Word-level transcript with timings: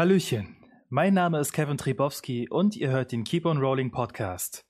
Hallöchen, 0.00 0.56
mein 0.88 1.12
Name 1.12 1.40
ist 1.40 1.52
Kevin 1.52 1.76
Tribowski 1.76 2.48
und 2.48 2.74
ihr 2.74 2.88
hört 2.88 3.12
den 3.12 3.22
Keep 3.22 3.44
on 3.44 3.58
Rolling 3.58 3.90
Podcast. 3.90 4.64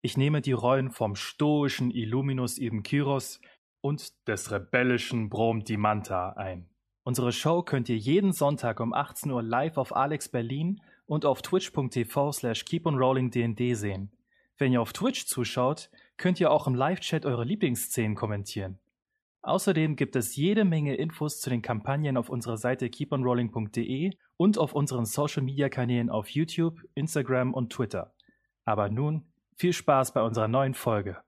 Ich 0.00 0.16
nehme 0.16 0.40
die 0.40 0.50
Rollen 0.50 0.90
vom 0.90 1.14
stoischen 1.14 1.92
Illuminus 1.92 2.58
Ibn 2.58 2.82
Kyros 2.82 3.40
und 3.80 4.10
des 4.26 4.50
rebellischen 4.50 5.28
Brom 5.28 5.62
Dimanta 5.62 6.30
ein. 6.30 6.68
Unsere 7.04 7.30
Show 7.30 7.62
könnt 7.62 7.88
ihr 7.90 7.96
jeden 7.96 8.32
Sonntag 8.32 8.80
um 8.80 8.92
18 8.92 9.30
Uhr 9.30 9.44
live 9.44 9.76
auf 9.76 9.94
Alex 9.94 10.28
Berlin 10.28 10.82
und 11.06 11.26
auf 11.26 11.42
twitch.tv 11.42 12.32
slash 12.32 12.64
keeponrollingdnd 12.64 13.76
sehen. 13.76 14.10
Wenn 14.58 14.72
ihr 14.72 14.82
auf 14.82 14.92
Twitch 14.92 15.26
zuschaut, 15.26 15.90
könnt 16.16 16.40
ihr 16.40 16.50
auch 16.50 16.66
im 16.66 16.74
Live-Chat 16.74 17.24
eure 17.24 17.44
Lieblingsszenen 17.44 18.16
kommentieren. 18.16 18.80
Außerdem 19.42 19.96
gibt 19.96 20.14
es 20.14 20.36
jede 20.36 20.64
Menge 20.64 20.94
Infos 20.94 21.40
zu 21.40 21.50
den 21.50 21.62
Kampagnen 21.62 22.16
auf 22.16 22.28
unserer 22.28 22.56
Seite 22.56 22.88
keeponrolling.de 22.88 24.12
und 24.36 24.56
auf 24.56 24.72
unseren 24.72 25.04
Social-Media-Kanälen 25.04 26.10
auf 26.10 26.28
YouTube, 26.28 26.80
Instagram 26.94 27.52
und 27.52 27.72
Twitter. 27.72 28.14
Aber 28.64 28.88
nun 28.88 29.26
viel 29.56 29.72
Spaß 29.72 30.14
bei 30.14 30.22
unserer 30.22 30.46
neuen 30.46 30.74
Folge. 30.74 31.18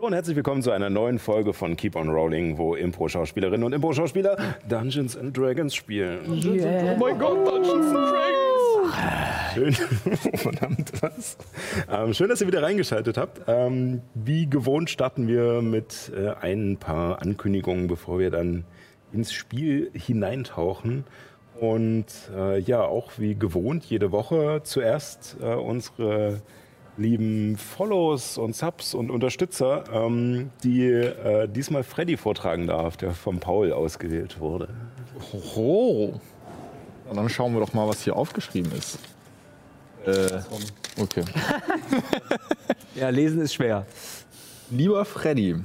Hallo 0.00 0.06
und 0.06 0.14
herzlich 0.14 0.34
willkommen 0.34 0.62
zu 0.62 0.70
einer 0.70 0.88
neuen 0.88 1.18
Folge 1.18 1.52
von 1.52 1.76
Keep 1.76 1.94
on 1.94 2.08
Rolling, 2.08 2.56
wo 2.56 2.74
Impro-Schauspielerinnen 2.74 3.64
und 3.64 3.74
Impro-Schauspieler 3.74 4.34
Dungeons 4.66 5.14
and 5.14 5.36
Dragons 5.36 5.74
spielen. 5.74 6.42
Yeah. 6.42 6.94
Oh 6.94 6.98
mein 6.98 7.18
Gott, 7.18 7.46
Dungeons 7.46 7.94
and 7.94 8.08
Dragons! 8.08 8.94
Schön, 9.52 9.72
verdammt 10.38 10.90
was. 11.02 11.36
Ähm, 11.90 12.14
schön, 12.14 12.30
dass 12.30 12.40
ihr 12.40 12.46
wieder 12.46 12.62
reingeschaltet 12.62 13.18
habt. 13.18 13.42
Ähm, 13.46 14.00
wie 14.14 14.48
gewohnt 14.48 14.88
starten 14.88 15.28
wir 15.28 15.60
mit 15.60 16.10
äh, 16.16 16.30
ein 16.30 16.78
paar 16.78 17.20
Ankündigungen, 17.20 17.86
bevor 17.86 18.18
wir 18.18 18.30
dann 18.30 18.64
ins 19.12 19.34
Spiel 19.34 19.90
hineintauchen. 19.92 21.04
Und 21.60 22.06
äh, 22.34 22.58
ja, 22.58 22.80
auch 22.80 23.18
wie 23.18 23.34
gewohnt, 23.34 23.84
jede 23.84 24.12
Woche 24.12 24.62
zuerst 24.64 25.36
äh, 25.42 25.52
unsere 25.52 26.40
lieben 26.96 27.56
Follows 27.56 28.38
und 28.38 28.54
Subs 28.54 28.94
und 28.94 29.10
Unterstützer, 29.10 29.84
ähm, 29.92 30.50
die 30.62 30.86
äh, 30.86 31.48
diesmal 31.48 31.82
Freddy 31.82 32.16
vortragen 32.16 32.66
darf, 32.66 32.96
der 32.96 33.12
vom 33.12 33.40
Paul 33.40 33.72
ausgewählt 33.72 34.40
wurde. 34.40 34.68
Hoho. 35.32 36.20
Na, 37.08 37.14
dann 37.14 37.28
schauen 37.28 37.54
wir 37.54 37.60
doch 37.60 37.72
mal, 37.72 37.88
was 37.88 38.02
hier 38.02 38.16
aufgeschrieben 38.16 38.72
ist. 38.72 38.98
Äh, 40.06 40.40
okay. 41.00 41.24
Ja, 42.96 43.08
lesen 43.08 43.40
ist 43.40 43.54
schwer. 43.54 43.86
Lieber 44.68 45.04
Freddy, 45.04 45.56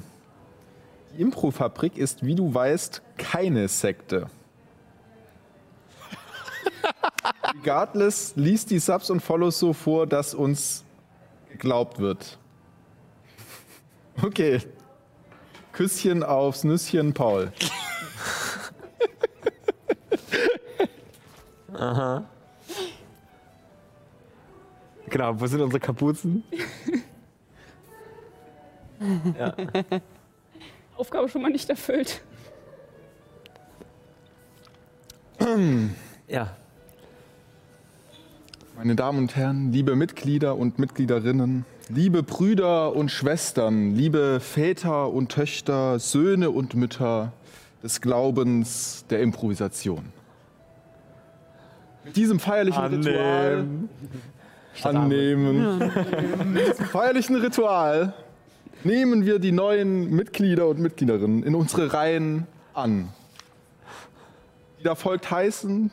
die 1.12 1.22
Improfabrik 1.22 1.98
ist, 1.98 2.24
wie 2.24 2.36
du 2.36 2.54
weißt, 2.54 3.02
keine 3.18 3.68
Sekte. 3.68 4.28
Regardless 7.56 8.34
liest 8.36 8.70
die 8.70 8.78
Subs 8.78 9.10
und 9.10 9.22
Follows 9.22 9.58
so 9.58 9.74
vor, 9.74 10.06
dass 10.06 10.36
uns 10.36 10.85
geglaubt 11.56 12.00
wird. 12.00 12.38
Okay. 14.22 14.60
Küsschen 15.72 16.24
aufs 16.24 16.64
Nüsschen, 16.64 17.14
Paul. 17.14 17.52
Genau, 25.10 25.40
wo 25.40 25.46
sind 25.46 25.62
unsere 25.62 25.80
Kapuzen? 25.80 26.44
Aufgabe 30.96 31.30
schon 31.30 31.42
mal 31.42 31.52
nicht 31.52 31.70
erfüllt. 31.70 32.22
Ja. 36.28 36.58
Meine 38.78 38.96
Damen 38.96 39.20
und 39.20 39.36
Herren, 39.38 39.72
liebe 39.72 39.96
Mitglieder 39.96 40.58
und 40.58 40.80
Mitgliederinnen, 40.80 41.66
liebe 41.88 42.24
Brüder 42.24 42.94
und 42.94 43.10
Schwestern, 43.10 43.96
liebe 43.96 44.42
Väter 44.42 45.14
und 45.14 45.32
Töchter, 45.32 45.98
Söhne 45.98 46.52
und 46.52 46.76
Mütter 46.76 47.32
des 47.82 48.02
Glaubens 48.02 49.06
der 49.10 49.22
Improvisation. 49.22 50.04
Mit 52.04 52.18
diesem 52.18 52.38
feierlichen 52.38 52.84
Ritual 52.84 53.66
annehmen. 54.84 55.78
Mit 56.54 56.68
diesem 56.68 56.86
feierlichen 56.86 57.38
Ritual 57.38 58.14
nehmen 58.84 59.26
wir 59.26 59.40
die 59.40 59.54
neuen 59.54 60.10
Mitglieder 60.14 60.68
und 60.68 60.80
Mitgliederinnen 60.80 61.44
in 61.44 61.56
unsere 61.56 61.94
Reihen 61.94 62.46
an. 62.74 63.08
Die 64.80 64.84
da 64.84 64.96
folgt 64.96 65.32
heißen 65.32 65.92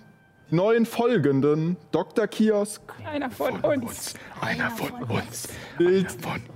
neuen 0.53 0.85
folgenden 0.87 1.77
Dr. 1.91 2.27
Kiosk, 2.27 2.83
Einer 3.05 3.31
von 3.31 3.59
uns. 3.61 4.15
Einer 4.41 4.71
von 4.71 4.93
uns. 5.05 5.49
Bild, 5.79 6.07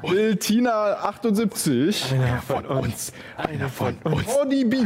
Bildtina 0.03 0.99
78, 1.03 2.13
Einer 2.13 2.43
von 2.43 2.67
uns. 2.67 3.13
Einer 3.37 3.69
von 3.69 3.97
uns. 4.05 4.29
Audi 4.29 4.65
B, 4.65 4.77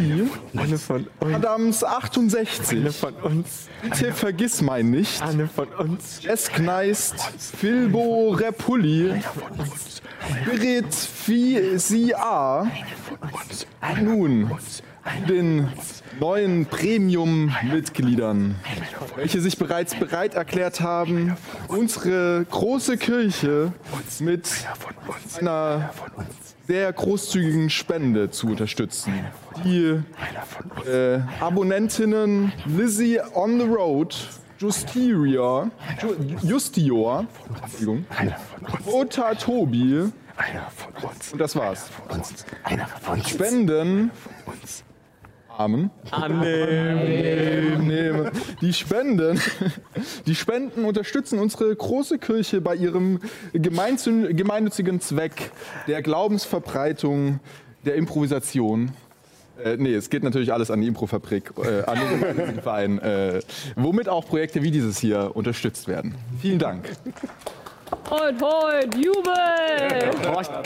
Eine 0.57 0.79
von 0.79 1.09
uns. 1.19 1.35
Adams 1.35 1.85
68, 1.85 2.97
von 2.97 3.15
uns. 3.15 3.69
Bitte 3.83 4.13
vergiss 4.13 4.63
mein 4.63 4.91
nicht, 4.91 5.21
Eine 5.23 5.49
von 5.49 5.69
uns. 5.69 6.23
Jess 6.23 6.49
Kneist, 6.49 7.17
Filbo 7.59 8.31
Repulli, 8.31 9.21
Spirit 10.45 10.95
Phi 10.95 11.79
Si 11.79 12.15
A, 12.15 12.67
nun 14.01 14.51
den 15.29 15.69
neuen 16.19 16.67
Premium-Mitgliedern, 16.67 18.57
welche 19.17 19.41
sich 19.41 19.59
bereits 19.59 19.95
bereit 19.95 20.35
erklärt 20.35 20.81
haben, 20.81 21.37
unsere 21.69 22.45
große 22.51 22.97
Kirche 22.97 23.73
mit 24.21 24.49
einer 25.41 25.91
sehr 26.67 26.93
großzügigen 26.93 27.71
Spende 27.71 28.31
zu 28.31 28.49
unterstützen. 28.49 29.13
Die 29.65 30.01
äh, 30.89 31.21
Abonnentinnen 31.41 32.53
Lizzie 32.67 33.21
on 33.35 33.59
the 33.59 33.67
Road, 33.67 34.17
Justiria, 34.59 35.71
Ju 36.01 36.15
Justior, 36.43 37.27
Entschuldigung, 37.65 38.05
Ota 38.87 39.35
Tobi 39.35 40.13
und 41.33 41.41
das 41.41 41.57
war's. 41.57 41.87
Einer 42.65 42.87
von 42.87 43.15
uns. 43.15 43.31
Spenden. 43.31 44.11
Amen. 45.57 45.91
Annehmen. 46.11 47.87
Nehme. 47.87 48.33
Die 48.61 48.73
Spenden, 48.73 49.41
die 50.27 50.35
Spenden 50.35 50.85
unterstützen 50.85 51.39
unsere 51.39 51.75
große 51.75 52.19
Kirche 52.19 52.61
bei 52.61 52.75
ihrem 52.75 53.21
gemeinnützigen 53.53 55.01
Zweck 55.01 55.51
der 55.87 56.03
Glaubensverbreitung, 56.03 57.41
der 57.85 57.97
Improvisation. 57.97 58.93
Äh, 59.63 59.77
nee, 59.77 59.95
es 59.95 60.09
geht 60.09 60.23
natürlich 60.23 60.53
alles 60.53 60.71
an 60.71 60.81
die 60.81 60.87
Improfabrik, 60.87 61.53
äh, 61.63 61.83
an 61.83 61.99
den 62.37 62.61
Verein, 62.63 62.99
äh, 62.99 63.41
womit 63.77 64.09
auch 64.09 64.27
Projekte 64.27 64.63
wie 64.63 64.71
dieses 64.71 64.99
hier 64.99 65.33
unterstützt 65.35 65.89
werden. 65.89 66.15
Vielen 66.41 66.59
Dank. 66.59 66.91
Und 67.91 68.43
holt 68.43 68.95
Jubel! 68.95 69.33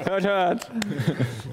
Hört, 0.05 0.25
hört. 0.25 0.71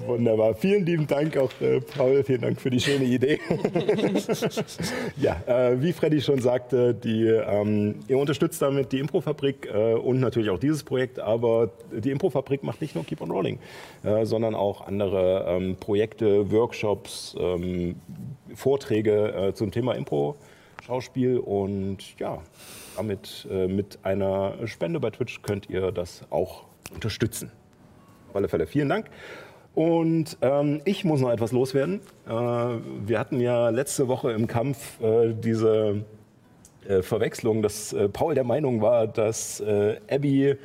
Wunderbar. 0.06 0.54
Vielen 0.54 0.84
lieben 0.84 1.06
Dank 1.06 1.36
auch, 1.36 1.50
äh, 1.60 1.80
Paul. 1.80 2.24
Vielen 2.24 2.42
Dank 2.42 2.60
für 2.60 2.70
die 2.70 2.80
schöne 2.80 3.04
Idee. 3.04 3.38
ja, 5.16 5.36
äh, 5.46 5.80
wie 5.80 5.92
Freddy 5.92 6.20
schon 6.20 6.40
sagte, 6.40 6.94
die, 6.94 7.26
ähm, 7.26 8.00
ihr 8.08 8.18
unterstützt 8.18 8.60
damit 8.60 8.92
die 8.92 8.98
Improfabrik 8.98 9.68
äh, 9.72 9.94
und 9.94 10.20
natürlich 10.20 10.50
auch 10.50 10.58
dieses 10.58 10.82
Projekt. 10.82 11.18
Aber 11.18 11.70
die 11.90 12.10
Improfabrik 12.10 12.62
macht 12.62 12.80
nicht 12.80 12.94
nur 12.94 13.04
Keep 13.04 13.20
on 13.22 13.30
Rolling, 13.30 13.58
äh, 14.02 14.24
sondern 14.24 14.54
auch 14.54 14.86
andere 14.86 15.46
ähm, 15.48 15.76
Projekte, 15.76 16.50
Workshops, 16.50 17.34
ähm, 17.38 17.96
Vorträge 18.54 19.32
äh, 19.32 19.54
zum 19.54 19.70
Thema 19.70 19.94
Impro. 19.94 20.36
Schauspiel 20.84 21.38
und 21.38 22.18
ja, 22.18 22.42
damit 22.96 23.46
äh, 23.50 23.68
mit 23.68 24.00
einer 24.02 24.66
Spende 24.66 24.98
bei 24.98 25.10
Twitch 25.10 25.42
könnt 25.42 25.70
ihr 25.70 25.92
das 25.92 26.24
auch 26.30 26.64
unterstützen. 26.92 27.52
Auf 28.28 28.36
alle 28.36 28.48
Fälle 28.48 28.66
vielen 28.66 28.88
Dank. 28.88 29.06
Und 29.74 30.36
ähm, 30.42 30.82
ich 30.84 31.04
muss 31.04 31.20
noch 31.20 31.30
etwas 31.30 31.52
loswerden. 31.52 32.00
Äh, 32.26 32.30
wir 32.30 33.18
hatten 33.18 33.40
ja 33.40 33.68
letzte 33.68 34.08
Woche 34.08 34.32
im 34.32 34.48
Kampf 34.48 35.00
äh, 35.00 35.32
diese 35.32 36.04
äh, 36.88 37.02
Verwechslung, 37.02 37.62
dass 37.62 37.92
äh, 37.92 38.08
Paul 38.08 38.34
der 38.34 38.44
Meinung 38.44 38.82
war, 38.82 39.06
dass 39.06 39.60
äh, 39.60 39.98
Abby 40.10 40.56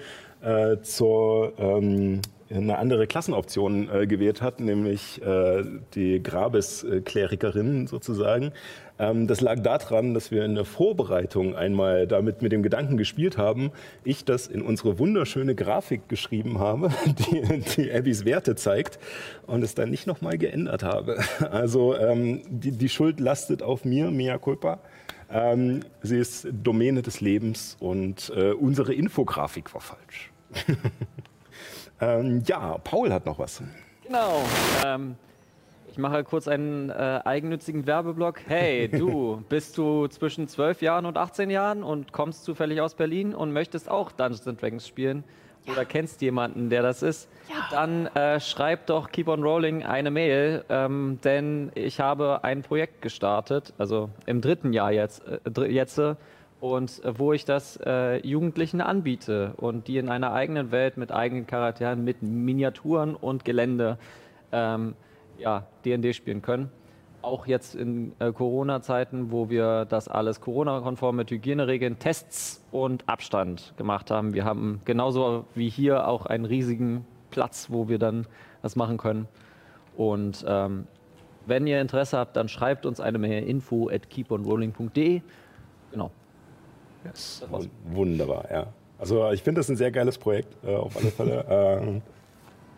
zur 0.84 1.54
ähm, 1.58 2.22
eine 2.50 2.78
andere 2.78 3.08
Klassenoption 3.08 3.90
äh, 3.90 4.08
gewählt 4.08 4.42
hat, 4.42 4.60
nämlich 4.60 5.22
äh, 5.22 5.64
die 5.96 6.22
Grabesklerikerin 6.22 7.88
sozusagen. 7.88 8.54
Ähm, 9.00 9.28
das 9.28 9.42
lag 9.42 9.60
daran, 9.60 10.14
dass 10.14 10.32
wir 10.32 10.44
in 10.46 10.56
der 10.56 10.66
Vorbereitung 10.66 11.56
einmal 11.56 12.08
damit 12.08 12.42
mit 12.42 12.52
dem 12.52 12.64
Gedanken 12.64 12.98
gespielt 12.98 13.38
haben, 13.38 13.72
ich 14.04 14.26
das 14.26 14.48
in 14.48 14.62
unsere 14.62 15.00
wunderschöne 15.00 15.56
Grafik 15.56 16.10
geschrieben 16.10 16.60
habe, 16.60 16.90
die, 17.06 17.60
die 17.76 17.92
Abbys 17.92 18.26
Werte 18.26 18.56
zeigt 18.56 19.00
und 19.46 19.64
es 19.64 19.76
dann 19.76 19.90
nicht 19.90 20.08
nochmal 20.08 20.38
geändert 20.38 20.84
habe. 20.84 21.18
Also 21.58 21.96
ähm, 21.96 22.42
die, 22.50 22.72
die 22.72 22.90
Schuld 22.90 23.20
lastet 23.20 23.64
auf 23.64 23.86
mir, 23.86 24.12
mea 24.12 24.38
culpa. 24.38 24.80
Ähm, 25.32 25.82
sie 26.02 26.18
ist 26.18 26.48
Domäne 26.52 27.02
des 27.02 27.22
Lebens 27.22 27.78
und 27.80 28.32
äh, 28.36 28.52
unsere 28.52 28.94
Infografik 28.94 29.74
war 29.74 29.82
falsch. 29.82 30.32
ähm, 32.02 32.44
ja, 32.46 32.78
Paul 32.80 33.12
hat 33.12 33.26
noch 33.26 33.40
was. 33.40 33.62
Genau. 34.06 34.42
Ich 35.98 36.02
mache 36.02 36.24
kurz 36.24 36.48
einen 36.48 36.92
äh, 36.92 37.22
eigennützigen 37.26 37.88
Werbeblock. 37.88 38.42
Hey, 38.48 38.88
du, 38.88 39.44
bist 39.50 39.80
du 39.80 40.06
zwischen 40.06 40.48
12 40.48 40.84
Jahren 40.84 41.08
und 41.08 41.18
18 41.18 41.50
Jahren 41.50 41.82
und 41.82 42.14
kommst 42.14 42.44
zufällig 42.44 42.82
aus 42.82 42.94
Berlin 42.94 43.34
und 43.34 43.52
möchtest 43.52 43.90
auch 43.90 44.12
Dungeons 44.12 44.44
Dragons 44.44 44.88
spielen? 44.88 45.24
Oder 45.68 45.86
kennst 45.86 46.22
jemanden, 46.22 46.70
der 46.70 46.84
das 46.84 47.02
ist? 47.02 47.28
Dann 47.72 48.06
äh, 48.16 48.40
schreib 48.40 48.86
doch 48.86 49.10
Keep 49.10 49.28
on 49.28 49.42
Rolling 49.42 49.82
eine 49.82 50.12
Mail, 50.12 50.64
ähm, 50.70 51.18
denn 51.24 51.72
ich 51.74 52.00
habe 52.00 52.44
ein 52.44 52.62
Projekt 52.62 53.02
gestartet, 53.02 53.74
also 53.80 54.12
im 54.28 54.40
dritten 54.42 54.74
Jahr 54.74 54.92
jetzt, 54.92 55.28
äh, 55.28 55.40
dr- 55.50 55.68
jetzt 55.68 56.00
und 56.60 57.04
äh, 57.04 57.18
wo 57.18 57.34
ich 57.34 57.44
das 57.44 57.80
äh, 57.84 58.18
Jugendlichen 58.24 58.82
anbiete 58.82 59.54
und 59.58 59.88
die 59.88 59.98
in 59.98 60.10
einer 60.10 60.32
eigenen 60.32 60.70
Welt 60.70 60.96
mit 60.98 61.12
eigenen 61.12 61.48
Charakteren, 61.48 62.04
mit 62.04 62.22
Miniaturen 62.22 63.16
und 63.16 63.46
Gelände 63.46 63.98
ähm, 64.52 64.94
ja, 65.38 65.68
D&D 65.86 66.14
spielen 66.14 66.42
können. 66.42 66.70
Auch 67.22 67.48
jetzt 67.48 67.76
in 67.76 68.14
äh, 68.20 68.32
Corona-Zeiten, 68.32 69.32
wo 69.32 69.50
wir 69.50 69.86
das 69.86 70.08
alles 70.08 70.40
Corona-konform 70.40 71.16
mit 71.16 71.32
Hygieneregeln, 71.32 72.00
Tests 72.00 72.64
und 72.72 73.08
Abstand 73.10 73.74
gemacht 73.78 74.12
haben. 74.12 74.34
Wir 74.34 74.46
haben 74.46 74.82
genauso 74.86 75.46
wie 75.56 75.70
hier 75.70 76.08
auch 76.08 76.26
einen 76.26 76.46
riesigen 76.46 77.06
Platz, 77.32 77.68
wo 77.70 77.90
wir 77.90 78.00
dann 78.00 78.28
das 78.62 78.76
machen 78.76 78.98
können. 78.98 79.28
Und 79.96 80.46
ähm, 80.48 80.88
wenn 81.46 81.66
ihr 81.66 81.82
Interesse 81.82 82.18
habt, 82.18 82.36
dann 82.36 82.50
schreibt 82.50 82.86
uns 82.86 83.00
eine 83.00 83.18
Mail 83.18 83.44
info 83.48 83.90
at 83.90 84.10
keeponrolling.de. 84.10 85.22
Genau. 85.92 86.12
War's. 87.04 87.70
Wunderbar, 87.86 88.46
ja. 88.52 88.68
Also 89.00 89.32
ich 89.32 89.44
finde 89.44 89.60
das 89.60 89.70
ein 89.70 89.78
sehr 89.78 89.92
geiles 89.92 90.18
Projekt, 90.18 90.56
äh, 90.66 90.76
auf 90.76 90.98
alle 90.98 91.12
Fälle. 91.12 91.46
ähm, 91.50 92.02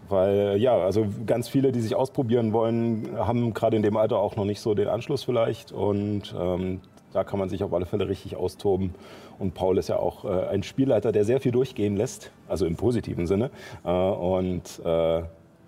weil 0.10 0.58
ja, 0.58 0.78
also 0.78 1.08
ganz 1.26 1.48
viele, 1.48 1.72
die 1.72 1.82
sich 1.82 1.96
ausprobieren 1.96 2.54
wollen, 2.54 3.08
haben 3.18 3.54
gerade 3.54 3.78
in 3.78 3.84
dem 3.84 3.98
Alter 3.98 4.18
auch 4.18 4.36
noch 4.36 4.46
nicht 4.46 4.60
so 4.60 4.74
den 4.74 4.88
Anschluss 4.88 5.24
vielleicht. 5.24 5.72
Und 5.72 6.34
ähm, 6.38 6.82
da 7.14 7.24
kann 7.24 7.40
man 7.40 7.50
sich 7.50 7.64
auf 7.64 7.74
alle 7.74 7.86
Fälle 7.86 8.08
richtig 8.10 8.36
austoben. 8.36 8.94
Und 9.40 9.54
Paul 9.54 9.78
ist 9.78 9.90
ja 9.90 9.98
auch 9.98 10.26
äh, 10.26 10.48
ein 10.48 10.64
Spielleiter, 10.64 11.12
der 11.12 11.24
sehr 11.26 11.40
viel 11.40 11.52
durchgehen 11.52 11.96
lässt, 11.96 12.32
also 12.48 12.66
im 12.66 12.76
positiven 12.76 13.26
Sinne. 13.26 13.52
Äh, 13.86 13.90
und 13.90 14.64
äh, 14.84 15.22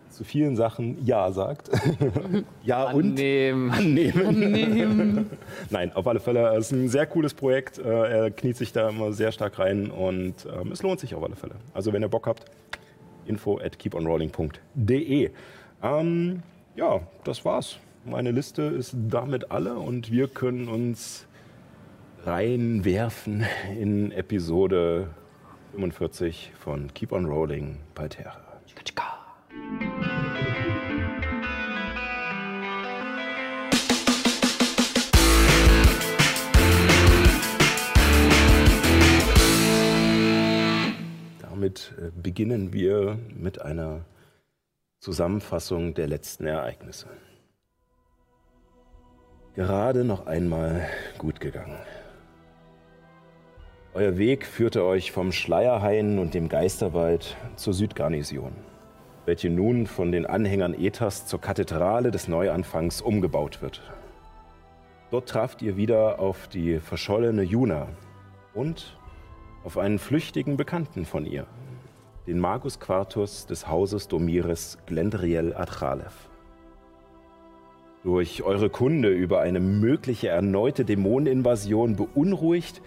zu 0.09 0.25
vielen 0.25 0.55
Sachen 0.57 0.97
Ja 1.05 1.31
sagt. 1.31 1.69
ja 2.63 2.91
und 2.91 3.11
Annehmen. 3.11 3.71
annehmen. 3.71 5.29
Nein, 5.69 5.93
auf 5.95 6.05
alle 6.05 6.19
Fälle. 6.19 6.49
Es 6.57 6.65
ist 6.65 6.71
ein 6.73 6.89
sehr 6.89 7.05
cooles 7.05 7.33
Projekt. 7.33 7.79
Äh, 7.79 8.23
Er 8.23 8.31
kniet 8.31 8.57
sich 8.57 8.73
da 8.73 8.89
immer 8.89 9.13
sehr 9.13 9.31
stark 9.31 9.57
rein 9.57 9.89
und 9.89 10.45
ähm, 10.45 10.71
es 10.73 10.83
lohnt 10.83 10.99
sich 10.99 11.15
auf 11.15 11.23
alle 11.23 11.35
Fälle. 11.35 11.55
Also 11.73 11.93
wenn 11.93 12.01
ihr 12.03 12.09
Bock 12.09 12.27
habt, 12.27 12.43
info 13.25 13.59
at 13.59 13.77
keeponrolling.de. 13.77 15.31
Ähm, 15.83 16.43
ja, 16.75 17.01
das 17.23 17.45
war's. 17.45 17.77
Meine 18.05 18.31
Liste 18.31 18.63
ist 18.63 18.95
damit 19.09 19.51
alle 19.51 19.75
und 19.75 20.11
wir 20.11 20.27
können 20.27 20.67
uns 20.67 21.27
reinwerfen 22.25 23.45
in 23.79 24.11
Episode 24.11 25.09
45 25.71 26.51
von 26.59 26.93
Keep 26.93 27.11
on 27.11 27.25
Rolling 27.25 27.77
bei 27.95 28.07
Terra. 28.07 28.51
Damit 41.61 41.93
äh, 41.99 42.09
beginnen 42.19 42.73
wir 42.73 43.19
mit 43.35 43.61
einer 43.61 44.03
Zusammenfassung 44.97 45.93
der 45.93 46.07
letzten 46.07 46.47
Ereignisse. 46.47 47.05
Gerade 49.53 50.03
noch 50.03 50.25
einmal 50.25 50.87
gut 51.19 51.39
gegangen. 51.39 51.77
Euer 53.93 54.17
Weg 54.17 54.47
führte 54.47 54.83
euch 54.83 55.11
vom 55.11 55.31
Schleierhain 55.31 56.17
und 56.17 56.33
dem 56.33 56.49
Geisterwald 56.49 57.37
zur 57.57 57.75
Südgarnison, 57.75 58.53
welche 59.27 59.51
nun 59.51 59.85
von 59.85 60.11
den 60.11 60.25
Anhängern 60.25 60.73
Ethers 60.73 61.27
zur 61.27 61.41
Kathedrale 61.41 62.09
des 62.09 62.27
Neuanfangs 62.27 63.01
umgebaut 63.01 63.61
wird. 63.61 63.83
Dort 65.11 65.29
traft 65.29 65.61
ihr 65.61 65.77
wieder 65.77 66.17
auf 66.17 66.47
die 66.47 66.79
verschollene 66.79 67.43
Juna 67.43 67.87
und 68.55 68.97
auf 69.63 69.77
einen 69.77 69.99
flüchtigen 69.99 70.57
Bekannten 70.57 71.05
von 71.05 71.25
ihr, 71.25 71.45
den 72.27 72.39
Magus 72.39 72.79
Quartus 72.79 73.45
des 73.45 73.67
Hauses 73.67 74.07
Domires 74.07 74.77
Glendriel 74.85 75.53
Atralev. 75.53 76.29
Durch 78.03 78.41
eure 78.41 78.69
Kunde 78.69 79.09
über 79.09 79.41
eine 79.41 79.59
mögliche 79.59 80.29
erneute 80.29 80.85
Dämoneninvasion 80.85 81.95
beunruhigt, 81.95 82.81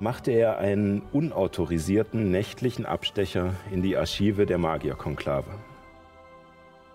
machte 0.00 0.32
er 0.32 0.58
einen 0.58 1.02
unautorisierten 1.12 2.30
nächtlichen 2.30 2.86
Abstecher 2.86 3.54
in 3.70 3.82
die 3.82 3.96
Archive 3.96 4.46
der 4.46 4.58
Magierkonklave. 4.58 5.50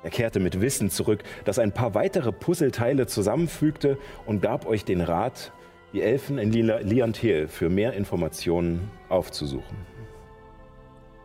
Er 0.04 0.10
kehrte 0.10 0.40
mit 0.40 0.60
Wissen 0.60 0.90
zurück, 0.90 1.24
das 1.46 1.58
ein 1.58 1.72
paar 1.72 1.96
weitere 1.96 2.32
Puzzleteile 2.32 3.08
zusammenfügte 3.08 3.98
und 4.26 4.42
gab 4.42 4.68
euch 4.68 4.84
den 4.86 5.02
Rat, 5.02 5.52
die 5.96 6.02
Elfen 6.02 6.38
in 6.38 6.52
Liantel 6.52 7.48
für 7.48 7.70
mehr 7.70 7.94
Informationen 7.94 8.92
aufzusuchen. 9.08 9.78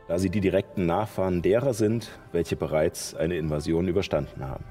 Da 0.07 0.17
sie 0.17 0.31
die 0.31 0.41
direkten 0.41 0.87
Nachfahren 0.87 1.43
derer 1.43 1.75
sind, 1.75 2.09
welche 2.31 2.55
bereits 2.55 3.17
eine 3.17 3.37
Invasion 3.37 3.89
überstanden 3.89 4.49
haben. 4.49 4.65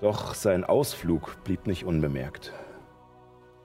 Doch 0.00 0.34
sein 0.34 0.64
Ausflug 0.64 1.36
blieb 1.44 1.68
nicht 1.68 1.84
unbemerkt. 1.84 2.52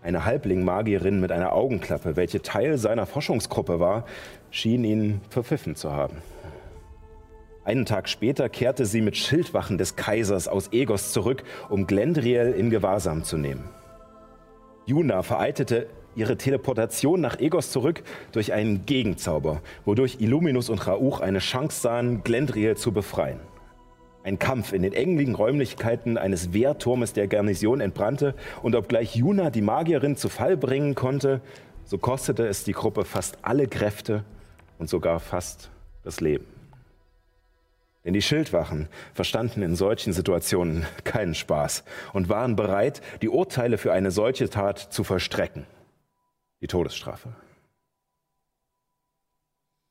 Eine 0.03 0.25
Halbling-Magierin 0.25 1.19
mit 1.19 1.31
einer 1.31 1.53
Augenklappe, 1.53 2.15
welche 2.15 2.43
Teil 2.43 2.77
seiner 2.77 3.07
Forschungsgruppe 3.07 3.79
war, 3.79 4.05
schien 4.51 4.83
ihn 4.83 5.21
verpfiffen 5.31 5.75
zu 5.75 5.91
haben. 5.91 6.17
Einen 7.63 7.87
Tag 7.87 8.09
später 8.09 8.47
kehrte 8.47 8.85
sie 8.85 9.01
mit 9.01 9.17
Schildwachen 9.17 9.79
des 9.79 9.95
Kaisers 9.95 10.47
aus 10.47 10.71
Egos 10.71 11.13
zurück, 11.13 11.43
um 11.69 11.87
Glendriel 11.87 12.53
in 12.55 12.69
Gewahrsam 12.69 13.23
zu 13.23 13.39
nehmen. 13.39 13.67
Juna 14.85 15.23
vereitelte 15.23 15.87
ihre 16.15 16.37
Teleportation 16.37 17.19
nach 17.19 17.39
Egos 17.39 17.71
zurück 17.71 18.03
durch 18.31 18.53
einen 18.53 18.85
Gegenzauber, 18.85 19.61
wodurch 19.83 20.17
Illuminus 20.19 20.69
und 20.69 20.85
Rauch 20.85 21.19
eine 21.19 21.39
Chance 21.39 21.81
sahen, 21.81 22.23
Glendriel 22.23 22.77
zu 22.77 22.91
befreien. 22.91 23.39
Ein 24.23 24.39
Kampf 24.39 24.73
in 24.73 24.81
den 24.81 24.93
engen 24.93 25.35
Räumlichkeiten 25.35 26.17
eines 26.17 26.53
Wehrturmes 26.53 27.13
der 27.13 27.27
Garnison 27.27 27.81
entbrannte 27.81 28.33
und 28.63 28.75
obgleich 28.75 29.15
Juna 29.15 29.49
die 29.49 29.61
Magierin 29.61 30.15
zu 30.15 30.29
Fall 30.29 30.57
bringen 30.57 30.95
konnte, 30.95 31.41
so 31.83 31.97
kostete 31.97 32.47
es 32.47 32.63
die 32.63 32.71
Gruppe 32.71 33.05
fast 33.05 33.37
alle 33.43 33.67
Kräfte 33.67 34.23
und 34.79 34.89
sogar 34.89 35.19
fast 35.19 35.69
das 36.03 36.21
Leben. 36.21 36.54
Denn 38.05 38.13
die 38.13 38.21
Schildwachen 38.21 38.87
verstanden 39.13 39.63
in 39.63 39.75
solchen 39.75 40.13
Situationen 40.13 40.85
keinen 41.03 41.33
Spaß 41.33 41.83
und 42.13 42.29
waren 42.29 42.55
bereit, 42.55 43.01
die 43.21 43.29
Urteile 43.29 43.79
für 43.79 43.91
eine 43.91 44.11
solche 44.11 44.49
Tat 44.49 44.79
zu 44.79 45.03
verstrecken. 45.03 45.65
Die 46.61 46.67
Todesstrafe. 46.67 47.29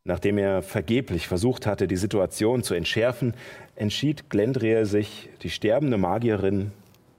Nachdem 0.04 0.38
er 0.38 0.62
vergeblich 0.62 1.26
versucht 1.26 1.66
hatte, 1.66 1.88
die 1.88 1.96
Situation 1.96 2.62
zu 2.62 2.74
entschärfen, 2.74 3.34
entschied 3.74 4.30
Glendriel 4.30 4.84
sich, 4.86 5.30
die 5.42 5.50
sterbende 5.50 5.96
Magierin 5.96 6.72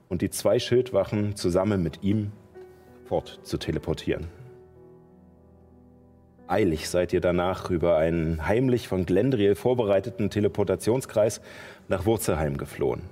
und 0.08 0.22
die 0.22 0.30
zwei 0.30 0.58
Schildwachen 0.58 1.36
zusammen 1.36 1.82
mit 1.82 2.02
ihm 2.02 2.32
fort 3.06 3.40
zu 3.42 3.58
teleportieren. 3.58 4.28
Eilig 6.48 6.88
seid 6.88 7.12
ihr 7.12 7.20
danach 7.20 7.70
über 7.70 7.96
einen 7.96 8.46
heimlich 8.46 8.86
von 8.86 9.04
Glendriel 9.04 9.56
vorbereiteten 9.56 10.30
Teleportationskreis 10.30 11.40
nach 11.88 12.06
Wurzelheim 12.06 12.56
geflohen. 12.56 13.02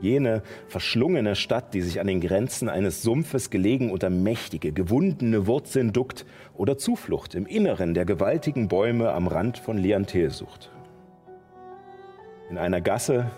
Jene 0.00 0.42
verschlungene 0.68 1.34
Stadt, 1.36 1.74
die 1.74 1.82
sich 1.82 2.00
an 2.00 2.06
den 2.06 2.20
Grenzen 2.20 2.68
eines 2.68 3.02
Sumpfes 3.02 3.50
gelegen 3.50 3.90
unter 3.90 4.08
mächtige, 4.08 4.72
gewundene 4.72 5.46
Wurzeln 5.46 5.92
duckt 5.92 6.24
oder 6.56 6.78
Zuflucht 6.78 7.34
im 7.34 7.44
Inneren 7.44 7.92
der 7.92 8.04
gewaltigen 8.04 8.68
Bäume 8.68 9.12
am 9.12 9.26
Rand 9.26 9.58
von 9.58 9.76
Leantel 9.76 10.30
sucht. 10.30 10.70
In 12.50 12.56
einer 12.56 12.80
Gasse 12.80 13.30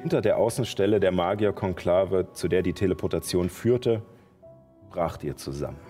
hinter 0.00 0.20
der 0.20 0.38
Außenstelle 0.38 0.98
der 0.98 1.12
Magierkonklave, 1.12 2.32
zu 2.32 2.48
der 2.48 2.62
die 2.62 2.72
Teleportation 2.72 3.50
führte, 3.50 4.02
bracht 4.90 5.24
ihr 5.24 5.36
zusammen. 5.36 5.87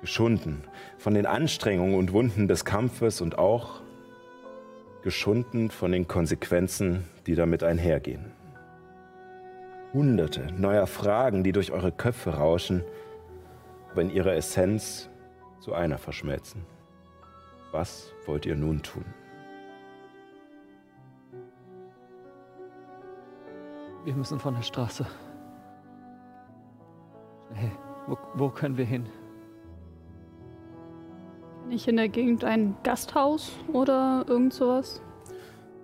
Geschunden 0.00 0.64
von 0.98 1.14
den 1.14 1.26
Anstrengungen 1.26 1.94
und 1.94 2.12
Wunden 2.12 2.48
des 2.48 2.64
Kampfes 2.64 3.20
und 3.20 3.38
auch 3.38 3.82
geschunden 5.02 5.70
von 5.70 5.92
den 5.92 6.08
Konsequenzen, 6.08 7.04
die 7.26 7.34
damit 7.34 7.62
einhergehen. 7.62 8.32
Hunderte 9.92 10.52
neuer 10.52 10.86
Fragen, 10.86 11.42
die 11.42 11.52
durch 11.52 11.72
eure 11.72 11.92
Köpfe 11.92 12.34
rauschen, 12.34 12.82
aber 13.90 14.02
in 14.02 14.10
ihrer 14.10 14.34
Essenz 14.34 15.08
zu 15.60 15.74
einer 15.74 15.98
verschmelzen. 15.98 16.64
Was 17.72 18.12
wollt 18.26 18.46
ihr 18.46 18.56
nun 18.56 18.82
tun? 18.82 19.04
Wir 24.04 24.14
müssen 24.14 24.40
von 24.40 24.54
der 24.54 24.62
Straße. 24.62 25.06
Schnell. 27.50 27.70
Wo, 28.06 28.18
wo 28.34 28.48
können 28.48 28.76
wir 28.76 28.84
hin? 28.84 29.06
Nicht 31.70 31.86
in 31.86 31.98
der 31.98 32.08
Gegend 32.08 32.42
ein 32.42 32.74
Gasthaus 32.82 33.52
oder 33.72 34.24
irgend 34.26 34.52
sowas? 34.52 35.00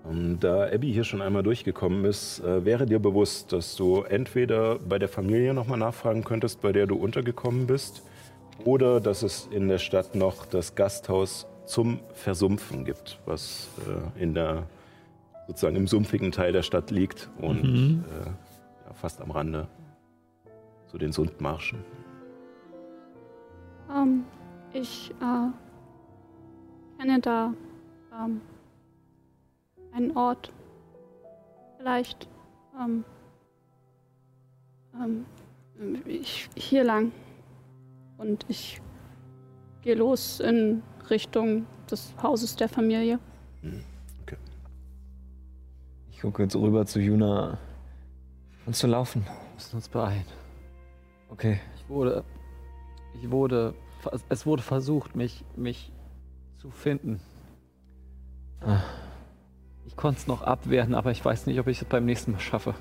Und 0.03 0.41
da 0.41 0.65
Abby 0.65 0.93
hier 0.93 1.05
schon 1.05 1.23
einmal 1.23 1.45
durchgekommen 1.45 2.05
ist, 2.05 2.41
äh, 2.41 2.65
wäre 2.65 2.87
dir 2.87 2.99
bewusst, 2.99 3.53
dass 3.53 3.77
du 3.77 4.03
entweder 4.03 4.81
bei 4.81 4.99
der 4.99 5.09
Familie 5.09 5.55
nochmal 5.55 5.79
nachfragen 5.79 6.25
könntest, 6.25 6.61
bei 6.61 6.73
der 6.73 6.89
du 6.89 6.97
untergekommen 6.97 7.69
bist, 7.69 8.03
oder 8.65 9.01
dass 9.01 9.23
es 9.23 9.49
in 9.53 9.69
der 9.69 9.79
Stadt 9.79 10.17
noch 10.17 10.45
das 10.45 10.75
Gasthaus 10.75 11.47
zum 11.67 12.01
Versumpfen 12.15 12.85
gibt, 12.85 13.21
was 13.25 13.69
äh, 13.87 14.21
in 14.21 14.35
der 14.35 14.65
sozusagen 15.47 15.77
im 15.77 15.87
sumpfigen 15.87 16.33
Teil 16.33 16.51
der 16.51 16.63
Stadt 16.63 16.91
liegt 16.91 17.31
und 17.39 18.05
äh, 18.11 18.25
ja, 18.89 18.93
fast 18.95 19.21
am 19.21 19.31
Rande 19.31 19.69
zu 20.89 20.99
den 20.99 21.13
Sundmarschen. 21.13 21.79
Ähm, 23.89 24.25
ich 24.73 25.13
äh, 25.21 25.66
kenne 26.99 27.21
da 27.21 27.55
ähm, 28.13 28.41
einen 29.93 30.17
Ort. 30.17 30.53
Vielleicht 31.79 32.29
ähm, 32.81 33.05
ähm, 34.95 35.27
ich, 36.05 36.49
hier 36.55 36.85
lang. 36.85 37.13
Und 38.19 38.45
ich 38.49 38.81
gehe 39.83 39.95
los 39.95 40.41
in 40.41 40.83
Richtung 41.11 41.67
des 41.91 42.15
Hauses 42.23 42.57
der 42.57 42.69
Familie. 42.69 43.19
Ich 46.11 46.23
gucke 46.23 46.43
jetzt 46.43 46.57
rüber 46.57 46.87
zu 46.87 46.99
Juna. 46.99 47.59
Kannst 48.65 48.83
du 48.83 48.87
laufen? 48.87 49.23
Wir 49.25 49.55
müssen 49.55 49.77
uns 49.77 49.89
beeilen. 49.89 50.25
Okay. 51.29 51.61
Ich 51.77 51.89
wurde. 51.89 52.25
Ich 53.21 53.31
wurde. 53.31 53.75
Es 54.29 54.47
wurde 54.47 54.63
versucht, 54.63 55.15
mich, 55.15 55.45
mich 55.57 55.93
zu 56.67 56.71
finden. 56.73 57.21
Ah. 58.61 58.81
Ich 59.87 59.97
konnte 59.97 60.19
es 60.19 60.27
noch 60.27 60.43
abwehren, 60.43 60.95
aber 60.95 61.13
ich 61.13 61.25
weiß 61.25 61.47
nicht, 61.47 61.61
ob 61.61 61.69
ich 61.69 61.81
es 61.81 61.89
beim 61.89 62.05
nächsten 62.05 62.33
Mal 62.33 62.41
schaffe. 62.41 62.75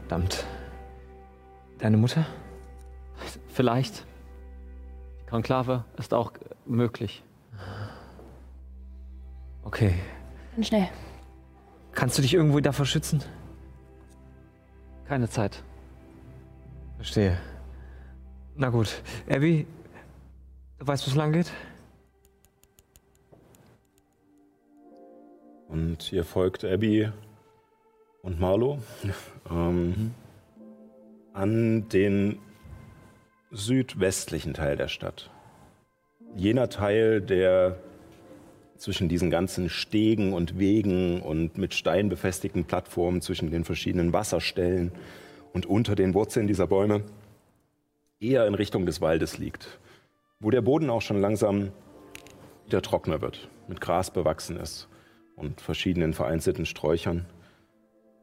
Verdammt. 0.00 0.46
Deine 1.78 1.98
Mutter? 1.98 2.24
Vielleicht. 3.48 4.06
Die 5.20 5.30
Konklave 5.30 5.84
ist 5.98 6.14
auch 6.14 6.32
möglich. 6.64 7.22
Okay. 9.64 9.94
Dann 10.54 10.64
schnell. 10.64 10.88
Kannst 11.92 12.16
du 12.16 12.22
dich 12.22 12.32
irgendwo 12.32 12.60
davor 12.60 12.86
schützen? 12.86 13.22
Keine 15.04 15.28
Zeit. 15.28 15.62
Verstehe. 16.96 17.38
Na 18.56 18.70
gut. 18.70 19.02
Abby, 19.28 19.66
du 20.78 20.86
weißt, 20.86 21.06
wo 21.06 21.10
es 21.10 21.16
lang 21.16 21.32
geht? 21.32 21.52
Und 25.68 26.12
ihr 26.12 26.24
folgt 26.24 26.64
Abby 26.64 27.10
und 28.22 28.40
Marlo 28.40 28.78
ähm, 29.50 30.12
an 31.34 31.88
den 31.90 32.38
südwestlichen 33.50 34.54
Teil 34.54 34.76
der 34.76 34.88
Stadt. 34.88 35.30
Jener 36.34 36.68
Teil, 36.70 37.20
der 37.20 37.78
zwischen 38.76 39.08
diesen 39.08 39.30
ganzen 39.30 39.68
Stegen 39.68 40.32
und 40.32 40.58
Wegen 40.58 41.20
und 41.20 41.58
mit 41.58 41.74
Stein 41.74 42.08
befestigten 42.08 42.64
Plattformen 42.64 43.20
zwischen 43.20 43.50
den 43.50 43.64
verschiedenen 43.64 44.12
Wasserstellen 44.12 44.92
und 45.52 45.66
unter 45.66 45.94
den 45.94 46.14
Wurzeln 46.14 46.46
dieser 46.46 46.66
Bäume 46.66 47.02
eher 48.20 48.46
in 48.46 48.54
Richtung 48.54 48.86
des 48.86 49.00
Waldes 49.00 49.38
liegt, 49.38 49.78
wo 50.40 50.50
der 50.50 50.62
Boden 50.62 50.90
auch 50.90 51.02
schon 51.02 51.20
langsam 51.20 51.72
wieder 52.66 52.82
trockener 52.82 53.20
wird, 53.20 53.48
mit 53.68 53.80
Gras 53.80 54.10
bewachsen 54.10 54.56
ist 54.56 54.88
und 55.38 55.60
verschiedenen 55.60 56.12
vereinzelten 56.12 56.66
Sträuchern. 56.66 57.26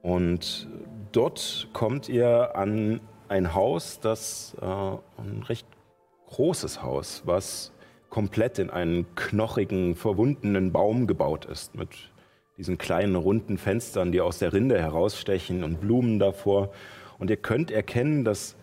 Und 0.01 0.67
dort 1.11 1.69
kommt 1.73 2.09
ihr 2.09 2.55
an 2.55 2.99
ein 3.27 3.55
Haus, 3.55 3.99
das 3.99 4.55
äh, 4.61 4.65
ein 4.65 5.43
recht 5.47 5.67
großes 6.27 6.83
Haus, 6.83 7.23
was 7.25 7.71
komplett 8.09 8.59
in 8.59 8.69
einen 8.69 9.15
knochigen, 9.15 9.95
verwundenen 9.95 10.71
Baum 10.71 11.07
gebaut 11.07 11.45
ist, 11.45 11.75
mit 11.75 11.89
diesen 12.57 12.77
kleinen 12.77 13.15
runden 13.15 13.57
Fenstern, 13.57 14.11
die 14.11 14.21
aus 14.21 14.39
der 14.39 14.53
Rinde 14.53 14.79
herausstechen 14.79 15.63
und 15.63 15.81
Blumen 15.81 16.19
davor. 16.19 16.71
Und 17.19 17.29
ihr 17.29 17.37
könnt 17.37 17.71
erkennen, 17.71 18.23
dass 18.23 18.55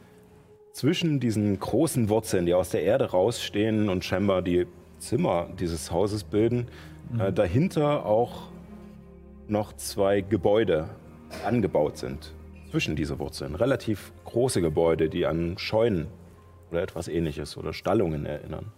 zwischen 0.72 1.20
diesen 1.20 1.58
großen 1.58 2.08
Wurzeln, 2.08 2.46
die 2.46 2.54
aus 2.54 2.70
der 2.70 2.82
Erde 2.82 3.10
rausstehen 3.10 3.88
und 3.88 4.04
scheinbar 4.04 4.40
die 4.42 4.66
Zimmer 4.98 5.48
dieses 5.58 5.90
Hauses 5.90 6.24
bilden, 6.24 6.68
äh, 7.18 7.32
dahinter 7.32 8.06
auch 8.06 8.48
noch 9.48 9.72
zwei 9.74 10.20
Gebäude 10.20 10.88
angebaut 11.44 11.98
sind. 11.98 12.34
Zwischen 12.70 12.96
diese 12.96 13.18
Wurzeln. 13.18 13.54
Relativ 13.54 14.12
große 14.24 14.62
Gebäude, 14.62 15.10
die 15.10 15.26
an 15.26 15.58
Scheunen 15.58 16.06
oder 16.70 16.82
etwas 16.82 17.06
ähnliches 17.06 17.58
oder 17.58 17.74
Stallungen 17.74 18.24
erinnern. 18.24 18.72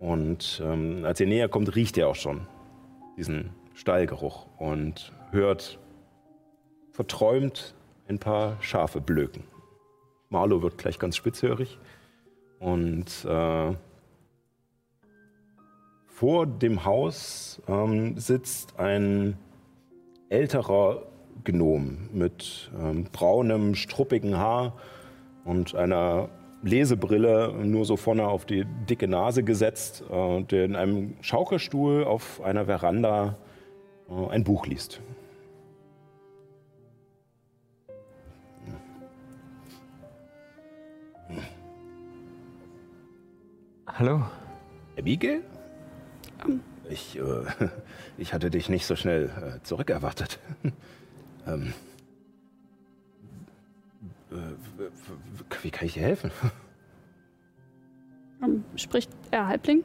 Und 0.00 0.60
ähm, 0.64 1.04
als 1.04 1.20
ihr 1.20 1.28
näher 1.28 1.48
kommt, 1.48 1.76
riecht 1.76 1.96
ihr 1.96 2.08
auch 2.08 2.16
schon 2.16 2.40
diesen 3.16 3.50
Stallgeruch 3.74 4.46
und 4.58 5.12
hört 5.30 5.78
verträumt 6.90 7.74
ein 8.08 8.18
paar 8.18 8.56
Schafe 8.60 9.00
blöken. 9.00 9.44
Marlo 10.28 10.60
wird 10.62 10.76
gleich 10.76 10.98
ganz 10.98 11.16
spitzhörig 11.16 11.78
und 12.58 13.24
äh, 13.24 13.74
vor 16.12 16.46
dem 16.46 16.84
Haus 16.84 17.60
ähm, 17.66 18.18
sitzt 18.18 18.78
ein 18.78 19.36
älterer 20.28 21.02
Gnom 21.44 22.10
mit 22.12 22.70
ähm, 22.78 23.04
braunem, 23.10 23.74
struppigen 23.74 24.36
Haar 24.36 24.74
und 25.44 25.74
einer 25.74 26.28
Lesebrille 26.62 27.52
nur 27.64 27.84
so 27.86 27.96
vorne 27.96 28.28
auf 28.28 28.44
die 28.44 28.64
dicke 28.88 29.08
Nase 29.08 29.42
gesetzt, 29.42 30.04
äh, 30.10 30.42
der 30.42 30.66
in 30.66 30.76
einem 30.76 31.14
Schaukelstuhl 31.22 32.04
auf 32.04 32.40
einer 32.42 32.66
Veranda 32.66 33.36
äh, 34.08 34.28
ein 34.28 34.44
Buch 34.44 34.66
liest. 34.66 35.00
Hallo? 43.86 44.22
Abigail? 44.98 45.42
Ich, 46.90 47.16
äh, 47.18 47.20
ich 48.18 48.32
hatte 48.34 48.50
dich 48.50 48.68
nicht 48.68 48.86
so 48.86 48.96
schnell 48.96 49.24
äh, 49.26 49.62
zurückerwartet. 49.62 50.38
ähm, 51.46 51.72
äh, 54.30 54.34
wie 55.62 55.70
kann 55.70 55.86
ich 55.86 55.94
dir 55.94 56.02
helfen? 56.02 56.30
Ähm, 58.42 58.64
spricht 58.76 59.10
er 59.30 59.46
Halbling? 59.46 59.84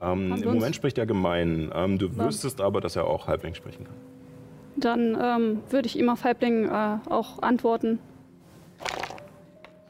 Ähm, 0.00 0.42
Im? 0.42 0.52
Moment 0.54 0.74
spricht 0.76 0.96
er 0.98 1.06
gemein. 1.06 1.70
Ähm, 1.74 1.98
du 1.98 2.06
Ja. 2.08 2.26
wüsstest 2.26 2.60
aber, 2.60 2.80
dass 2.80 2.96
er 2.96 3.06
auch 3.06 3.26
Halbling 3.26 3.54
sprechen 3.54 3.84
kann. 3.84 3.96
Dann 4.76 5.18
ähm, 5.20 5.60
würde 5.70 5.86
ich 5.86 5.98
ihm 5.98 6.08
auf 6.08 6.24
Halbling 6.24 6.66
äh, 6.66 6.98
auch 7.08 7.42
antworten. 7.42 7.98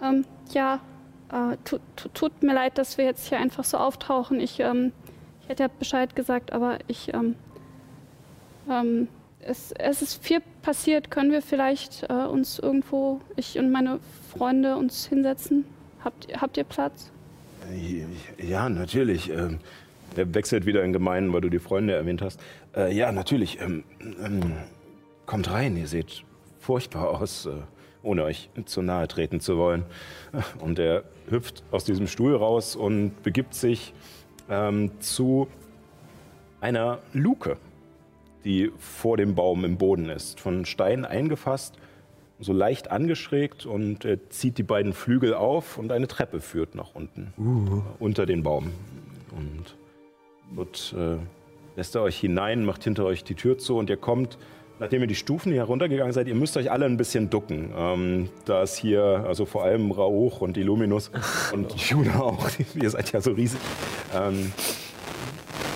Ähm, 0.00 0.24
ja, 0.52 0.80
äh, 1.30 1.56
tu, 1.64 1.78
tu, 1.96 2.08
tut 2.08 2.42
mir 2.42 2.54
leid, 2.54 2.78
dass 2.78 2.96
wir 2.96 3.04
jetzt 3.04 3.28
hier 3.28 3.38
einfach 3.38 3.64
so 3.64 3.76
auftauchen. 3.76 4.40
Ich, 4.40 4.60
ähm, 4.60 4.92
ich 5.48 5.52
hätte 5.52 5.62
ja 5.62 5.70
Bescheid 5.78 6.14
gesagt, 6.14 6.52
aber 6.52 6.76
ich, 6.88 7.14
ähm, 7.14 7.34
ähm, 8.70 9.08
es, 9.40 9.72
es 9.72 10.02
ist 10.02 10.22
viel 10.22 10.42
passiert. 10.60 11.10
Können 11.10 11.32
wir 11.32 11.40
vielleicht 11.40 12.04
äh, 12.10 12.12
uns 12.12 12.58
irgendwo, 12.58 13.22
ich 13.34 13.58
und 13.58 13.72
meine 13.72 13.98
Freunde, 14.30 14.76
uns 14.76 15.06
hinsetzen? 15.06 15.64
Habt, 16.04 16.28
habt 16.38 16.58
ihr 16.58 16.64
Platz? 16.64 17.10
Ja, 18.36 18.68
natürlich. 18.68 19.30
Ähm, 19.30 19.60
er 20.16 20.34
wechselt 20.34 20.66
wieder 20.66 20.84
in 20.84 20.92
Gemeinen, 20.92 21.32
weil 21.32 21.40
du 21.40 21.48
die 21.48 21.60
Freunde 21.60 21.94
erwähnt 21.94 22.20
hast. 22.20 22.38
Äh, 22.76 22.94
ja, 22.94 23.10
natürlich. 23.10 23.58
Ähm, 23.58 23.84
ähm, 24.02 24.52
kommt 25.24 25.50
rein, 25.50 25.78
ihr 25.78 25.88
seht 25.88 26.24
furchtbar 26.60 27.08
aus, 27.08 27.46
äh, 27.46 27.52
ohne 28.02 28.24
euch 28.24 28.50
zu 28.66 28.82
nahe 28.82 29.08
treten 29.08 29.40
zu 29.40 29.56
wollen. 29.56 29.86
Und 30.58 30.78
er 30.78 31.04
hüpft 31.30 31.62
aus 31.70 31.84
diesem 31.84 32.06
Stuhl 32.06 32.36
raus 32.36 32.76
und 32.76 33.22
begibt 33.22 33.54
sich 33.54 33.94
ähm, 34.48 34.90
zu 35.00 35.48
einer 36.60 36.98
Luke, 37.12 37.56
die 38.44 38.72
vor 38.78 39.16
dem 39.16 39.34
Baum 39.34 39.64
im 39.64 39.78
Boden 39.78 40.08
ist, 40.08 40.40
von 40.40 40.64
Stein 40.64 41.04
eingefasst, 41.04 41.76
so 42.40 42.52
leicht 42.52 42.90
angeschrägt 42.90 43.66
und 43.66 44.04
er 44.04 44.30
zieht 44.30 44.58
die 44.58 44.62
beiden 44.62 44.92
Flügel 44.92 45.34
auf 45.34 45.76
und 45.76 45.90
eine 45.90 46.06
Treppe 46.06 46.40
führt 46.40 46.74
nach 46.74 46.94
unten, 46.94 47.32
uh. 47.36 47.82
unter 47.98 48.26
den 48.26 48.42
Baum. 48.42 48.70
Und 49.36 49.76
dort 50.54 50.94
äh, 50.96 51.16
lässt 51.76 51.94
er 51.96 52.02
euch 52.02 52.18
hinein, 52.18 52.64
macht 52.64 52.84
hinter 52.84 53.04
euch 53.04 53.24
die 53.24 53.34
Tür 53.34 53.58
zu 53.58 53.76
und 53.76 53.90
ihr 53.90 53.96
kommt 53.96 54.38
nachdem 54.78 55.02
ihr 55.02 55.06
die 55.06 55.14
Stufen 55.14 55.52
hier 55.52 55.64
runtergegangen 55.64 56.12
seid, 56.12 56.28
ihr 56.28 56.34
müsst 56.34 56.56
euch 56.56 56.70
alle 56.70 56.86
ein 56.86 56.96
bisschen 56.96 57.30
ducken. 57.30 57.72
Ähm, 57.76 58.28
da 58.44 58.62
ist 58.62 58.76
hier, 58.76 59.24
also 59.26 59.46
vor 59.46 59.64
allem 59.64 59.90
Rauch 59.90 60.40
und 60.40 60.56
Illuminus 60.56 61.10
und 61.52 61.74
Juna 61.74 62.20
auch, 62.20 62.48
ihr 62.74 62.90
seid 62.90 63.12
ja 63.12 63.20
so 63.20 63.32
riesig. 63.32 63.60
Ähm, 64.14 64.52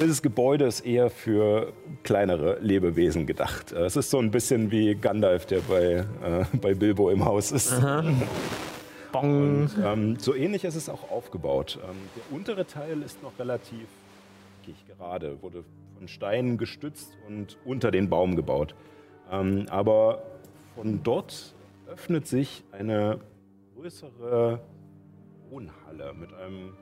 dieses 0.00 0.22
Gebäude 0.22 0.64
ist 0.64 0.80
eher 0.80 1.10
für 1.10 1.72
kleinere 2.02 2.58
Lebewesen 2.60 3.26
gedacht. 3.26 3.72
Äh, 3.72 3.84
es 3.84 3.96
ist 3.96 4.10
so 4.10 4.18
ein 4.18 4.30
bisschen 4.30 4.70
wie 4.70 4.94
Gandalf, 4.94 5.46
der 5.46 5.60
bei, 5.60 5.84
äh, 5.84 6.04
bei 6.60 6.74
Bilbo 6.74 7.10
im 7.10 7.24
Haus 7.24 7.52
ist. 7.52 7.72
Und, 9.12 9.70
ähm, 9.84 10.18
so 10.18 10.34
ähnlich 10.34 10.64
ist 10.64 10.74
es 10.74 10.88
auch 10.88 11.10
aufgebaut. 11.10 11.78
Ähm, 11.82 11.96
der 12.16 12.34
untere 12.34 12.66
Teil 12.66 13.02
ist 13.02 13.22
noch 13.22 13.38
relativ 13.38 13.86
gerade, 15.02 15.42
wurde 15.42 15.64
von 15.98 16.08
Steinen 16.08 16.58
gestützt 16.58 17.16
und 17.28 17.58
unter 17.64 17.90
den 17.90 18.08
Baum 18.08 18.36
gebaut. 18.36 18.74
Ähm, 19.32 19.66
aber 19.70 20.22
von 20.76 21.02
dort 21.02 21.54
öffnet 21.88 22.26
sich 22.26 22.62
eine 22.70 23.18
größere 23.74 24.60
Wohnhalle 25.50 26.14
mit 26.14 26.32
einem 26.34 26.74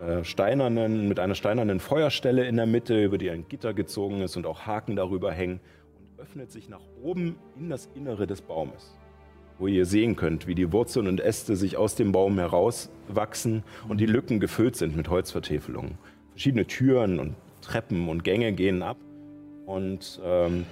äh, 0.00 0.22
steinernen, 0.22 1.08
mit 1.08 1.18
einer 1.18 1.34
steinernen 1.34 1.80
Feuerstelle 1.80 2.46
in 2.46 2.56
der 2.56 2.66
Mitte, 2.66 3.02
über 3.02 3.18
die 3.18 3.30
ein 3.30 3.48
Gitter 3.48 3.74
gezogen 3.74 4.20
ist 4.20 4.36
und 4.36 4.46
auch 4.46 4.66
Haken 4.66 4.96
darüber 4.96 5.32
hängen 5.32 5.60
und 5.98 6.20
öffnet 6.20 6.52
sich 6.52 6.68
nach 6.68 6.82
oben 7.02 7.36
in 7.58 7.70
das 7.70 7.88
Innere 7.94 8.26
des 8.26 8.42
Baumes, 8.42 8.96
wo 9.58 9.66
ihr 9.66 9.86
sehen 9.86 10.14
könnt, 10.14 10.46
wie 10.46 10.54
die 10.54 10.72
Wurzeln 10.72 11.08
und 11.08 11.20
Äste 11.20 11.56
sich 11.56 11.76
aus 11.78 11.94
dem 11.94 12.12
Baum 12.12 12.38
herauswachsen 12.38 13.64
und 13.88 13.98
die 13.98 14.06
Lücken 14.06 14.40
gefüllt 14.40 14.76
sind 14.76 14.94
mit 14.94 15.08
Holzvertäfelungen. 15.08 15.98
Verschiedene 16.30 16.66
Türen 16.66 17.18
und 17.18 17.34
Treppen 17.62 18.08
und 18.08 18.24
Gänge 18.24 18.52
gehen 18.52 18.82
ab 18.82 18.98
und 19.66 20.20
ähm, 20.22 20.64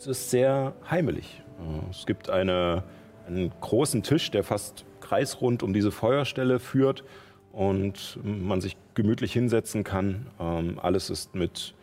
es 0.00 0.06
ist 0.06 0.30
sehr 0.30 0.72
heimelig. 0.90 1.42
Äh, 1.58 1.90
es 1.90 2.06
gibt 2.06 2.30
eine, 2.30 2.84
einen 3.26 3.52
großen 3.60 4.02
Tisch, 4.02 4.30
der 4.30 4.44
fast 4.44 4.86
kreisrund 5.00 5.62
um 5.62 5.74
diese 5.74 5.90
Feuerstelle 5.92 6.58
führt 6.58 7.04
und 7.52 8.18
man 8.22 8.60
sich 8.60 8.76
gemütlich 8.94 9.32
hinsetzen 9.32 9.84
kann. 9.84 10.26
Ähm, 10.40 10.78
alles 10.80 11.10
ist 11.10 11.34
mit, 11.34 11.74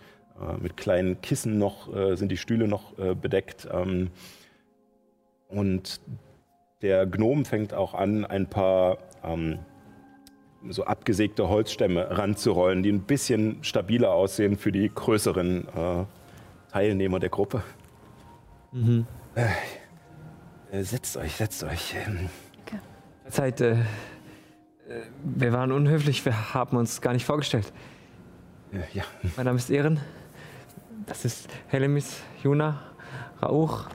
äh, 0.41 0.57
mit 0.59 0.77
kleinen 0.77 1.21
Kissen 1.21 1.59
noch, 1.59 1.93
äh, 1.95 2.15
sind 2.15 2.29
die 2.31 2.37
Stühle 2.37 2.67
noch 2.67 2.93
bedeckt. 2.93 3.67
Ähm, 3.71 4.09
und 5.49 6.01
der 6.81 7.05
Gnom 7.05 7.45
fängt 7.45 7.73
auch 7.73 7.93
an, 7.93 8.25
ein 8.25 8.47
paar 8.47 8.97
ähm, 9.23 9.59
so 10.69 10.85
abgesägte 10.85 11.49
Holzstämme 11.49 12.17
ranzurollen, 12.17 12.81
die 12.81 12.91
ein 12.91 13.03
bisschen 13.03 13.63
stabiler 13.63 14.11
aussehen 14.11 14.57
für 14.57 14.71
die 14.71 14.91
größeren 14.93 15.67
Teilnehmer 16.71 17.19
der 17.19 17.29
Gruppe. 17.29 17.63
Mhm. 18.77 19.07
Äh, 19.35 20.83
setzt 20.83 21.17
euch, 21.17 21.35
setzt 21.35 21.63
euch. 21.63 21.95
Okay. 22.65 22.79
Zeit, 23.29 23.61
äh, 23.61 23.77
wir 25.23 25.51
waren 25.51 25.71
unhöflich, 25.71 26.23
wir 26.25 26.53
haben 26.53 26.77
uns 26.77 27.01
gar 27.01 27.13
nicht 27.13 27.25
vorgestellt. 27.25 27.73
Ja. 28.93 29.03
Mein 29.35 29.45
Name 29.45 29.57
ist 29.57 29.69
Ehren. 29.69 29.99
Das 31.07 31.25
ist 31.25 31.49
Helemis, 31.67 32.21
Juna, 32.43 32.81
Rauch, 33.41 33.87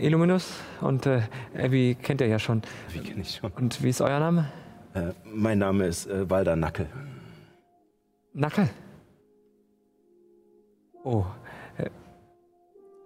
Illuminus 0.00 0.52
und 0.80 1.06
äh, 1.06 1.22
Abby 1.56 1.96
kennt 2.00 2.20
ihr 2.20 2.26
ja 2.26 2.38
schon. 2.38 2.62
Wie 2.92 3.00
kenne 3.00 3.22
ich 3.22 3.36
schon. 3.36 3.52
Und 3.52 3.82
wie 3.82 3.88
ist 3.88 4.00
euer 4.00 4.18
Name? 4.18 4.50
Äh, 4.94 5.12
mein 5.24 5.58
Name 5.58 5.86
ist 5.86 6.06
äh, 6.06 6.28
Walder 6.28 6.56
Nackel. 6.56 6.86
Nackel? 8.34 8.68
Oh. 11.04 11.24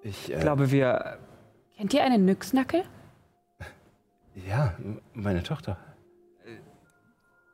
Äh, 0.03 0.09
ich 0.09 0.33
äh, 0.33 0.39
glaube, 0.39 0.71
wir. 0.71 1.19
Kennt 1.77 1.95
ihr 1.95 2.05
einen 2.05 2.25
Nyxnackel? 2.25 2.85
Ja, 4.35 4.75
meine 5.15 5.43
Tochter. 5.43 5.77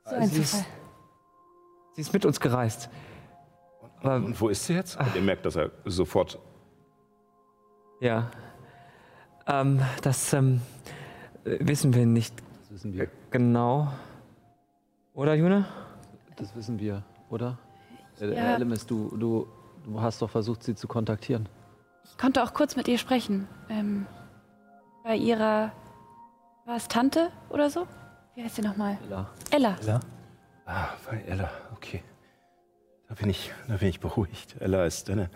So 0.04 0.14
ein 0.14 0.28
sie, 0.28 0.40
ist, 0.40 0.64
sie 1.94 2.00
ist 2.00 2.12
mit 2.12 2.24
uns 2.24 2.40
gereist. 2.40 2.88
Aber, 4.00 4.16
und 4.16 4.40
wo 4.40 4.48
ist 4.48 4.64
sie 4.64 4.74
jetzt? 4.74 4.96
Ach. 4.98 5.14
Ihr 5.14 5.20
merkt, 5.20 5.44
dass 5.44 5.56
er 5.56 5.70
sofort. 5.84 6.38
Ja. 8.00 8.30
Ähm, 9.46 9.80
das 10.02 10.32
ähm, 10.32 10.60
wissen 11.44 11.92
wir 11.94 12.06
nicht. 12.06 12.34
Das 12.60 12.70
wissen 12.70 12.94
wir. 12.94 13.08
Genau. 13.30 13.88
Oder, 15.14 15.34
Juna? 15.34 15.66
Das 16.36 16.54
wissen 16.54 16.78
wir, 16.78 17.02
oder? 17.28 17.58
Äh, 18.20 18.34
ja. 18.34 18.54
Elemis, 18.54 18.86
du, 18.86 19.16
du, 19.16 19.48
du 19.84 20.00
hast 20.00 20.22
doch 20.22 20.30
versucht, 20.30 20.62
sie 20.62 20.74
zu 20.74 20.86
kontaktieren. 20.86 21.48
Ich 22.18 22.20
konnte 22.20 22.42
auch 22.42 22.52
kurz 22.52 22.74
mit 22.74 22.88
ihr 22.88 22.98
sprechen. 22.98 23.46
Ähm, 23.68 24.04
bei 25.04 25.14
ihrer. 25.14 25.70
War 26.66 26.76
es 26.76 26.88
Tante 26.88 27.30
oder 27.48 27.70
so? 27.70 27.86
Wie 28.34 28.42
heißt 28.42 28.56
sie 28.56 28.62
nochmal? 28.62 28.98
Ella. 29.06 29.30
Ella. 29.52 29.76
Ella? 29.80 30.00
Ah, 30.66 30.88
bei 31.08 31.22
Ella, 31.28 31.48
okay. 31.76 32.02
Da 33.08 33.14
bin 33.14 33.30
ich, 33.30 33.52
da 33.68 33.76
bin 33.76 33.86
ich 33.86 34.00
beruhigt. 34.00 34.56
Ella 34.58 34.84
ist 34.84 35.08
eine 35.10 35.30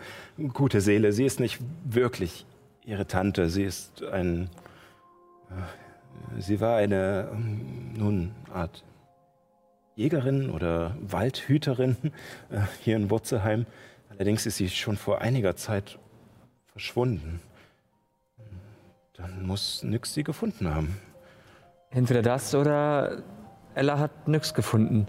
gute 0.51 0.81
Seele. 0.81 1.13
Sie 1.13 1.23
ist 1.23 1.39
nicht 1.39 1.61
wirklich 1.85 2.45
ihre 2.83 3.07
Tante. 3.07 3.49
Sie 3.49 3.63
ist 3.63 4.03
ein. 4.03 4.49
Äh, 5.51 6.41
sie 6.41 6.59
war 6.59 6.75
eine, 6.75 7.29
nun, 7.95 8.35
Art 8.53 8.83
Jägerin 9.95 10.49
oder 10.49 10.97
Waldhüterin 10.99 11.95
äh, 12.49 12.59
hier 12.81 12.97
in 12.97 13.09
Wurzelheim. 13.09 13.67
Allerdings 14.09 14.45
ist 14.45 14.57
sie 14.57 14.69
schon 14.69 14.97
vor 14.97 15.21
einiger 15.21 15.55
Zeit 15.55 15.97
verschwunden. 16.73 17.39
Dann 19.13 19.45
muss 19.45 19.83
Nyx 19.83 20.13
sie 20.13 20.23
gefunden 20.23 20.73
haben. 20.73 20.97
Entweder 21.91 22.23
das 22.23 22.53
oder 22.55 23.23
Ella 23.75 23.99
hat 23.99 24.27
nichts 24.27 24.53
gefunden. 24.53 25.07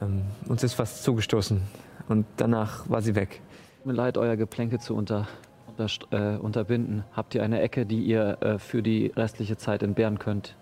Ähm, 0.00 0.22
uns 0.48 0.62
ist 0.62 0.78
was 0.78 1.02
zugestoßen. 1.02 1.60
Und 2.08 2.26
danach 2.36 2.88
war 2.88 3.02
sie 3.02 3.16
weg. 3.16 3.40
Mir 3.84 3.92
leid, 3.92 4.16
euer 4.16 4.36
Geplänke 4.36 4.78
zu 4.78 4.94
unter, 4.94 5.26
unter, 5.66 5.88
äh, 6.12 6.36
unterbinden. 6.38 7.04
Habt 7.12 7.34
ihr 7.34 7.42
eine 7.42 7.60
Ecke, 7.60 7.86
die 7.86 8.02
ihr 8.04 8.38
äh, 8.40 8.58
für 8.58 8.82
die 8.82 9.12
restliche 9.16 9.56
Zeit 9.56 9.82
entbehren 9.82 10.20
könnt? 10.20 10.56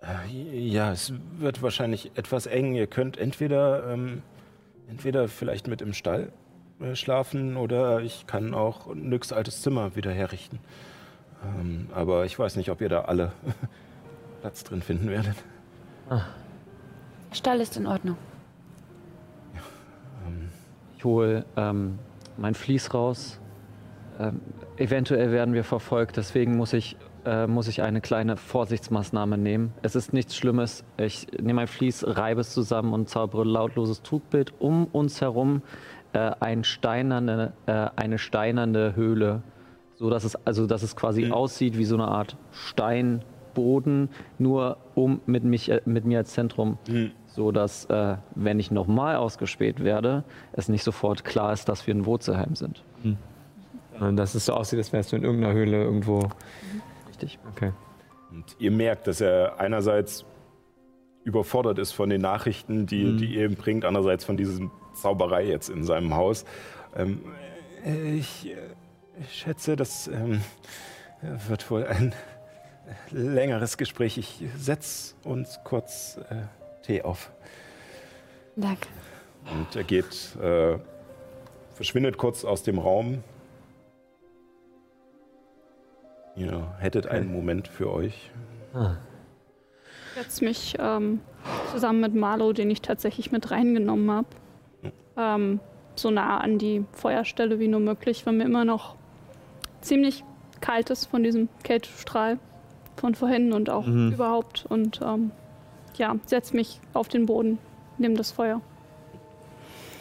Äh, 0.00 0.58
ja, 0.58 0.92
es 0.92 1.12
wird 1.38 1.62
wahrscheinlich 1.62 2.12
etwas 2.14 2.46
eng. 2.46 2.74
Ihr 2.74 2.86
könnt 2.86 3.16
entweder, 3.16 3.90
ähm, 3.90 4.22
entweder 4.88 5.26
vielleicht 5.26 5.66
mit 5.66 5.82
im 5.82 5.92
Stall 5.92 6.32
schlafen 6.94 7.56
oder 7.56 8.00
ich 8.00 8.26
kann 8.26 8.54
auch 8.54 8.94
Nyx 8.94 9.32
altes 9.32 9.62
Zimmer 9.62 9.96
wieder 9.96 10.12
herrichten. 10.12 10.58
Ähm, 11.44 11.88
aber 11.94 12.24
ich 12.24 12.38
weiß 12.38 12.56
nicht, 12.56 12.70
ob 12.70 12.80
ihr 12.80 12.88
da 12.88 13.02
alle 13.02 13.32
Platz 14.40 14.64
drin 14.64 14.82
finden 14.82 15.08
werdet. 15.08 15.36
Ah. 16.08 16.22
Stall 17.32 17.60
ist 17.60 17.76
in 17.76 17.86
Ordnung. 17.86 18.16
Ja, 19.54 19.60
ähm. 20.26 20.48
Ich 20.96 21.04
hole 21.04 21.44
ähm, 21.56 21.98
mein 22.36 22.54
Vlies 22.54 22.94
raus. 22.94 23.40
Ähm, 24.18 24.40
eventuell 24.76 25.30
werden 25.32 25.52
wir 25.52 25.64
verfolgt, 25.64 26.16
deswegen 26.16 26.56
muss 26.56 26.72
ich, 26.72 26.96
äh, 27.26 27.46
muss 27.46 27.68
ich 27.68 27.82
eine 27.82 28.00
kleine 28.00 28.36
Vorsichtsmaßnahme 28.36 29.36
nehmen. 29.36 29.74
Es 29.82 29.94
ist 29.94 30.12
nichts 30.14 30.36
Schlimmes. 30.36 30.84
Ich 30.96 31.26
nehme 31.32 31.54
mein 31.54 31.66
Vlies, 31.66 32.04
reibe 32.06 32.40
es 32.40 32.52
zusammen 32.52 32.94
und 32.94 33.08
zaubere 33.08 33.44
lautloses 33.44 34.02
Trugbild 34.02 34.54
um 34.58 34.86
uns 34.86 35.20
herum. 35.20 35.62
Äh, 36.16 36.34
ein 36.40 36.64
steinerne, 36.64 37.52
äh, 37.66 37.88
eine 37.94 38.16
steinerne 38.16 38.96
Höhle, 38.96 39.42
so 39.96 40.08
dass 40.08 40.24
es 40.24 40.34
also 40.46 40.66
dass 40.66 40.82
es 40.82 40.96
quasi 40.96 41.26
mhm. 41.26 41.32
aussieht 41.32 41.76
wie 41.76 41.84
so 41.84 41.94
eine 41.94 42.08
Art 42.08 42.38
Stein 42.52 43.22
Boden, 43.52 44.08
nur 44.38 44.78
um 44.94 45.20
mit, 45.26 45.44
mich, 45.44 45.70
äh, 45.70 45.82
mit 45.84 46.06
mir 46.06 46.18
als 46.18 46.32
Zentrum, 46.32 46.78
mhm. 46.88 47.10
so 47.26 47.52
dass, 47.52 47.84
äh, 47.86 48.16
wenn 48.34 48.58
ich 48.58 48.70
nochmal 48.70 49.16
ausgespäht 49.16 49.84
werde, 49.84 50.24
es 50.52 50.70
nicht 50.70 50.84
sofort 50.84 51.22
klar 51.22 51.52
ist, 51.52 51.68
dass 51.68 51.86
wir 51.86 51.92
in 51.92 52.06
Wurzelheim 52.06 52.54
sind. 52.54 52.82
Mhm. 53.02 53.18
Sondern 53.92 54.16
dass 54.16 54.34
es 54.34 54.46
so 54.46 54.54
aussieht, 54.54 54.78
als 54.78 54.94
wärst 54.94 55.12
du 55.12 55.16
in 55.16 55.24
irgendeiner 55.24 55.52
Höhle 55.52 55.82
irgendwo. 55.82 56.30
Richtig. 57.08 57.38
Okay. 57.52 57.72
Und 58.30 58.56
ihr 58.58 58.70
merkt, 58.70 59.06
dass 59.06 59.20
er 59.20 59.60
einerseits 59.60 60.24
überfordert 61.26 61.78
ist 61.78 61.90
von 61.92 62.08
den 62.08 62.20
Nachrichten, 62.22 62.86
die, 62.86 63.04
Mhm. 63.04 63.18
die 63.18 63.34
ihr 63.34 63.44
ihm 63.46 63.56
bringt, 63.56 63.84
andererseits 63.84 64.24
von 64.24 64.36
dieser 64.36 64.70
Zauberei 64.94 65.44
jetzt 65.44 65.68
in 65.68 65.82
seinem 65.84 66.14
Haus. 66.14 66.44
Ähm, 66.96 67.20
äh, 67.84 68.14
ich, 68.14 68.46
äh, 68.48 68.56
ich 69.20 69.34
schätze, 69.34 69.74
das 69.76 70.06
ähm, 70.06 70.40
wird 71.48 71.68
wohl 71.70 71.84
ein 71.84 72.14
längeres 73.10 73.76
Gespräch. 73.76 74.16
Ich 74.18 74.44
setze 74.56 75.14
uns 75.24 75.58
kurz 75.64 76.18
äh, 76.30 76.42
Tee 76.84 77.02
auf. 77.02 77.32
Danke. 78.54 78.86
Und 79.50 79.74
er 79.74 79.82
geht, 79.84 80.36
äh, 80.40 80.78
verschwindet 81.74 82.16
kurz 82.18 82.44
aus 82.44 82.62
dem 82.62 82.78
Raum. 82.78 83.24
Ihr 86.36 86.74
hättet 86.78 87.06
einen 87.08 87.32
Moment 87.32 87.66
für 87.66 87.90
euch. 87.92 88.30
Ah. 88.74 88.96
Ich 90.18 90.22
setze 90.22 90.44
mich 90.46 90.74
ähm, 90.78 91.20
zusammen 91.70 92.00
mit 92.00 92.14
Marlo, 92.14 92.54
den 92.54 92.70
ich 92.70 92.80
tatsächlich 92.80 93.32
mit 93.32 93.50
reingenommen 93.50 94.10
habe, 94.10 94.26
ähm, 95.14 95.60
so 95.94 96.10
nah 96.10 96.38
an 96.38 96.56
die 96.56 96.86
Feuerstelle 96.92 97.58
wie 97.58 97.68
nur 97.68 97.80
möglich, 97.80 98.24
weil 98.24 98.32
mir 98.32 98.44
immer 98.44 98.64
noch 98.64 98.94
ziemlich 99.82 100.24
kalt 100.62 100.88
ist 100.88 101.04
von 101.04 101.22
diesem 101.22 101.50
Kältestrahl 101.64 102.38
von 102.96 103.14
vorhin 103.14 103.52
und 103.52 103.68
auch 103.68 103.84
Mhm. 103.86 104.12
überhaupt. 104.12 104.64
Und 104.66 105.00
ähm, 105.04 105.32
ja, 105.98 106.16
setze 106.24 106.56
mich 106.56 106.80
auf 106.94 107.08
den 107.08 107.26
Boden, 107.26 107.58
nehme 107.98 108.14
das 108.14 108.30
Feuer. 108.30 108.62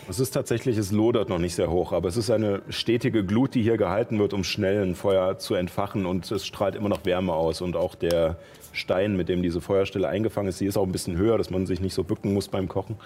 Es 0.08 0.20
ist 0.20 0.32
tatsächlich, 0.32 0.78
es 0.78 0.92
lodert 0.92 1.30
noch 1.30 1.40
nicht 1.40 1.56
sehr 1.56 1.72
hoch, 1.72 1.92
aber 1.92 2.08
es 2.08 2.16
ist 2.16 2.30
eine 2.30 2.62
stetige 2.70 3.26
Glut, 3.26 3.56
die 3.56 3.64
hier 3.64 3.78
gehalten 3.78 4.20
wird, 4.20 4.34
um 4.34 4.44
schnell 4.44 4.84
ein 4.84 4.94
Feuer 4.94 5.40
zu 5.40 5.56
entfachen 5.56 6.06
und 6.06 6.30
es 6.32 6.46
strahlt 6.46 6.76
immer 6.76 6.90
noch 6.90 7.06
Wärme 7.06 7.34
aus 7.34 7.62
und 7.62 7.76
auch 7.76 7.96
der 7.96 8.38
Stein, 8.72 9.18
mit 9.18 9.30
dem 9.30 9.42
diese 9.42 9.62
Feuerstelle 9.62 10.08
eingefangen 10.08 10.50
ist, 10.50 10.62
die 10.62 10.68
ist 10.68 10.78
auch 10.78 10.86
ein 10.86 10.92
bisschen 10.92 11.18
höher, 11.18 11.40
dass 11.40 11.50
man 11.50 11.66
sich 11.66 11.82
nicht 11.82 11.96
so 11.96 12.04
bücken 12.04 12.34
muss 12.34 12.50
beim 12.50 12.68
Kochen. 12.68 12.98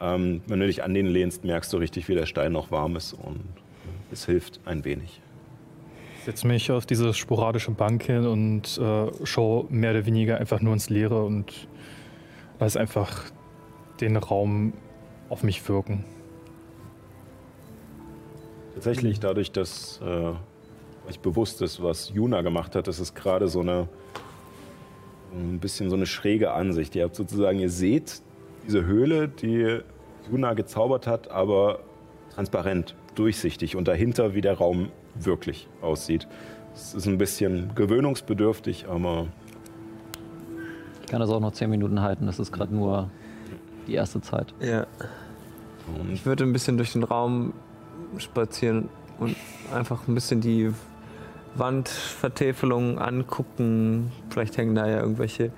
Ähm, 0.00 0.42
wenn 0.46 0.60
du 0.60 0.66
dich 0.66 0.84
an 0.84 0.94
den 0.94 1.06
lehnst, 1.06 1.44
merkst 1.44 1.72
du 1.72 1.78
richtig, 1.78 2.08
wie 2.08 2.14
der 2.14 2.26
Stein 2.26 2.52
noch 2.52 2.70
warm 2.70 2.94
ist 2.94 3.14
und 3.14 3.40
es 4.12 4.26
hilft 4.26 4.60
ein 4.64 4.84
wenig. 4.84 5.20
Ich 6.18 6.24
setze 6.24 6.46
mich 6.46 6.70
auf 6.70 6.86
diese 6.86 7.14
sporadische 7.14 7.72
Bank 7.72 8.04
hin 8.04 8.26
und 8.26 8.78
äh, 8.78 9.26
schaue 9.26 9.66
mehr 9.70 9.90
oder 9.90 10.06
weniger 10.06 10.38
einfach 10.38 10.60
nur 10.60 10.72
ins 10.72 10.88
Leere 10.88 11.24
und 11.24 11.66
lasse 12.60 12.78
einfach 12.78 13.24
den 14.00 14.16
Raum 14.16 14.72
auf 15.28 15.42
mich 15.42 15.68
wirken. 15.68 16.04
Tatsächlich, 18.74 19.20
dadurch, 19.20 19.52
dass 19.52 20.00
äh, 20.04 20.32
euch 21.08 21.20
bewusst 21.20 21.62
ist, 21.62 21.82
was 21.82 22.10
Juna 22.10 22.42
gemacht 22.42 22.74
hat, 22.74 22.88
das 22.88 22.98
ist 22.98 23.14
gerade 23.14 23.48
so 23.48 23.60
eine 23.60 23.88
ein 25.34 25.58
bisschen 25.58 25.90
so 25.90 25.96
eine 25.96 26.06
schräge 26.06 26.52
Ansicht. 26.52 26.94
Ihr 26.94 27.04
habt 27.04 27.16
sozusagen, 27.16 27.58
ihr 27.58 27.70
seht 27.70 28.22
diese 28.66 28.84
Höhle, 28.84 29.28
die 29.28 29.80
Juna 30.30 30.54
gezaubert 30.54 31.06
hat, 31.06 31.30
aber 31.30 31.80
transparent, 32.34 32.94
durchsichtig 33.14 33.76
und 33.76 33.88
dahinter, 33.88 34.34
wie 34.34 34.40
der 34.40 34.54
Raum 34.54 34.90
wirklich 35.14 35.68
aussieht. 35.82 36.26
Es 36.74 36.94
ist 36.94 37.06
ein 37.06 37.18
bisschen 37.18 37.74
gewöhnungsbedürftig, 37.74 38.86
aber 38.88 39.26
Ich 41.02 41.10
kann 41.10 41.20
das 41.20 41.30
auch 41.30 41.40
noch 41.40 41.52
zehn 41.52 41.70
Minuten 41.70 42.00
halten. 42.00 42.26
Das 42.26 42.38
ist 42.38 42.52
gerade 42.52 42.74
nur 42.74 43.10
die 43.86 43.94
erste 43.94 44.20
Zeit. 44.20 44.54
Ja. 44.60 44.86
Ich 46.12 46.24
würde 46.24 46.44
ein 46.44 46.52
bisschen 46.52 46.76
durch 46.76 46.92
den 46.92 47.04
Raum 47.04 47.52
spazieren 48.18 48.88
und 49.18 49.36
einfach 49.72 50.06
ein 50.08 50.14
bisschen 50.14 50.40
die 50.40 50.72
Wandvertäfelung 51.54 52.98
angucken. 52.98 54.10
Vielleicht 54.30 54.56
hängen 54.56 54.74
da 54.74 54.88
ja 54.88 55.00
irgendwelche, 55.00 55.52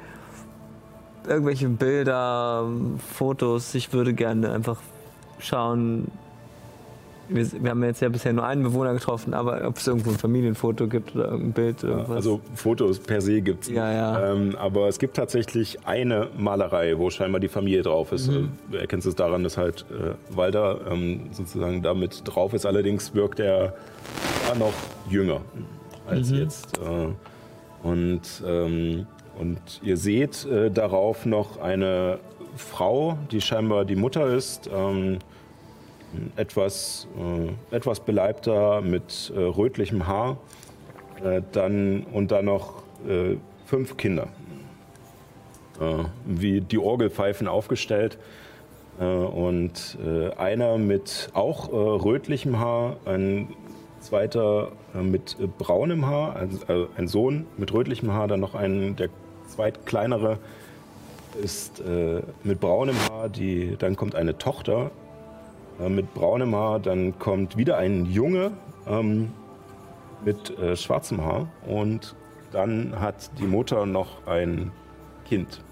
irgendwelche 1.27 1.69
Bilder, 1.69 2.69
Fotos. 3.15 3.75
Ich 3.75 3.93
würde 3.93 4.15
gerne 4.15 4.53
einfach 4.53 4.79
schauen. 5.39 6.11
Wir, 7.29 7.47
wir 7.63 7.71
haben 7.71 7.83
jetzt 7.85 8.01
ja 8.01 8.09
bisher 8.09 8.33
nur 8.33 8.45
einen 8.47 8.63
Bewohner 8.63 8.93
getroffen, 8.95 9.35
aber 9.35 9.67
ob 9.67 9.77
es 9.79 9.87
irgendwo 9.87 10.11
ein 10.11 10.19
Familienfoto 10.19 10.87
gibt 10.87 11.15
oder 11.15 11.25
irgendein 11.27 11.53
Bild. 11.53 11.83
Irgendwas. 11.83 12.11
also 12.17 12.41
Fotos 12.55 12.99
per 13.01 13.21
se 13.21 13.41
gibt 13.41 13.65
es 13.65 13.71
Ja, 13.71 13.93
ja. 13.93 14.33
Ähm, 14.33 14.55
aber 14.57 14.89
es 14.89 14.99
gibt 14.99 15.17
tatsächlich 15.17 15.79
eine 15.87 16.29
Malerei, 16.39 16.99
wo 16.99 17.11
scheinbar 17.11 17.41
die 17.41 17.49
Familie 17.49 17.83
drauf 17.83 18.13
ist. 18.13 18.29
Mhm. 18.31 18.37
Äh, 18.37 18.73
Du 18.73 18.77
erkennst 18.79 19.07
es 19.07 19.15
daran, 19.15 19.43
dass 19.43 19.57
halt 19.57 19.85
äh, 19.91 20.15
Walter 20.37 20.81
ähm, 20.91 21.23
sozusagen 21.33 21.83
damit 21.83 22.23
drauf 22.25 22.53
ist. 22.55 22.65
Allerdings 22.67 23.15
wirkt 23.15 23.41
er 23.41 23.75
noch 24.59 24.73
jünger 25.11 25.41
als 26.07 26.31
Mhm. 26.31 26.37
jetzt. 26.39 26.79
Äh, 26.79 27.87
und, 27.87 28.23
ähm, 28.47 29.07
und 29.39 29.59
ihr 29.83 29.97
seht 29.97 30.45
äh, 30.47 30.71
darauf 30.71 31.27
noch 31.27 31.61
eine 31.61 32.19
Frau, 32.57 33.19
die 33.31 33.41
scheinbar 33.41 33.85
die 33.85 33.97
Mutter 33.97 34.27
ist. 34.29 34.71
Ähm, 34.75 35.19
etwas, 36.37 37.09
äh, 37.71 37.75
etwas 37.75 38.01
beleibter 38.01 38.81
mit 38.81 39.33
äh, 39.35 39.39
rötlichem 39.39 40.07
Haar. 40.07 40.39
Äh, 41.25 41.43
dann, 41.53 42.05
und 42.13 42.31
dann 42.31 42.47
noch 42.47 42.83
äh, 43.09 43.37
fünf 43.67 43.97
Kinder. 43.97 44.29
Äh, 45.81 46.05
wie 46.25 46.61
die 46.61 46.79
Orgelpfeifen 46.79 47.49
aufgestellt. 47.49 48.19
Äh, 48.99 49.05
und 49.05 49.99
einer 50.39 50.79
mit 50.79 51.31
auch 51.35 51.71
rötlichem 51.73 52.59
Haar, 52.59 52.97
ein 53.05 53.49
zweiter 54.01 54.73
mit 54.95 55.37
braunem 55.59 56.07
Haar, 56.07 56.49
äh, 56.69 56.87
ein 56.97 57.09
Sohn 57.09 57.47
mit 57.57 57.73
rötlichem 57.73 58.13
Haar, 58.13 58.29
dann 58.29 58.41
noch 58.41 58.55
ein, 58.55 58.97
der 58.97 59.09
zweitkleinere 59.49 60.39
ist 61.43 61.83
mit 62.45 62.61
braunem 62.61 62.97
Haar, 63.11 63.29
die, 63.29 63.77
dann 63.79 63.95
kommt 63.95 64.15
eine 64.15 64.39
Tochter 64.39 64.91
äh, 65.81 65.89
mit 65.89 66.15
braunem 66.15 66.55
Haar, 66.55 66.81
dann 66.81 67.19
kommt 67.19 67.57
wieder 67.57 67.77
ein 67.79 68.07
Junge 68.07 68.53
ähm, 68.87 69.33
mit 70.25 70.59
äh, 70.59 70.77
schwarzem 70.77 71.25
Haar 71.25 71.49
und 71.67 72.15
dann 72.53 72.99
hat 72.99 73.31
die 73.39 73.47
Mutter 73.47 73.87
noch 73.87 74.27
ein 74.27 74.73
Kind, 75.27 75.63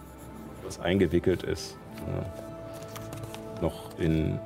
das 0.65 0.81
eingewickelt 0.81 1.43
ist, 1.43 1.79
äh, 2.07 3.63
noch 3.63 3.99
in, 3.99 4.39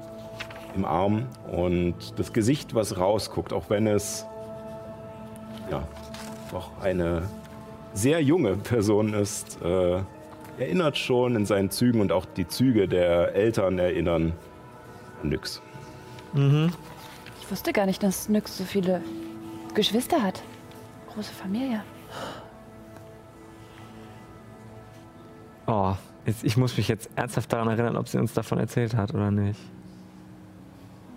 im 0.76 0.84
Arm 0.84 1.26
und 1.50 2.18
das 2.18 2.32
Gesicht, 2.32 2.74
was 2.74 2.98
rausguckt, 2.98 3.52
auch 3.52 3.70
wenn 3.70 3.86
es 3.86 4.26
ja 5.70 5.82
doch 6.52 6.70
eine 6.80 7.22
sehr 7.94 8.22
junge 8.22 8.56
Person 8.56 9.14
ist, 9.14 9.58
äh, 9.62 10.00
erinnert 10.58 10.96
schon 10.96 11.36
in 11.36 11.46
seinen 11.46 11.70
Zügen 11.70 12.00
und 12.00 12.12
auch 12.12 12.24
die 12.24 12.46
Züge 12.46 12.88
der 12.88 13.34
Eltern 13.34 13.78
erinnern 13.78 14.32
Nyx. 15.22 15.60
Ich 16.34 17.50
wusste 17.50 17.72
gar 17.72 17.86
nicht, 17.86 18.02
dass 18.02 18.28
Nyx 18.28 18.58
so 18.58 18.64
viele 18.64 19.02
Geschwister 19.74 20.22
hat. 20.22 20.42
Große 21.14 21.32
Familie. 21.32 21.82
Oh, 25.66 25.94
jetzt, 26.26 26.44
ich 26.44 26.56
muss 26.56 26.76
mich 26.76 26.88
jetzt 26.88 27.10
ernsthaft 27.14 27.52
daran 27.52 27.68
erinnern, 27.68 27.96
ob 27.96 28.08
sie 28.08 28.18
uns 28.18 28.32
davon 28.32 28.58
erzählt 28.58 28.94
hat 28.94 29.14
oder 29.14 29.30
nicht. 29.30 29.60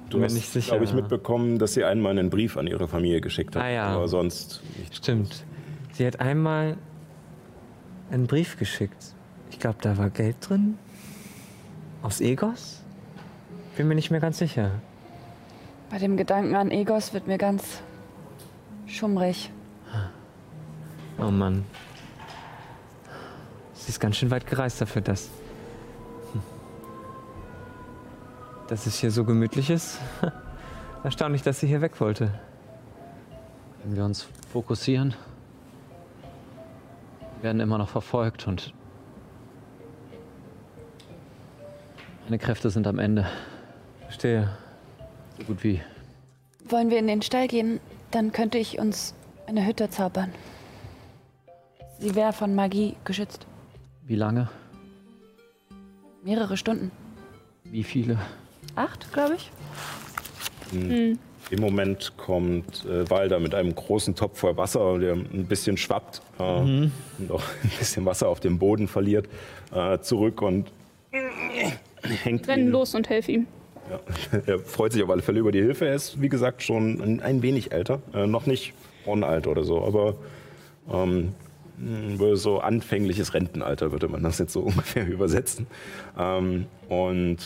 Du 0.09 0.17
Bin 0.17 0.25
hast, 0.25 0.33
nicht 0.33 0.49
sicher. 0.49 0.71
glaube 0.71 0.83
ich, 0.83 0.93
mitbekommen, 0.93 1.57
dass 1.57 1.73
sie 1.73 1.85
einmal 1.85 2.11
einen 2.11 2.29
Brief 2.29 2.57
an 2.57 2.67
ihre 2.67 2.87
Familie 2.89 3.21
geschickt 3.21 3.55
hat. 3.55 3.63
Ah, 3.63 3.69
ja. 3.69 3.85
Aber 3.85 4.09
sonst 4.09 4.61
nicht. 4.77 4.97
Stimmt. 4.97 5.45
Sie 5.93 6.05
hat 6.05 6.19
einmal 6.19 6.75
einen 8.11 8.27
Brief 8.27 8.57
geschickt. 8.57 9.15
Ich 9.51 9.59
glaube, 9.59 9.77
da 9.81 9.97
war 9.97 10.09
Geld 10.09 10.35
drin. 10.41 10.77
Aus 12.01 12.19
Egos? 12.19 12.80
Bin 13.77 13.87
mir 13.87 13.95
nicht 13.95 14.11
mehr 14.11 14.19
ganz 14.19 14.37
sicher. 14.37 14.71
Bei 15.89 15.97
dem 15.97 16.17
Gedanken 16.17 16.55
an 16.55 16.71
Egos 16.71 17.13
wird 17.13 17.27
mir 17.27 17.37
ganz 17.37 17.81
schummrig. 18.85 19.51
Oh 21.17 21.29
Mann. 21.29 21.65
Sie 23.73 23.89
ist 23.89 23.99
ganz 23.99 24.17
schön 24.17 24.31
weit 24.31 24.47
gereist 24.47 24.81
dafür, 24.81 25.01
dass. 25.01 25.29
Hm. 26.33 26.41
Dass 28.67 28.85
es 28.85 28.99
hier 28.99 29.11
so 29.11 29.23
gemütlich 29.23 29.69
ist. 29.69 29.99
Erstaunlich, 31.03 31.41
dass 31.41 31.59
sie 31.59 31.67
hier 31.67 31.81
weg 31.81 31.99
wollte. 31.99 32.33
Wenn 33.83 33.95
wir 33.95 34.05
uns 34.05 34.27
fokussieren, 34.51 35.15
wir 37.37 37.43
werden 37.43 37.59
immer 37.59 37.77
noch 37.77 37.89
verfolgt 37.89 38.47
und 38.47 38.73
meine 42.25 42.37
Kräfte 42.37 42.69
sind 42.69 42.87
am 42.87 42.99
Ende. 42.99 43.27
Verstehe. 44.11 44.49
So 45.37 45.45
gut 45.45 45.63
wie. 45.63 45.79
Wollen 46.65 46.89
wir 46.89 46.99
in 46.99 47.07
den 47.07 47.21
Stall 47.21 47.47
gehen? 47.47 47.79
Dann 48.11 48.33
könnte 48.33 48.57
ich 48.57 48.77
uns 48.77 49.13
eine 49.47 49.65
Hütte 49.65 49.89
zaubern. 49.89 50.33
Sie 51.97 52.13
wäre 52.13 52.33
von 52.33 52.53
Magie 52.53 52.97
geschützt. 53.05 53.47
Wie 54.05 54.15
lange? 54.15 54.49
Mehrere 56.25 56.57
Stunden. 56.57 56.91
Wie 57.63 57.85
viele? 57.85 58.17
Acht, 58.75 59.13
glaube 59.13 59.35
ich. 59.35 59.49
Hm. 60.71 61.17
Im 61.49 61.61
Moment 61.61 62.11
kommt 62.17 62.83
äh, 62.85 63.09
Walder 63.09 63.39
mit 63.39 63.55
einem 63.55 63.73
großen 63.73 64.13
Topf 64.13 64.39
voll 64.39 64.57
Wasser, 64.57 64.99
der 64.99 65.13
ein 65.13 65.45
bisschen 65.47 65.77
schwappt 65.77 66.21
äh, 66.37 66.43
und 66.43 66.91
auch 67.29 67.43
ein 67.63 67.71
bisschen 67.79 68.03
Wasser 68.05 68.27
auf 68.27 68.41
dem 68.41 68.59
Boden 68.59 68.89
verliert, 68.89 69.29
äh, 69.73 69.99
zurück 69.99 70.41
und 70.41 70.69
hängt 72.23 72.47
Rennen 72.49 72.67
ihn- 72.67 72.71
los 72.71 72.93
und 72.93 73.07
helf 73.07 73.29
ihm. 73.29 73.47
Er 74.45 74.59
freut 74.59 74.93
sich 74.93 75.03
auf 75.03 75.09
alle 75.09 75.21
Fälle 75.21 75.39
über 75.39 75.51
die 75.51 75.61
Hilfe. 75.61 75.87
Er 75.87 75.95
ist, 75.95 76.21
wie 76.21 76.29
gesagt, 76.29 76.63
schon 76.63 77.01
ein, 77.01 77.19
ein 77.21 77.41
wenig 77.41 77.71
älter. 77.71 78.01
Äh, 78.13 78.27
noch 78.27 78.45
nicht 78.45 78.73
Ron-alt 79.05 79.47
oder 79.47 79.63
so, 79.63 79.83
aber 79.83 80.15
ähm, 80.91 81.33
mh, 81.77 82.35
so 82.35 82.59
anfängliches 82.59 83.33
Rentenalter 83.33 83.91
würde 83.91 84.07
man 84.07 84.23
das 84.23 84.39
jetzt 84.39 84.53
so 84.53 84.59
ungefähr 84.61 85.07
übersetzen. 85.07 85.67
Ähm, 86.17 86.65
und 86.89 87.37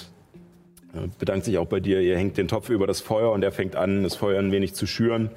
äh, 0.93 1.08
bedankt 1.19 1.45
sich 1.45 1.58
auch 1.58 1.67
bei 1.67 1.79
dir. 1.79 2.01
Ihr 2.01 2.17
hängt 2.17 2.38
den 2.38 2.47
Topf 2.47 2.69
über 2.69 2.88
das 2.88 3.01
Feuer 3.01 3.31
und 3.31 3.43
er 3.43 3.51
fängt 3.51 3.75
an, 3.75 4.03
das 4.03 4.15
Feuer 4.15 4.39
ein 4.39 4.51
wenig 4.51 4.73
zu 4.73 4.88
schüren 4.88 5.29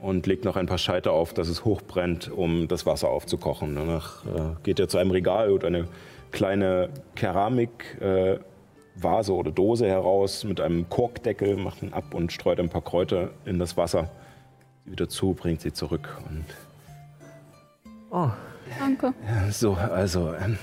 und 0.00 0.26
legt 0.26 0.44
noch 0.44 0.56
ein 0.56 0.66
paar 0.66 0.78
Scheiter 0.78 1.12
auf, 1.12 1.34
dass 1.34 1.48
es 1.48 1.64
hochbrennt, 1.64 2.30
um 2.30 2.68
das 2.68 2.86
Wasser 2.86 3.08
aufzukochen. 3.08 3.74
Danach 3.74 4.24
äh, 4.24 4.28
geht 4.62 4.80
er 4.80 4.88
zu 4.88 4.98
einem 4.98 5.10
Regal 5.10 5.50
und 5.50 5.64
eine 5.64 5.88
kleine 6.30 6.90
Keramik. 7.16 7.98
Äh, 8.00 8.38
Vase 9.02 9.32
oder 9.34 9.50
Dose 9.50 9.86
heraus 9.86 10.44
mit 10.44 10.60
einem 10.60 10.88
Korkdeckel, 10.88 11.56
macht 11.56 11.82
ihn 11.82 11.92
ab 11.92 12.14
und 12.14 12.32
streut 12.32 12.58
ein 12.60 12.68
paar 12.68 12.82
Kräuter 12.82 13.30
in 13.44 13.58
das 13.58 13.76
Wasser. 13.76 14.10
Sie 14.84 14.92
wieder 14.92 15.08
zu, 15.08 15.34
bringt 15.34 15.60
sie 15.60 15.72
zurück. 15.72 16.18
Und 16.28 16.44
Oh, 18.10 18.30
Danke. 18.78 19.14
so, 19.50 19.74
also. 19.74 20.34
Ähm, 20.34 20.58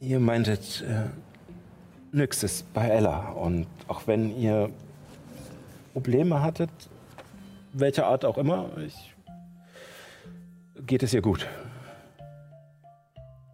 ihr 0.00 0.20
meintet, 0.20 0.82
äh, 0.82 1.08
nix 2.12 2.42
ist 2.42 2.72
bei 2.74 2.88
Ella. 2.88 3.30
Und 3.30 3.66
auch 3.88 4.06
wenn 4.06 4.36
ihr 4.38 4.70
Probleme 5.94 6.42
hattet, 6.42 6.70
welcher 7.72 8.06
Art 8.06 8.24
auch 8.24 8.38
immer, 8.38 8.68
ich, 8.78 9.14
geht 10.86 11.02
es 11.02 11.14
ihr 11.14 11.22
gut. 11.22 11.46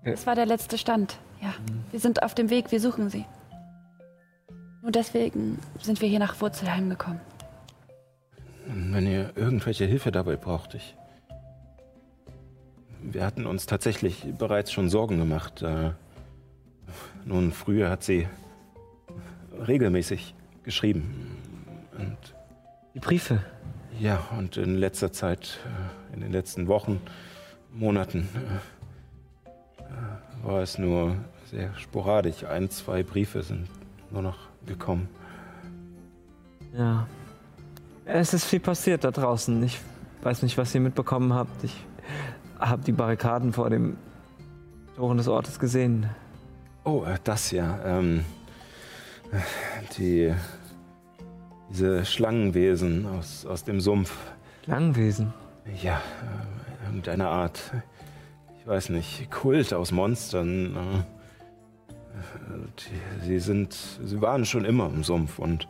Das 0.04 0.26
war 0.26 0.34
der 0.34 0.46
letzte 0.46 0.78
Stand. 0.78 1.16
Ja. 1.40 1.54
Wir 1.90 2.00
sind 2.00 2.22
auf 2.22 2.34
dem 2.34 2.50
Weg, 2.50 2.72
wir 2.72 2.80
suchen 2.80 3.08
sie. 3.08 3.24
Nur 4.82 4.90
deswegen 4.90 5.58
sind 5.80 6.00
wir 6.00 6.08
hier 6.08 6.18
nach 6.18 6.40
Wurzelheim 6.40 6.90
gekommen. 6.90 7.20
Wenn 8.66 9.06
ihr 9.06 9.32
irgendwelche 9.36 9.84
Hilfe 9.84 10.10
dabei 10.10 10.36
braucht, 10.36 10.74
ich. 10.74 10.96
Wir 13.00 13.24
hatten 13.24 13.46
uns 13.46 13.66
tatsächlich 13.66 14.26
bereits 14.38 14.72
schon 14.72 14.88
Sorgen 14.88 15.18
gemacht. 15.18 15.62
Äh, 15.62 15.90
nun, 17.24 17.52
früher 17.52 17.90
hat 17.90 18.02
sie 18.02 18.28
regelmäßig 19.66 20.34
geschrieben. 20.62 21.36
Und 21.98 22.34
die 22.94 23.00
Briefe. 23.00 23.40
ja, 24.00 24.20
und 24.38 24.56
in 24.56 24.76
letzter 24.76 25.12
Zeit, 25.12 25.58
äh, 25.64 26.14
in 26.14 26.20
den 26.20 26.32
letzten 26.32 26.68
Wochen, 26.68 27.00
Monaten, 27.72 28.28
äh, 28.34 28.81
war 30.42 30.60
es 30.60 30.78
nur 30.78 31.16
sehr 31.50 31.74
sporadisch. 31.76 32.44
Ein, 32.44 32.70
zwei 32.70 33.02
Briefe 33.02 33.42
sind 33.42 33.68
nur 34.10 34.22
noch 34.22 34.38
gekommen. 34.66 35.08
Ja. 36.76 37.06
Es 38.04 38.34
ist 38.34 38.44
viel 38.44 38.60
passiert 38.60 39.04
da 39.04 39.10
draußen. 39.10 39.62
Ich 39.62 39.80
weiß 40.22 40.42
nicht, 40.42 40.58
was 40.58 40.74
ihr 40.74 40.80
mitbekommen 40.80 41.32
habt. 41.32 41.62
Ich 41.62 41.84
habe 42.58 42.82
die 42.82 42.92
Barrikaden 42.92 43.52
vor 43.52 43.70
dem 43.70 43.96
Toren 44.96 45.18
des 45.18 45.28
Ortes 45.28 45.58
gesehen. 45.58 46.08
Oh, 46.84 47.04
äh, 47.04 47.18
das 47.22 47.50
ja. 47.50 47.78
Ähm, 47.84 48.24
äh, 49.30 49.38
die, 49.98 50.34
diese 51.70 52.04
Schlangenwesen 52.04 53.06
aus, 53.06 53.46
aus 53.46 53.64
dem 53.64 53.80
Sumpf. 53.80 54.12
Langwesen. 54.66 55.32
Ja, 55.82 55.96
äh, 55.96 56.86
irgendeine 56.86 57.28
Art, 57.28 57.72
ich 58.62 58.68
weiß 58.68 58.90
nicht, 58.90 59.28
Kult 59.32 59.74
aus 59.74 59.90
Monstern. 59.90 61.04
Die, 62.78 63.26
sie 63.26 63.40
sind, 63.40 63.76
sie 64.04 64.20
waren 64.20 64.44
schon 64.44 64.64
immer 64.64 64.86
im 64.86 65.02
Sumpf 65.02 65.40
und 65.40 65.66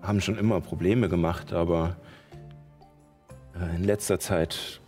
haben 0.00 0.22
schon 0.22 0.38
immer 0.38 0.62
Probleme 0.62 1.10
gemacht, 1.10 1.52
aber 1.52 1.96
äh, 3.54 3.76
in 3.76 3.84
letzter 3.84 4.18
Zeit 4.18 4.80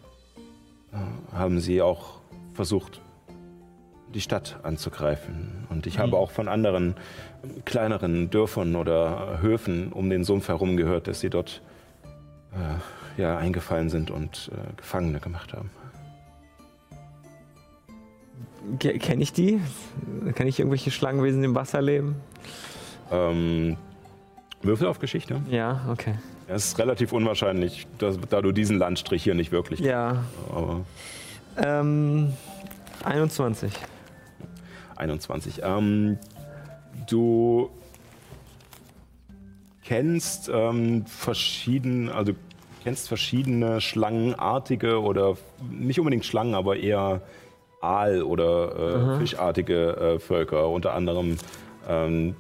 äh, 0.93 1.37
haben 1.37 1.61
sie 1.61 1.83
auch 1.83 2.21
versucht, 2.55 3.03
die 4.15 4.23
Stadt 4.23 4.59
anzugreifen. 4.63 5.67
Und 5.69 5.87
ich 5.87 5.99
habe 5.99 6.17
auch 6.17 6.31
von 6.31 6.49
anderen 6.49 6.95
kleineren 7.67 8.31
Dörfern 8.31 8.77
oder 8.77 9.43
Höfen 9.43 9.93
um 9.93 10.09
den 10.09 10.25
Sumpf 10.25 10.49
herum 10.49 10.79
gehört, 10.79 11.07
dass 11.07 11.21
sie 11.21 11.29
dort 11.29 11.61
äh, 12.53 13.21
ja, 13.21 13.37
eingefallen 13.37 13.91
sind 13.91 14.11
und 14.11 14.51
äh, 14.55 14.75
Gefangene 14.77 15.21
gemacht 15.21 15.53
haben. 15.53 15.71
Kenne 18.79 19.23
ich 19.23 19.33
die? 19.33 19.61
Kenne 20.35 20.49
ich 20.49 20.59
irgendwelche 20.59 20.91
Schlangenwesen, 20.91 21.45
im 21.45 21.55
Wasser 21.55 21.81
leben? 21.83 22.17
Ähm, 23.11 23.77
Würfel 24.63 24.89
auf 24.89 24.99
Geschichte. 24.99 25.41
Ja, 25.51 25.87
okay. 25.91 26.15
Es 26.49 26.67
ist 26.67 26.79
relativ 26.79 27.13
unwahrscheinlich, 27.13 27.87
dass, 27.99 28.19
da 28.29 28.41
du 28.41 28.53
diesen 28.53 28.79
Landstrich 28.79 29.23
hier 29.23 29.35
nicht 29.35 29.53
wirklich 29.53 29.81
Ja. 29.81 30.25
aber 30.49 30.85
Ähm, 31.57 32.33
21. 33.05 33.73
21. 34.97 35.61
Ähm, 35.63 36.19
du 37.09 37.71
kennst 39.85 40.51
ähm, 40.53 41.07
verschiedene, 41.07 42.13
also 42.15 42.33
du 42.33 42.39
kennst 42.83 43.09
verschiedene 43.09 43.81
schlangenartige 43.81 45.01
oder 45.01 45.37
nicht 45.71 45.99
unbedingt 45.99 46.25
Schlangen, 46.25 46.55
aber 46.55 46.77
eher 46.77 47.23
Aal- 47.81 48.23
oder 48.23 49.15
äh, 49.15 49.19
fischartige 49.19 49.97
äh, 49.97 50.19
Völker. 50.19 50.69
Unter 50.69 50.95
anderem 50.95 51.37
ähm, 51.89 52.35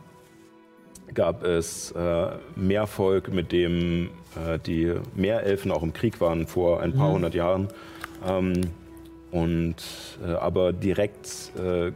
gab 1.14 1.44
es 1.44 1.92
äh, 1.92 2.28
Meervolk, 2.56 3.32
mit 3.32 3.52
dem 3.52 4.10
äh, 4.36 4.58
die 4.58 4.94
Meerelfen 5.14 5.70
auch 5.70 5.82
im 5.82 5.92
Krieg 5.92 6.20
waren 6.20 6.46
vor 6.46 6.80
ein 6.80 6.92
paar 6.92 7.12
hundert 7.12 7.34
Jahren. 7.34 7.68
Ähm, 8.26 8.60
und 9.30 9.76
äh, 10.24 10.32
aber 10.32 10.72
direkt 10.72 11.52
äh, 11.58 11.92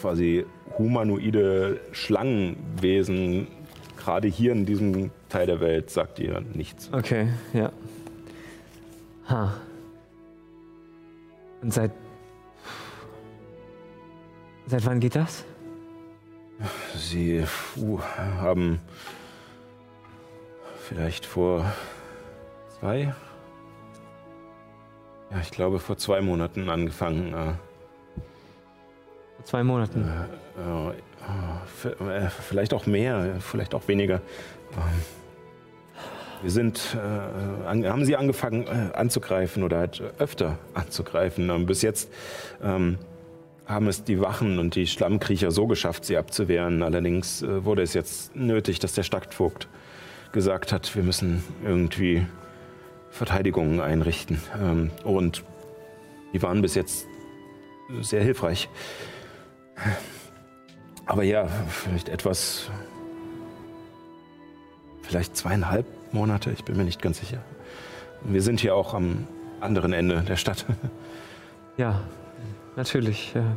quasi 0.00 0.44
humanoide 0.78 1.80
Schlangenwesen, 1.92 3.46
gerade 3.96 4.26
hier 4.28 4.52
in 4.52 4.66
diesem 4.66 5.10
Teil 5.28 5.46
der 5.46 5.60
Welt, 5.60 5.90
sagt 5.90 6.18
ihr 6.18 6.42
nichts. 6.54 6.90
Okay, 6.92 7.28
ja. 7.52 7.70
Ha. 9.28 9.54
Und 11.62 11.72
seit. 11.72 11.90
Seit 14.66 14.84
wann 14.86 15.00
geht 15.00 15.16
das? 15.16 15.44
Sie 16.94 17.44
puh, 17.74 18.00
haben 18.40 18.78
vielleicht 20.88 21.26
vor 21.26 21.64
zwei, 22.78 23.12
ja, 25.30 25.38
ich 25.40 25.50
glaube 25.50 25.80
vor 25.80 25.96
zwei 25.96 26.20
Monaten 26.20 26.68
angefangen. 26.68 27.32
Äh, 27.32 27.54
Vor 29.36 29.44
zwei 29.44 29.64
Monaten. 29.64 30.04
äh, 30.56 30.90
äh, 30.90 30.94
v- 31.66 32.08
äh, 32.08 32.30
vielleicht 32.30 32.72
auch 32.74 32.86
mehr, 32.86 33.36
vielleicht 33.40 33.74
auch 33.74 33.88
weniger. 33.88 34.20
Wir 36.42 36.50
sind, 36.50 36.96
äh, 36.96 37.68
an, 37.68 37.86
haben 37.86 38.04
sie 38.04 38.16
angefangen 38.16 38.66
äh, 38.66 38.96
anzugreifen 38.96 39.62
oder 39.62 39.78
halt 39.78 40.02
öfter 40.18 40.58
anzugreifen. 40.74 41.48
Ähm, 41.50 41.66
bis 41.66 41.82
jetzt 41.82 42.10
ähm, 42.60 42.98
haben 43.64 43.86
es 43.86 44.02
die 44.02 44.20
Wachen 44.20 44.58
und 44.58 44.74
die 44.74 44.88
Schlammkriecher 44.88 45.52
so 45.52 45.68
geschafft, 45.68 46.04
sie 46.04 46.16
abzuwehren. 46.16 46.82
Allerdings 46.82 47.42
äh, 47.42 47.64
wurde 47.64 47.82
es 47.82 47.94
jetzt 47.94 48.34
nötig, 48.34 48.80
dass 48.80 48.92
der 48.92 49.04
Stadtvogt 49.04 49.68
gesagt 50.32 50.72
hat, 50.72 50.96
wir 50.96 51.04
müssen 51.04 51.44
irgendwie 51.64 52.26
Verteidigungen 53.10 53.80
einrichten. 53.80 54.40
Ähm, 54.60 54.90
und 55.04 55.44
die 56.32 56.42
waren 56.42 56.60
bis 56.60 56.74
jetzt 56.74 57.06
sehr 58.00 58.24
hilfreich. 58.24 58.68
Aber 61.06 61.22
ja, 61.22 61.46
vielleicht 61.68 62.08
etwas, 62.08 62.68
vielleicht 65.02 65.36
zweieinhalb 65.36 65.86
Monate, 66.12 66.50
ich 66.50 66.64
bin 66.64 66.76
mir 66.76 66.84
nicht 66.84 67.00
ganz 67.00 67.18
sicher. 67.18 67.38
Wir 68.22 68.42
sind 68.42 68.60
hier 68.60 68.76
auch 68.76 68.94
am 68.94 69.26
anderen 69.60 69.92
Ende 69.92 70.22
der 70.22 70.36
Stadt. 70.36 70.66
Ja, 71.78 72.02
natürlich. 72.76 73.32
Ja. 73.32 73.56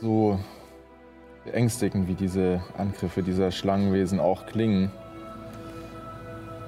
So 0.00 0.40
beängstigend 1.44 2.08
wie 2.08 2.14
diese 2.14 2.60
Angriffe 2.76 3.22
dieser 3.22 3.52
Schlangenwesen 3.52 4.18
auch 4.18 4.46
klingen, 4.46 4.90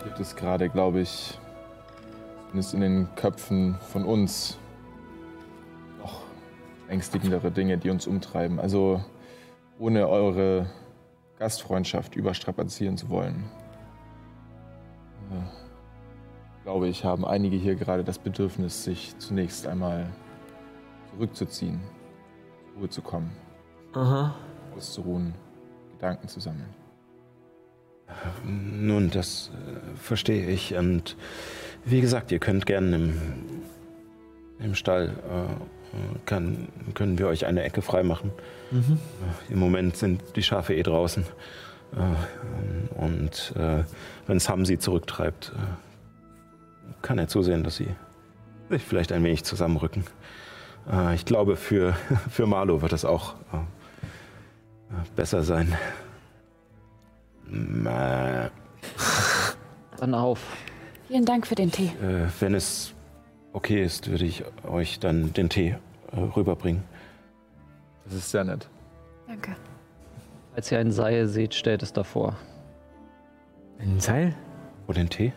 gibt 0.05 0.21
es 0.21 0.37
gerade, 0.37 0.69
glaube 0.69 1.01
ich, 1.01 1.37
zumindest 2.47 2.75
in 2.75 2.81
den 2.83 3.09
Köpfen 3.17 3.75
von 3.91 4.05
uns 4.05 4.59
noch 5.99 6.21
ängstigendere 6.89 7.51
Dinge, 7.51 7.79
die 7.79 7.91
uns 7.91 8.07
umtreiben. 8.07 8.61
Also 8.61 9.05
ohne 9.81 10.09
eure 10.09 10.71
Gastfreundschaft 11.39 12.15
überstrapazieren 12.15 12.97
zu 12.97 13.09
wollen. 13.09 13.51
Äh, 15.31 16.63
glaube 16.65 16.89
ich, 16.89 17.05
haben 17.05 17.25
einige 17.25 17.57
hier 17.57 17.77
gerade 17.77 18.03
das 18.03 18.19
Bedürfnis, 18.19 18.85
sich 18.85 19.17
zunächst 19.19 19.67
einmal 19.67 20.07
zurückzuziehen, 21.13 21.81
zur 22.73 22.81
Ruhe 22.81 22.89
zu 22.89 23.03
kommen, 23.03 23.31
Aha. 23.93 24.35
auszuruhen, 24.77 25.35
Gedanken 25.93 26.29
zu 26.29 26.41
sammeln. 26.41 26.75
Nun, 28.45 29.11
das 29.11 29.51
äh, 29.53 29.97
verstehe 29.97 30.49
ich. 30.49 30.75
Und 30.75 31.17
wie 31.85 32.01
gesagt, 32.01 32.33
ihr 32.33 32.39
könnt 32.39 32.67
gerne 32.67 32.97
im, 32.97 33.21
im 34.59 34.75
Stall, 34.75 35.09
äh, 35.09 36.19
kann, 36.25 36.69
können 36.95 37.19
wir 37.19 37.27
euch 37.29 37.47
eine 37.47 37.63
Ecke 37.63 37.83
freimachen. 37.83 38.31
Äh, 38.73 39.53
Im 39.53 39.59
Moment 39.59 39.97
sind 39.97 40.21
die 40.37 40.43
Schafe 40.43 40.75
eh 40.75 40.83
draußen. 40.83 41.25
Äh, 41.95 42.95
und 42.95 43.55
äh, 43.57 43.85
wenn 44.27 44.37
es 44.37 44.49
Hamsi 44.49 44.79
zurücktreibt, 44.79 45.53
äh, 45.55 47.03
kann 47.03 47.19
er 47.19 47.29
zusehen, 47.29 47.63
dass 47.65 47.77
sie 47.77 47.89
sich 48.69 48.83
vielleicht 48.83 49.13
ein 49.13 49.23
wenig 49.23 49.45
zusammenrücken. 49.45 50.05
Ich 51.15 51.25
glaube, 51.25 51.57
für, 51.57 51.97
für 52.31 52.47
Marlo 52.47 52.81
wird 52.81 52.93
das 52.93 53.05
auch 53.05 53.35
besser 55.17 55.43
sein. 55.43 55.77
Dann 59.99 60.15
auf. 60.15 60.41
Vielen 61.09 61.25
Dank 61.25 61.47
für 61.47 61.55
den 61.55 61.71
Tee. 61.71 61.93
Äh, 62.03 62.29
wenn 62.41 62.55
es 62.55 62.93
okay 63.53 63.83
ist, 63.83 64.11
würde 64.11 64.25
ich 64.25 64.45
euch 64.65 64.99
dann 64.99 65.33
den 65.33 65.49
Tee 65.49 65.77
äh, 66.13 66.19
rüberbringen. 66.19 66.83
Das 68.05 68.15
ist 68.15 68.31
sehr 68.31 68.45
nett. 68.45 68.69
Danke. 69.27 69.57
Als 70.57 70.73
ihr 70.73 70.79
ein 70.79 70.91
Seil 70.91 71.29
seht, 71.29 71.55
stellt 71.55 71.83
es 71.83 71.93
davor. 71.93 72.35
Ein 73.79 74.01
Seil? 74.01 74.35
Wo 74.87 74.95
den 74.95 75.11
Tee? 75.11 75.35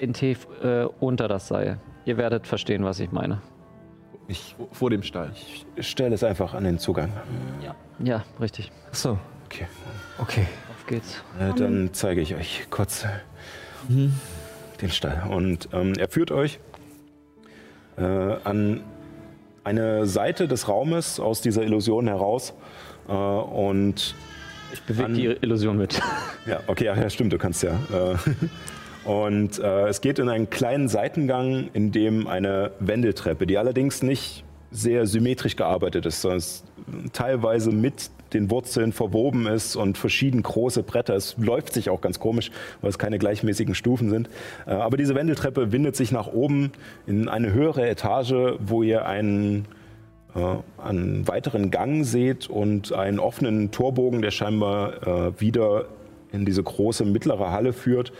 Den 0.00 0.14
Tee 0.14 0.38
äh, 0.62 0.84
unter 1.00 1.28
das 1.28 1.48
Seil. 1.48 1.78
Ihr 2.06 2.16
werdet 2.16 2.46
verstehen, 2.46 2.82
was 2.82 2.98
ich 2.98 3.12
meine. 3.12 3.42
Ich 4.26 4.56
Vor 4.72 4.88
dem 4.88 5.02
Stall. 5.02 5.32
stelle 5.80 6.14
es 6.14 6.24
einfach 6.24 6.54
an 6.54 6.64
den 6.64 6.78
Zugang. 6.78 7.12
Ja, 7.98 8.24
richtig. 8.40 8.72
Ach 8.90 8.94
so. 8.94 9.18
Okay. 9.44 9.66
Okay. 10.18 10.46
Auf 10.70 10.86
geht's. 10.86 11.22
Äh, 11.38 11.52
dann 11.58 11.90
zeige 11.92 12.22
ich 12.22 12.34
euch 12.34 12.66
kurz 12.70 13.04
äh, 13.04 13.08
den 14.80 14.90
Stall. 14.90 15.24
Und 15.28 15.68
ähm, 15.74 15.92
er 15.98 16.08
führt 16.08 16.30
euch 16.30 16.58
äh, 17.98 18.02
an 18.02 18.82
eine 19.62 20.06
Seite 20.06 20.48
des 20.48 20.68
Raumes 20.68 21.20
aus 21.20 21.42
dieser 21.42 21.62
Illusion 21.62 22.06
heraus. 22.08 22.54
Äh, 23.08 23.12
und 23.12 24.14
Ich 24.74 24.82
bewege 24.82 25.12
die 25.12 25.26
Illusion 25.26 25.78
mit. 25.78 26.00
Ja, 26.46 26.60
okay, 26.66 26.90
ach 26.90 26.96
ja, 26.98 27.08
stimmt, 27.08 27.32
du 27.32 27.38
kannst 27.38 27.62
ja. 27.62 27.70
Äh, 27.70 28.16
Und 29.08 29.58
äh, 29.58 29.88
es 29.88 30.00
geht 30.00 30.18
in 30.18 30.28
einen 30.28 30.50
kleinen 30.50 30.88
Seitengang, 30.88 31.68
in 31.72 31.92
dem 31.92 32.26
eine 32.26 32.72
Wendeltreppe, 32.80 33.46
die 33.46 33.58
allerdings 33.58 34.02
nicht 34.02 34.44
sehr 34.70 35.06
symmetrisch 35.06 35.56
gearbeitet 35.56 36.04
ist, 36.06 36.20
sondern 36.20 36.42
teilweise 37.12 37.70
mit 37.70 38.10
den 38.32 38.50
Wurzeln 38.50 38.92
verwoben 38.92 39.46
ist 39.46 39.76
und 39.76 39.96
verschieden 39.96 40.42
große 40.42 40.82
Bretter. 40.82 41.14
Es 41.14 41.36
läuft 41.38 41.72
sich 41.72 41.88
auch 41.88 42.00
ganz 42.00 42.18
komisch, 42.18 42.50
weil 42.80 42.90
es 42.90 42.98
keine 42.98 43.18
gleichmäßigen 43.18 43.74
Stufen 43.74 44.10
sind. 44.10 44.28
Äh, 44.66 44.72
aber 44.72 44.96
diese 44.96 45.14
Wendeltreppe 45.14 45.70
windet 45.70 45.96
sich 45.96 46.10
nach 46.10 46.26
oben 46.26 46.72
in 47.06 47.28
eine 47.28 47.52
höhere 47.52 47.88
Etage, 47.88 48.56
wo 48.58 48.82
ihr 48.82 49.06
einen 49.06 49.66
einen 50.78 51.28
weiteren 51.28 51.70
Gang 51.70 52.04
seht 52.04 52.50
und 52.50 52.92
einen 52.92 53.18
offenen 53.20 53.70
Torbogen, 53.70 54.20
der 54.20 54.32
scheinbar 54.32 55.06
äh, 55.06 55.40
wieder 55.40 55.86
in 56.32 56.44
diese 56.44 56.62
große 56.62 57.04
mittlere 57.04 57.50
Halle 57.50 57.72
führt, 57.72 58.12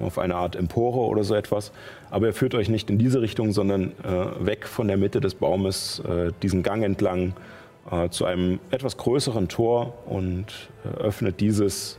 auf 0.00 0.18
eine 0.18 0.34
Art 0.34 0.56
Empore 0.56 1.00
oder 1.00 1.22
so 1.22 1.34
etwas. 1.34 1.72
Aber 2.10 2.26
er 2.26 2.32
führt 2.32 2.54
euch 2.54 2.68
nicht 2.68 2.90
in 2.90 2.98
diese 2.98 3.20
Richtung, 3.20 3.52
sondern 3.52 3.92
äh, 4.02 4.46
weg 4.46 4.66
von 4.66 4.88
der 4.88 4.96
Mitte 4.96 5.20
des 5.20 5.34
Baumes, 5.34 6.00
äh, 6.00 6.32
diesen 6.42 6.62
Gang 6.62 6.82
entlang 6.82 7.34
äh, 7.90 8.08
zu 8.08 8.24
einem 8.24 8.58
etwas 8.70 8.96
größeren 8.96 9.48
Tor 9.48 9.94
und 10.06 10.46
äh, 10.84 11.00
öffnet 11.00 11.40
dieses 11.40 11.98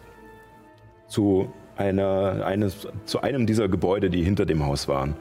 zu, 1.08 1.52
einer, 1.78 2.46
eines, 2.46 2.88
zu 3.06 3.22
einem 3.22 3.46
dieser 3.46 3.68
Gebäude, 3.68 4.10
die 4.10 4.24
hinter 4.24 4.46
dem 4.46 4.66
Haus 4.66 4.88
waren. 4.88 5.16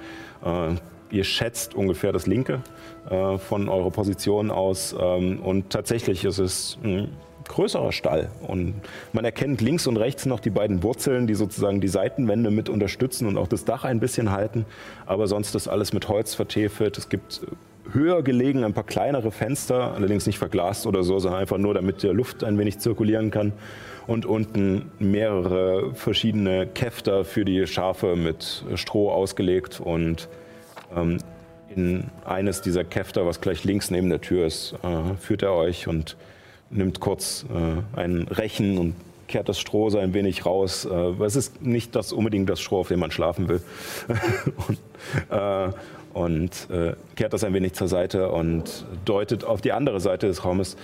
Ihr 1.11 1.25
schätzt 1.25 1.75
ungefähr 1.75 2.12
das 2.12 2.27
linke 2.27 2.61
äh, 3.09 3.38
von 3.38 3.68
eurer 3.68 3.90
Position 3.90 4.51
aus 4.51 4.94
ähm, 4.99 5.40
und 5.40 5.70
tatsächlich 5.70 6.25
ist 6.25 6.38
es 6.38 6.79
ein 6.85 7.09
größerer 7.49 7.90
Stall 7.90 8.31
und 8.46 8.75
man 9.12 9.25
erkennt 9.25 9.61
links 9.61 9.88
und 9.88 9.96
rechts 9.96 10.25
noch 10.25 10.38
die 10.38 10.51
beiden 10.51 10.85
Wurzeln, 10.85 11.27
die 11.27 11.35
sozusagen 11.35 11.81
die 11.81 11.88
Seitenwände 11.88 12.51
mit 12.51 12.68
unterstützen 12.68 13.27
und 13.27 13.37
auch 13.37 13.49
das 13.49 13.64
Dach 13.64 13.83
ein 13.85 13.99
bisschen 13.99 14.31
halten, 14.31 14.66
aber 15.05 15.27
sonst 15.27 15.55
ist 15.57 15.66
alles 15.66 15.92
mit 15.92 16.09
Holz 16.09 16.35
vertefelt. 16.35 16.96
Es 16.96 17.09
gibt 17.09 17.40
höher 17.92 18.23
gelegen 18.23 18.64
ein 18.64 18.73
paar 18.73 18.85
kleinere 18.85 19.31
Fenster, 19.31 19.94
allerdings 19.94 20.27
nicht 20.27 20.38
verglast 20.38 20.87
oder 20.87 21.03
so, 21.03 21.18
sondern 21.18 21.40
einfach 21.40 21.59
nur, 21.59 21.75
damit 21.75 22.03
der 22.03 22.12
Luft 22.12 22.44
ein 22.44 22.59
wenig 22.59 22.79
zirkulieren 22.79 23.31
kann. 23.31 23.53
Und 24.07 24.27
unten 24.27 24.90
mehrere 24.99 25.94
verschiedene 25.94 26.66
Käfter 26.66 27.25
für 27.25 27.44
die 27.44 27.66
Schafe 27.66 28.16
mit 28.16 28.64
Stroh 28.75 29.11
ausgelegt 29.11 29.81
und 29.81 30.29
ähm, 30.94 31.18
in 31.74 32.05
eines 32.24 32.62
dieser 32.62 32.85
Käfter, 32.85 33.26
was 33.26 33.40
gleich 33.40 33.64
links 33.64 33.90
neben 33.90 34.09
der 34.11 34.20
Tür 34.20 34.46
ist, 34.46 34.74
äh, 34.83 35.14
führt 35.18 35.42
er 35.42 35.55
euch 35.55 35.87
und 35.87 36.16
nimmt 36.70 37.00
kurz 37.00 37.44
äh, 37.55 37.98
ein 37.98 38.26
Rechen 38.29 38.79
und 38.79 38.94
kehrt 39.29 39.48
das 39.48 39.61
Stroh 39.61 39.90
so 39.90 39.98
ein 39.98 40.12
wenig 40.12 40.44
raus. 40.44 40.85
Äh, 40.85 41.24
es 41.24 41.37
ist 41.37 41.62
nicht 41.62 41.94
das 41.94 42.12
unbedingt 42.12 42.48
das 42.48 42.61
Stroh, 42.61 42.81
auf 42.81 42.88
dem 42.88 43.00
man 43.00 43.11
schlafen 43.11 43.48
will. 43.48 43.62
und 44.68 44.79
äh, 45.31 45.72
und 46.12 46.68
äh, 46.70 46.94
kehrt 47.14 47.33
das 47.33 47.44
ein 47.44 47.55
wenig 47.55 47.74
zur 47.74 47.88
Seite 47.88 48.31
und 48.31 48.85
deutet 49.05 49.44
auf 49.44 49.61
die 49.61 49.72
andere 49.72 50.00
Seite 50.00 50.26
des 50.26 50.44
Raumes, 50.44 50.76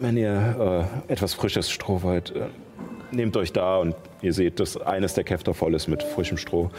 wenn 0.00 0.16
ihr 0.16 0.88
äh, 1.08 1.12
etwas 1.12 1.34
frisches 1.34 1.70
Stroh 1.70 2.02
wollt, 2.02 2.34
äh, 2.34 2.46
nehmt 3.10 3.36
euch 3.36 3.52
da 3.52 3.76
und 3.78 3.94
ihr 4.24 4.32
seht, 4.32 4.58
dass 4.60 4.76
eines 4.80 5.14
der 5.14 5.22
Käfter 5.24 5.54
voll 5.54 5.74
ist 5.74 5.86
mit 5.88 6.02
frischem 6.02 6.36
Stroh. 6.38 6.70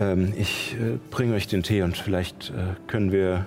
Ähm, 0.00 0.34
ich 0.36 0.74
äh, 0.74 0.98
bringe 1.10 1.34
euch 1.34 1.46
den 1.46 1.62
Tee 1.62 1.82
und 1.82 1.96
vielleicht 1.96 2.50
äh, 2.50 2.74
können 2.88 3.12
wir 3.12 3.46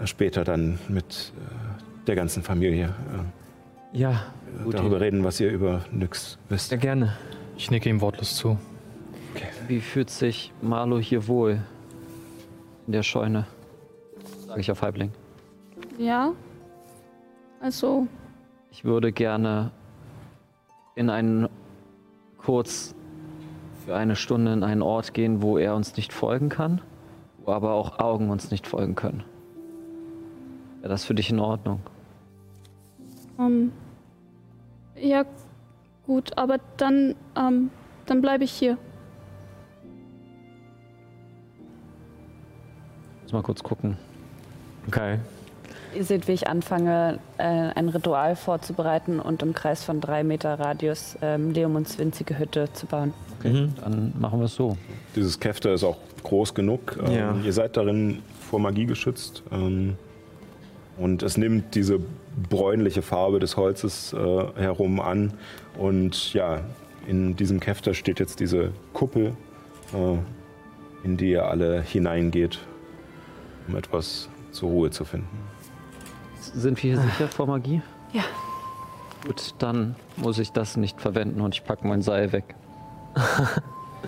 äh, 0.00 0.06
später 0.06 0.44
dann 0.44 0.78
mit 0.88 1.32
äh, 1.36 2.06
der 2.06 2.16
ganzen 2.16 2.42
Familie 2.42 2.94
Ja, 3.92 4.22
äh, 4.66 4.70
darüber 4.70 5.00
reden, 5.00 5.22
was 5.24 5.38
ihr 5.40 5.50
über 5.50 5.84
Nyx 5.92 6.38
wisst. 6.48 6.70
sehr 6.70 6.78
gerne. 6.78 7.16
Ich 7.56 7.70
nicke 7.70 7.88
ihm 7.88 8.00
wortlos 8.00 8.36
zu. 8.36 8.58
Wie 9.68 9.80
fühlt 9.80 10.10
sich 10.10 10.52
Marlo 10.62 10.98
hier 10.98 11.26
wohl? 11.28 11.60
In 12.86 12.92
der 12.92 13.02
Scheune. 13.02 13.46
Sage 14.46 14.60
ich 14.60 14.70
auf 14.70 14.82
Halbling. 14.82 15.10
Ja. 15.98 16.32
Also, 17.60 18.06
Ich 18.70 18.84
würde 18.84 19.10
gerne 19.12 19.70
in 20.96 21.08
einen 21.08 21.48
kurz 22.44 22.94
für 23.84 23.96
eine 23.96 24.16
Stunde 24.16 24.52
in 24.52 24.62
einen 24.62 24.82
Ort 24.82 25.14
gehen, 25.14 25.42
wo 25.42 25.58
er 25.58 25.74
uns 25.74 25.96
nicht 25.96 26.12
folgen 26.12 26.48
kann, 26.48 26.80
wo 27.44 27.52
aber 27.52 27.72
auch 27.72 27.98
Augen 27.98 28.30
uns 28.30 28.50
nicht 28.50 28.66
folgen 28.66 28.94
können. 28.94 29.24
Wäre 30.80 30.90
das 30.90 31.04
für 31.04 31.14
dich 31.14 31.30
in 31.30 31.40
Ordnung? 31.40 31.80
ähm, 33.38 33.72
ja, 34.96 35.24
gut, 36.06 36.36
aber 36.36 36.58
dann, 36.76 37.14
ähm, 37.36 37.70
dann 38.06 38.20
bleibe 38.20 38.44
ich 38.44 38.52
hier. 38.52 38.78
Muss 43.22 43.32
mal 43.32 43.42
kurz 43.42 43.62
gucken. 43.62 43.96
Okay. 44.86 45.18
Ihr 45.94 46.04
seht, 46.04 46.28
wie 46.28 46.32
ich 46.32 46.48
anfange, 46.48 47.18
äh, 47.38 47.42
ein 47.44 47.88
Ritual 47.88 48.36
vorzubereiten 48.36 49.20
und 49.20 49.42
im 49.42 49.52
Kreis 49.54 49.84
von 49.84 50.00
drei 50.00 50.24
Meter 50.24 50.58
Radius 50.58 51.16
ähm, 51.22 51.52
Leomunds 51.52 51.98
winzige 51.98 52.38
Hütte 52.38 52.72
zu 52.72 52.86
bauen. 52.86 53.12
Okay, 53.38 53.68
dann 53.80 54.12
machen 54.18 54.40
wir 54.40 54.46
es 54.46 54.54
so. 54.54 54.76
Dieses 55.14 55.38
Käfter 55.38 55.72
ist 55.74 55.84
auch 55.84 55.96
groß 56.22 56.54
genug. 56.54 56.98
Ähm, 57.06 57.12
Ja. 57.12 57.36
Ihr 57.44 57.52
seid 57.52 57.76
darin 57.76 58.22
vor 58.40 58.58
Magie 58.60 58.86
geschützt. 58.86 59.42
Ähm, 59.52 59.96
und 60.96 61.22
es 61.22 61.36
nimmt 61.36 61.74
diese 61.74 61.98
bräunliche 62.50 63.02
Farbe 63.02 63.38
des 63.40 63.56
Holzes 63.56 64.12
äh, 64.12 64.16
herum 64.56 65.00
an. 65.00 65.32
Und 65.76 66.32
ja, 66.34 66.60
in 67.06 67.36
diesem 67.36 67.60
Käfter 67.60 67.94
steht 67.94 68.20
jetzt 68.20 68.40
diese 68.40 68.70
Kuppel, 68.92 69.32
äh, 69.92 70.16
in 71.06 71.16
die 71.16 71.30
ihr 71.30 71.46
alle 71.46 71.82
hineingeht, 71.82 72.60
um 73.68 73.76
etwas 73.76 74.28
zur 74.52 74.70
Ruhe 74.70 74.90
zu 74.90 75.04
finden. 75.04 75.53
Sind 76.54 76.82
wir 76.82 76.94
hier 76.94 77.00
sicher 77.00 77.28
vor 77.28 77.46
Magie? 77.46 77.82
Ja. 78.12 78.22
Gut, 79.26 79.54
dann 79.58 79.96
muss 80.16 80.38
ich 80.38 80.52
das 80.52 80.76
nicht 80.76 81.00
verwenden 81.00 81.40
und 81.40 81.54
ich 81.54 81.64
packe 81.64 81.86
mein 81.86 82.02
Seil 82.02 82.32
weg. 82.32 82.54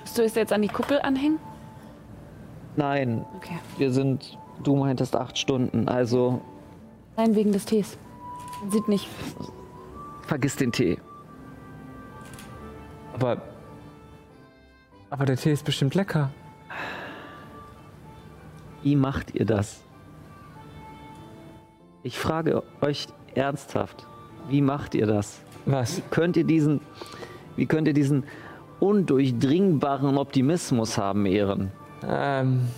Musst 0.00 0.18
du 0.18 0.22
es 0.22 0.34
jetzt 0.34 0.52
an 0.52 0.62
die 0.62 0.68
Kuppel 0.68 1.00
anhängen? 1.02 1.38
Nein, 2.76 3.24
Okay. 3.36 3.58
wir 3.78 3.92
sind, 3.92 4.38
du 4.62 4.76
meintest 4.76 5.14
acht 5.16 5.38
Stunden, 5.38 5.88
also 5.88 6.40
Nein, 7.16 7.34
wegen 7.34 7.52
des 7.52 7.64
Tees. 7.64 7.98
Man 8.62 8.70
sieht 8.70 8.88
nicht. 8.88 9.08
Vergiss 10.26 10.56
den 10.56 10.72
Tee. 10.72 10.98
Aber. 13.14 13.42
Aber 15.10 15.26
der 15.26 15.36
Tee 15.36 15.52
ist 15.52 15.64
bestimmt 15.64 15.94
lecker. 15.94 16.30
Wie 18.82 18.96
macht 18.96 19.34
ihr 19.34 19.44
das? 19.44 19.82
Ich 22.02 22.18
frage 22.18 22.62
euch 22.80 23.08
ernsthaft, 23.34 24.06
wie 24.48 24.62
macht 24.62 24.94
ihr 24.94 25.06
das? 25.06 25.42
Was? 25.66 26.00
Könnt 26.10 26.36
ihr 26.36 26.44
diesen, 26.44 26.80
wie 27.56 27.66
könnt 27.66 27.86
ihr 27.88 27.94
diesen 27.94 28.24
undurchdringbaren 28.80 30.16
Optimismus 30.16 30.96
haben, 30.96 31.26
Ehren? 31.26 31.70
Ähm. 32.06 32.68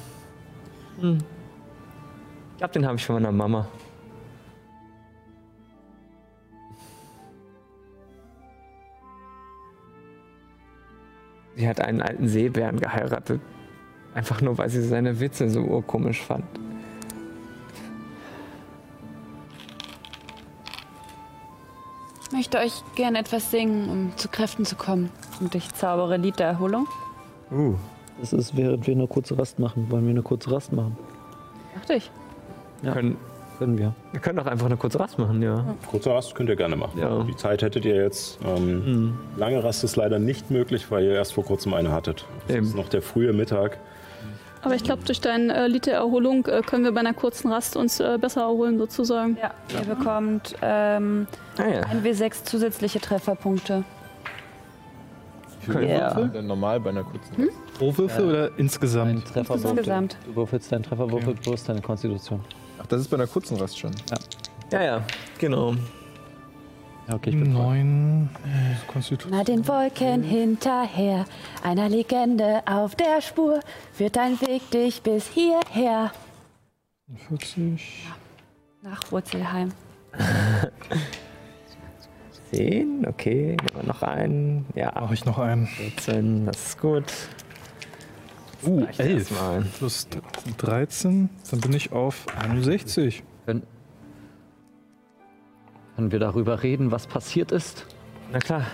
Hm. 1.01 1.18
Ich 2.53 2.59
glaube, 2.59 2.73
den 2.73 2.87
habe 2.87 2.97
ich 2.97 3.07
von 3.07 3.14
meiner 3.14 3.33
Mama. 3.33 3.66
Sie 11.55 11.68
hat 11.68 11.81
einen 11.81 12.03
alten 12.03 12.27
Seebären 12.27 12.81
geheiratet. 12.81 13.41
Einfach 14.14 14.41
nur, 14.41 14.59
weil 14.59 14.68
sie 14.68 14.83
seine 14.83 15.20
Witze 15.20 15.49
so 15.49 15.61
urkomisch 15.61 16.23
fand. 16.23 16.45
Möchte 22.43 22.59
euch 22.59 22.82
gerne 22.97 23.20
etwas 23.20 23.53
singen, 23.53 23.88
um 23.88 24.12
zu 24.16 24.28
Kräften 24.28 24.64
zu 24.64 24.74
kommen. 24.74 25.11
Und 25.38 25.55
ich 25.55 25.72
zaubere 25.74 26.16
Lied 26.16 26.40
der 26.40 26.49
Erholung. 26.49 26.88
Uh. 27.53 27.74
Das 28.20 28.32
ist, 28.32 28.57
während 28.57 28.84
wir 28.84 28.95
eine 28.97 29.07
kurze 29.07 29.38
Rast 29.38 29.61
machen. 29.61 29.86
Wollen 29.90 30.05
wir 30.07 30.11
eine 30.11 30.22
kurze 30.22 30.51
Rast 30.51 30.72
machen? 30.72 30.97
Dachte 31.76 31.95
ich. 31.95 32.11
Ja. 32.82 32.95
Können, 32.95 33.16
Können 33.59 33.78
wir. 33.78 33.95
wir 34.11 34.20
können 34.20 34.38
doch 34.38 34.47
einfach 34.47 34.66
eine 34.66 34.76
kurze 34.76 34.99
Rast 34.99 35.20
machen, 35.20 35.40
ja. 35.40 35.64
Kurze 35.88 36.11
Rast 36.11 36.34
könnt 36.34 36.49
ihr 36.49 36.57
gerne 36.57 36.74
machen. 36.74 36.99
Ja. 36.99 37.22
Die 37.22 37.36
Zeit 37.36 37.62
hättet 37.62 37.84
ihr 37.84 37.95
jetzt. 37.95 38.40
Ähm, 38.45 39.16
Lange 39.36 39.62
Rast 39.62 39.84
ist 39.84 39.95
leider 39.95 40.18
nicht 40.18 40.51
möglich, 40.51 40.90
weil 40.90 41.05
ihr 41.05 41.12
erst 41.12 41.34
vor 41.34 41.45
kurzem 41.45 41.74
eine 41.74 41.93
hattet. 41.93 42.26
Es 42.49 42.57
ist 42.57 42.74
noch 42.76 42.88
der 42.88 43.03
frühe 43.03 43.32
Mittag. 43.32 43.78
Aber 44.63 44.75
ich 44.77 44.85
glaube, 44.85 45.03
durch 45.05 45.21
dein 45.21 45.51
äh, 45.51 45.67
Lied 45.67 45.87
der 45.87 45.95
Erholung 45.95 46.47
äh, 46.47 46.63
können 46.63 46.85
wir 46.85 46.93
bei 46.93 47.01
einer 47.01 47.15
kurzen 47.15 47.51
Rast 47.51 47.77
uns 47.77 47.99
äh, 48.01 48.17
besser 48.21 48.43
erholen, 48.43 48.79
sozusagen. 48.79 49.37
Ja, 49.43 49.53
ihr 49.73 49.95
bekommt 49.95 50.55
ähm, 50.63 51.27
Ah 51.59 51.67
ja. 51.69 51.81
ein 51.81 52.05
W6 52.05 52.45
zusätzliche 52.45 53.01
Trefferpunkte. 53.01 53.85
Ja. 55.81 56.15
Denn 56.15 56.47
normal 56.47 56.81
bei 56.81 56.91
einer 56.91 57.05
kurzen. 57.05 57.51
Pro 57.79 57.97
Würfel 57.97 58.29
oder 58.29 58.59
insgesamt? 58.59 59.27
Trefferwürfel. 59.27 59.71
Insgesamt. 59.71 60.17
Du 60.27 60.35
würfelst 60.37 60.73
deinen 60.73 60.83
Trefferwürfel 60.83 61.35
plus 61.35 61.65
deine 61.65 61.81
Konstitution. 61.81 62.41
Ach, 62.81 62.87
das 62.87 63.03
ist 63.03 63.09
bei 63.09 63.17
einer 63.17 63.29
kurzen 63.29 63.57
Rast 63.59 63.79
schon. 63.79 63.93
Ja, 64.73 64.83
ja, 64.83 65.03
genau. 65.39 65.75
Okay, 67.13 67.31
ich 67.31 67.39
bin. 67.39 67.53
Neun. 67.53 68.31
äh. 68.45 69.17
Na 69.31 69.45
den 69.45 69.69
Wolken 69.69 70.23
hinterher, 70.23 71.27
einer 71.63 71.89
Legende 71.89 72.63
auf 72.67 72.95
der 72.95 73.21
Spur, 73.21 73.61
führt 73.93 74.17
dein 74.17 74.41
Weg 74.41 74.71
dich 74.71 75.03
bis 75.03 75.29
hierher. 75.29 76.13
40. 77.29 78.07
Nach 78.83 79.13
Wurzelheim. 79.13 79.73
Zehn, 82.51 83.07
okay. 83.07 83.57
Nehmen 83.57 83.75
wir 83.75 83.83
noch 83.85 84.03
einen. 84.03 84.67
Ja, 84.75 84.93
Mache 84.99 85.15
ich 85.15 85.25
noch 85.25 85.39
einen. 85.39 85.67
14, 85.67 86.47
das 86.47 86.67
ist 86.67 86.81
gut. 86.81 87.05
Uh, 88.65 88.85
reicht 88.85 89.01
11. 89.01 89.19
erstmal. 89.31 89.63
Plus 89.79 90.09
13. 90.59 91.29
Dann 91.51 91.61
bin 91.61 91.73
ich 91.73 91.93
auf 91.93 92.27
61. 92.39 93.23
Können, 93.47 93.63
können 95.97 96.12
wir 96.12 96.18
darüber 96.18 96.62
reden, 96.62 96.90
was 96.90 97.07
passiert 97.07 97.53
ist? 97.53 97.86
Na 98.32 98.38
klar. 98.38 98.66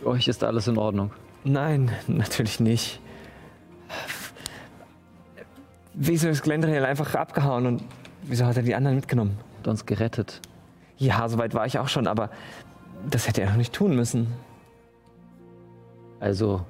Für 0.00 0.08
euch 0.08 0.28
ist 0.28 0.42
alles 0.44 0.66
in 0.66 0.76
Ordnung. 0.76 1.12
Nein, 1.44 1.90
natürlich 2.06 2.60
nicht. 2.60 3.00
Wieso 5.94 6.28
ist 6.28 6.42
Glendriel 6.42 6.84
einfach 6.84 7.14
abgehauen 7.14 7.66
und 7.66 7.84
wieso 8.22 8.44
hat 8.46 8.56
er 8.56 8.62
die 8.62 8.74
anderen 8.74 8.96
mitgenommen? 8.96 9.38
Hat 9.58 9.68
uns 9.68 9.86
gerettet. 9.86 10.40
Ja, 10.98 11.28
soweit 11.28 11.54
war 11.54 11.66
ich 11.66 11.78
auch 11.78 11.88
schon, 11.88 12.06
aber 12.06 12.30
das 13.08 13.28
hätte 13.28 13.42
er 13.42 13.48
doch 13.48 13.56
nicht 13.56 13.72
tun 13.72 13.94
müssen. 13.94 14.32
Also, 16.18 16.64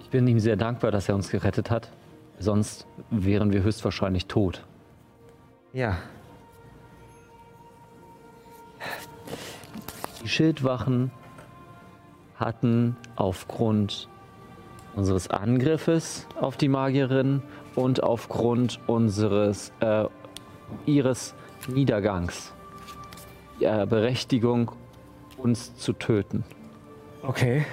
ich 0.00 0.08
bin 0.10 0.26
ihm 0.26 0.40
sehr 0.40 0.56
dankbar, 0.56 0.90
dass 0.90 1.08
er 1.08 1.14
uns 1.14 1.30
gerettet 1.30 1.70
hat. 1.70 1.90
Sonst 2.38 2.86
wären 3.10 3.52
wir 3.52 3.62
höchstwahrscheinlich 3.62 4.26
tot. 4.26 4.64
Ja, 5.72 5.98
Die 10.24 10.28
Schildwachen 10.28 11.10
hatten 12.36 12.96
aufgrund 13.14 14.08
unseres 14.96 15.28
Angriffes 15.28 16.26
auf 16.40 16.56
die 16.56 16.68
Magierin 16.68 17.42
und 17.74 18.02
aufgrund 18.02 18.80
unseres 18.86 19.72
äh, 19.80 20.04
ihres 20.86 21.34
Niedergangs 21.68 22.52
die 23.60 23.64
äh, 23.64 23.86
Berechtigung, 23.88 24.72
uns 25.36 25.76
zu 25.76 25.92
töten. 25.92 26.44
okay. 27.22 27.64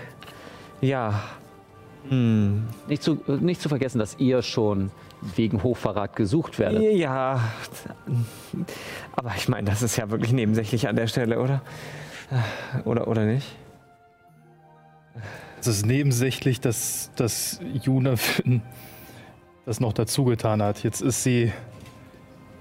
Ja. 0.82 1.22
Hm. 2.10 2.68
Nicht 2.88 3.04
zu, 3.04 3.20
nicht 3.28 3.62
zu 3.62 3.70
vergessen, 3.70 4.00
dass 4.00 4.18
ihr 4.20 4.42
schon 4.42 4.90
wegen 5.36 5.62
Hochverrat 5.62 6.16
gesucht 6.16 6.58
werdet. 6.58 6.82
Ja. 6.96 7.40
Aber 9.16 9.32
ich 9.38 9.48
meine, 9.48 9.70
das 9.70 9.84
ist 9.84 9.98
ja 9.98 10.10
wirklich 10.10 10.34
nebensächlich 10.34 10.88
an 10.88 10.96
der 10.96 11.06
Stelle, 11.08 11.40
oder? 11.40 11.62
Oder, 12.86 13.08
oder 13.08 13.26
nicht? 13.26 13.48
Es 15.60 15.68
ist 15.68 15.86
nebensächlich, 15.86 16.62
dass, 16.62 17.12
dass 17.16 17.60
Juna 17.84 18.16
das 19.66 19.80
noch 19.80 19.94
dazu 19.94 20.26
getan 20.26 20.62
hat. 20.64 20.84
Jetzt 20.84 21.02
ist 21.02 21.24
sie 21.24 21.52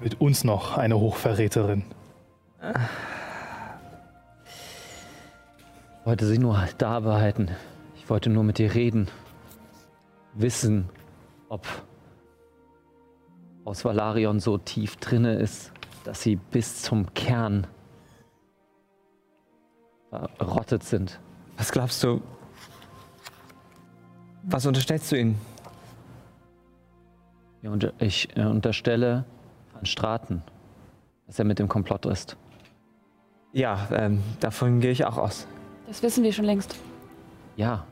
mit 0.01 0.21
uns 0.21 0.45
noch 0.45 0.77
eine 0.77 0.99
Hochverräterin. 0.99 1.85
Ich 6.01 6.07
wollte 6.07 6.27
sie 6.27 6.39
nur 6.39 6.67
da 6.79 7.01
behalten. 7.01 7.51
Ich 7.97 8.11
wollte 8.11 8.29
nur 8.29 8.45
mit 8.45 8.59
dir 8.59 8.75
reden. 8.75 9.09
Wissen, 10.35 10.89
ob 11.49 11.67
aus 13.65 13.85
Valarion 13.85 14.41
so 14.41 14.59
tief 14.59 14.97
drinne 14.97 15.35
ist, 15.35 15.73
dass 16.05 16.23
sie 16.23 16.37
bis 16.37 16.83
zum 16.83 17.15
Kern 17.15 17.67
verrottet 20.11 20.83
sind. 20.83 21.19
Was 21.57 21.71
glaubst 21.71 22.03
du? 22.03 22.21
Was 24.43 24.67
unterstellst 24.67 25.13
du 25.13 25.17
ihnen? 25.17 25.41
Ich 27.99 28.35
äh, 28.37 28.45
unterstelle 28.45 29.25
Van 29.75 29.85
Straten, 29.85 30.43
dass 31.27 31.39
er 31.39 31.45
mit 31.45 31.59
dem 31.59 31.69
Komplott 31.69 32.07
ist. 32.07 32.37
Ja, 33.53 33.87
ähm, 33.93 34.23
davon 34.41 34.81
gehe 34.81 34.91
ich 34.93 35.05
auch 35.05 35.19
aus. 35.19 35.47
Das 35.87 36.03
wissen 36.03 36.25
wir 36.25 36.33
schon 36.33 36.45
längst. 36.47 36.77
Ja, 37.57 37.85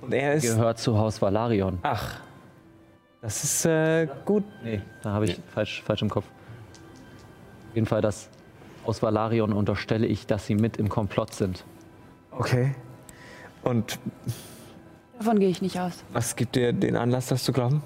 Und 0.00 0.12
er 0.12 0.34
ist. 0.34 0.42
gehört 0.42 0.78
zu 0.78 0.98
Haus 0.98 1.22
Valarion. 1.22 1.78
Ach. 1.82 2.20
Das 3.20 3.44
ist 3.44 3.64
äh, 3.64 4.08
gut. 4.24 4.44
Nee, 4.62 4.82
da 5.02 5.12
habe 5.12 5.26
ich 5.26 5.40
falsch, 5.54 5.82
falsch 5.82 6.02
im 6.02 6.10
Kopf. 6.10 6.26
Auf 7.70 7.74
jeden 7.74 7.86
Fall, 7.86 8.02
das 8.02 8.28
aus 8.86 9.02
Valarion 9.02 9.52
unterstelle 9.52 10.06
ich, 10.06 10.26
dass 10.26 10.46
sie 10.46 10.54
mit 10.54 10.76
im 10.76 10.88
Komplott 10.88 11.34
sind. 11.34 11.64
Okay. 12.30 12.74
Und 13.62 13.98
Davon 15.18 15.38
gehe 15.38 15.48
ich 15.48 15.62
nicht 15.62 15.78
aus. 15.78 16.04
was 16.12 16.36
gibt 16.36 16.56
dir 16.56 16.72
den 16.72 16.96
Anlass, 16.96 17.26
das 17.26 17.44
zu 17.44 17.52
glauben? 17.52 17.82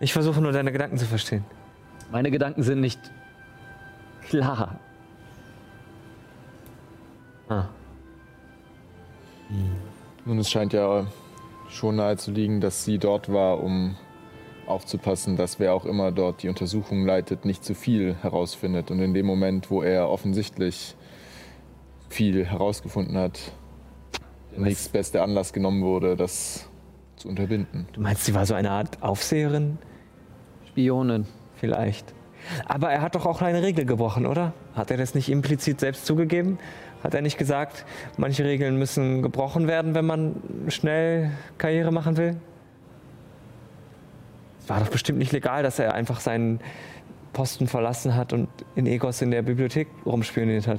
Ich 0.00 0.12
versuche 0.12 0.40
nur 0.40 0.52
deine 0.52 0.72
Gedanken 0.72 0.96
zu 0.96 1.04
verstehen. 1.04 1.44
Meine 2.10 2.30
Gedanken 2.30 2.62
sind 2.62 2.80
nicht 2.80 2.98
klar. 4.22 4.80
Ah. 7.48 7.64
Nun, 10.24 10.38
es 10.38 10.50
scheint 10.50 10.72
ja 10.72 11.06
schon 11.68 11.96
nahe 11.96 12.16
zu 12.16 12.30
liegen, 12.30 12.60
dass 12.60 12.84
sie 12.84 12.98
dort 12.98 13.32
war, 13.32 13.62
um 13.62 13.96
aufzupassen, 14.70 15.36
dass 15.36 15.58
wer 15.58 15.74
auch 15.74 15.84
immer 15.84 16.12
dort 16.12 16.42
die 16.42 16.48
Untersuchung 16.48 17.04
leitet, 17.04 17.44
nicht 17.44 17.64
zu 17.64 17.74
viel 17.74 18.16
herausfindet. 18.22 18.90
Und 18.90 19.00
in 19.00 19.14
dem 19.14 19.26
Moment, 19.26 19.70
wo 19.70 19.82
er 19.82 20.08
offensichtlich 20.08 20.96
viel 22.08 22.44
herausgefunden 22.44 23.16
hat, 23.16 23.40
der 24.52 24.60
nächstbeste 24.60 25.22
Anlass 25.22 25.52
genommen 25.52 25.82
wurde, 25.82 26.16
das 26.16 26.68
zu 27.16 27.28
unterbinden. 27.28 27.86
Du 27.92 28.00
meinst, 28.00 28.24
sie 28.24 28.34
war 28.34 28.46
so 28.46 28.54
eine 28.54 28.70
Art 28.70 29.02
Aufseherin? 29.02 29.78
Spionin. 30.68 31.26
Vielleicht. 31.56 32.14
Aber 32.66 32.90
er 32.90 33.02
hat 33.02 33.14
doch 33.14 33.26
auch 33.26 33.42
eine 33.42 33.62
Regel 33.62 33.84
gebrochen, 33.84 34.24
oder? 34.24 34.54
Hat 34.74 34.90
er 34.90 34.96
das 34.96 35.14
nicht 35.14 35.28
implizit 35.28 35.80
selbst 35.80 36.06
zugegeben? 36.06 36.58
Hat 37.04 37.14
er 37.14 37.22
nicht 37.22 37.38
gesagt, 37.38 37.84
manche 38.16 38.44
Regeln 38.44 38.78
müssen 38.78 39.22
gebrochen 39.22 39.68
werden, 39.68 39.94
wenn 39.94 40.06
man 40.06 40.36
schnell 40.68 41.30
Karriere 41.58 41.92
machen 41.92 42.16
will? 42.16 42.36
Es 44.70 44.76
war 44.76 44.84
doch 44.84 44.92
bestimmt 44.92 45.18
nicht 45.18 45.32
legal, 45.32 45.64
dass 45.64 45.80
er 45.80 45.94
einfach 45.94 46.20
seinen 46.20 46.60
Posten 47.32 47.66
verlassen 47.66 48.14
hat 48.14 48.32
und 48.32 48.48
in 48.76 48.86
Egos 48.86 49.20
in 49.20 49.32
der 49.32 49.42
Bibliothek 49.42 49.88
rumspioniert 50.06 50.68
hat. 50.68 50.78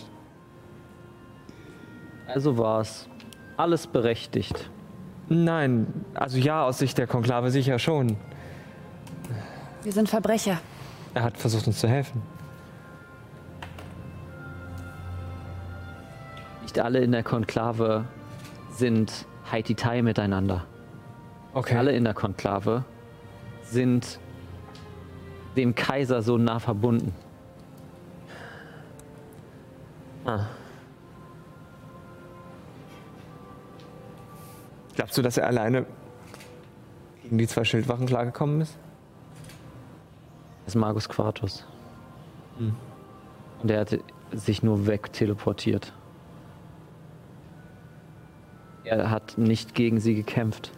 Also 2.26 2.58
war's. 2.58 3.10
Alles 3.58 3.88
berechtigt. 3.88 4.70
Nein, 5.28 5.88
also 6.14 6.38
ja, 6.38 6.64
aus 6.64 6.80
Sicht 6.80 6.98
der 7.00 7.06
Konklave 7.06 7.52
sicher 7.52 7.80
schon. 7.80 8.16
Wir 9.84 9.92
sind 9.92 10.08
Verbrecher. 10.08 10.62
Er 11.14 11.24
hat 11.24 11.38
versucht, 11.38 11.68
uns 11.68 11.78
zu 11.78 11.90
helfen. 11.90 12.22
Nicht 16.62 16.80
alle 16.80 17.00
in 17.00 17.12
der 17.12 17.24
Konklave 17.24 18.06
sind 18.70 19.26
Haiti-Tai 19.52 20.02
miteinander. 20.02 20.66
Okay. 21.54 21.76
Alle 21.76 21.92
in 21.92 22.06
der 22.06 22.14
Konklave 22.14 22.86
sind 23.72 24.20
dem 25.56 25.76
Kaiser 25.76 26.22
so 26.22 26.38
nah 26.38 26.60
verbunden. 26.60 27.14
Ah. 30.26 30.46
Glaubst 34.96 35.18
du, 35.18 35.22
dass 35.22 35.38
er 35.38 35.48
alleine 35.48 35.86
gegen 37.24 37.38
die 37.38 37.48
zwei 37.48 37.64
Schildwachen 37.64 38.06
klargekommen 38.06 38.62
ist? 38.62 38.78
Das 40.66 40.76
ist 40.76 40.80
Magus 40.80 41.10
Quartus. 41.10 41.66
Und 43.62 43.72
er 43.72 43.80
hat 43.82 43.98
sich 44.32 44.62
nur 44.62 44.86
wegteleportiert. 44.86 45.94
Er 48.84 49.10
hat 49.10 49.38
nicht 49.38 49.74
gegen 49.74 50.00
sie 50.00 50.16
gekämpft. 50.16 50.72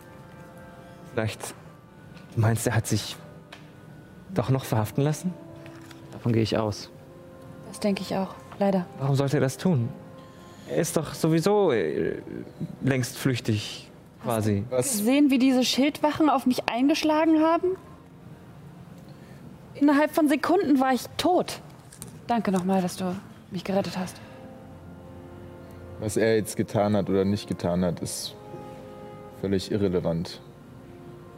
Vielleicht 1.11 1.53
du 2.35 2.41
meinst, 2.41 2.65
er 2.67 2.75
hat 2.75 2.87
sich 2.87 3.15
doch 4.33 4.49
noch 4.49 4.65
verhaften 4.65 5.03
lassen? 5.03 5.33
Davon 6.11 6.33
gehe 6.33 6.43
ich 6.43 6.57
aus. 6.57 6.89
Das 7.67 7.79
denke 7.79 8.01
ich 8.01 8.15
auch. 8.15 8.29
Leider. 8.59 8.85
Warum 8.99 9.15
sollte 9.15 9.37
er 9.37 9.41
das 9.41 9.57
tun? 9.57 9.89
Er 10.69 10.77
ist 10.77 10.95
doch 10.95 11.13
sowieso 11.13 11.71
äh, 11.71 12.21
längst 12.81 13.17
flüchtig, 13.17 13.89
quasi. 14.23 14.63
Was, 14.69 14.91
Gesehen, 14.91 15.29
wie 15.31 15.39
diese 15.39 15.63
Schildwachen 15.63 16.29
auf 16.29 16.45
mich 16.45 16.69
eingeschlagen 16.69 17.41
haben? 17.41 17.75
Innerhalb 19.75 20.11
von 20.11 20.29
Sekunden 20.29 20.79
war 20.79 20.93
ich 20.93 21.01
tot. 21.17 21.59
Danke 22.27 22.51
nochmal, 22.51 22.81
dass 22.81 22.95
du 22.95 23.15
mich 23.51 23.63
gerettet 23.63 23.97
hast. 23.97 24.15
was 25.99 26.15
er 26.15 26.35
jetzt 26.37 26.55
getan 26.55 26.95
hat 26.95 27.09
oder 27.09 27.25
nicht 27.25 27.47
getan 27.47 27.83
hat, 27.83 27.99
ist 28.01 28.35
völlig 29.41 29.71
irrelevant. 29.71 30.39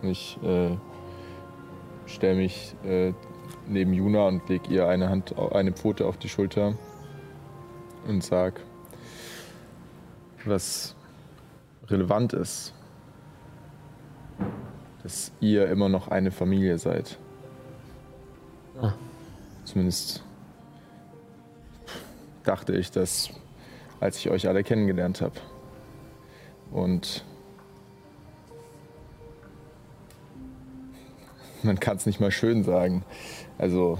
Ich 0.07 0.37
äh, 0.43 0.77
stelle 2.05 2.35
mich 2.35 2.75
äh, 2.85 3.13
neben 3.67 3.93
Juna 3.93 4.27
und 4.27 4.47
lege 4.49 4.73
ihr 4.73 4.87
eine 4.87 5.09
Hand, 5.09 5.37
eine 5.37 5.71
Pfote 5.71 6.05
auf 6.05 6.17
die 6.17 6.29
Schulter 6.29 6.75
und 8.07 8.23
sag, 8.23 8.61
was 10.45 10.95
relevant 11.87 12.33
ist, 12.33 12.73
dass 15.03 15.31
ihr 15.39 15.67
immer 15.67 15.89
noch 15.89 16.07
eine 16.07 16.31
Familie 16.31 16.77
seid. 16.77 17.17
Ah. 18.81 18.93
Zumindest 19.63 20.23
dachte 22.43 22.75
ich 22.75 22.91
das, 22.91 23.29
als 23.99 24.17
ich 24.17 24.29
euch 24.29 24.47
alle 24.47 24.63
kennengelernt 24.63 25.21
habe. 25.21 25.35
Und 26.71 27.25
man 31.65 31.79
kann 31.79 31.97
es 31.97 32.05
nicht 32.05 32.19
mal 32.19 32.31
schön 32.31 32.63
sagen. 32.63 33.03
Also 33.57 33.97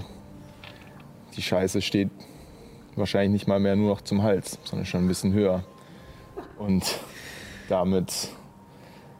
die 1.35 1.41
Scheiße 1.41 1.81
steht 1.81 2.09
wahrscheinlich 2.95 3.31
nicht 3.31 3.47
mal 3.47 3.59
mehr 3.59 3.75
nur 3.75 3.89
noch 3.89 4.01
zum 4.01 4.23
Hals, 4.23 4.59
sondern 4.63 4.85
schon 4.85 5.05
ein 5.05 5.07
bisschen 5.07 5.33
höher. 5.33 5.63
Und 6.57 6.99
damit 7.67 8.29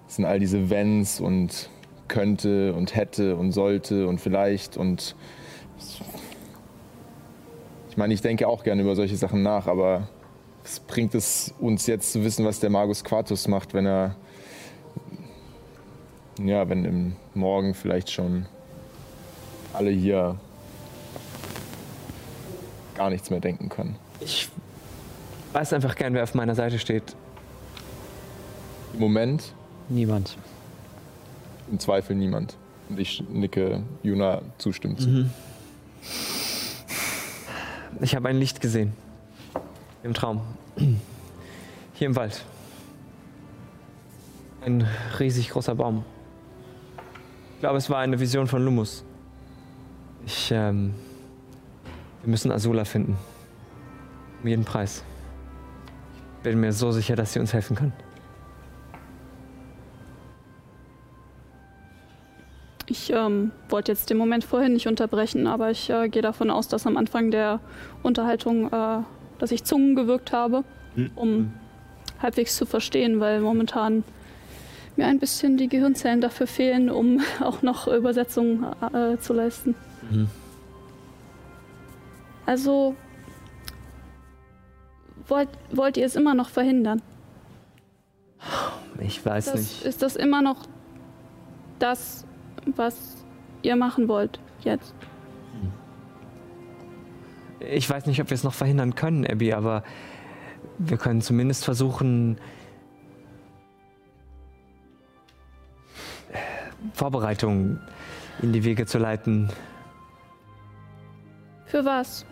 sind 0.07 0.25
all 0.25 0.39
diese 0.39 0.69
Wenns 0.69 1.19
und 1.19 1.69
könnte 2.07 2.73
und 2.73 2.95
hätte 2.95 3.35
und 3.35 3.51
sollte 3.51 4.07
und 4.07 4.21
vielleicht 4.21 4.77
und 4.77 5.15
ich 7.89 7.97
meine, 7.97 8.13
ich 8.13 8.21
denke 8.21 8.47
auch 8.47 8.63
gerne 8.63 8.81
über 8.81 8.95
solche 8.95 9.15
Sachen 9.15 9.41
nach, 9.41 9.67
aber 9.67 10.07
was 10.63 10.79
bringt 10.81 11.15
es 11.15 11.53
uns 11.59 11.87
jetzt 11.87 12.11
zu 12.11 12.23
wissen, 12.23 12.45
was 12.45 12.59
der 12.59 12.69
Magus 12.69 13.03
Quartus 13.03 13.47
macht, 13.47 13.73
wenn 13.73 13.85
er 13.85 14.15
ja, 16.39 16.67
wenn 16.69 16.86
im 16.86 17.15
Morgen 17.33 17.73
vielleicht 17.73 18.11
schon 18.11 18.45
alle 19.73 19.89
hier 19.91 20.38
gar 22.95 23.09
nichts 23.09 23.29
mehr 23.29 23.39
denken 23.39 23.69
können. 23.69 23.95
Ich 24.21 24.49
weiß 25.53 25.73
einfach 25.73 25.95
gern, 25.95 26.13
wer 26.13 26.23
auf 26.23 26.33
meiner 26.33 26.55
Seite 26.55 26.79
steht. 26.79 27.15
Im 28.93 28.99
Moment 28.99 29.53
Niemand. 29.89 30.38
im 31.71 31.79
Zweifel 31.79 32.15
niemand. 32.15 32.55
Und 32.89 32.99
ich 32.99 33.23
nicke 33.29 33.83
Juna 34.03 34.41
zustimmend 34.57 35.01
zu. 35.01 35.29
Ich 38.01 38.15
habe 38.15 38.29
ein 38.29 38.38
Licht 38.38 38.61
gesehen. 38.61 38.93
Im 40.03 40.13
Traum. 40.13 40.41
Hier 41.93 42.07
im 42.07 42.15
Wald. 42.15 42.43
Ein 44.65 44.88
riesig 45.19 45.49
großer 45.49 45.75
Baum. 45.75 46.03
Ich 47.56 47.62
glaube, 47.62 47.78
es 47.78 47.89
war 47.89 47.99
eine 47.99 48.20
Vision 48.20 48.47
von 48.47 48.64
Lumus. 48.64 49.03
Ich, 50.26 50.51
ähm, 50.51 50.93
wir 52.22 52.30
müssen 52.30 52.51
Azula 52.51 52.84
finden. 52.84 53.18
Um 54.43 54.47
jeden 54.47 54.66
Preis. 54.66 55.03
Ich 56.38 56.43
bin 56.43 56.60
mir 56.60 56.74
so 56.74 56.91
sicher, 56.91 57.16
dass 57.16 57.34
sie 57.34 57.39
uns 57.39 57.53
helfen 57.53 57.76
kann. 57.76 57.93
Ich 62.88 63.12
ähm, 63.12 63.51
wollte 63.70 63.91
jetzt 63.91 64.10
den 64.10 64.18
Moment 64.18 64.43
vorhin 64.43 64.74
nicht 64.74 64.88
unterbrechen, 64.88 65.47
aber 65.47 65.72
ich 65.72 65.89
äh, 65.89 66.10
gehe 66.10 66.22
davon 66.22 66.51
aus, 66.51 66.68
dass 66.68 66.86
am 66.86 66.97
Anfang 66.97 67.32
der 67.32 67.62
Unterhaltung, 68.03 68.72
äh, 68.72 68.99
dass 69.39 69.51
ich 69.51 69.64
Zungen 69.64 69.95
gewirkt 69.95 70.32
habe, 70.34 70.64
um 71.16 71.53
halbwegs 72.22 72.56
zu 72.56 72.66
verstehen, 72.66 73.20
weil 73.20 73.41
momentan 73.41 74.03
mir 74.97 75.07
ein 75.07 75.19
bisschen 75.19 75.57
die 75.57 75.67
Gehirnzellen 75.67 76.21
dafür 76.21 76.47
fehlen, 76.47 76.89
um 76.89 77.21
auch 77.41 77.61
noch 77.61 77.87
Übersetzungen 77.87 78.65
äh, 78.93 79.17
zu 79.17 79.33
leisten. 79.33 79.75
Also 82.45 82.95
wollt, 85.27 85.49
wollt 85.71 85.97
ihr 85.97 86.05
es 86.05 86.15
immer 86.15 86.33
noch 86.35 86.49
verhindern? 86.49 87.01
Ich 88.99 89.25
weiß 89.25 89.45
Das, 89.45 89.55
nicht. 89.59 89.85
ist 89.85 90.01
das 90.01 90.15
immer 90.15 90.41
noch 90.41 90.65
das, 91.79 92.25
was 92.75 93.25
ihr 93.63 93.75
machen 93.75 94.07
wollt 94.07 94.39
jetzt? 94.61 94.93
Ich 97.59 97.89
weiß 97.89 98.05
nicht, 98.05 98.21
ob 98.21 98.29
wir 98.29 98.35
es 98.35 98.43
noch 98.43 98.53
verhindern 98.53 98.93
können, 98.95 99.25
Abby, 99.25 99.53
aber 99.53 99.83
wir 100.77 100.97
können 100.97 101.21
zumindest 101.21 101.65
versuchen, 101.65 102.37
Vorbereitungen 106.93 107.79
in 108.41 108.53
die 108.53 108.63
Wege 108.63 108.86
zu 108.86 108.97
leiten. 108.97 109.49
Für 111.65 111.86
was? 111.86 112.25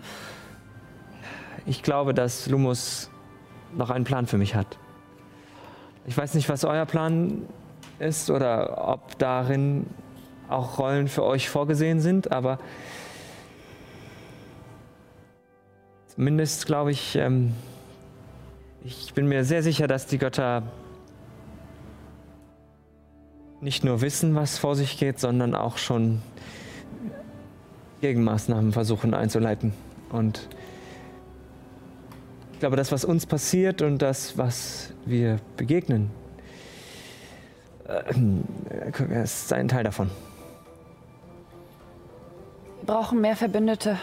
Ich 1.65 1.81
glaube, 1.81 2.13
dass 2.13 2.47
Lumus 2.47 3.09
noch 3.75 3.89
einen 3.89 4.05
Plan 4.05 4.27
für 4.27 4.37
mich 4.37 4.55
hat. 4.55 4.77
Ich 6.05 6.17
weiß 6.17 6.33
nicht, 6.33 6.49
was 6.49 6.65
euer 6.65 6.85
Plan 6.85 7.43
ist 7.99 8.29
oder 8.29 8.89
ob 8.89 9.17
darin 9.17 9.85
auch 10.49 10.77
Rollen 10.77 11.07
für 11.07 11.23
euch 11.23 11.49
vorgesehen 11.49 12.01
sind, 12.01 12.31
aber 12.31 12.59
zumindest 16.07 16.65
glaube 16.65 16.91
ich, 16.91 17.15
ähm, 17.15 17.53
ich 18.83 19.13
bin 19.13 19.27
mir 19.27 19.45
sehr 19.45 19.63
sicher, 19.63 19.87
dass 19.87 20.05
die 20.05 20.17
Götter 20.17 20.63
nicht 23.63 23.83
nur 23.83 24.01
wissen, 24.01 24.35
was 24.35 24.57
vor 24.57 24.75
sich 24.75 24.97
geht, 24.97 25.19
sondern 25.19 25.55
auch 25.55 25.77
schon 25.77 26.21
Gegenmaßnahmen 28.01 28.73
versuchen 28.73 29.13
einzuleiten. 29.13 29.73
Und 30.11 30.49
ich 32.51 32.59
glaube, 32.59 32.75
das, 32.75 32.91
was 32.91 33.05
uns 33.05 33.25
passiert 33.25 33.81
und 33.81 34.01
das, 34.01 34.37
was 34.37 34.93
wir 35.05 35.39
begegnen, 35.55 36.11
äh, 37.87 39.23
ist 39.23 39.51
ein 39.53 39.69
Teil 39.69 39.85
davon. 39.85 40.09
Wir 42.81 42.87
brauchen 42.87 43.21
mehr 43.21 43.37
Verbündete. 43.37 43.97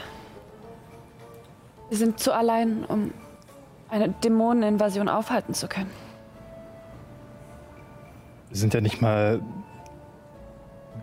Wir 1.91 1.99
sind 1.99 2.19
zu 2.19 2.33
allein, 2.33 2.85
um 2.87 3.13
eine 3.91 4.09
Dämoneninvasion 4.09 5.09
aufhalten 5.09 5.53
zu 5.53 5.69
können. 5.69 5.91
Wir 8.51 8.57
sind 8.57 8.75
ja 8.75 8.81
nicht 8.81 9.01
mal 9.01 9.41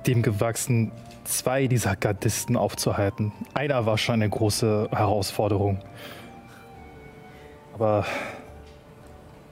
dem 0.06 0.22
gewachsen, 0.22 0.92
zwei 1.24 1.68
dieser 1.68 1.96
Gardisten 1.96 2.58
aufzuhalten. 2.58 3.32
Einer 3.54 3.86
war 3.86 3.98
schon 3.98 4.16
eine 4.16 4.30
große 4.30 4.90
Herausforderung. 4.92 5.80
Aber 7.74 8.06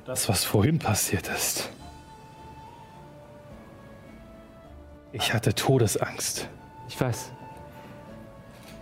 das, 0.05 0.27
was 0.27 0.43
vorhin 0.43 0.77
passiert 0.77 1.29
ist. 1.29 1.69
Ich 5.13 5.33
hatte 5.33 5.55
Todesangst. 5.55 6.49
Ich 6.89 6.99
weiß. 6.99 7.31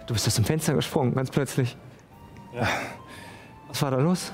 Du 0.08 0.14
bist 0.14 0.28
aus 0.28 0.36
dem 0.36 0.46
Fenster 0.46 0.74
gesprungen, 0.74 1.14
ganz 1.14 1.30
plötzlich. 1.30 1.78
Ja. 2.54 2.68
Was 3.68 3.82
war 3.84 3.92
da 3.92 3.98
los? 3.98 4.34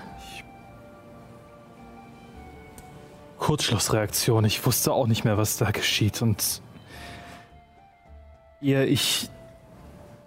Kurzschlussreaktion. 3.39 4.45
Ich 4.45 4.65
wusste 4.65 4.93
auch 4.93 5.07
nicht 5.07 5.23
mehr, 5.23 5.37
was 5.37 5.57
da 5.57 5.71
geschieht. 5.71 6.21
Und 6.21 6.61
ehe 8.61 8.85
ich 8.85 9.29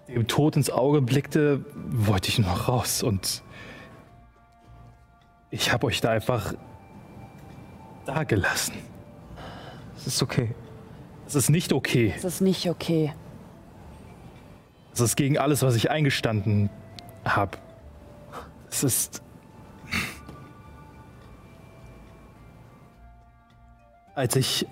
dem 0.09 0.27
Tod 0.27 0.57
ins 0.57 0.71
Auge 0.71 1.01
blickte, 1.01 1.65
wollte 1.75 2.29
ich 2.29 2.39
noch 2.39 2.69
raus. 2.69 3.03
Und 3.03 3.43
ich 5.51 5.73
habe 5.73 5.87
euch 5.87 6.01
da 6.01 6.11
einfach 6.11 6.55
da 8.07 8.25
gelassen. 8.25 8.75
Es 9.97 10.07
ist 10.07 10.23
okay. 10.23 10.55
Es 11.27 11.35
ist 11.35 11.51
nicht 11.51 11.73
okay. 11.73 12.13
Das 12.17 12.25
ist 12.25 12.41
nicht 12.41 12.69
okay. 12.69 13.13
Es 14.93 15.01
ist 15.01 15.17
gegen 15.17 15.39
alles, 15.39 15.63
was 15.63 15.75
ich 15.77 15.91
eingestanden 15.91 16.69
habe. 17.25 17.59
Es 18.71 18.83
ist. 18.83 19.23
Als 24.15 24.37
ich 24.37 24.67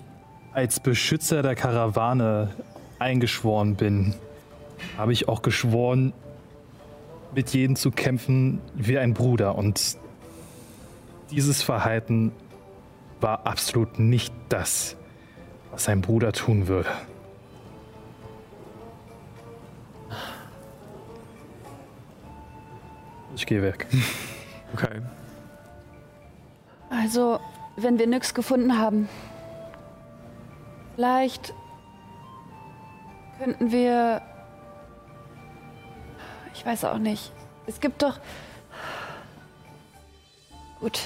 als 0.53 0.79
Beschützer 0.79 1.41
der 1.41 1.55
Karawane 1.55 2.51
eingeschworen 2.99 3.75
bin, 3.75 4.13
habe 4.97 5.13
ich 5.13 5.27
auch 5.27 5.41
geschworen, 5.41 6.13
mit 7.33 7.49
jedem 7.51 7.75
zu 7.75 7.89
kämpfen 7.91 8.61
wie 8.75 8.99
ein 8.99 9.13
Bruder. 9.13 9.55
Und 9.55 9.97
dieses 11.31 11.63
Verhalten 11.63 12.31
war 13.19 13.47
absolut 13.47 13.97
nicht 13.97 14.33
das, 14.49 14.95
was 15.71 15.87
ein 15.89 16.01
Bruder 16.01 16.33
tun 16.33 16.67
würde. 16.67 16.89
Ich 23.35 23.45
gehe 23.45 23.63
weg. 23.63 23.87
Okay. 24.73 25.01
Also, 26.89 27.39
wenn 27.75 27.97
wir 27.97 28.07
nix 28.07 28.33
gefunden 28.33 28.77
haben, 28.77 29.09
vielleicht 31.01 31.55
könnten 33.39 33.71
wir. 33.71 34.21
Ich 36.53 36.63
weiß 36.63 36.85
auch 36.85 36.99
nicht. 36.99 37.31
Es 37.65 37.79
gibt 37.79 38.03
doch. 38.03 38.19
Gut. 40.79 40.99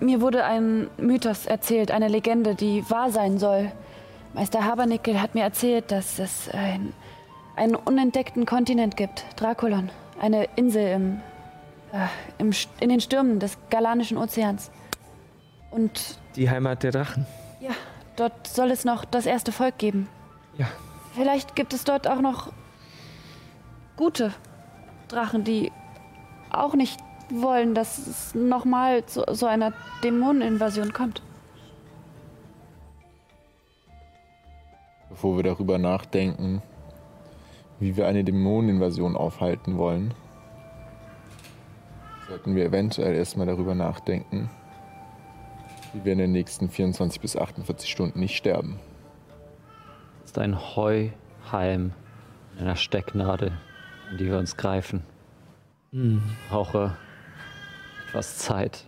Mir 0.00 0.20
wurde 0.20 0.44
ein 0.44 0.90
Mythos 0.98 1.46
erzählt, 1.46 1.90
eine 1.90 2.08
Legende, 2.08 2.54
die 2.54 2.84
wahr 2.90 3.10
sein 3.10 3.38
soll. 3.38 3.72
Meister 4.34 4.62
Habernickel 4.62 5.18
hat 5.22 5.34
mir 5.34 5.42
erzählt, 5.42 5.90
dass 5.90 6.18
es 6.18 6.50
ein, 6.52 6.92
einen 7.56 7.76
unentdeckten 7.76 8.44
Kontinent 8.44 8.98
gibt, 8.98 9.24
Draculon. 9.36 9.88
Eine 10.20 10.44
Insel 10.56 10.86
im, 10.86 11.20
äh, 11.92 12.08
im, 12.36 12.50
in 12.80 12.90
den 12.90 13.00
Stürmen 13.00 13.40
des 13.40 13.56
Galanischen 13.70 14.18
Ozeans. 14.18 14.70
Und 15.70 16.18
Die 16.36 16.50
Heimat 16.50 16.82
der 16.82 16.92
Drachen. 16.92 17.26
Ja, 17.60 17.70
dort 18.16 18.46
soll 18.46 18.70
es 18.70 18.84
noch 18.84 19.04
das 19.04 19.26
erste 19.26 19.52
Volk 19.52 19.78
geben. 19.78 20.08
Ja. 20.58 20.66
Vielleicht 21.14 21.56
gibt 21.56 21.72
es 21.72 21.84
dort 21.84 22.08
auch 22.08 22.20
noch 22.20 22.52
gute 23.96 24.32
Drachen, 25.08 25.44
die 25.44 25.72
auch 26.50 26.74
nicht 26.74 26.98
wollen, 27.30 27.74
dass 27.74 27.98
es 27.98 28.34
nochmal 28.34 29.04
zu 29.06 29.24
so 29.32 29.46
einer 29.46 29.72
Dämoneninvasion 30.02 30.92
kommt. 30.92 31.22
Bevor 35.08 35.36
wir 35.36 35.42
darüber 35.42 35.78
nachdenken, 35.78 36.62
wie 37.78 37.96
wir 37.96 38.06
eine 38.06 38.24
Dämoneninvasion 38.24 39.16
aufhalten 39.16 39.76
wollen, 39.76 40.14
sollten 42.28 42.54
wir 42.54 42.64
eventuell 42.64 43.14
erstmal 43.14 43.46
darüber 43.46 43.74
nachdenken, 43.74 44.50
wie 45.92 46.04
wir 46.04 46.12
in 46.12 46.18
den 46.18 46.32
nächsten 46.32 46.68
24 46.68 47.20
bis 47.20 47.36
48 47.36 47.90
Stunden 47.90 48.20
nicht 48.20 48.36
sterben. 48.36 48.78
ist 50.24 50.38
ein 50.38 50.58
Heuhalm 50.76 51.92
in 52.54 52.64
einer 52.64 52.76
Stecknadel, 52.76 53.52
in 54.10 54.18
die 54.18 54.26
wir 54.26 54.38
uns 54.38 54.56
greifen. 54.56 55.02
Brauche 56.48 56.96
etwas 58.08 58.38
Zeit, 58.38 58.86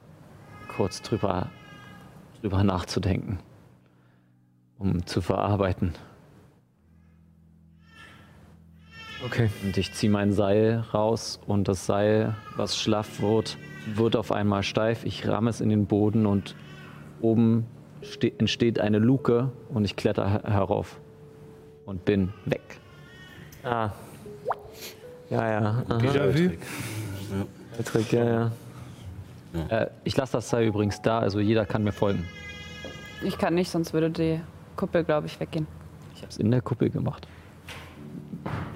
kurz 0.68 1.02
drüber, 1.02 1.50
drüber 2.40 2.62
nachzudenken, 2.62 3.38
um 4.78 5.04
zu 5.06 5.20
verarbeiten. 5.20 5.94
Okay. 9.24 9.50
Und 9.62 9.76
ich 9.76 9.92
ziehe 9.94 10.10
mein 10.10 10.32
Seil 10.32 10.84
raus 10.92 11.40
und 11.46 11.68
das 11.68 11.86
Seil, 11.86 12.34
was 12.56 12.76
schlaff 12.76 13.20
wird, 13.20 13.56
wird 13.94 14.16
auf 14.16 14.32
einmal 14.32 14.62
steif. 14.62 15.04
Ich 15.04 15.26
ramme 15.26 15.50
es 15.50 15.60
in 15.60 15.68
den 15.68 15.86
Boden 15.86 16.26
und 16.26 16.56
oben 17.22 17.66
ste 18.02 18.32
entsteht 18.38 18.78
eine 18.80 18.98
Luke 18.98 19.50
und 19.70 19.84
ich 19.84 19.96
kletter 19.96 20.28
her- 20.28 20.42
herauf 20.44 20.98
und 21.86 22.04
bin 22.04 22.32
weg. 22.44 22.60
Ah. 23.64 23.90
Ja, 25.30 25.50
ja. 25.50 25.82
Déjà-vu? 25.88 26.50
Der 27.78 27.84
Trick, 27.84 28.12
ja, 28.12 28.24
ja. 28.24 28.50
Äh, 29.68 29.86
ich 30.04 30.16
lasse 30.16 30.32
das 30.32 30.50
Seil 30.50 30.66
übrigens 30.66 31.00
da, 31.02 31.20
also 31.20 31.38
jeder 31.40 31.64
kann 31.64 31.84
mir 31.84 31.92
folgen. 31.92 32.26
Ich 33.22 33.38
kann 33.38 33.54
nicht, 33.54 33.70
sonst 33.70 33.92
würde 33.92 34.10
die 34.10 34.40
Kuppel, 34.76 35.04
glaube 35.04 35.26
ich, 35.28 35.38
weggehen. 35.38 35.66
Ich 36.14 36.22
habe 36.22 36.30
es 36.30 36.38
in 36.38 36.50
der 36.50 36.60
Kuppel 36.60 36.90
gemacht. 36.90 37.26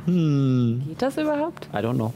Geht 0.07 1.03
das 1.03 1.19
überhaupt? 1.19 1.69
I 1.75 1.79
don't 1.79 1.95
know. 1.95 2.13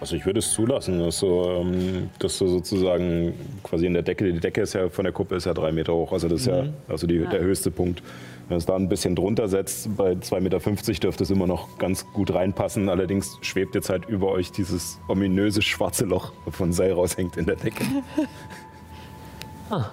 Also 0.00 0.14
ich 0.14 0.26
würde 0.26 0.40
es 0.40 0.52
zulassen, 0.52 0.98
dass 0.98 1.20
du, 1.20 1.26
ähm, 1.26 2.10
dass 2.18 2.38
du 2.38 2.46
sozusagen 2.48 3.32
quasi 3.62 3.86
in 3.86 3.94
der 3.94 4.02
Decke, 4.02 4.30
die 4.30 4.40
Decke 4.40 4.60
ist 4.60 4.74
ja 4.74 4.88
von 4.90 5.04
der 5.04 5.12
Kuppel 5.12 5.38
ist 5.38 5.46
ja 5.46 5.54
drei 5.54 5.72
Meter 5.72 5.94
hoch, 5.94 6.12
also 6.12 6.28
das 6.28 6.42
ist 6.42 6.46
ja 6.48 6.66
also 6.88 7.06
die, 7.06 7.18
der 7.18 7.40
höchste 7.40 7.70
Punkt. 7.70 8.02
Wenn 8.48 8.56
du 8.56 8.58
es 8.58 8.66
da 8.66 8.76
ein 8.76 8.88
bisschen 8.88 9.16
drunter 9.16 9.48
setzt, 9.48 9.96
bei 9.96 10.12
2,50 10.12 10.40
Meter 10.40 10.60
dürfte 11.00 11.24
es 11.24 11.30
immer 11.30 11.48
noch 11.48 11.78
ganz 11.78 12.06
gut 12.12 12.32
reinpassen. 12.32 12.88
Allerdings 12.88 13.36
schwebt 13.40 13.74
jetzt 13.74 13.90
halt 13.90 14.04
über 14.08 14.28
euch 14.28 14.52
dieses 14.52 15.00
ominöse 15.08 15.62
schwarze 15.62 16.04
Loch, 16.04 16.32
wovon 16.44 16.72
Seil 16.72 16.92
raushängt 16.92 17.36
in 17.36 17.46
der 17.46 17.56
Decke. 17.56 17.84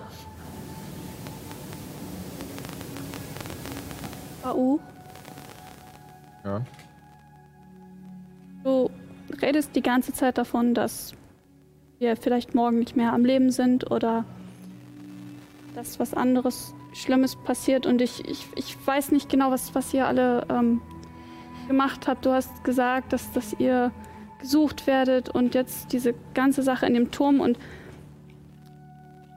AU, 4.44 4.78
Ja. 6.44 6.62
du 8.64 8.90
redest 9.42 9.76
die 9.76 9.82
ganze 9.82 10.14
Zeit 10.14 10.38
davon, 10.38 10.74
dass 10.74 11.14
wir 12.00 12.16
vielleicht 12.16 12.56
morgen 12.56 12.80
nicht 12.80 12.96
mehr 12.96 13.14
am 13.14 13.26
Leben 13.26 13.52
sind 13.52 13.90
oder 13.90 14.26
dass 15.76 16.00
was 16.00 16.14
anderes 16.14 16.74
Schlimmes 16.94 17.36
passiert 17.36 17.86
und 17.86 18.02
ich, 18.02 18.28
ich, 18.28 18.46
ich 18.56 18.76
weiß 18.86 19.12
nicht 19.12 19.30
genau, 19.30 19.52
was, 19.52 19.74
was 19.74 19.94
ihr 19.94 20.06
alle 20.06 20.46
ähm, 20.50 20.82
gemacht 21.68 22.08
habt. 22.08 22.26
Du 22.26 22.32
hast 22.32 22.64
gesagt, 22.64 23.14
dass, 23.14 23.32
dass 23.32 23.54
ihr 23.60 23.92
gesucht 24.40 24.86
werdet 24.86 25.30
und 25.30 25.56
jetzt 25.56 25.94
diese 25.94 26.14
ganze 26.34 26.62
Sache 26.62 26.86
in 26.86 26.94
dem 26.94 27.12
Turm 27.12 27.40
und 27.40 27.58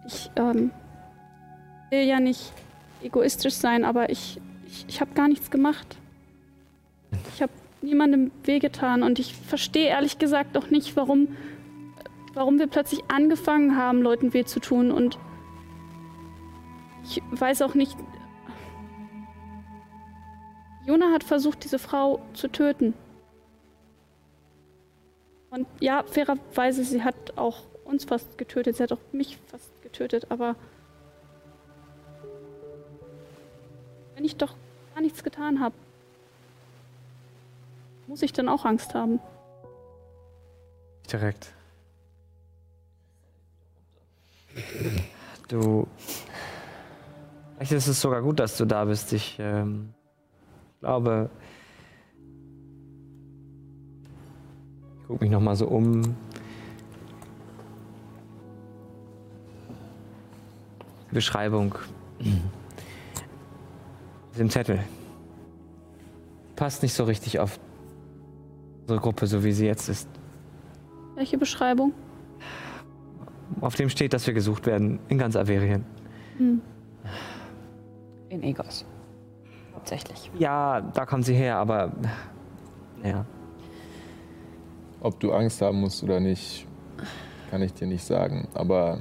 ich 0.06 0.30
ähm, 0.36 0.70
will 1.90 2.02
ja 2.02 2.20
nicht 2.20 2.52
egoistisch 3.02 3.54
sein, 3.54 3.84
aber 3.84 4.10
ich, 4.10 4.40
ich, 4.66 4.84
ich 4.88 5.00
habe 5.00 5.14
gar 5.14 5.28
nichts 5.28 5.50
gemacht. 5.50 5.96
Ich 7.34 7.42
habe 7.42 7.52
niemandem 7.82 8.30
wehgetan 8.44 9.02
und 9.02 9.18
ich 9.18 9.34
verstehe 9.34 9.88
ehrlich 9.88 10.18
gesagt 10.18 10.56
auch 10.56 10.70
nicht, 10.70 10.96
warum, 10.96 11.36
warum 12.34 12.58
wir 12.58 12.66
plötzlich 12.66 13.02
angefangen 13.08 13.76
haben, 13.76 14.02
Leuten 14.02 14.32
weh 14.32 14.44
zu 14.44 14.60
tun 14.60 14.90
und 14.90 15.18
ich 17.04 17.22
weiß 17.30 17.62
auch 17.62 17.74
nicht. 17.74 17.96
Jona 20.86 21.12
hat 21.12 21.24
versucht, 21.24 21.64
diese 21.64 21.78
Frau 21.78 22.20
zu 22.34 22.48
töten. 22.48 22.94
Und 25.50 25.66
ja, 25.80 26.02
fairerweise, 26.04 26.84
sie 26.84 27.02
hat 27.02 27.36
auch 27.36 27.62
uns 27.84 28.04
fast 28.04 28.36
getötet. 28.38 28.76
Sie 28.76 28.82
hat 28.82 28.92
auch 28.92 29.00
mich 29.12 29.38
fast 29.46 29.70
getötet, 29.82 30.30
aber 30.30 30.56
wenn 34.14 34.24
ich 34.24 34.36
doch 34.36 34.54
gar 34.94 35.00
nichts 35.00 35.22
getan 35.22 35.60
habe, 35.60 35.74
muss 38.06 38.22
ich 38.22 38.32
dann 38.32 38.48
auch 38.48 38.64
Angst 38.64 38.94
haben? 38.94 39.20
Direkt. 41.10 41.52
Du. 45.48 45.86
Vielleicht 47.54 47.72
ist 47.72 47.86
es 47.86 48.00
sogar 48.00 48.22
gut, 48.22 48.40
dass 48.40 48.56
du 48.56 48.64
da 48.64 48.84
bist. 48.84 49.12
Ich 49.12 49.36
ähm, 49.38 49.92
glaube. 50.80 51.30
Ich 55.00 55.06
gucke 55.06 55.24
mich 55.24 55.30
noch 55.30 55.40
mal 55.40 55.56
so 55.56 55.66
um. 55.68 56.16
Beschreibung. 61.12 61.74
Dem 64.36 64.50
Zettel. 64.50 64.80
Passt 66.56 66.82
nicht 66.82 66.94
so 66.94 67.04
richtig 67.04 67.38
auf 67.38 67.58
unsere 68.86 69.00
Gruppe, 69.00 69.26
so 69.26 69.42
wie 69.42 69.50
sie 69.50 69.66
jetzt 69.66 69.88
ist. 69.88 70.08
Welche 71.16 71.36
Beschreibung? 71.38 71.92
Auf 73.60 73.74
dem 73.74 73.88
steht, 73.88 74.12
dass 74.12 74.26
wir 74.28 74.34
gesucht 74.34 74.66
werden 74.66 75.00
in 75.08 75.18
ganz 75.18 75.34
Averien. 75.34 75.84
In 78.28 78.42
Egos. 78.42 78.84
Hauptsächlich. 79.74 80.30
Ja, 80.38 80.80
da 80.80 81.04
kommt 81.04 81.24
sie 81.24 81.34
her, 81.34 81.56
aber. 81.56 81.92
Ja. 83.02 83.24
Ob 85.00 85.18
du 85.18 85.32
Angst 85.32 85.60
haben 85.62 85.80
musst 85.80 86.04
oder 86.04 86.20
nicht, 86.20 86.64
kann 87.50 87.62
ich 87.62 87.74
dir 87.74 87.88
nicht 87.88 88.04
sagen. 88.04 88.46
Aber 88.54 89.00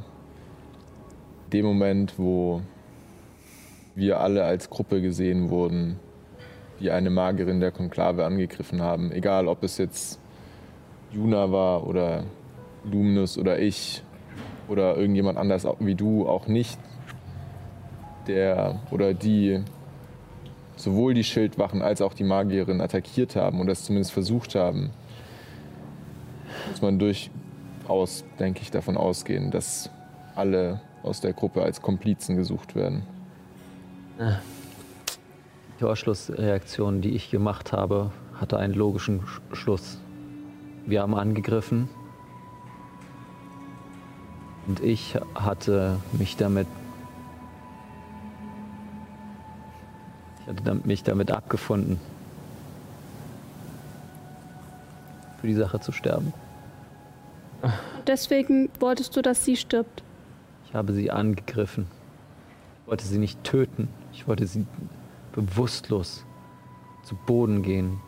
in 1.46 1.50
dem 1.52 1.66
Moment, 1.66 2.18
wo 2.18 2.62
wir 3.94 4.20
alle 4.20 4.46
als 4.46 4.68
Gruppe 4.70 5.02
gesehen 5.02 5.50
wurden, 5.52 6.00
die 6.80 6.92
eine 6.92 7.10
Magierin 7.10 7.60
der 7.60 7.72
Konklave 7.72 8.26
angegriffen 8.26 8.82
haben, 8.82 9.12
egal 9.12 9.48
ob 9.48 9.64
es 9.64 9.78
jetzt 9.78 10.20
Juna 11.12 11.52
war 11.52 11.88
oder 11.88 12.24
Luminus 12.84 13.38
oder 13.38 13.60
ich 13.60 14.04
oder 14.68 14.98
irgendjemand 14.98 15.38
anders 15.38 15.66
wie 15.80 15.96
du, 15.96 16.28
auch 16.28 16.48
nicht, 16.48 16.80
der 18.28 18.80
oder 18.92 19.14
die 19.14 19.62
sowohl 20.76 21.14
die 21.14 21.24
Schildwachen 21.24 21.82
als 21.82 22.02
auch 22.02 22.14
die 22.14 22.24
Magierin 22.24 22.82
attackiert 22.82 23.36
haben 23.36 23.60
und 23.60 23.68
das 23.68 23.86
zumindest 23.86 24.12
versucht 24.12 24.56
haben, 24.56 24.92
muss 26.70 26.82
man 26.82 27.00
durchaus, 27.00 28.26
denke 28.40 28.62
ich, 28.62 28.72
davon 28.72 28.98
ausgehen, 28.98 29.52
dass 29.52 29.90
alle 30.36 30.82
aus 31.04 31.22
der 31.22 31.34
Gruppe 31.34 31.62
als 31.62 31.82
Komplizen 31.82 32.36
gesucht 32.36 32.76
werden. 32.76 33.04
Die 35.80 35.84
Ausschlussreaktion, 35.84 37.02
die 37.02 37.16
ich 37.16 37.30
gemacht 37.32 37.74
habe, 37.74 38.12
hatte 38.40 38.58
einen 38.58 38.74
logischen 38.74 39.22
Sch- 39.22 39.56
Schluss. 39.56 40.00
Wir 40.86 41.02
haben 41.02 41.16
angegriffen. 41.16 41.90
Und 44.68 44.80
ich 44.80 45.16
hatte 45.36 45.98
mich 46.14 46.38
damit. 46.38 46.68
Ich 50.42 50.48
hatte 50.48 50.76
mich 50.86 51.04
damit 51.04 51.32
abgefunden, 51.32 52.00
für 55.42 55.48
die 55.48 55.54
Sache 55.56 55.80
zu 55.80 55.92
sterben. 55.92 56.34
Deswegen 58.08 58.70
wolltest 58.80 59.16
du, 59.16 59.22
dass 59.24 59.44
sie 59.44 59.58
stirbt. 59.58 60.04
Ich 60.68 60.76
habe 60.76 60.94
sie 60.94 61.10
angegriffen. 61.10 61.88
Ich 62.82 62.88
wollte 62.88 63.06
sie 63.06 63.18
nicht 63.18 63.44
töten. 63.44 63.88
Ich 64.14 64.28
wollte 64.28 64.46
sie 64.46 64.66
bewusstlos 65.36 66.26
zu 67.04 67.16
Boden 67.16 67.62
gehen. 67.62 68.02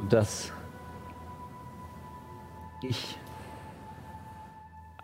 Sodass 0.00 0.52
ich 2.82 3.18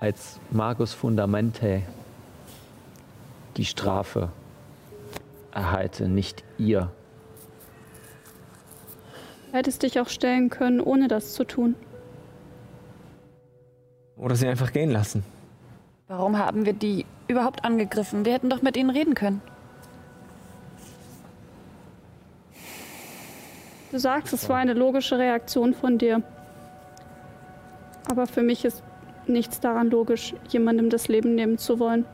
als 0.01 0.41
Magus 0.51 0.93
Fundamente 0.95 1.83
die 3.57 3.65
Strafe 3.65 4.31
erhalte, 5.53 6.09
nicht 6.09 6.45
ihr. 6.59 6.91
Du 9.51 9.57
hättest 9.57 9.83
dich 9.83 10.01
auch 10.01 10.09
stellen 10.09 10.51
können, 10.51 10.81
ohne 10.81 11.09
das 11.09 11.35
zu 11.35 11.45
tun. 11.45 11.75
Oder 14.17 14.37
sie 14.37 14.49
einfach 14.49 14.73
gehen 14.73 14.91
lassen. 14.91 15.25
Warum 16.07 16.39
haben 16.39 16.67
wir 16.67 16.73
die 16.73 17.07
überhaupt 17.29 17.65
angegriffen? 17.65 18.25
Wir 18.25 18.33
hätten 18.33 18.51
doch 18.51 18.63
mit 18.63 18.77
ihnen 18.77 18.91
reden 18.91 19.15
können. 19.15 19.43
Du 23.91 23.99
sagst, 23.99 24.33
es 24.33 24.49
war 24.49 24.57
eine 24.57 24.75
logische 24.75 25.19
Reaktion 25.19 25.75
von 25.75 25.99
dir. 25.99 26.23
Aber 28.09 28.27
für 28.27 28.43
mich 28.43 28.65
ist 28.65 28.85
nichts 29.27 29.59
daran 29.59 29.91
logisch, 29.91 30.35
jemandem 30.49 30.91
das 30.91 31.09
Leben 31.09 31.35
nehmen 31.35 31.59
zu 31.59 31.81
wollen. 31.81 32.05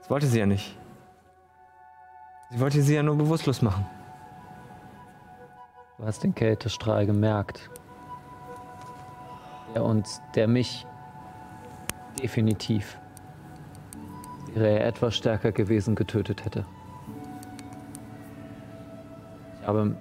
Das 0.00 0.10
wollte 0.10 0.26
sie 0.26 0.40
ja 0.40 0.46
nicht. 0.46 0.76
Sie 2.50 2.60
wollte 2.60 2.82
sie 2.82 2.94
ja 2.94 3.02
nur 3.02 3.16
bewusstlos 3.16 3.62
machen. 3.62 3.86
Du 5.96 6.04
hast 6.04 6.22
den 6.22 6.34
Kältestrahl 6.34 7.06
gemerkt. 7.06 7.70
Der 9.74 9.84
uns, 9.84 10.20
der 10.34 10.48
mich 10.48 10.86
definitiv, 12.22 12.98
wäre 14.52 14.80
er 14.80 14.86
etwas 14.86 15.16
stärker 15.16 15.50
gewesen, 15.50 15.94
getötet 15.94 16.44
hätte. 16.44 16.66
Ich 19.62 19.68
habe 19.68 19.94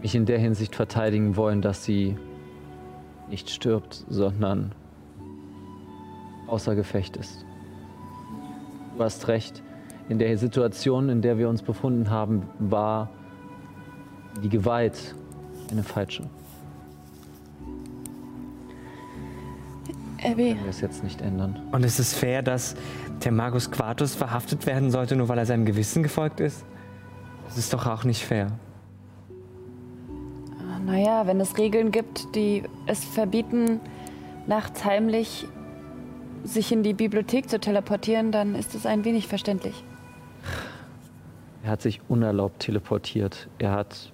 mich 0.00 0.14
in 0.14 0.24
der 0.24 0.38
Hinsicht 0.38 0.76
verteidigen 0.76 1.36
wollen, 1.36 1.60
dass 1.60 1.84
sie 1.84 2.16
nicht 3.28 3.50
stirbt, 3.50 4.04
sondern 4.08 4.72
außer 6.46 6.76
Gefecht 6.76 7.16
ist. 7.16 7.44
Du 8.96 9.02
hast 9.02 9.26
recht. 9.26 9.62
In 10.08 10.20
der 10.20 10.38
Situation, 10.38 11.08
in 11.08 11.20
der 11.20 11.36
wir 11.36 11.48
uns 11.48 11.62
befunden 11.62 12.10
haben, 12.10 12.44
war 12.60 13.10
die 14.42 14.48
Gewalt 14.48 15.16
eine 15.72 15.82
falsche. 15.82 16.22
Abby, 20.22 20.50
Können 20.50 20.62
wir 20.62 20.70
es 20.70 20.80
jetzt 20.80 21.02
nicht 21.02 21.20
ändern. 21.20 21.60
Und 21.72 21.84
ist 21.84 21.98
es 21.98 22.14
fair, 22.14 22.42
dass 22.42 22.76
der 23.24 23.32
Magus 23.32 23.70
Quartus 23.70 24.14
verhaftet 24.14 24.64
werden 24.64 24.92
sollte, 24.92 25.16
nur 25.16 25.28
weil 25.28 25.38
er 25.38 25.46
seinem 25.46 25.64
Gewissen 25.64 26.04
gefolgt 26.04 26.38
ist? 26.38 26.64
Das 27.48 27.58
ist 27.58 27.72
doch 27.72 27.86
auch 27.86 28.04
nicht 28.04 28.24
fair. 28.24 28.52
naja, 30.84 31.26
wenn 31.26 31.40
es 31.40 31.58
Regeln 31.58 31.90
gibt, 31.90 32.34
die 32.34 32.62
es 32.86 33.04
verbieten, 33.04 33.80
nachts 34.46 34.84
heimlich 34.84 35.46
sich 36.44 36.72
in 36.72 36.82
die 36.82 36.94
Bibliothek 36.94 37.50
zu 37.50 37.58
teleportieren, 37.60 38.32
dann 38.32 38.54
ist 38.54 38.74
es 38.74 38.86
ein 38.86 39.04
wenig 39.04 39.26
verständlich. 39.28 39.84
Er 41.62 41.72
hat 41.72 41.82
sich 41.82 42.00
unerlaubt 42.08 42.60
teleportiert. 42.60 43.48
Er 43.58 43.72
hat 43.72 44.10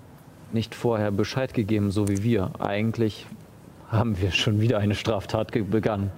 nicht 0.53 0.75
vorher 0.75 1.13
Bescheid 1.13 1.55
gegeben, 1.55 1.91
so 1.93 2.09
wie 2.09 2.23
wir. 2.25 2.51
Eigentlich 2.59 3.27
haben 3.89 4.21
wir 4.21 4.33
schon 4.33 4.61
wieder 4.61 4.79
eine 4.79 4.95
Straftat 4.97 5.53
ge- 5.53 5.63
begangen. 5.63 6.11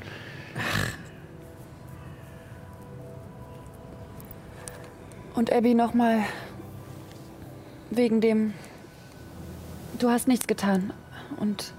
Und 5.34 5.52
Abby, 5.52 5.74
nochmal 5.74 6.20
wegen 7.90 8.20
dem. 8.20 8.54
Du 9.98 10.10
hast 10.10 10.28
nichts 10.28 10.46
getan. 10.46 10.92
Und 11.38 11.72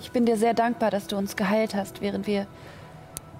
ich 0.00 0.12
bin 0.12 0.26
dir 0.26 0.36
sehr 0.36 0.54
dankbar, 0.54 0.90
dass 0.90 1.06
du 1.06 1.16
uns 1.16 1.36
geheilt 1.36 1.74
hast, 1.74 2.00
während 2.00 2.26
wir 2.26 2.46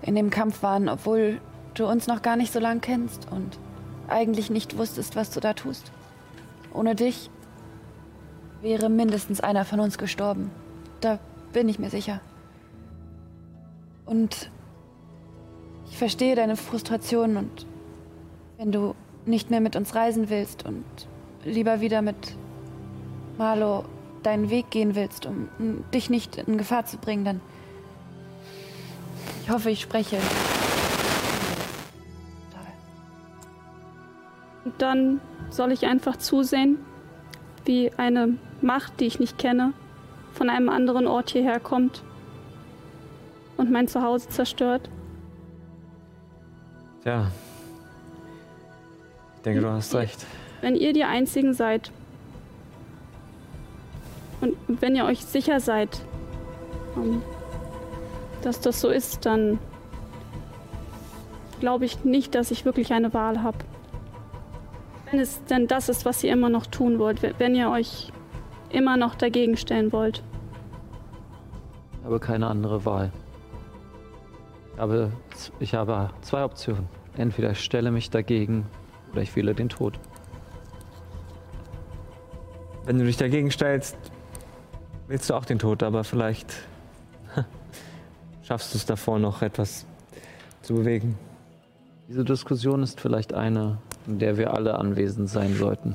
in 0.02 0.14
dem 0.14 0.30
Kampf 0.30 0.62
waren, 0.62 0.88
obwohl 0.88 1.40
du 1.74 1.86
uns 1.86 2.06
noch 2.06 2.22
gar 2.22 2.36
nicht 2.36 2.52
so 2.52 2.60
lang 2.60 2.80
kennst 2.80 3.28
und 3.30 3.58
eigentlich 4.08 4.50
nicht 4.50 4.76
wusstest, 4.76 5.16
was 5.16 5.30
du 5.30 5.40
da 5.40 5.54
tust. 5.54 5.90
Ohne 6.72 6.94
dich 6.94 7.30
wäre 8.60 8.88
mindestens 8.88 9.40
einer 9.40 9.64
von 9.64 9.80
uns 9.80 9.98
gestorben. 9.98 10.50
Da 11.00 11.18
bin 11.52 11.68
ich 11.68 11.78
mir 11.78 11.90
sicher. 11.90 12.20
Und 14.06 14.50
ich 15.88 15.96
verstehe 15.96 16.34
deine 16.36 16.56
Frustration 16.56 17.36
und 17.36 17.66
wenn 18.58 18.72
du 18.72 18.94
nicht 19.24 19.50
mehr 19.50 19.60
mit 19.60 19.76
uns 19.76 19.94
reisen 19.94 20.30
willst 20.30 20.64
und 20.64 20.84
lieber 21.44 21.80
wieder 21.80 22.02
mit 22.02 22.34
Marlo 23.38 23.84
deinen 24.22 24.50
Weg 24.50 24.70
gehen 24.70 24.94
willst, 24.94 25.26
um 25.26 25.48
dich 25.92 26.10
nicht 26.10 26.36
in 26.36 26.58
Gefahr 26.58 26.84
zu 26.84 26.98
bringen, 26.98 27.24
dann 27.24 27.40
ich 29.42 29.50
hoffe, 29.50 29.70
ich 29.70 29.80
spreche. 29.80 30.16
Toll. 32.52 32.62
Und 34.64 34.74
dann 34.80 35.20
soll 35.50 35.72
ich 35.72 35.86
einfach 35.86 36.16
zusehen, 36.16 36.78
wie 37.64 37.90
eine 37.96 38.36
Macht, 38.60 39.00
die 39.00 39.06
ich 39.06 39.18
nicht 39.18 39.38
kenne, 39.38 39.72
von 40.32 40.50
einem 40.50 40.68
anderen 40.68 41.06
Ort 41.06 41.30
hierher 41.30 41.58
kommt 41.58 42.04
und 43.56 43.70
mein 43.70 43.88
Zuhause 43.88 44.28
zerstört. 44.28 44.88
Tja. 47.02 47.30
Ich 49.36 49.42
denke, 49.42 49.62
du 49.62 49.70
hast 49.70 49.94
recht. 49.94 50.26
Wenn 50.60 50.76
ihr 50.76 50.92
die 50.92 51.04
Einzigen 51.04 51.54
seid 51.54 51.90
und 54.40 54.54
wenn 54.68 54.96
ihr 54.96 55.04
euch 55.04 55.24
sicher 55.24 55.60
seid, 55.60 56.00
ähm, 56.96 57.22
dass 58.42 58.60
das 58.60 58.80
so 58.80 58.88
ist, 58.88 59.26
dann 59.26 59.58
glaube 61.60 61.84
ich 61.84 62.04
nicht, 62.04 62.34
dass 62.34 62.50
ich 62.50 62.64
wirklich 62.64 62.92
eine 62.92 63.12
Wahl 63.12 63.42
habe. 63.42 63.58
Wenn 65.10 65.20
es 65.20 65.44
denn 65.44 65.66
das 65.66 65.88
ist, 65.88 66.04
was 66.04 66.22
ihr 66.24 66.32
immer 66.32 66.48
noch 66.48 66.66
tun 66.66 66.98
wollt, 66.98 67.22
wenn 67.38 67.54
ihr 67.54 67.70
euch 67.70 68.12
immer 68.70 68.96
noch 68.96 69.14
dagegen 69.14 69.56
stellen 69.56 69.92
wollt. 69.92 70.22
Ich 71.98 72.06
habe 72.06 72.20
keine 72.20 72.46
andere 72.46 72.84
Wahl. 72.84 73.12
Ich 74.74 74.80
habe, 74.80 75.12
ich 75.58 75.74
habe 75.74 76.10
zwei 76.22 76.44
Optionen. 76.44 76.88
Entweder 77.16 77.50
ich 77.50 77.60
stelle 77.60 77.90
mich 77.90 78.08
dagegen 78.08 78.66
oder 79.12 79.22
ich 79.22 79.34
wähle 79.36 79.54
den 79.54 79.68
Tod. 79.68 79.98
Wenn 82.84 82.98
du 82.98 83.04
dich 83.04 83.16
dagegen 83.16 83.50
stellst, 83.50 83.96
willst 85.08 85.30
du 85.30 85.34
auch 85.34 85.44
den 85.44 85.58
Tod, 85.58 85.82
aber 85.82 86.04
vielleicht 86.04 86.52
schaffst 88.42 88.74
du 88.74 88.78
es 88.78 88.86
davor 88.86 89.18
noch 89.18 89.42
etwas 89.42 89.84
zu 90.62 90.74
bewegen. 90.74 91.18
Diese 92.08 92.24
Diskussion 92.24 92.82
ist 92.82 93.00
vielleicht 93.00 93.34
eine, 93.34 93.78
in 94.06 94.18
der 94.18 94.36
wir 94.36 94.54
alle 94.54 94.76
anwesend 94.78 95.28
sein 95.28 95.54
sollten. 95.54 95.94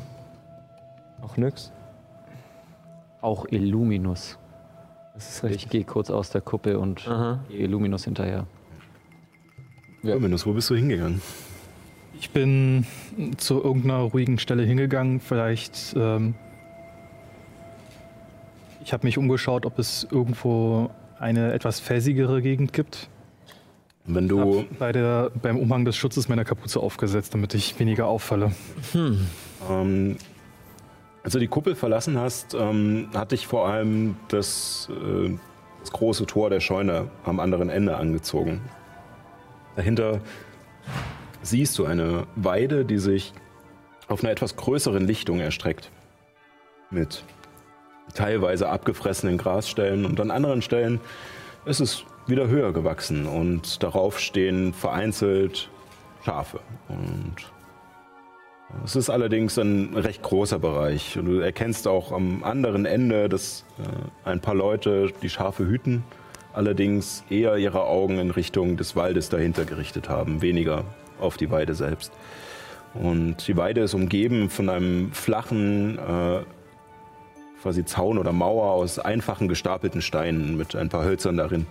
Auch 1.21 1.35
nix? 1.37 1.71
Auch 3.21 3.45
Illuminus. 3.49 4.37
Das 5.15 5.29
ist 5.29 5.37
Ich 5.39 5.43
richtig. 5.43 5.69
gehe 5.71 5.83
kurz 5.83 6.09
aus 6.09 6.29
der 6.29 6.41
Kuppel 6.41 6.75
und 6.75 7.07
Aha. 7.07 7.39
gehe 7.49 7.59
Illuminus 7.59 8.05
hinterher. 8.05 8.45
Dominus, 10.03 10.45
wo 10.45 10.53
bist 10.53 10.69
du 10.69 10.75
hingegangen? 10.75 11.21
Ich 12.19 12.29
bin 12.29 12.85
zu 13.37 13.61
irgendeiner 13.61 13.99
ruhigen 14.01 14.37
Stelle 14.39 14.63
hingegangen. 14.63 15.19
Vielleicht. 15.19 15.95
Ähm, 15.97 16.35
ich 18.85 18.93
habe 18.93 19.07
mich 19.07 19.17
umgeschaut, 19.17 19.65
ob 19.65 19.79
es 19.79 20.07
irgendwo 20.11 20.91
eine 21.19 21.53
etwas 21.53 21.79
felsigere 21.79 22.41
Gegend 22.43 22.71
gibt. 22.71 23.09
Wenn 24.05 24.25
Ich 24.25 24.29
du 24.29 24.59
hab 24.59 24.77
bei 24.77 24.91
der, 24.91 25.31
beim 25.41 25.57
Umhang 25.57 25.85
des 25.85 25.97
Schutzes 25.97 26.29
meiner 26.29 26.45
Kapuze 26.45 26.79
aufgesetzt, 26.79 27.33
damit 27.33 27.55
ich 27.55 27.79
weniger 27.79 28.05
auffalle. 28.05 28.51
Ähm, 29.67 30.17
als 31.23 31.33
du 31.33 31.39
die 31.39 31.47
Kuppel 31.47 31.73
verlassen 31.73 32.19
hast, 32.19 32.53
ähm, 32.53 33.09
hat 33.15 33.31
dich 33.31 33.47
vor 33.47 33.67
allem 33.67 34.15
das, 34.27 34.87
äh, 34.91 35.35
das 35.79 35.91
große 35.91 36.27
Tor 36.27 36.51
der 36.51 36.59
Scheune 36.59 37.09
am 37.23 37.39
anderen 37.39 37.69
Ende 37.69 37.97
angezogen. 37.97 38.61
Dahinter 39.75 40.21
siehst 41.41 41.79
du 41.79 41.85
eine 41.85 42.27
Weide, 42.35 42.85
die 42.85 42.99
sich 42.99 43.33
auf 44.07 44.23
einer 44.23 44.31
etwas 44.31 44.55
größeren 44.55 45.07
Lichtung 45.07 45.39
erstreckt. 45.39 45.89
Mit 46.91 47.23
teilweise 48.15 48.69
abgefressenen 48.69 49.37
Grasstellen 49.37 50.05
und 50.05 50.19
an 50.19 50.31
anderen 50.31 50.61
Stellen 50.61 50.99
ist 51.65 51.79
es 51.79 52.03
wieder 52.27 52.47
höher 52.47 52.73
gewachsen 52.73 53.27
und 53.27 53.83
darauf 53.83 54.19
stehen 54.19 54.73
vereinzelt 54.73 55.69
Schafe. 56.23 56.59
Und 56.87 57.35
es 58.83 58.95
ist 58.95 59.09
allerdings 59.09 59.57
ein 59.57 59.95
recht 59.95 60.23
großer 60.23 60.59
Bereich. 60.59 61.17
Und 61.17 61.25
du 61.25 61.39
erkennst 61.39 61.87
auch 61.87 62.11
am 62.11 62.43
anderen 62.43 62.85
Ende, 62.85 63.29
dass 63.29 63.63
äh, 63.77 64.27
ein 64.29 64.41
paar 64.41 64.55
Leute 64.55 65.11
die 65.21 65.29
Schafe 65.29 65.65
hüten, 65.65 66.03
allerdings 66.53 67.23
eher 67.29 67.57
ihre 67.57 67.83
Augen 67.83 68.17
in 68.17 68.31
Richtung 68.31 68.75
des 68.75 68.95
Waldes 68.95 69.29
dahinter 69.29 69.65
gerichtet 69.65 70.09
haben, 70.09 70.41
weniger 70.41 70.83
auf 71.19 71.37
die 71.37 71.51
Weide 71.51 71.75
selbst. 71.75 72.11
Und 72.95 73.47
die 73.47 73.57
Weide 73.57 73.81
ist 73.81 73.93
umgeben 73.93 74.49
von 74.49 74.69
einem 74.69 75.11
flachen, 75.11 75.99
äh, 75.99 76.39
quasi 77.65 77.83
Zaun 77.83 78.19
oder 78.19 78.31
Mauer 78.31 78.73
aus 78.73 78.99
einfachen 78.99 79.47
gestapelten 79.47 80.03
Steinen 80.03 80.55
mit 80.55 80.75
ein 80.75 80.89
paar 80.89 81.03
Hölzern 81.03 81.35
darin. 81.35 81.65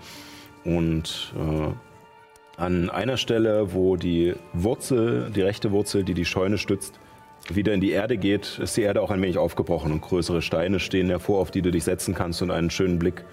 Und 0.64 1.32
äh, 1.38 2.60
an 2.60 2.90
einer 2.90 3.16
Stelle, 3.16 3.72
wo 3.74 3.94
die 3.94 4.34
Wurzel, 4.52 5.30
die 5.30 5.42
rechte 5.42 5.70
Wurzel, 5.70 6.02
die 6.02 6.14
die 6.14 6.24
Scheune 6.24 6.58
stützt, 6.58 6.98
wieder 7.48 7.72
in 7.72 7.80
die 7.80 7.92
Erde 7.92 8.16
geht, 8.16 8.58
ist 8.58 8.76
die 8.76 8.82
Erde 8.82 9.02
auch 9.02 9.12
ein 9.12 9.22
wenig 9.22 9.38
aufgebrochen 9.38 9.92
und 9.92 10.00
größere 10.00 10.42
Steine 10.42 10.80
stehen 10.80 11.10
hervor, 11.10 11.38
auf 11.38 11.52
die 11.52 11.62
du 11.62 11.70
dich 11.70 11.84
setzen 11.84 12.12
kannst 12.12 12.42
und 12.42 12.50
einen 12.50 12.70
schönen 12.70 12.98
Blick 12.98 13.24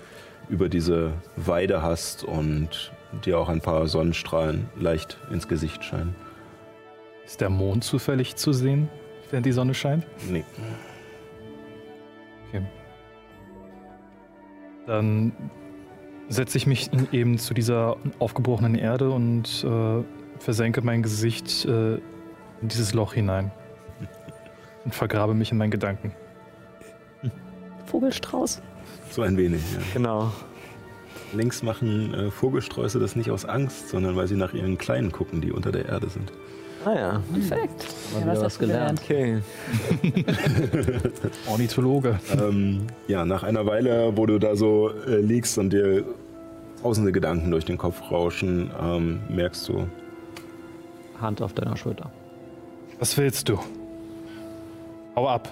über 0.47 0.69
diese 0.69 1.13
Weide 1.37 1.81
hast 1.81 2.23
und 2.23 2.91
dir 3.25 3.39
auch 3.39 3.49
ein 3.49 3.61
paar 3.61 3.87
Sonnenstrahlen 3.87 4.69
leicht 4.79 5.17
ins 5.31 5.47
Gesicht 5.47 5.83
scheinen. 5.83 6.15
Ist 7.25 7.41
der 7.41 7.49
Mond 7.49 7.83
zufällig 7.83 8.35
zu 8.35 8.53
sehen, 8.53 8.87
während 9.31 9.47
die 9.47 9.51
Sonne 9.51 9.73
scheint? 9.73 10.05
Nee. 10.29 10.43
Okay. 12.51 12.65
Dann 14.87 15.31
setze 16.27 16.57
ich 16.57 16.67
mich 16.67 16.89
eben 17.11 17.37
zu 17.37 17.53
dieser 17.53 17.95
aufgebrochenen 18.19 18.75
Erde 18.75 19.11
und 19.11 19.63
äh, 19.63 20.03
versenke 20.39 20.81
mein 20.81 21.01
Gesicht 21.01 21.65
äh, 21.65 21.95
in 21.95 22.67
dieses 22.67 22.93
Loch 22.93 23.13
hinein 23.13 23.51
und 24.85 24.93
vergrabe 24.93 25.33
mich 25.33 25.51
in 25.51 25.57
meinen 25.57 25.71
Gedanken. 25.71 26.13
Vogelstrauß. 27.85 28.61
So 29.09 29.21
ein 29.21 29.37
wenig, 29.37 29.61
ja. 29.73 29.79
Genau. 29.93 30.31
Links 31.33 31.63
machen 31.63 32.13
äh, 32.13 32.31
Vogelsträuße 32.31 32.99
das 32.99 33.15
nicht 33.15 33.31
aus 33.31 33.45
Angst, 33.45 33.89
sondern 33.89 34.15
weil 34.15 34.27
sie 34.27 34.35
nach 34.35 34.53
ihren 34.53 34.77
Kleinen 34.77 35.11
gucken, 35.11 35.41
die 35.41 35.51
unter 35.51 35.71
der 35.71 35.85
Erde 35.85 36.09
sind. 36.09 36.31
Ah 36.85 36.93
ja. 36.95 37.23
Perfekt. 37.31 37.85
Mal 38.13 38.21
Ja, 38.21 38.27
was 38.27 38.37
was 38.37 38.43
hast 38.45 38.55
du 38.61 38.67
gelernt. 38.67 39.01
Okay. 39.03 39.41
Ornithologe. 41.47 42.19
ähm, 42.33 42.87
ja, 43.07 43.23
nach 43.25 43.43
einer 43.43 43.65
Weile, 43.65 44.15
wo 44.17 44.25
du 44.25 44.39
da 44.39 44.55
so 44.55 44.89
äh, 45.07 45.17
liegst 45.21 45.57
und 45.57 45.71
dir 45.71 46.03
tausende 46.81 47.11
Gedanken 47.11 47.51
durch 47.51 47.65
den 47.65 47.77
Kopf 47.77 48.01
rauschen, 48.09 48.71
ähm, 48.81 49.19
merkst 49.29 49.69
du, 49.69 49.87
Hand 51.21 51.41
auf 51.41 51.53
deiner 51.53 51.77
Schulter. 51.77 52.11
Was 52.99 53.15
willst 53.17 53.47
du? 53.47 53.59
Hau 55.15 55.27
ab. 55.27 55.47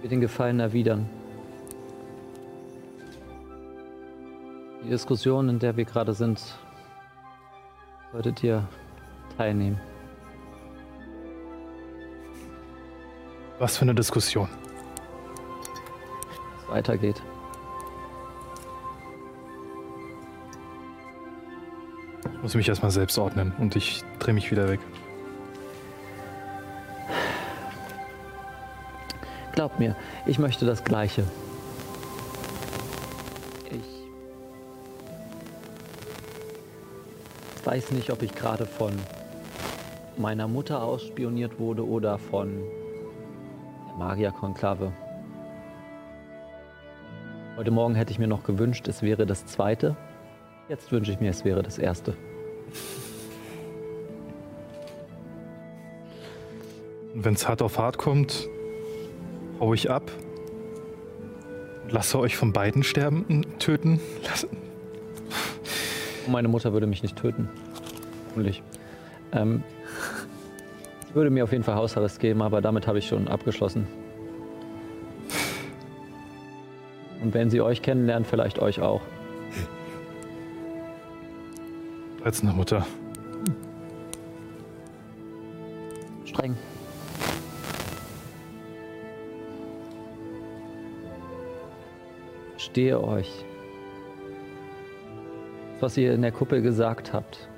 Wir 0.00 0.08
den 0.08 0.20
Gefallen 0.20 0.60
erwidern. 0.60 1.08
Die 4.84 4.90
Diskussion, 4.90 5.48
in 5.48 5.58
der 5.58 5.76
wir 5.76 5.84
gerade 5.84 6.12
sind, 6.14 6.40
solltet 8.12 8.42
ihr 8.42 8.66
teilnehmen. 9.36 9.80
Was 13.58 13.76
für 13.76 13.82
eine 13.82 13.94
Diskussion. 13.94 14.48
Es 16.62 16.68
weitergeht. 16.68 17.22
Ich 22.34 22.42
muss 22.42 22.54
mich 22.54 22.68
erstmal 22.68 22.90
selbst 22.90 23.18
ordnen 23.18 23.52
und 23.58 23.76
ich 23.76 24.02
drehe 24.18 24.34
mich 24.34 24.50
wieder 24.50 24.68
weg. 24.68 24.80
Glaubt 29.52 29.78
mir, 29.78 29.96
ich 30.26 30.38
möchte 30.38 30.66
das 30.66 30.84
Gleiche. 30.84 31.24
Weiß 37.66 37.90
nicht, 37.90 38.10
ob 38.10 38.22
ich 38.22 38.32
gerade 38.32 38.64
von 38.64 38.92
meiner 40.16 40.46
Mutter 40.46 40.82
ausspioniert 40.82 41.58
wurde 41.58 41.86
oder 41.86 42.16
von 42.16 42.62
der 43.88 43.96
Magierkonklave. 43.98 44.92
Heute 47.56 47.70
Morgen 47.72 47.96
hätte 47.96 48.12
ich 48.12 48.20
mir 48.20 48.28
noch 48.28 48.44
gewünscht, 48.44 48.86
es 48.86 49.02
wäre 49.02 49.26
das 49.26 49.46
zweite. 49.46 49.96
Jetzt 50.68 50.92
wünsche 50.92 51.10
ich 51.10 51.18
mir, 51.18 51.30
es 51.30 51.44
wäre 51.44 51.62
das 51.62 51.78
erste. 51.78 52.14
Wenn 57.14 57.34
es 57.34 57.48
hart 57.48 57.62
auf 57.62 57.78
hart 57.78 57.98
kommt, 57.98 58.48
hau 59.58 59.74
ich 59.74 59.90
ab. 59.90 60.12
Lasse 61.88 62.18
euch 62.18 62.36
von 62.36 62.52
beiden 62.52 62.84
sterben, 62.84 63.44
töten. 63.58 64.00
Lasse, 64.22 64.48
meine 66.28 66.48
Mutter 66.48 66.72
würde 66.72 66.86
mich 66.86 67.02
nicht 67.02 67.16
töten. 67.16 67.48
Hoffentlich. 68.28 68.62
Ähm, 69.32 69.62
ich 71.08 71.14
würde 71.14 71.30
mir 71.30 71.44
auf 71.44 71.52
jeden 71.52 71.64
Fall 71.64 71.76
Hausarrest 71.76 72.20
geben, 72.20 72.42
aber 72.42 72.60
damit 72.60 72.86
habe 72.86 72.98
ich 72.98 73.06
schon 73.06 73.28
abgeschlossen. 73.28 73.86
Und 77.22 77.34
wenn 77.34 77.50
sie 77.50 77.60
euch 77.60 77.82
kennenlernt, 77.82 78.26
vielleicht 78.26 78.58
euch 78.58 78.80
auch. 78.80 79.00
als 82.26 82.42
eine 82.42 82.52
Mutter. 82.52 82.84
Streng. 86.24 86.56
Stehe 92.56 93.00
euch 93.00 93.44
was 95.80 95.96
ihr 95.96 96.14
in 96.14 96.22
der 96.22 96.32
Kuppel 96.32 96.62
gesagt 96.62 97.12
habt. 97.12 97.48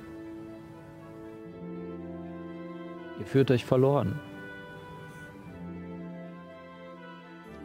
Ihr 3.19 3.25
führt 3.25 3.51
euch 3.51 3.65
verloren. 3.65 4.19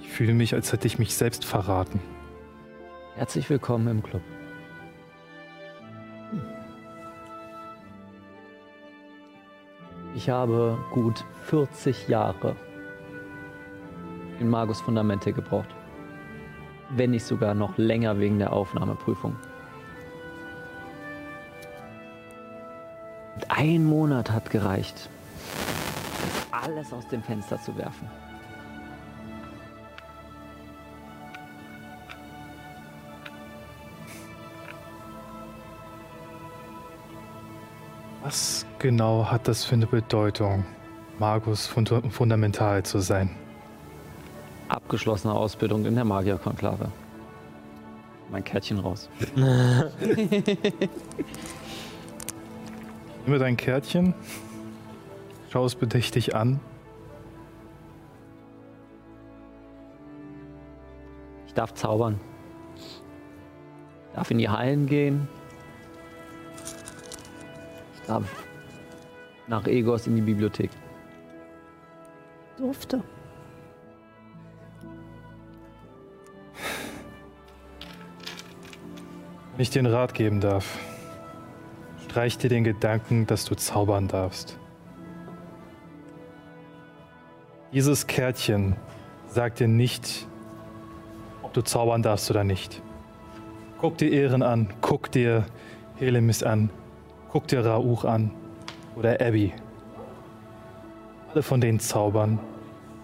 Ich 0.00 0.08
fühle 0.08 0.34
mich, 0.34 0.54
als 0.54 0.72
hätte 0.72 0.86
ich 0.86 0.98
mich 0.98 1.14
selbst 1.14 1.44
verraten. 1.44 2.00
Herzlich 3.16 3.48
willkommen 3.50 3.88
im 3.88 4.02
Club. 4.02 4.22
Ich 10.14 10.30
habe 10.30 10.78
gut 10.92 11.24
40 11.42 12.08
Jahre 12.08 12.54
in 14.38 14.48
Magus 14.48 14.80
Fundamente 14.80 15.32
gebraucht. 15.32 15.68
Wenn 16.90 17.10
nicht 17.10 17.24
sogar 17.24 17.54
noch 17.54 17.76
länger 17.78 18.18
wegen 18.20 18.38
der 18.38 18.52
Aufnahmeprüfung. 18.52 19.36
Ein 23.56 23.84
Monat 23.84 24.30
hat 24.30 24.50
gereicht, 24.50 25.08
das 26.20 26.62
alles 26.62 26.92
aus 26.92 27.06
dem 27.08 27.22
Fenster 27.22 27.60
zu 27.60 27.76
werfen. 27.76 28.08
Was 38.22 38.64
genau 38.78 39.30
hat 39.30 39.46
das 39.46 39.64
für 39.64 39.74
eine 39.74 39.86
Bedeutung, 39.86 40.64
Magus 41.18 41.66
fund 41.66 41.92
fundamental 42.10 42.82
zu 42.82 42.98
sein? 42.98 43.30
Abgeschlossene 44.68 45.32
Ausbildung 45.32 45.84
in 45.84 45.94
der 45.94 46.04
Magierkonklave. 46.04 46.90
Mein 48.30 48.42
Kärtchen 48.42 48.78
raus. 48.78 49.10
Nimm 53.24 53.32
mir 53.32 53.38
dein 53.38 53.56
Kärtchen, 53.56 54.12
schau 55.50 55.64
es 55.64 55.74
bedächtig 55.74 56.34
an. 56.34 56.60
Ich 61.46 61.54
darf 61.54 61.72
zaubern. 61.72 62.20
Darf 64.14 64.30
in 64.30 64.36
die 64.36 64.48
Hallen 64.50 64.86
gehen. 64.86 65.26
Ich 67.94 68.06
darf 68.06 68.24
nach 69.46 69.66
Egos 69.66 70.06
in 70.06 70.16
die 70.16 70.22
Bibliothek. 70.22 70.70
Durfte. 72.58 73.02
Wenn 79.52 79.62
ich 79.62 79.70
dir 79.70 79.78
einen 79.78 79.94
Rat 79.94 80.12
geben 80.12 80.40
darf, 80.40 80.78
streich 82.14 82.38
dir 82.38 82.48
den 82.48 82.62
Gedanken, 82.62 83.26
dass 83.26 83.44
du 83.44 83.56
zaubern 83.56 84.06
darfst. 84.06 84.56
Dieses 87.72 88.06
Kärtchen 88.06 88.76
sagt 89.26 89.58
dir 89.58 89.66
nicht, 89.66 90.28
ob 91.42 91.52
du 91.54 91.62
zaubern 91.62 92.02
darfst 92.02 92.30
oder 92.30 92.44
nicht. 92.44 92.80
Guck 93.80 93.98
dir 93.98 94.12
Ehren 94.12 94.44
an, 94.44 94.68
guck 94.80 95.10
dir 95.10 95.44
Helemis 95.96 96.44
an, 96.44 96.70
guck 97.32 97.48
dir 97.48 97.66
Rauch 97.66 98.04
an 98.04 98.30
oder 98.94 99.20
Abby. 99.20 99.52
Alle 101.32 101.42
von 101.42 101.60
denen 101.60 101.80
zaubern 101.80 102.38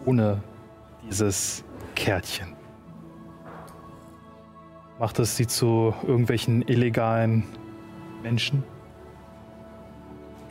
ohne 0.04 0.40
dieses 1.04 1.64
Kärtchen. 1.96 2.54
Macht 5.00 5.18
es 5.18 5.36
sie 5.36 5.48
zu 5.48 5.92
irgendwelchen 6.06 6.62
illegalen 6.62 7.42
Menschen? 8.22 8.62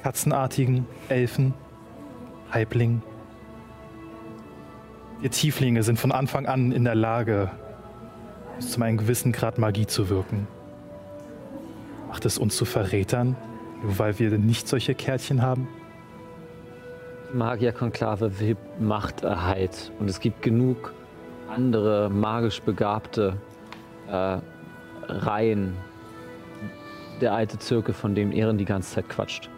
Katzenartigen 0.04 0.88
Elfen? 1.10 1.54
Halblingen? 2.52 3.04
Wir 5.20 5.30
Tieflinge 5.30 5.84
sind 5.84 6.00
von 6.00 6.14
Anfang 6.14 6.46
an 6.46 6.72
in 6.72 6.86
der 6.86 6.96
Lage, 6.96 7.52
bis 8.56 8.72
zu 8.72 8.82
einem 8.82 8.98
gewissen 8.98 9.34
Grad 9.34 9.58
Magie 9.58 9.86
zu 9.86 10.08
wirken. 10.08 10.48
Macht 12.08 12.26
es 12.26 12.38
uns 12.38 12.56
zu 12.56 12.64
Verrätern, 12.64 13.36
nur 13.84 14.00
weil 14.00 14.18
wir 14.20 14.38
nicht 14.38 14.70
solche 14.70 14.96
Kärtchen 14.96 15.42
haben? 15.42 15.68
Magierkonklave 17.34 18.40
will 18.40 18.56
Machterhalt. 18.80 19.92
Und 20.00 20.10
es 20.10 20.22
gibt 20.22 20.42
genug 20.42 20.94
andere 21.50 22.10
magisch 22.10 22.62
begabte 22.62 23.36
äh, 24.08 24.38
Reihen. 25.08 25.76
Der 27.20 27.34
alte 27.34 27.60
Zirkel, 27.60 27.94
von 27.94 28.16
dem 28.16 28.32
Ehren 28.32 28.58
die 28.58 28.66
ganze 28.66 28.96
Zeit 28.96 29.10
quatscht. 29.10 29.50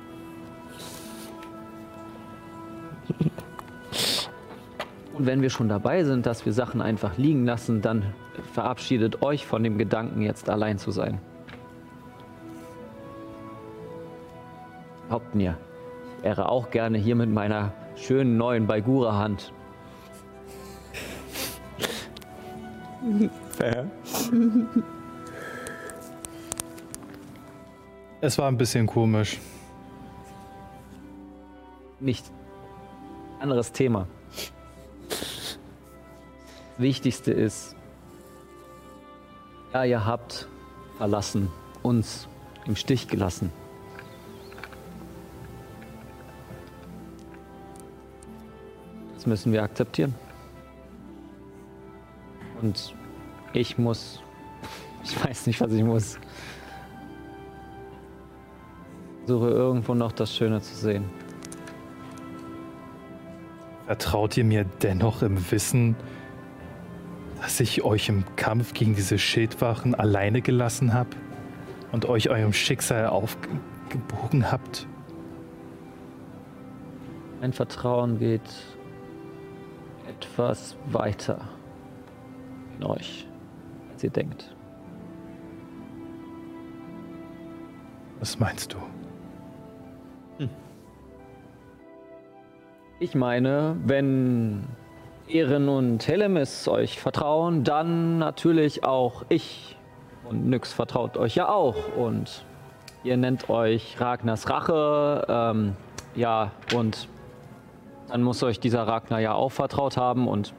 Wenn 5.26 5.42
wir 5.42 5.50
schon 5.50 5.70
dabei 5.70 6.04
sind, 6.04 6.26
dass 6.26 6.46
wir 6.46 6.54
Sachen 6.54 6.82
einfach 6.82 7.18
liegen 7.18 7.46
lassen, 7.46 7.82
dann 7.82 8.14
verabschiedet 8.54 9.22
euch 9.22 9.46
von 9.46 9.64
dem 9.64 9.78
Gedanken, 9.78 10.22
jetzt 10.22 10.50
allein 10.50 10.78
zu 10.78 10.92
sein. 10.92 11.20
Glaubt 15.08 15.36
mir, 15.36 15.58
ich 16.18 16.24
wäre 16.24 16.50
auch 16.50 16.70
gerne 16.72 16.98
hier 16.98 17.16
mit 17.16 17.30
meiner 17.30 17.74
schönen 17.96 18.38
neuen 18.38 18.68
Baigura-Hand. 18.68 19.52
Es 28.24 28.38
war 28.38 28.48
ein 28.48 28.58
bisschen 28.58 28.86
komisch. 28.86 29.40
Nicht 32.00 32.32
anderes 33.40 33.72
Thema. 33.72 34.06
Wichtigste 36.82 37.32
ist, 37.32 37.76
ja, 39.74 39.84
ihr 39.84 40.06
habt 40.06 40.48
verlassen, 40.98 41.50
uns 41.84 42.28
im 42.66 42.76
Stich 42.76 43.08
gelassen. 43.08 43.52
Das 49.16 49.26
müssen 49.28 49.54
wir 49.54 49.64
akzeptieren. 49.64 50.16
Und 52.62 52.96
ich 53.54 53.78
muss, 53.78 54.22
ich 55.04 55.24
weiß 55.24 55.48
nicht, 55.48 55.62
was 55.62 55.72
ich 55.72 55.84
muss. 55.84 56.20
Suche 59.28 59.50
irgendwo 59.50 59.94
noch 59.94 60.12
das 60.12 60.36
Schöne 60.36 60.60
zu 60.62 60.76
sehen. 60.76 61.10
Vertraut 63.86 64.36
ihr 64.38 64.44
mir 64.44 64.66
dennoch 64.82 65.22
im 65.22 65.52
Wissen, 65.52 65.96
dass 67.42 67.60
ich 67.60 67.84
euch 67.84 68.08
im 68.08 68.24
Kampf 68.36 68.74
gegen 68.74 68.96
diese 68.96 69.18
Schildwachen 69.18 69.96
alleine 69.96 70.42
gelassen 70.42 70.94
habe 70.94 71.10
und 71.92 72.06
euch 72.06 72.30
eurem 72.30 72.54
Schicksal 72.54 73.08
aufgebogen 73.08 74.52
habt? 74.52 74.88
Mein 77.42 77.52
Vertrauen 77.52 78.20
geht 78.20 78.48
etwas 80.08 80.78
weiter 80.92 81.50
in 82.78 82.86
euch, 82.86 83.28
als 83.92 84.04
ihr 84.04 84.12
denkt. 84.12 84.56
Was 88.20 88.38
meinst 88.40 88.74
du? 88.74 88.78
Ich 93.00 93.16
meine, 93.16 93.78
wenn 93.84 94.68
Ehren 95.32 95.70
und 95.70 96.08
Helemis 96.08 96.68
euch 96.68 97.00
vertrauen, 97.00 97.64
dann 97.64 98.18
natürlich 98.18 98.84
auch 98.84 99.24
ich. 99.30 99.78
Und 100.30 100.48
Nyx 100.48 100.74
vertraut 100.74 101.18
euch 101.18 101.36
ja 101.36 101.50
auch. 101.50 101.76
Und 101.98 102.46
ihr 103.04 103.18
nennt 103.18 103.50
euch 103.50 104.00
Ragnars 104.00 104.50
Rache. 104.50 105.26
Ähm, 105.28 105.76
ja, 106.16 106.52
und 106.76 107.08
dann 108.10 108.24
muss 108.24 108.44
euch 108.44 108.60
dieser 108.60 108.88
Ragnar 108.88 109.20
ja 109.20 109.34
auch 109.34 109.52
vertraut 109.52 109.98
haben. 109.98 110.28
Und 110.28 110.54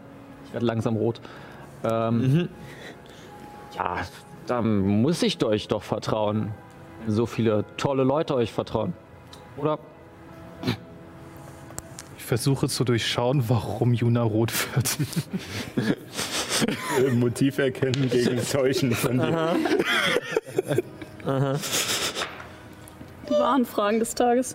ich 0.47 0.53
werde 0.53 0.67
langsam 0.67 0.97
rot. 0.97 1.21
Ähm, 1.85 2.49
Ja, 3.77 3.97
dann 4.47 4.81
muss 5.03 5.23
ich 5.23 5.43
euch 5.45 5.69
doch 5.69 5.83
vertrauen. 5.83 6.53
Wenn 7.01 7.15
so 7.15 7.27
viele 7.27 7.65
tolle 7.77 8.05
Leute 8.05 8.35
euch 8.35 8.53
vertrauen. 8.53 8.95
Oder? 9.57 9.79
Ich 12.23 12.29
versuche 12.29 12.69
zu 12.69 12.85
durchschauen, 12.85 13.49
warum 13.49 13.95
Juna 13.95 14.23
rot 14.23 14.53
wird. 14.75 14.97
Äh, 16.97 17.11
Motiv 17.11 17.59
erkennen 17.59 18.09
gegen 18.09 18.41
Täuschen 18.41 18.93
von 18.93 19.19
dir. 19.19 19.57
Die 23.29 23.33
wahren 23.33 23.65
Fragen 23.65 23.99
des 23.99 24.15
Tages. 24.15 24.55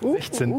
16. 0.00 0.54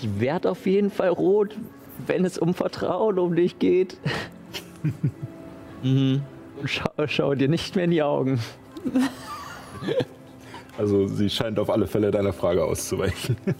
Ich 0.00 0.18
werde 0.18 0.50
auf 0.50 0.66
jeden 0.66 0.90
Fall 0.90 1.10
rot, 1.10 1.56
wenn 2.08 2.24
es 2.24 2.36
um 2.36 2.52
Vertrauen 2.52 3.20
um 3.20 3.36
dich 3.36 3.60
geht. 3.60 3.96
Und 5.84 6.24
schau, 6.64 7.06
schau 7.06 7.34
dir 7.36 7.48
nicht 7.48 7.76
mehr 7.76 7.84
in 7.84 7.92
die 7.92 8.02
Augen. 8.02 8.40
Also 10.78 11.06
sie 11.06 11.28
scheint 11.28 11.58
auf 11.58 11.68
alle 11.70 11.86
Fälle 11.86 12.10
deiner 12.10 12.32
Frage 12.32 12.64
auszuweichen. 12.64 13.36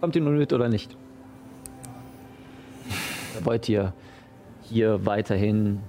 Kommt 0.00 0.16
ihr 0.16 0.22
nun 0.22 0.38
mit 0.38 0.52
oder 0.52 0.68
nicht? 0.68 0.96
Wollt 3.42 3.68
ihr 3.68 3.92
hier 4.62 5.04
weiterhin 5.06 5.80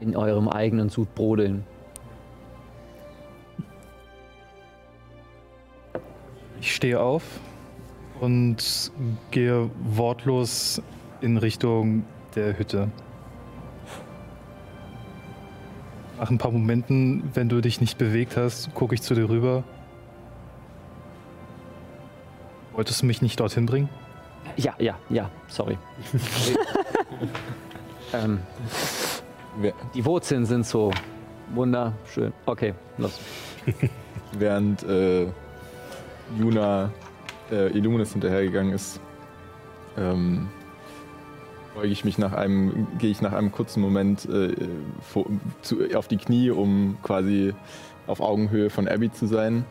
in 0.00 0.16
eurem 0.16 0.48
eigenen 0.48 0.88
Sud 0.88 1.14
brodeln? 1.14 1.64
Ich 6.60 6.74
stehe 6.74 7.00
auf 7.00 7.22
und 8.20 8.92
gehe 9.30 9.70
wortlos 9.82 10.82
in 11.22 11.38
Richtung 11.38 12.04
der 12.34 12.58
Hütte. 12.58 12.90
Nach 16.20 16.30
ein 16.30 16.36
paar 16.36 16.50
Momenten, 16.50 17.30
wenn 17.32 17.48
du 17.48 17.62
dich 17.62 17.80
nicht 17.80 17.96
bewegt 17.96 18.36
hast, 18.36 18.74
gucke 18.74 18.94
ich 18.94 19.00
zu 19.00 19.14
dir 19.14 19.30
rüber. 19.30 19.64
Wolltest 22.74 23.00
du 23.00 23.06
mich 23.06 23.22
nicht 23.22 23.40
dorthin 23.40 23.64
bringen? 23.64 23.88
Ja, 24.58 24.74
ja, 24.78 24.98
ja, 25.08 25.30
sorry. 25.48 25.78
ähm, 28.12 28.38
die 29.94 30.04
Wurzeln 30.04 30.44
sind 30.44 30.66
so 30.66 30.92
wunderschön. 31.54 32.34
Okay, 32.44 32.74
los. 32.98 33.18
Während 34.32 34.82
äh, 34.82 35.26
Juna 36.38 36.92
äh, 37.50 37.68
Illuminus 37.68 38.12
hinterhergegangen 38.12 38.74
ist, 38.74 39.00
ähm, 39.96 40.50
beuge 41.74 41.88
ich 41.88 42.04
mich 42.04 42.18
nach 42.18 42.32
einem, 42.32 42.86
gehe 42.98 43.10
ich 43.10 43.22
nach 43.22 43.32
einem 43.32 43.52
kurzen 43.52 43.80
Moment 43.80 44.26
äh, 44.26 44.54
vor, 45.00 45.26
zu, 45.62 45.78
auf 45.94 46.08
die 46.08 46.16
Knie, 46.16 46.50
um 46.50 46.98
quasi 47.02 47.54
auf 48.06 48.20
Augenhöhe 48.20 48.70
von 48.70 48.88
Abby 48.88 49.12
zu 49.12 49.26
sein. 49.26 49.64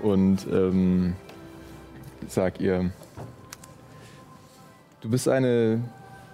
Und 0.00 0.46
ähm, 0.50 1.14
sag 2.26 2.60
ihr, 2.60 2.90
du 5.00 5.10
bist 5.10 5.28
eine 5.28 5.80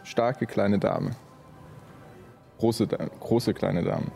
starke 0.04 0.46
kleine 0.46 0.78
Dame. 0.78 1.10
Große, 2.58 2.86
große 2.86 3.54
kleine 3.54 3.84
Dame. 3.84 4.06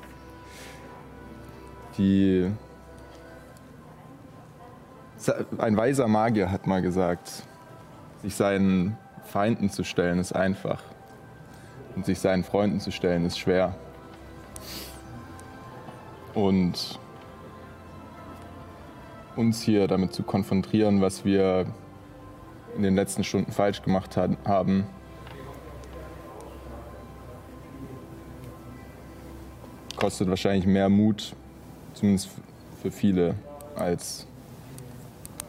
Die 1.98 2.50
ein 5.58 5.76
weiser 5.76 6.08
Magier 6.08 6.50
hat 6.50 6.66
mal 6.66 6.82
gesagt, 6.82 7.44
sich 8.22 8.34
seinen 8.34 8.96
Feinden 9.32 9.70
zu 9.70 9.82
stellen 9.82 10.18
ist 10.18 10.36
einfach 10.36 10.82
und 11.96 12.04
sich 12.04 12.20
seinen 12.20 12.44
Freunden 12.44 12.80
zu 12.80 12.90
stellen 12.90 13.24
ist 13.24 13.38
schwer. 13.38 13.74
Und 16.34 16.98
uns 19.34 19.62
hier 19.62 19.88
damit 19.88 20.12
zu 20.12 20.22
konfrontieren, 20.22 21.00
was 21.00 21.24
wir 21.24 21.64
in 22.76 22.82
den 22.82 22.94
letzten 22.94 23.24
Stunden 23.24 23.52
falsch 23.52 23.80
gemacht 23.80 24.18
ha- 24.18 24.28
haben, 24.44 24.86
kostet 29.96 30.28
wahrscheinlich 30.28 30.66
mehr 30.66 30.90
Mut, 30.90 31.34
zumindest 31.94 32.28
für 32.82 32.90
viele, 32.90 33.34
als 33.76 34.26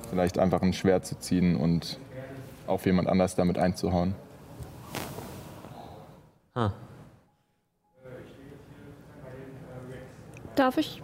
vielleicht 0.09 0.39
einfach 0.39 0.61
ein 0.61 0.71
Schwert 0.71 1.05
zu 1.05 1.19
ziehen 1.19 1.57
und 1.57 1.97
auf 2.67 2.85
jemand 2.85 3.07
anders 3.07 3.35
damit 3.35 3.57
einzuhauen. 3.57 4.15
Ah. 6.55 6.71
Darf 10.55 10.77
ich 10.77 11.01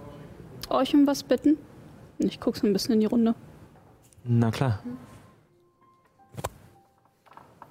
euch 0.69 0.93
um 0.93 1.07
was 1.07 1.23
bitten? 1.23 1.57
Ich 2.19 2.39
gucke 2.39 2.59
so 2.59 2.67
ein 2.67 2.73
bisschen 2.73 2.95
in 2.95 2.99
die 2.99 3.05
Runde. 3.07 3.33
Na 4.23 4.51
klar. 4.51 4.79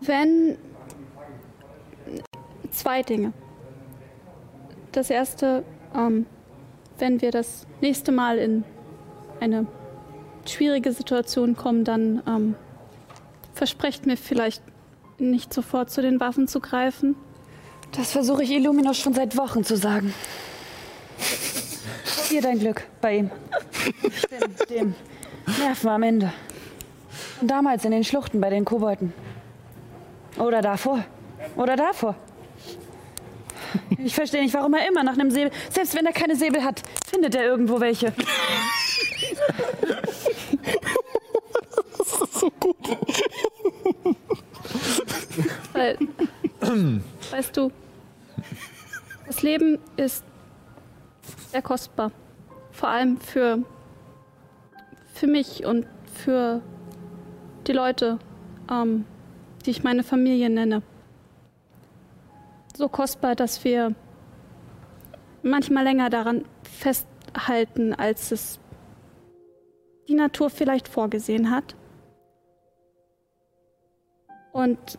Wenn. 0.01 0.59
Zwei 2.71 3.03
Dinge. 3.03 3.33
Das 4.93 5.11
erste, 5.11 5.65
ähm, 5.95 6.27
wenn 6.99 7.21
wir 7.21 7.31
das 7.31 7.67
nächste 7.81 8.13
Mal 8.13 8.39
in 8.39 8.65
eine 9.41 9.67
schwierige 10.47 10.93
Situation 10.93 11.57
kommen, 11.57 11.85
dann 11.85 12.23
ähm, 12.27 12.55
versprecht 13.59 14.07
mir 14.07 14.17
vielleicht 14.17 14.63
nicht 15.19 15.53
sofort 15.53 15.91
zu 15.91 16.01
den 16.01 16.21
Waffen 16.21 16.47
zu 16.47 16.61
greifen. 16.61 17.17
Das 17.91 18.13
versuche 18.13 18.45
ich 18.45 18.51
Illuminus 18.53 18.99
schon 18.99 19.15
seit 19.15 19.37
Wochen 19.37 19.65
zu 19.65 19.77
sagen. 19.77 20.15
Probier 22.17 22.41
dein 22.41 22.61
Glück 22.61 22.85
bei 23.01 23.17
ihm. 23.19 23.31
Stimmt, 24.13 24.71
dem 24.71 24.95
Nerven 25.59 25.89
am 25.89 26.03
Ende. 26.05 26.33
Und 27.41 27.51
damals 27.51 27.85
in 27.85 27.91
den 27.91 28.05
Schluchten 28.05 28.41
bei 28.41 28.51
den 28.51 28.65
Kobolden. 28.65 29.13
Oder 30.39 30.63
davor. 30.63 31.05
Oder 31.57 31.75
davor. 31.75 32.15
Ich 33.99 34.15
verstehe 34.15 34.43
nicht, 34.43 34.55
warum 34.55 34.75
er 34.75 34.89
immer 34.89 35.03
nach 35.03 35.15
einem 35.15 35.33
Säbel, 35.33 35.51
selbst 35.71 35.97
wenn 35.97 36.07
er 36.07 36.13
keine 36.13 36.37
Säbel 36.37 36.63
hat, 36.63 36.81
findet 37.11 37.35
er 37.35 37.45
irgendwo 37.45 37.81
welche. 37.81 38.13
Weil, 45.79 45.97
weißt 47.31 47.57
du, 47.57 47.71
das 49.29 49.43
Leben 49.43 49.79
ist 49.97 50.25
sehr 51.53 51.63
kostbar. 51.63 52.11
Vor 52.73 52.89
allem 52.89 53.19
für, 53.19 53.63
für 55.15 55.29
mich 55.29 55.65
und 55.65 55.87
für 56.13 56.61
die 57.69 57.73
Leute, 57.73 58.19
ähm, 58.69 59.05
die 59.65 59.71
ich 59.71 59.85
meine 59.85 60.03
Familie 60.03 60.51
nenne. 60.51 60.83
So 62.77 62.89
kostbar, 62.89 63.37
dass 63.37 63.63
wir 63.63 63.95
manchmal 65.43 65.85
länger 65.85 66.11
daran 66.11 66.45
festhalten, 66.65 67.95
als 67.95 68.33
es 68.33 68.59
die 70.09 70.15
Natur 70.15 70.51
vielleicht 70.51 70.89
vorgesehen 70.89 71.53
hat. 71.53 71.77
Und 74.53 74.99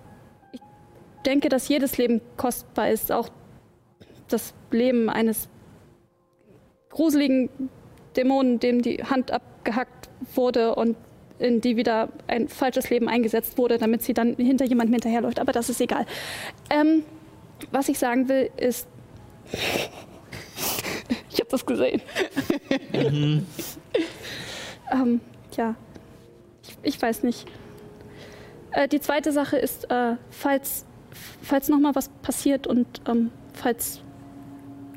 denke, 1.26 1.50
dass 1.50 1.68
jedes 1.68 1.98
Leben 1.98 2.22
kostbar 2.38 2.90
ist, 2.90 3.12
auch 3.12 3.30
das 4.28 4.54
Leben 4.72 5.10
eines 5.10 5.50
gruseligen 6.90 7.50
Dämonen, 8.16 8.60
dem 8.60 8.82
die 8.82 9.04
Hand 9.04 9.32
abgehackt 9.32 10.10
wurde 10.36 10.76
und 10.76 10.96
in 11.40 11.62
die 11.62 11.78
wieder 11.78 12.10
ein 12.28 12.50
falsches 12.50 12.90
Leben 12.90 13.08
eingesetzt 13.08 13.58
wurde, 13.58 13.78
damit 13.78 14.04
sie 14.04 14.14
dann 14.14 14.36
hinter 14.36 14.66
jemandem 14.66 14.96
hinterherläuft. 14.96 15.40
Aber 15.40 15.54
das 15.54 15.70
ist 15.70 15.80
egal. 15.80 16.06
Ähm, 16.70 17.04
was 17.72 17.90
ich 17.90 17.98
sagen 17.98 18.28
will, 18.28 18.50
ist. 18.58 18.88
ich 21.30 21.40
habe 21.40 21.50
das 21.50 21.66
gesehen. 21.66 22.02
ähm, 22.94 23.46
ja. 25.56 25.76
Ich, 26.64 26.78
ich 26.84 27.02
weiß 27.02 27.24
nicht. 27.24 27.48
Äh, 28.72 28.88
die 28.88 29.00
zweite 29.00 29.32
Sache 29.32 29.58
ist, 29.58 29.90
äh, 29.90 30.16
falls, 30.30 30.86
falls 31.42 31.70
noch 31.70 31.80
mal 31.80 31.96
was 31.96 32.10
passiert 32.10 32.68
und 32.68 33.02
ähm, 33.08 33.32
falls 33.54 34.02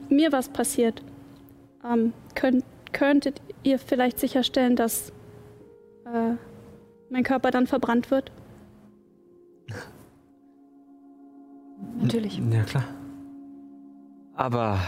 mir 0.09 0.33
was 0.33 0.49
passiert, 0.49 1.03
ähm, 1.85 2.13
könnt, 2.35 2.65
könntet 2.93 3.41
ihr 3.63 3.79
vielleicht 3.79 4.19
sicherstellen, 4.19 4.77
dass 4.77 5.11
äh, 6.07 6.35
mein 7.11 7.23
Körper 7.23 7.51
dann 7.51 7.67
verbrannt 7.67 8.11
wird? 8.11 8.31
Natürlich. 12.01 12.39
Ja, 12.39 12.63
klar. 12.65 12.85
Aber. 14.35 14.79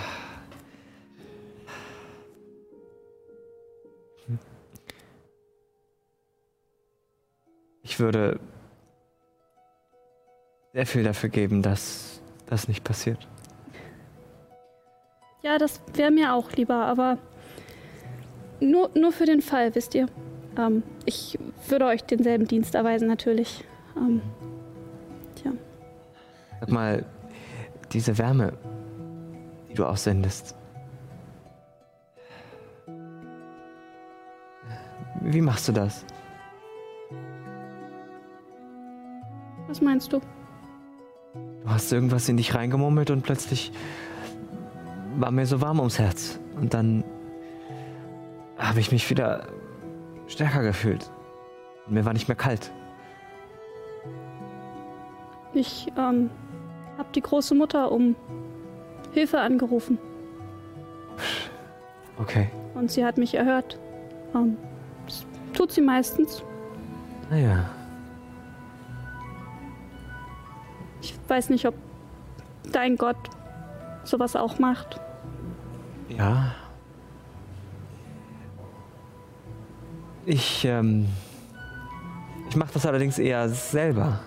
Ich 7.83 8.01
würde 8.01 8.41
sehr 10.75 10.87
viel 10.87 11.05
dafür 11.05 11.29
geben, 11.29 11.63
dass 11.63 12.21
das 12.47 12.67
nicht 12.67 12.83
passiert. 12.83 13.29
Ja, 15.43 15.57
das 15.57 15.81
wäre 15.95 16.11
mir 16.11 16.35
auch 16.35 16.51
lieber, 16.53 16.75
aber 16.75 17.19
nur, 18.61 18.91
nur 18.95 19.13
für 19.13 19.25
den 19.25 19.41
Fall, 19.41 19.75
wisst 19.75 19.95
ihr. 19.95 20.09
Ähm, 20.59 20.83
ich 21.05 21.39
würde 21.69 21.87
euch 21.87 22.03
denselben 22.03 22.49
Dienst 22.49 22.75
erweisen, 22.75 23.07
natürlich. 23.07 23.65
Ähm, 23.97 24.21
tja. 25.37 25.53
Sag 26.61 26.71
mal, 26.71 27.05
diese 27.93 28.19
Wärme, 28.19 28.53
die 29.71 29.75
du 29.75 29.85
aussendest. 29.85 30.57
Wie 35.21 35.41
machst 35.41 35.69
du 35.69 35.73
das? 35.73 36.05
Was 39.69 39.81
meinst 39.81 40.13
du? 40.13 40.21
Du 41.65 41.70
hast 41.70 41.91
irgendwas 41.93 42.28
in 42.28 42.36
dich 42.36 42.55
reingemummelt 42.55 43.11
und 43.11 43.23
plötzlich 43.23 43.73
war 45.16 45.31
mir 45.31 45.47
so 45.47 45.62
warm 45.62 45.78
ums 45.78 45.99
Herz. 45.99 46.39
Und 46.61 46.74
dann 46.74 47.05
habe 48.59 48.81
ich 48.81 48.93
mich 48.93 49.09
wieder 49.09 49.47
stärker 50.27 50.62
gefühlt. 50.62 51.11
Und 51.86 51.95
mir 51.95 52.05
war 52.05 52.12
nicht 52.12 52.28
mehr 52.28 52.36
kalt. 52.36 52.70
Ich 55.55 55.91
ähm, 55.97 56.28
habe 56.99 57.09
die 57.15 57.23
große 57.23 57.55
Mutter 57.55 57.91
um 57.93 58.15
Hilfe 59.12 59.41
angerufen 59.41 59.99
Okay. 62.19 62.51
und 62.74 62.91
sie 62.91 63.05
hat 63.05 63.16
mich 63.16 63.35
erhört. 63.35 63.78
Ähm, 64.35 64.57
es 65.07 65.24
tut 65.55 65.73
sie 65.73 65.81
meistens. 65.81 66.43
Naja. 67.31 67.70
Weiß 71.29 71.51
nicht, 71.51 71.67
ob 71.67 71.75
dein 72.73 72.97
Gott 72.97 73.17
sowas 74.05 74.37
auch 74.37 74.59
macht. 74.59 75.01
Ja. 76.09 76.55
Ich, 80.27 80.65
ähm. 80.65 81.09
Ich 82.49 82.57
mache 82.57 82.73
das 82.75 82.87
allerdings 82.87 83.19
eher 83.19 83.49
selber. 83.49 84.21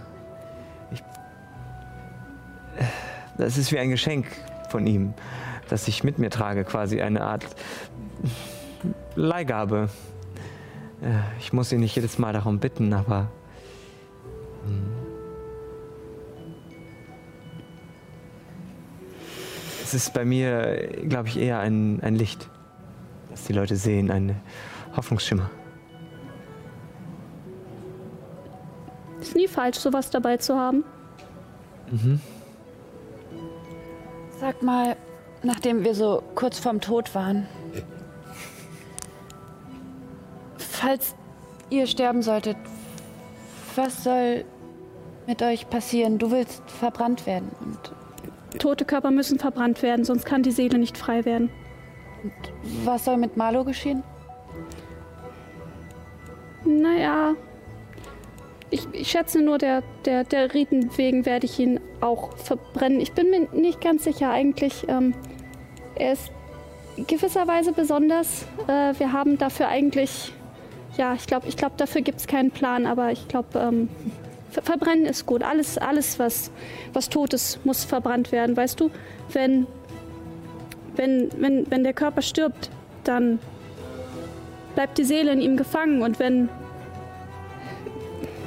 Ich. 0.92 1.02
Das 3.38 3.58
ist 3.58 3.72
wie 3.72 3.80
ein 3.80 3.90
Geschenk 3.90 4.28
von 4.70 4.86
ihm, 4.86 5.14
das 5.70 5.88
ich 5.88 6.04
mit 6.04 6.18
mir 6.20 6.30
trage, 6.30 6.64
quasi 6.64 7.02
eine 7.02 7.22
Art 7.22 7.46
Leihgabe. 9.16 9.90
Äh, 11.02 11.20
Ich 11.40 11.54
muss 11.54 11.72
ihn 11.72 11.80
nicht 11.80 11.96
jedes 11.96 12.18
Mal 12.18 12.34
darum 12.34 12.60
bitten, 12.60 12.94
aber. 12.94 13.28
hm. 14.66 14.97
Es 19.88 19.94
ist 19.94 20.14
bei 20.14 20.26
mir, 20.26 20.90
glaube 21.08 21.30
ich, 21.30 21.40
eher 21.40 21.60
ein, 21.60 22.02
ein 22.02 22.14
Licht, 22.14 22.50
das 23.30 23.46
die 23.46 23.54
Leute 23.54 23.78
sehen, 23.78 24.12
ein 24.12 24.36
Hoffnungsschimmer. 24.98 25.50
Ist 29.22 29.34
nie 29.34 29.48
falsch, 29.48 29.78
sowas 29.78 30.10
dabei 30.10 30.36
zu 30.36 30.58
haben. 30.58 30.84
Sag 34.42 34.62
mal, 34.62 34.98
nachdem 35.42 35.86
wir 35.86 35.96
so 35.96 36.22
kurz 36.36 36.60
vorm 36.60 36.82
Tod 36.82 37.16
waren, 37.16 37.48
falls 40.58 41.16
ihr 41.70 41.88
sterben 41.88 42.24
solltet, 42.24 42.58
was 43.78 44.04
soll 44.04 44.44
mit 45.28 45.42
euch 45.42 45.70
passieren? 45.70 46.18
Du 46.18 46.30
willst 46.30 46.62
verbrannt 46.70 47.26
werden. 47.26 47.50
Und 47.62 47.94
Tote 48.60 48.86
Körper 48.86 49.12
müssen 49.12 49.40
verbrannt 49.40 49.82
werden, 49.82 50.06
sonst 50.06 50.26
kann 50.26 50.44
die 50.44 50.52
Seele 50.52 50.78
nicht 50.78 50.98
frei 50.98 51.26
werden. 51.26 51.50
was 52.84 53.06
soll 53.06 53.18
mit 53.18 53.38
Marlo 53.38 53.64
geschehen? 53.64 54.04
Naja, 56.66 57.36
ich, 58.70 58.88
ich 58.92 59.10
schätze 59.10 59.42
nur, 59.42 59.58
der, 59.58 59.84
der, 60.06 60.24
der 60.24 60.54
Riten 60.54 60.90
wegen 60.98 61.26
werde 61.26 61.46
ich 61.46 61.60
ihn 61.60 61.80
auch 62.02 62.36
verbrennen. 62.38 63.00
Ich 63.00 63.14
bin 63.14 63.30
mir 63.30 63.48
nicht 63.54 63.82
ganz 63.82 64.04
sicher 64.04 64.30
eigentlich. 64.32 64.86
Ähm, 64.90 65.14
er 65.96 66.14
ist 66.14 66.32
gewisserweise 67.08 67.72
besonders. 67.72 68.46
Äh, 68.68 68.94
wir 68.98 69.14
haben 69.14 69.38
dafür 69.38 69.70
eigentlich, 69.70 70.34
ja, 70.98 71.14
ich 71.14 71.28
glaube, 71.28 71.48
ich 71.48 71.56
glaub, 71.56 71.78
dafür 71.78 72.02
gibt 72.02 72.20
es 72.20 72.28
keinen 72.28 72.52
Plan, 72.52 72.86
aber 72.86 73.12
ich 73.12 73.28
glaube, 73.28 73.60
ähm, 73.60 73.90
verbrennen 74.62 75.06
ist 75.06 75.26
gut. 75.26 75.44
Alles, 75.44 75.78
alles 75.78 76.20
was, 76.20 76.52
was 76.94 77.10
tot 77.10 77.34
ist, 77.34 77.66
muss 77.66 77.84
verbrannt 77.84 78.32
werden. 78.32 78.56
Weißt 78.58 78.80
du, 78.80 78.90
wenn, 79.34 79.68
wenn, 80.96 81.30
wenn, 81.38 81.70
wenn 81.70 81.84
der 81.84 81.94
Körper 81.94 82.22
stirbt, 82.22 82.70
dann 83.04 83.40
bleibt 84.76 84.98
die 84.98 85.04
Seele 85.04 85.32
in 85.32 85.42
ihm 85.42 85.58
gefangen 85.58 86.02
und 86.02 86.20
wenn 86.20 86.50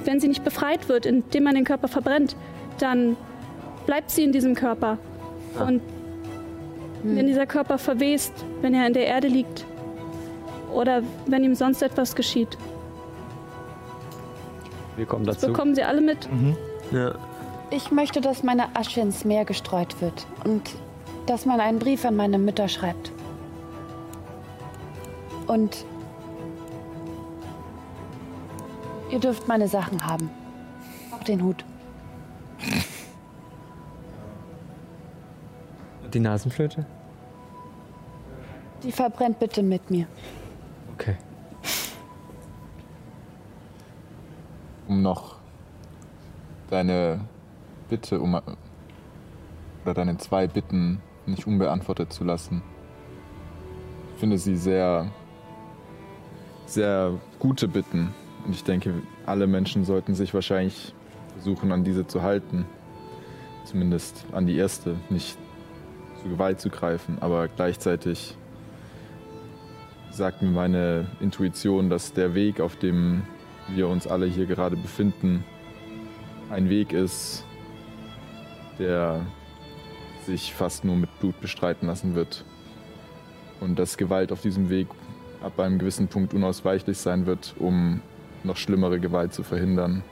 wenn 0.04 0.20
sie 0.20 0.28
nicht 0.28 0.44
befreit 0.44 0.88
wird, 0.88 1.06
indem 1.06 1.44
man 1.44 1.54
den 1.54 1.64
Körper 1.64 1.88
verbrennt, 1.88 2.36
dann 2.78 3.16
bleibt 3.86 4.10
sie 4.10 4.24
in 4.24 4.32
diesem 4.32 4.54
Körper. 4.54 4.98
Und 5.58 5.80
wenn 7.02 7.26
dieser 7.26 7.46
Körper 7.46 7.78
verwest, 7.78 8.32
wenn 8.60 8.74
er 8.74 8.86
in 8.86 8.92
der 8.92 9.06
Erde 9.06 9.28
liegt 9.28 9.64
oder 10.72 11.02
wenn 11.26 11.44
ihm 11.44 11.54
sonst 11.54 11.82
etwas 11.82 12.14
geschieht, 12.14 12.56
Wir 15.01 15.06
kommen 15.06 15.24
das 15.24 15.36
dazu. 15.36 15.47
bekommen 15.47 15.74
sie 15.74 15.82
alle 15.82 16.02
mit. 16.02 16.28
Ja. 16.93 17.14
Ich 17.70 17.90
möchte, 17.90 18.20
dass 18.20 18.43
meine 18.43 18.77
Asche 18.77 19.01
ins 19.01 19.24
Meer 19.24 19.47
gestreut 19.47 19.98
wird 20.02 20.27
und 20.44 20.72
dass 21.24 21.47
man 21.47 21.59
einen 21.59 21.78
Brief 21.78 22.05
an 22.05 22.16
meine 22.16 22.36
Mütter 22.36 22.68
schreibt. 22.68 23.10
Und 25.47 25.86
ihr 29.10 29.20
dürft 29.20 29.48
meine 29.48 29.68
Sachen 29.68 30.06
haben. 30.06 30.28
Auch 31.12 31.24
den 31.24 31.43
Hut. 31.43 31.64
Die 36.12 36.20
Nasenflöte? 36.20 36.85
Die 38.82 38.93
verbrennt 38.93 39.39
bitte 39.39 39.62
mit 39.62 39.90
mir. 39.90 40.06
Okay. 40.93 41.16
Um 44.90 45.02
noch 45.02 45.36
deine 46.68 47.20
Bitte 47.88 48.20
um 48.20 48.34
oder 49.84 49.94
deine 49.94 50.18
zwei 50.18 50.48
Bitten 50.48 51.00
nicht 51.26 51.46
unbeantwortet 51.46 52.12
zu 52.12 52.24
lassen. 52.24 52.60
Ich 54.14 54.20
finde 54.20 54.36
sie 54.36 54.56
sehr, 54.56 55.10
sehr 56.66 57.12
gute 57.38 57.68
Bitten. 57.68 58.12
Und 58.44 58.54
ich 58.54 58.64
denke, 58.64 59.02
alle 59.26 59.46
Menschen 59.46 59.84
sollten 59.84 60.14
sich 60.14 60.34
wahrscheinlich 60.34 60.92
versuchen, 61.34 61.72
an 61.72 61.84
diese 61.84 62.06
zu 62.06 62.22
halten. 62.22 62.66
Zumindest 63.64 64.26
an 64.32 64.46
die 64.46 64.56
erste, 64.56 64.96
nicht 65.08 65.38
zu 66.20 66.28
Gewalt 66.28 66.60
zu 66.60 66.68
greifen, 66.68 67.18
aber 67.20 67.48
gleichzeitig 67.48 68.36
sagt 70.10 70.42
mir 70.42 70.50
meine 70.50 71.06
Intuition, 71.20 71.88
dass 71.88 72.12
der 72.12 72.34
Weg, 72.34 72.60
auf 72.60 72.76
dem 72.76 73.22
wir 73.74 73.88
uns 73.88 74.06
alle 74.06 74.26
hier 74.26 74.47
gerade 74.47 74.76
befinden, 74.76 75.44
ein 76.51 76.68
Weg 76.68 76.92
ist, 76.92 77.44
der 78.78 79.20
sich 80.26 80.52
fast 80.55 80.84
nur 80.84 80.97
mit 80.97 81.20
Blut 81.20 81.40
bestreiten 81.40 81.86
lassen 81.86 82.14
wird. 82.14 82.44
Und 83.60 83.78
dass 83.78 83.97
Gewalt 83.97 84.32
auf 84.32 84.40
diesem 84.40 84.70
Weg 84.70 84.88
ab 85.42 85.59
einem 85.60 85.78
gewissen 85.78 86.09
Punkt 86.09 86.34
unausweichlich 86.34 86.98
sein 86.98 87.26
wird, 87.26 87.55
um 87.59 88.01
noch 88.44 88.56
schlimmere 88.56 89.01
Gewalt 89.01 89.32
zu 89.34 89.42
verhindern. 89.42 90.02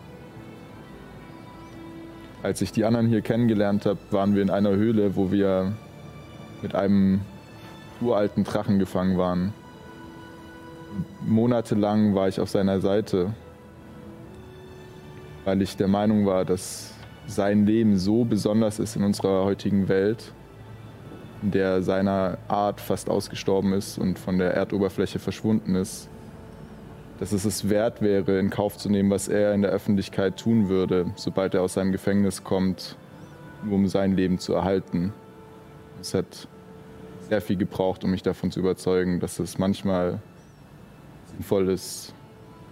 Als 2.42 2.62
ich 2.62 2.72
die 2.72 2.84
anderen 2.84 3.08
hier 3.08 3.20
kennengelernt 3.20 3.84
habe, 3.84 3.98
waren 4.10 4.34
wir 4.34 4.42
in 4.42 4.50
einer 4.50 4.70
Höhle, 4.70 5.16
wo 5.16 5.32
wir 5.32 5.72
mit 6.62 6.74
einem 6.74 7.20
uralten 8.00 8.44
Drachen 8.44 8.78
gefangen 8.78 9.18
waren. 9.18 9.52
Monatelang 11.26 12.14
war 12.14 12.28
ich 12.28 12.40
auf 12.40 12.48
seiner 12.48 12.80
Seite, 12.80 13.34
weil 15.44 15.62
ich 15.62 15.76
der 15.76 15.88
Meinung 15.88 16.26
war, 16.26 16.44
dass 16.44 16.94
sein 17.26 17.66
Leben 17.66 17.98
so 17.98 18.24
besonders 18.24 18.78
ist 18.78 18.96
in 18.96 19.04
unserer 19.04 19.44
heutigen 19.44 19.88
Welt, 19.88 20.32
in 21.42 21.50
der 21.50 21.82
seiner 21.82 22.38
Art 22.48 22.80
fast 22.80 23.10
ausgestorben 23.10 23.72
ist 23.72 23.98
und 23.98 24.18
von 24.18 24.38
der 24.38 24.54
Erdoberfläche 24.54 25.18
verschwunden 25.18 25.74
ist, 25.74 26.08
dass 27.18 27.32
es 27.32 27.44
es 27.44 27.68
wert 27.68 28.00
wäre, 28.00 28.38
in 28.38 28.50
Kauf 28.50 28.76
zu 28.76 28.88
nehmen, 28.88 29.10
was 29.10 29.28
er 29.28 29.52
in 29.52 29.62
der 29.62 29.70
Öffentlichkeit 29.70 30.38
tun 30.38 30.68
würde, 30.68 31.12
sobald 31.16 31.54
er 31.54 31.62
aus 31.62 31.74
seinem 31.74 31.92
Gefängnis 31.92 32.44
kommt, 32.44 32.96
nur 33.64 33.74
um 33.74 33.88
sein 33.88 34.16
Leben 34.16 34.38
zu 34.38 34.54
erhalten. 34.54 35.12
Es 36.00 36.14
hat 36.14 36.48
sehr 37.28 37.40
viel 37.40 37.56
gebraucht, 37.56 38.04
um 38.04 38.10
mich 38.10 38.22
davon 38.22 38.50
zu 38.50 38.60
überzeugen, 38.60 39.20
dass 39.20 39.38
es 39.38 39.58
manchmal 39.58 40.20
sinnvoll 41.26 41.68
ist, 41.68 42.14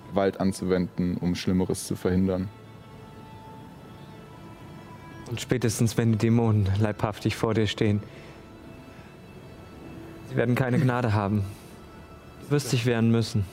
Gewalt 0.08 0.40
anzuwenden, 0.40 1.16
um 1.16 1.34
Schlimmeres 1.34 1.86
zu 1.86 1.96
verhindern. 1.96 2.48
Und 5.28 5.40
spätestens, 5.40 5.96
wenn 5.96 6.12
die 6.12 6.18
Dämonen 6.18 6.68
leibhaftig 6.80 7.36
vor 7.36 7.54
dir 7.54 7.66
stehen. 7.66 8.00
Sie 10.28 10.36
werden 10.36 10.54
keine 10.54 10.78
Gnade 10.78 11.12
haben. 11.14 11.44
Du 12.44 12.52
wirst 12.52 12.72
dich 12.72 12.86
wehren 12.86 13.10
müssen. 13.10 13.44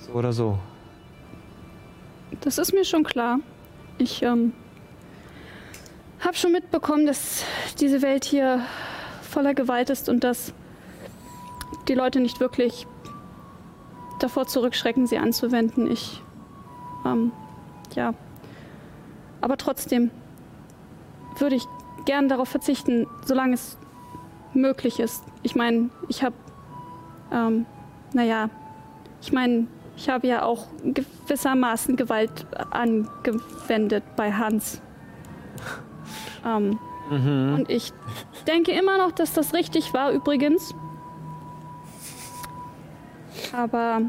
So 0.00 0.12
oder 0.12 0.32
so. 0.32 0.58
Das 2.40 2.58
ist 2.58 2.72
mir 2.72 2.84
schon 2.84 3.04
klar. 3.04 3.38
Ich 3.98 4.22
ähm, 4.22 4.52
habe 6.20 6.34
schon 6.36 6.52
mitbekommen, 6.52 7.06
dass 7.06 7.44
diese 7.78 8.02
Welt 8.02 8.24
hier 8.24 8.64
voller 9.22 9.54
Gewalt 9.54 9.90
ist 9.90 10.08
und 10.08 10.24
dass 10.24 10.52
die 11.88 11.94
Leute 11.94 12.20
nicht 12.20 12.40
wirklich 12.40 12.86
davor 14.22 14.46
zurückschrecken, 14.46 15.06
sie 15.06 15.18
anzuwenden. 15.18 15.90
Ich, 15.90 16.22
ähm, 17.04 17.32
ja. 17.94 18.14
Aber 19.40 19.56
trotzdem 19.56 20.10
würde 21.38 21.56
ich 21.56 21.64
gern 22.04 22.28
darauf 22.28 22.48
verzichten, 22.48 23.06
solange 23.24 23.54
es 23.54 23.78
möglich 24.54 25.00
ist. 25.00 25.24
Ich 25.42 25.54
meine, 25.54 25.90
ich 26.08 26.22
habe, 26.22 26.34
ähm, 27.32 27.66
naja, 28.12 28.50
ich 29.20 29.32
meine, 29.32 29.66
ich 29.96 30.08
habe 30.08 30.26
ja 30.26 30.44
auch 30.44 30.66
gewissermaßen 30.84 31.96
Gewalt 31.96 32.46
angewendet 32.70 34.04
bei 34.16 34.32
Hans. 34.32 34.80
Ähm, 36.44 36.78
Und 37.54 37.70
ich 37.70 37.92
denke 38.46 38.72
immer 38.72 38.98
noch, 38.98 39.12
dass 39.12 39.32
das 39.32 39.54
richtig 39.54 39.92
war, 39.92 40.12
übrigens. 40.12 40.74
Aber 43.56 44.02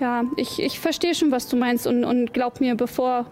Ja, 0.00 0.24
ich, 0.36 0.60
ich 0.60 0.80
verstehe 0.80 1.14
schon, 1.14 1.30
was 1.30 1.48
du 1.48 1.56
meinst 1.56 1.86
und, 1.86 2.04
und 2.04 2.32
glaub 2.32 2.60
mir, 2.60 2.74
bevor, 2.74 3.26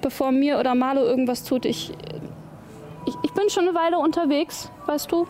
bevor 0.00 0.32
mir 0.32 0.58
oder 0.58 0.74
Marlo 0.74 1.02
irgendwas 1.02 1.44
tut, 1.44 1.64
ich, 1.64 1.92
ich, 3.06 3.14
ich 3.22 3.32
bin 3.32 3.50
schon 3.50 3.68
eine 3.68 3.74
Weile 3.76 3.98
unterwegs, 3.98 4.70
weißt 4.86 5.12
du. 5.12 5.26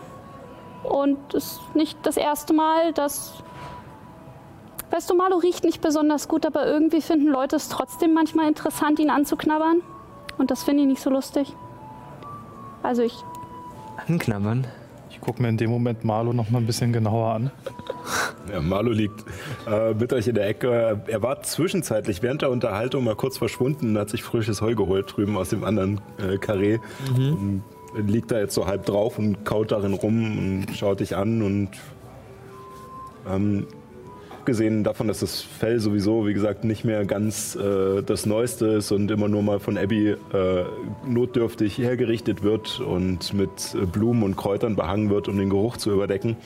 Und 0.84 1.18
es 1.34 1.44
ist 1.44 1.74
nicht 1.74 1.98
das 2.04 2.16
erste 2.16 2.54
Mal, 2.54 2.92
dass. 2.92 3.42
Weißt 4.90 5.10
du, 5.10 5.16
Marlo 5.16 5.36
riecht 5.38 5.64
nicht 5.64 5.80
besonders 5.80 6.28
gut, 6.28 6.46
aber 6.46 6.64
irgendwie 6.64 7.00
finden 7.00 7.26
Leute 7.26 7.56
es 7.56 7.68
trotzdem 7.68 8.14
manchmal 8.14 8.46
interessant, 8.46 9.00
ihn 9.00 9.10
anzuknabbern. 9.10 9.82
Und 10.38 10.52
das 10.52 10.62
finde 10.62 10.82
ich 10.82 10.88
nicht 10.88 11.02
so 11.02 11.10
lustig. 11.10 11.52
Also 12.84 13.02
ich. 13.02 13.16
Anknabbern? 14.08 14.66
Ich 15.16 15.22
gucke 15.22 15.40
mir 15.40 15.48
in 15.48 15.56
dem 15.56 15.70
Moment 15.70 16.04
Marlo 16.04 16.34
noch 16.34 16.50
mal 16.50 16.58
ein 16.58 16.66
bisschen 16.66 16.92
genauer 16.92 17.32
an. 17.32 17.50
Ja, 18.52 18.60
Marlo 18.60 18.92
liegt 18.92 19.24
äh, 19.66 19.94
mit 19.94 20.12
euch 20.12 20.28
in 20.28 20.34
der 20.34 20.46
Ecke. 20.46 21.00
Er 21.06 21.22
war 21.22 21.42
zwischenzeitlich 21.42 22.22
während 22.22 22.42
der 22.42 22.50
Unterhaltung 22.50 23.02
mal 23.02 23.16
kurz 23.16 23.38
verschwunden 23.38 23.90
und 23.90 23.98
hat 23.98 24.10
sich 24.10 24.22
frisches 24.22 24.60
Heu 24.60 24.74
geholt 24.74 25.16
drüben 25.16 25.36
aus 25.36 25.48
dem 25.48 25.64
anderen 25.64 26.00
äh, 26.18 26.36
Karree. 26.36 26.78
Und 27.16 27.62
liegt 28.06 28.30
da 28.30 28.38
jetzt 28.38 28.54
so 28.54 28.66
halb 28.66 28.84
drauf 28.84 29.18
und 29.18 29.44
kaut 29.44 29.72
darin 29.72 29.94
rum 29.94 30.38
und 30.38 30.76
schaut 30.76 31.00
dich 31.00 31.16
an 31.16 31.40
und 31.40 31.70
ähm, 33.28 33.66
abgesehen 34.46 34.84
davon, 34.84 35.08
dass 35.08 35.18
das 35.18 35.40
Fell 35.40 35.80
sowieso, 35.80 36.24
wie 36.24 36.32
gesagt, 36.32 36.62
nicht 36.62 36.84
mehr 36.84 37.04
ganz 37.04 37.56
äh, 37.56 38.00
das 38.04 38.26
Neueste 38.26 38.66
ist 38.66 38.92
und 38.92 39.10
immer 39.10 39.26
nur 39.26 39.42
mal 39.42 39.58
von 39.58 39.76
Abby 39.76 40.10
äh, 40.10 40.16
notdürftig 41.04 41.78
hergerichtet 41.78 42.44
wird 42.44 42.78
und 42.78 43.34
mit 43.34 43.74
äh, 43.74 43.86
Blumen 43.86 44.22
und 44.22 44.36
Kräutern 44.36 44.76
behangen 44.76 45.10
wird, 45.10 45.26
um 45.26 45.36
den 45.36 45.50
Geruch 45.50 45.78
zu 45.78 45.90
überdecken. 45.90 46.36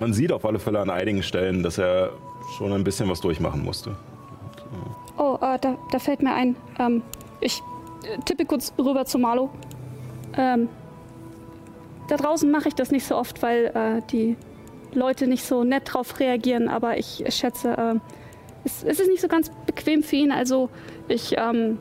Man 0.00 0.12
sieht 0.12 0.32
auf 0.32 0.44
alle 0.44 0.58
Fälle 0.58 0.80
an 0.80 0.90
einigen 0.90 1.22
Stellen, 1.22 1.62
dass 1.62 1.78
er 1.78 2.10
schon 2.56 2.72
ein 2.72 2.82
bisschen 2.82 3.08
was 3.08 3.20
durchmachen 3.20 3.62
musste. 3.64 3.94
Oh, 5.18 5.38
äh, 5.40 5.56
da, 5.60 5.78
da 5.92 6.00
fällt 6.00 6.20
mir 6.20 6.34
ein. 6.34 6.56
Ähm, 6.80 7.02
ich 7.40 7.62
äh, 8.02 8.20
tippe 8.24 8.44
kurz 8.44 8.72
rüber 8.76 9.04
zu 9.04 9.20
Marlo. 9.20 9.50
Ähm, 10.36 10.68
da 12.08 12.16
draußen 12.16 12.50
mache 12.50 12.66
ich 12.66 12.74
das 12.74 12.90
nicht 12.90 13.06
so 13.06 13.14
oft, 13.14 13.40
weil 13.40 13.66
äh, 13.66 14.02
die 14.10 14.36
Leute 14.94 15.26
nicht 15.26 15.44
so 15.44 15.64
nett 15.64 15.82
drauf 15.92 16.20
reagieren, 16.20 16.68
aber 16.68 16.98
ich 16.98 17.24
schätze, 17.28 17.70
äh, 17.76 17.94
es, 18.64 18.82
es 18.84 19.00
ist 19.00 19.08
nicht 19.08 19.20
so 19.20 19.28
ganz 19.28 19.50
bequem 19.66 20.02
für 20.02 20.16
ihn. 20.16 20.32
Also 20.32 20.70
ich 21.08 21.34
ähm, 21.36 21.78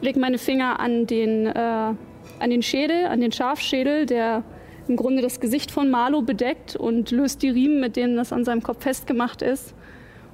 lege 0.00 0.18
meine 0.18 0.38
Finger 0.38 0.80
an 0.80 1.06
den, 1.06 1.46
äh, 1.46 1.54
an 1.54 2.50
den 2.50 2.62
Schädel, 2.62 3.06
an 3.06 3.20
den 3.20 3.32
Schafschädel, 3.32 4.06
der 4.06 4.42
im 4.88 4.96
Grunde 4.96 5.22
das 5.22 5.40
Gesicht 5.40 5.70
von 5.70 5.90
Marlo 5.90 6.22
bedeckt 6.22 6.76
und 6.76 7.10
löst 7.10 7.42
die 7.42 7.48
Riemen, 7.48 7.80
mit 7.80 7.96
denen 7.96 8.16
das 8.16 8.32
an 8.32 8.44
seinem 8.44 8.62
Kopf 8.62 8.82
festgemacht 8.82 9.40
ist 9.42 9.74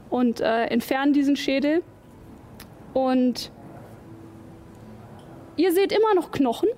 und 0.09 0.41
äh, 0.41 0.65
entfernen 0.65 1.13
diesen 1.13 1.37
Schädel. 1.37 1.83
Und 2.93 3.53
ihr 5.57 5.73
seht 5.73 5.93
immer 5.93 6.15
noch 6.15 6.33
Knochen. 6.33 6.69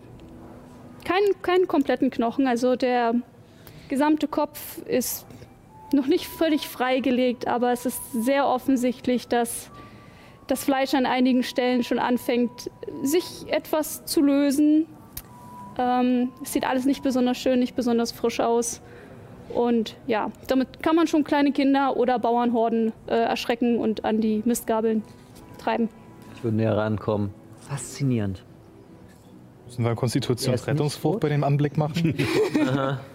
Keinen, 1.04 1.40
keinen 1.42 1.66
kompletten 1.66 2.10
Knochen. 2.10 2.46
Also 2.46 2.76
der 2.76 3.14
gesamte 3.92 4.26
Kopf 4.26 4.78
ist 4.86 5.26
noch 5.92 6.06
nicht 6.06 6.26
völlig 6.26 6.66
freigelegt, 6.66 7.46
aber 7.46 7.72
es 7.72 7.84
ist 7.84 8.00
sehr 8.12 8.48
offensichtlich, 8.48 9.28
dass 9.28 9.70
das 10.46 10.64
Fleisch 10.64 10.94
an 10.94 11.04
einigen 11.04 11.42
Stellen 11.42 11.84
schon 11.84 11.98
anfängt, 11.98 12.70
sich 13.02 13.44
etwas 13.48 14.06
zu 14.06 14.22
lösen. 14.22 14.86
Ähm, 15.76 16.30
es 16.42 16.54
sieht 16.54 16.66
alles 16.66 16.86
nicht 16.86 17.02
besonders 17.02 17.36
schön, 17.36 17.58
nicht 17.58 17.76
besonders 17.76 18.12
frisch 18.12 18.40
aus. 18.40 18.80
Und 19.50 19.94
ja, 20.06 20.30
damit 20.48 20.82
kann 20.82 20.96
man 20.96 21.06
schon 21.06 21.22
kleine 21.22 21.52
Kinder 21.52 21.94
oder 21.98 22.18
Bauernhorden 22.18 22.94
äh, 23.08 23.14
erschrecken 23.14 23.76
und 23.76 24.06
an 24.06 24.22
die 24.22 24.40
Mistgabeln 24.46 25.02
treiben. 25.58 25.90
Ich 26.34 26.42
würde 26.42 26.56
näher 26.56 26.78
rankommen. 26.78 27.28
Faszinierend. 27.68 28.42
Müssen 29.66 29.82
wir 29.82 29.88
einen 29.88 29.96
Konstitutionsrettungswurf 29.96 31.20
bei 31.20 31.28
dem 31.28 31.44
Anblick 31.44 31.76
machen? 31.76 32.14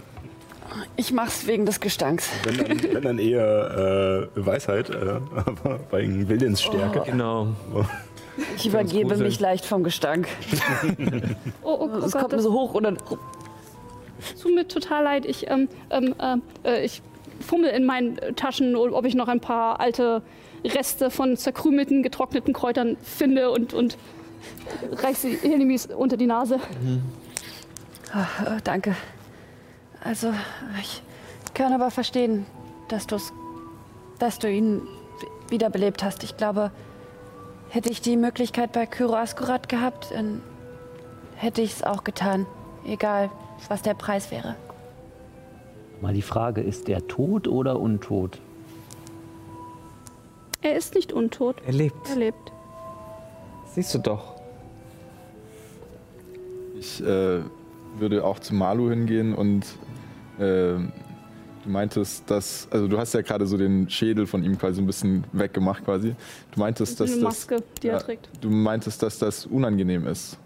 Ich 0.96 1.12
mach's 1.12 1.48
wegen 1.48 1.66
des 1.66 1.80
Gestanks. 1.80 2.30
Wenn 2.44 2.58
dann, 2.58 2.94
wenn 2.94 3.04
dann 3.04 3.20
eher 3.20 4.30
äh, 4.36 4.46
Weisheit, 4.46 4.90
äh, 4.90 5.20
aber 5.36 5.80
bei 5.90 6.08
Willensstärke. 6.28 7.04
Genau. 7.06 7.48
Ich 8.56 8.68
übergebe 8.68 9.18
mich 9.18 9.40
leicht 9.40 9.66
vom 9.66 9.84
Gestank. 9.84 10.28
Oh, 11.64 11.70
oh, 11.80 11.90
oh 11.92 11.98
Es 12.06 12.12
Gott, 12.12 12.22
kommt 12.22 12.34
mir 12.34 12.42
so 12.42 12.52
hoch 12.54 12.74
und 12.74 12.84
dann. 12.84 12.98
tut 14.42 14.54
mir 14.54 14.68
total 14.68 15.04
leid. 15.04 15.26
Ich, 15.26 15.50
ähm, 15.50 15.68
ähm, 15.90 16.14
äh, 16.64 16.84
ich 16.86 17.02
fummel 17.40 17.70
in 17.70 17.86
meinen 17.86 18.18
Taschen, 18.36 18.76
ob 18.76 19.06
ich 19.06 19.16
noch 19.16 19.28
ein 19.28 19.40
paar 19.40 19.80
alte 19.80 20.22
Reste 20.66 21.10
von 21.10 21.38
zerkrümelten, 21.38 22.04
getrockneten 22.04 22.54
Kräutern 22.54 22.98
finde 23.02 23.52
und, 23.52 23.74
und 23.74 23.98
reich 24.92 25.18
sie 25.20 25.38
Helimis 25.42 25.88
unter 25.88 26.18
die 26.18 26.28
Nase. 26.28 26.56
Äh, 28.14 28.62
danke. 28.64 28.96
Also, 30.08 30.32
ich 30.82 31.02
kann 31.54 31.74
aber 31.74 31.92
verstehen, 31.92 32.46
dass, 32.88 33.08
du's, 33.08 33.34
dass 34.20 34.40
du 34.40 34.50
ihn 34.50 34.84
wiederbelebt 35.50 36.02
hast. 36.02 36.24
Ich 36.24 36.38
glaube, 36.38 36.72
hätte 37.68 37.90
ich 37.90 38.00
die 38.00 38.16
Möglichkeit 38.16 38.72
bei 38.72 38.86
Kyro 38.86 39.16
Askurat 39.16 39.68
gehabt, 39.68 40.12
dann 40.12 40.42
hätte 41.36 41.62
ich 41.62 41.74
es 41.74 41.84
auch 41.84 42.06
getan. 42.06 42.46
Egal, 42.86 43.30
was 43.68 43.82
der 43.82 43.96
Preis 43.96 44.32
wäre. 44.32 44.56
Mal 46.00 46.14
die 46.14 46.22
Frage, 46.22 46.62
ist 46.62 46.88
der 46.88 47.06
tot 47.10 47.46
oder 47.50 47.78
untot? 47.78 48.40
Er 50.62 50.78
ist 50.78 50.96
nicht 50.96 51.12
untot. 51.12 51.58
Er 51.66 51.74
lebt. 51.74 52.10
Er 52.10 52.16
lebt. 52.16 52.52
Siehst 53.74 53.94
du 53.94 54.00
doch. 54.00 54.36
Ich 56.80 57.04
äh, 57.04 57.42
würde 57.98 58.24
auch 58.24 58.40
zu 58.40 58.56
Malu 58.56 58.90
hingehen 58.90 59.36
und 59.36 59.66
äh, 60.38 60.42
du 60.44 60.90
meintest, 61.70 62.30
dass, 62.30 62.68
also 62.72 62.88
du 62.88 62.98
hast 62.98 63.14
ja 63.14 63.22
gerade 63.22 63.46
so 63.46 63.58
den 63.58 63.90
Schädel 63.90 64.26
von 64.26 64.44
ihm 64.44 64.58
quasi 64.58 64.82
ein 64.82 64.88
bisschen 64.88 65.24
weggemacht 65.34 65.84
quasi. 65.86 66.16
Du 66.52 66.60
meintest, 66.60 67.00
Das 67.00 67.08
dass 67.10 67.16
eine 67.18 67.26
das, 67.26 67.48
Maske, 67.50 67.64
die 67.82 67.88
ja, 67.88 67.94
er 67.94 68.00
trägt. 68.00 68.30
du 68.42 68.50
meintest, 68.50 69.02
dass 69.04 69.20
das 69.20 69.46
unangenehm 69.46 70.08
ist. 70.08 70.38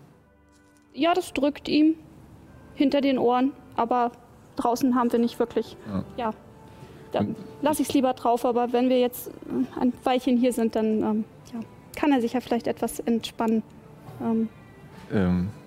Ja, 0.94 1.14
das 1.14 1.32
drückt 1.34 1.70
ihm 1.70 1.96
hinter 2.76 3.02
den 3.02 3.18
Ohren, 3.18 3.52
aber 3.76 4.12
draußen 4.56 4.96
haben 4.96 5.12
wir 5.12 5.20
nicht 5.20 5.40
wirklich. 5.40 5.78
Ja. 5.88 6.04
Ja. 6.18 6.34
Da 7.12 7.26
lasse 7.62 7.82
ich 7.82 7.90
es 7.90 7.94
lieber 7.94 8.14
drauf, 8.14 8.46
aber 8.46 8.72
wenn 8.74 8.90
wir 8.90 9.00
jetzt 9.00 9.28
äh, 9.28 9.32
ein 9.80 9.92
Weilchen 10.04 10.38
hier 10.38 10.54
sind, 10.54 10.76
dann 10.76 11.02
ähm, 11.04 11.24
ja, 11.54 11.60
kann 11.96 12.12
er 12.14 12.22
sich 12.22 12.34
ja 12.34 12.40
vielleicht 12.40 12.68
etwas 12.68 13.00
entspannen. 13.02 13.64
Ähm, 14.22 14.48
Ähm, 15.14 15.50
äh, 15.50 15.61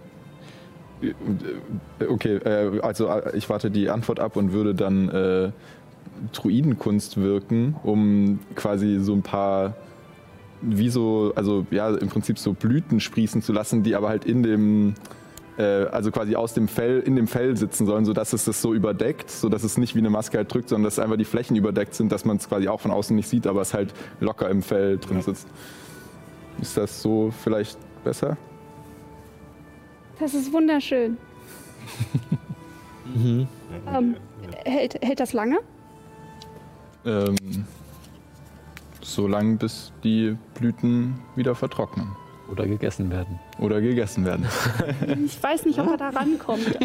okay, 2.09 2.37
äh, 2.37 2.81
also 2.81 3.09
äh, 3.09 3.37
ich 3.37 3.49
warte 3.51 3.71
die 3.71 3.91
Antwort 3.91 4.21
ab 4.21 4.37
und 4.37 4.53
würde 4.53 4.75
dann 4.75 5.09
äh, 5.09 5.51
Druidenkunst 6.33 7.17
wirken, 7.21 7.77
um 7.83 8.39
quasi 8.55 8.99
so 9.01 9.13
ein 9.13 9.23
paar, 9.23 9.75
wie 10.63 10.89
so, 10.89 11.33
also 11.35 11.67
ja, 11.71 11.91
im 11.91 12.09
Prinzip 12.09 12.39
so 12.39 12.53
Blüten 12.53 13.01
sprießen 13.01 13.43
zu 13.43 13.53
lassen, 13.53 13.83
die 13.83 13.95
aber 13.95 14.09
halt 14.09 14.25
in 14.25 14.43
dem, 14.43 14.95
äh, 15.59 15.63
also 15.63 16.11
quasi 16.11 16.37
aus 16.37 16.55
dem 16.55 16.69
Fell, 16.69 17.01
in 17.01 17.17
dem 17.17 17.27
Fell 17.27 17.57
sitzen 17.57 17.87
sollen, 17.87 18.05
sodass 18.05 18.33
es 18.33 18.45
das 18.45 18.63
so 18.63 18.75
überdeckt, 18.75 19.31
sodass 19.31 19.65
es 19.65 19.77
nicht 19.77 19.95
wie 19.95 20.01
eine 20.01 20.11
Maske 20.11 20.39
halt 20.39 20.53
drückt, 20.53 20.69
sondern 20.69 20.85
dass 20.85 20.99
einfach 20.99 21.17
die 21.17 21.25
Flächen 21.25 21.57
überdeckt 21.57 21.95
sind, 21.95 22.13
dass 22.13 22.25
man 22.25 22.37
es 22.37 22.49
quasi 22.49 22.69
auch 22.69 22.81
von 22.81 22.91
außen 22.91 23.15
nicht 23.15 23.29
sieht, 23.29 23.47
aber 23.47 23.61
es 23.61 23.75
halt 23.75 23.93
locker 24.21 24.49
im 24.49 24.63
Fell 24.63 24.99
drin 24.99 25.23
sitzt. 25.23 25.49
Ist 26.61 26.77
das 26.77 27.03
so 27.03 27.33
vielleicht 27.43 27.79
besser? 28.05 28.37
Das 30.19 30.35
ist 30.35 30.53
wunderschön. 30.53 31.17
ähm, 33.87 34.17
hält, 34.65 35.03
hält 35.03 35.21
das 35.21 35.33
lange? 35.33 35.59
Ähm, 37.05 37.37
so 39.03 39.27
lange, 39.29 39.57
bis 39.57 39.93
die 40.03 40.37
Blüten 40.55 41.21
wieder 41.37 41.55
vertrocknen 41.55 42.09
Oder 42.51 42.67
gegessen 42.67 43.11
werden? 43.11 43.39
oder 43.59 43.81
gegessen 43.81 44.25
werden. 44.25 44.49
Ich 45.27 45.43
weiß 45.43 45.67
nicht, 45.67 45.79
ob 45.79 45.89
er 45.89 45.97
da 45.97 46.09
rankommt. 46.09 46.67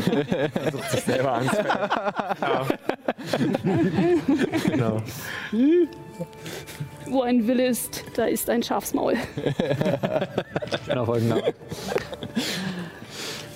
Selber 1.06 1.34
Angst. 1.36 1.58
genau. 4.66 5.02
Wo 7.08 7.22
ein 7.22 7.48
Wille 7.48 7.68
ist, 7.68 8.04
da 8.16 8.26
ist 8.26 8.50
ein 8.50 8.62
Schafsmaul. 8.62 9.16
Schöner 10.86 11.06
Folgenname. 11.06 11.54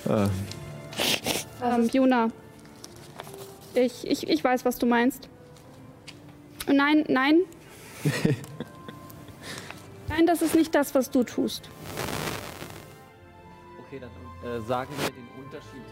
Ähm, 0.06 1.88
Juna, 1.92 2.28
ich, 3.74 4.06
ich, 4.06 4.28
ich 4.28 4.44
weiß, 4.44 4.64
was 4.64 4.78
du 4.78 4.86
meinst. 4.86 5.28
Nein, 6.66 7.04
nein. 7.08 7.40
nein, 10.08 10.26
das 10.26 10.42
ist 10.42 10.54
nicht 10.54 10.74
das, 10.74 10.94
was 10.94 11.10
du 11.10 11.24
tust. 11.24 11.68
Okay, 13.86 14.00
dann 14.00 14.10
äh, 14.50 14.60
sagen 14.60 14.92
wir 14.98 15.10
den 15.10 15.44
Unterschied. 15.44 15.82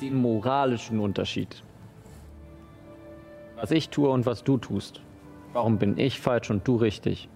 Den 0.00 0.20
moralischen 0.20 1.00
Unterschied. 1.00 1.62
Was 3.56 3.70
ich 3.70 3.90
tue 3.90 4.08
und 4.08 4.26
was 4.26 4.42
du 4.42 4.56
tust. 4.58 5.00
Warum 5.52 5.78
bin 5.78 5.98
ich 5.98 6.18
falsch 6.18 6.50
und 6.50 6.66
du 6.66 6.76
richtig? 6.76 7.28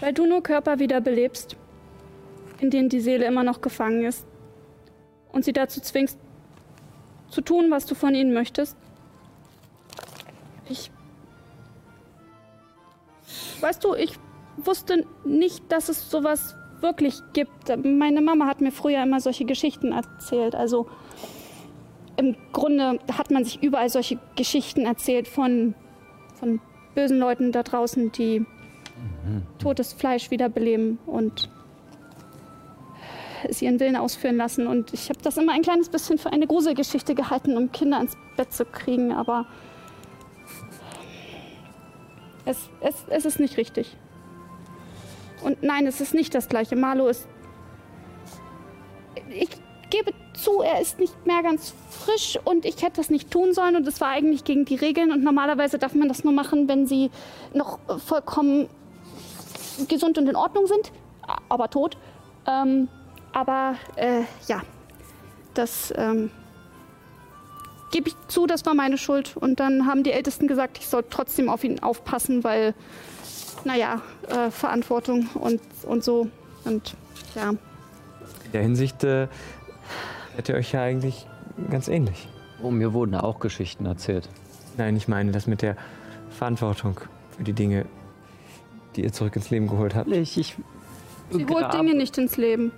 Weil 0.00 0.12
du 0.12 0.26
nur 0.26 0.42
Körper 0.42 0.78
wiederbelebst, 0.78 1.56
in 2.60 2.70
denen 2.70 2.88
die 2.88 3.00
Seele 3.00 3.24
immer 3.24 3.42
noch 3.42 3.60
gefangen 3.60 4.04
ist. 4.04 4.26
Und 5.32 5.44
sie 5.44 5.52
dazu 5.52 5.80
zwingst, 5.80 6.18
zu 7.28 7.40
tun, 7.40 7.70
was 7.70 7.86
du 7.86 7.94
von 7.94 8.14
ihnen 8.14 8.32
möchtest. 8.32 8.76
Ich. 10.68 10.90
Weißt 13.60 13.82
du, 13.82 13.94
ich 13.94 14.18
wusste 14.56 15.04
nicht, 15.24 15.64
dass 15.70 15.88
es 15.88 16.10
sowas 16.10 16.54
wirklich 16.80 17.20
gibt. 17.32 17.76
Meine 17.84 18.20
Mama 18.20 18.46
hat 18.46 18.60
mir 18.60 18.70
früher 18.70 19.02
immer 19.02 19.20
solche 19.20 19.44
Geschichten 19.44 19.92
erzählt. 19.92 20.54
Also 20.54 20.86
im 22.16 22.36
Grunde 22.52 22.98
hat 23.12 23.30
man 23.30 23.44
sich 23.44 23.62
überall 23.62 23.88
solche 23.88 24.18
Geschichten 24.36 24.82
erzählt 24.82 25.26
von, 25.26 25.74
von 26.34 26.60
bösen 26.94 27.18
Leuten 27.18 27.50
da 27.50 27.62
draußen, 27.62 28.12
die 28.12 28.46
totes 29.58 29.92
Fleisch 29.92 30.30
wiederbeleben 30.30 30.98
und 31.06 31.50
es 33.48 33.62
ihren 33.62 33.80
Willen 33.80 33.96
ausführen 33.96 34.36
lassen. 34.36 34.66
Und 34.66 34.92
ich 34.92 35.08
habe 35.08 35.20
das 35.22 35.36
immer 35.36 35.52
ein 35.52 35.62
kleines 35.62 35.88
bisschen 35.88 36.18
für 36.18 36.32
eine 36.32 36.46
Gruselgeschichte 36.46 37.14
gehalten, 37.14 37.56
um 37.56 37.72
Kinder 37.72 38.00
ins 38.00 38.16
Bett 38.36 38.52
zu 38.52 38.64
kriegen, 38.64 39.12
aber 39.12 39.46
es, 42.44 42.58
es, 42.80 43.04
es 43.08 43.24
ist 43.24 43.40
nicht 43.40 43.56
richtig. 43.56 43.96
Und 45.42 45.62
nein, 45.62 45.86
es 45.86 46.00
ist 46.00 46.14
nicht 46.14 46.34
das 46.34 46.48
gleiche. 46.48 46.76
Marlo 46.76 47.08
ist. 47.08 47.26
Ich 49.30 49.48
gebe 49.90 50.12
zu, 50.34 50.60
er 50.60 50.80
ist 50.80 50.98
nicht 50.98 51.26
mehr 51.26 51.42
ganz 51.42 51.74
frisch 51.90 52.38
und 52.44 52.64
ich 52.64 52.82
hätte 52.82 52.96
das 52.96 53.10
nicht 53.10 53.30
tun 53.30 53.54
sollen 53.54 53.76
und 53.76 53.86
es 53.86 54.00
war 54.00 54.08
eigentlich 54.08 54.44
gegen 54.44 54.64
die 54.64 54.74
Regeln 54.74 55.12
und 55.12 55.22
normalerweise 55.22 55.78
darf 55.78 55.94
man 55.94 56.08
das 56.08 56.24
nur 56.24 56.32
machen, 56.32 56.68
wenn 56.68 56.86
sie 56.86 57.10
noch 57.52 57.78
vollkommen 58.04 58.68
gesund 59.88 60.18
und 60.18 60.28
in 60.28 60.36
Ordnung 60.36 60.66
sind, 60.66 60.92
aber 61.48 61.70
tot. 61.70 61.96
Ähm, 62.46 62.88
aber 63.34 63.74
äh, 63.96 64.22
ja, 64.46 64.62
das 65.54 65.92
ähm, 65.96 66.30
gebe 67.90 68.08
ich 68.08 68.14
zu, 68.28 68.46
das 68.46 68.64
war 68.64 68.74
meine 68.74 68.96
Schuld. 68.96 69.36
Und 69.36 69.60
dann 69.60 69.86
haben 69.86 70.04
die 70.04 70.12
Ältesten 70.12 70.46
gesagt, 70.46 70.78
ich 70.78 70.86
soll 70.86 71.04
trotzdem 71.10 71.48
auf 71.48 71.64
ihn 71.64 71.80
aufpassen, 71.80 72.44
weil, 72.44 72.74
naja, 73.64 74.00
äh, 74.28 74.50
Verantwortung 74.50 75.28
und, 75.34 75.60
und 75.82 76.04
so. 76.04 76.28
Und 76.64 76.94
ja. 77.34 77.50
In 77.50 78.52
der 78.52 78.62
Hinsicht 78.62 79.04
äh, 79.04 79.26
hätte 80.36 80.52
ihr 80.52 80.58
euch 80.58 80.72
ja 80.72 80.82
eigentlich 80.82 81.26
ganz 81.70 81.88
ähnlich. 81.88 82.28
Oh, 82.62 82.70
mir 82.70 82.92
wurden 82.92 83.16
auch 83.16 83.40
Geschichten 83.40 83.84
erzählt. 83.84 84.28
Nein, 84.76 84.96
ich 84.96 85.08
meine 85.08 85.32
das 85.32 85.46
mit 85.46 85.60
der 85.60 85.76
Verantwortung 86.30 87.00
für 87.36 87.42
die 87.42 87.52
Dinge, 87.52 87.86
die 88.94 89.02
ihr 89.02 89.12
zurück 89.12 89.34
ins 89.36 89.50
Leben 89.50 89.66
geholt 89.66 89.94
habt. 89.94 90.10
Ich, 90.10 90.38
ich 90.38 90.56
Sie 91.30 91.46
holt 91.46 91.72
Dinge 91.72 91.94
nicht 91.94 92.16
ins 92.18 92.36
Leben. 92.36 92.72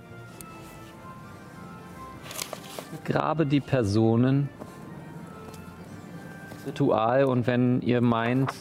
Grabe 3.03 3.45
die 3.45 3.59
Personen. 3.59 4.49
Ritual 6.65 7.25
und 7.25 7.47
wenn 7.47 7.81
ihr 7.81 8.01
meint, 8.01 8.53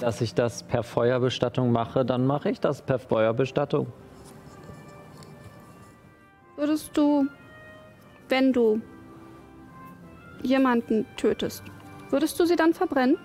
dass 0.00 0.20
ich 0.20 0.34
das 0.34 0.62
per 0.62 0.82
Feuerbestattung 0.82 1.72
mache, 1.72 2.04
dann 2.04 2.26
mache 2.26 2.50
ich 2.50 2.60
das 2.60 2.82
per 2.82 2.98
Feuerbestattung. 2.98 3.86
Würdest 6.56 6.96
du, 6.96 7.26
wenn 8.28 8.52
du 8.52 8.80
jemanden 10.42 11.06
tötest, 11.16 11.62
würdest 12.10 12.38
du 12.40 12.46
sie 12.46 12.56
dann 12.56 12.74
verbrennen? 12.74 13.16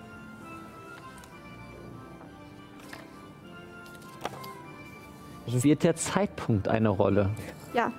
Spielt 5.48 5.82
der 5.82 5.96
Zeitpunkt 5.96 6.68
eine 6.68 6.88
Rolle? 6.88 7.30
Ja. 7.74 7.92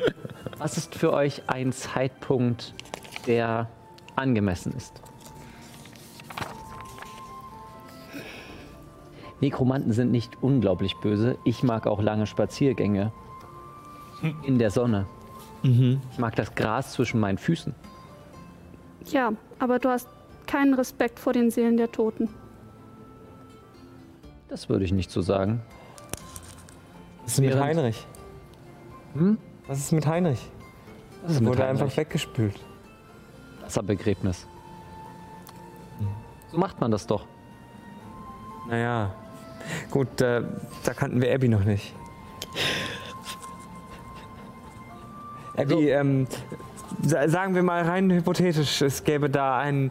Was 0.58 0.76
ist 0.76 0.94
für 0.94 1.12
euch 1.12 1.42
ein 1.48 1.72
Zeitpunkt, 1.72 2.74
der 3.26 3.68
angemessen 4.16 4.72
ist? 4.76 5.00
Nekromanten 9.40 9.92
sind 9.92 10.10
nicht 10.10 10.42
unglaublich 10.42 10.96
böse. 10.96 11.36
Ich 11.44 11.62
mag 11.62 11.86
auch 11.86 12.00
lange 12.00 12.26
Spaziergänge 12.26 13.12
in 14.44 14.58
der 14.58 14.70
Sonne. 14.70 15.06
Ich 15.62 16.18
mag 16.18 16.34
das 16.36 16.54
Gras 16.54 16.92
zwischen 16.92 17.20
meinen 17.20 17.38
Füßen. 17.38 17.74
Ja, 19.06 19.32
aber 19.58 19.78
du 19.78 19.88
hast 19.90 20.08
keinen 20.46 20.74
Respekt 20.74 21.18
vor 21.18 21.32
den 21.32 21.50
Seelen 21.50 21.76
der 21.76 21.90
Toten. 21.92 22.28
Das 24.48 24.68
würde 24.68 24.84
ich 24.84 24.92
nicht 24.92 25.10
so 25.10 25.20
sagen. 25.22 25.60
Was 27.24 27.32
ist 27.32 27.40
mit 27.40 27.50
Während- 27.50 27.64
Heinrich? 27.64 28.06
Hm? 29.14 29.38
Was 29.68 29.78
ist 29.78 29.92
mit 29.92 30.06
Heinrich? 30.06 30.50
Ist 31.26 31.40
mit 31.40 31.48
wurde 31.50 31.64
Heinrich? 31.66 31.82
einfach 31.82 31.96
weggespült. 31.96 32.58
Wasserbegräbnis. 33.62 34.46
So 36.52 36.58
macht 36.58 36.80
man 36.80 36.90
das 36.90 37.06
doch. 37.06 37.24
Naja, 38.68 39.12
gut, 39.90 40.20
äh, 40.20 40.42
da 40.84 40.94
kannten 40.94 41.20
wir 41.20 41.34
Abby 41.34 41.48
noch 41.48 41.64
nicht. 41.64 41.92
Abby, 45.56 45.90
ähm, 45.90 46.26
sa- 47.02 47.28
sagen 47.28 47.54
wir 47.54 47.62
mal 47.62 47.82
rein 47.82 48.10
hypothetisch, 48.10 48.82
es 48.82 49.04
gäbe 49.04 49.30
da 49.30 49.58
einen 49.58 49.90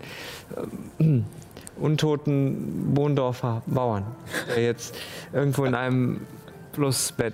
ähm, 1.00 1.26
untoten 1.78 2.94
Bohndorfer 2.94 3.62
Bauern, 3.66 4.06
der 4.56 4.64
jetzt 4.64 4.96
irgendwo 5.34 5.66
in 5.66 5.76
einem 5.76 6.22
Flussbett 6.74 7.34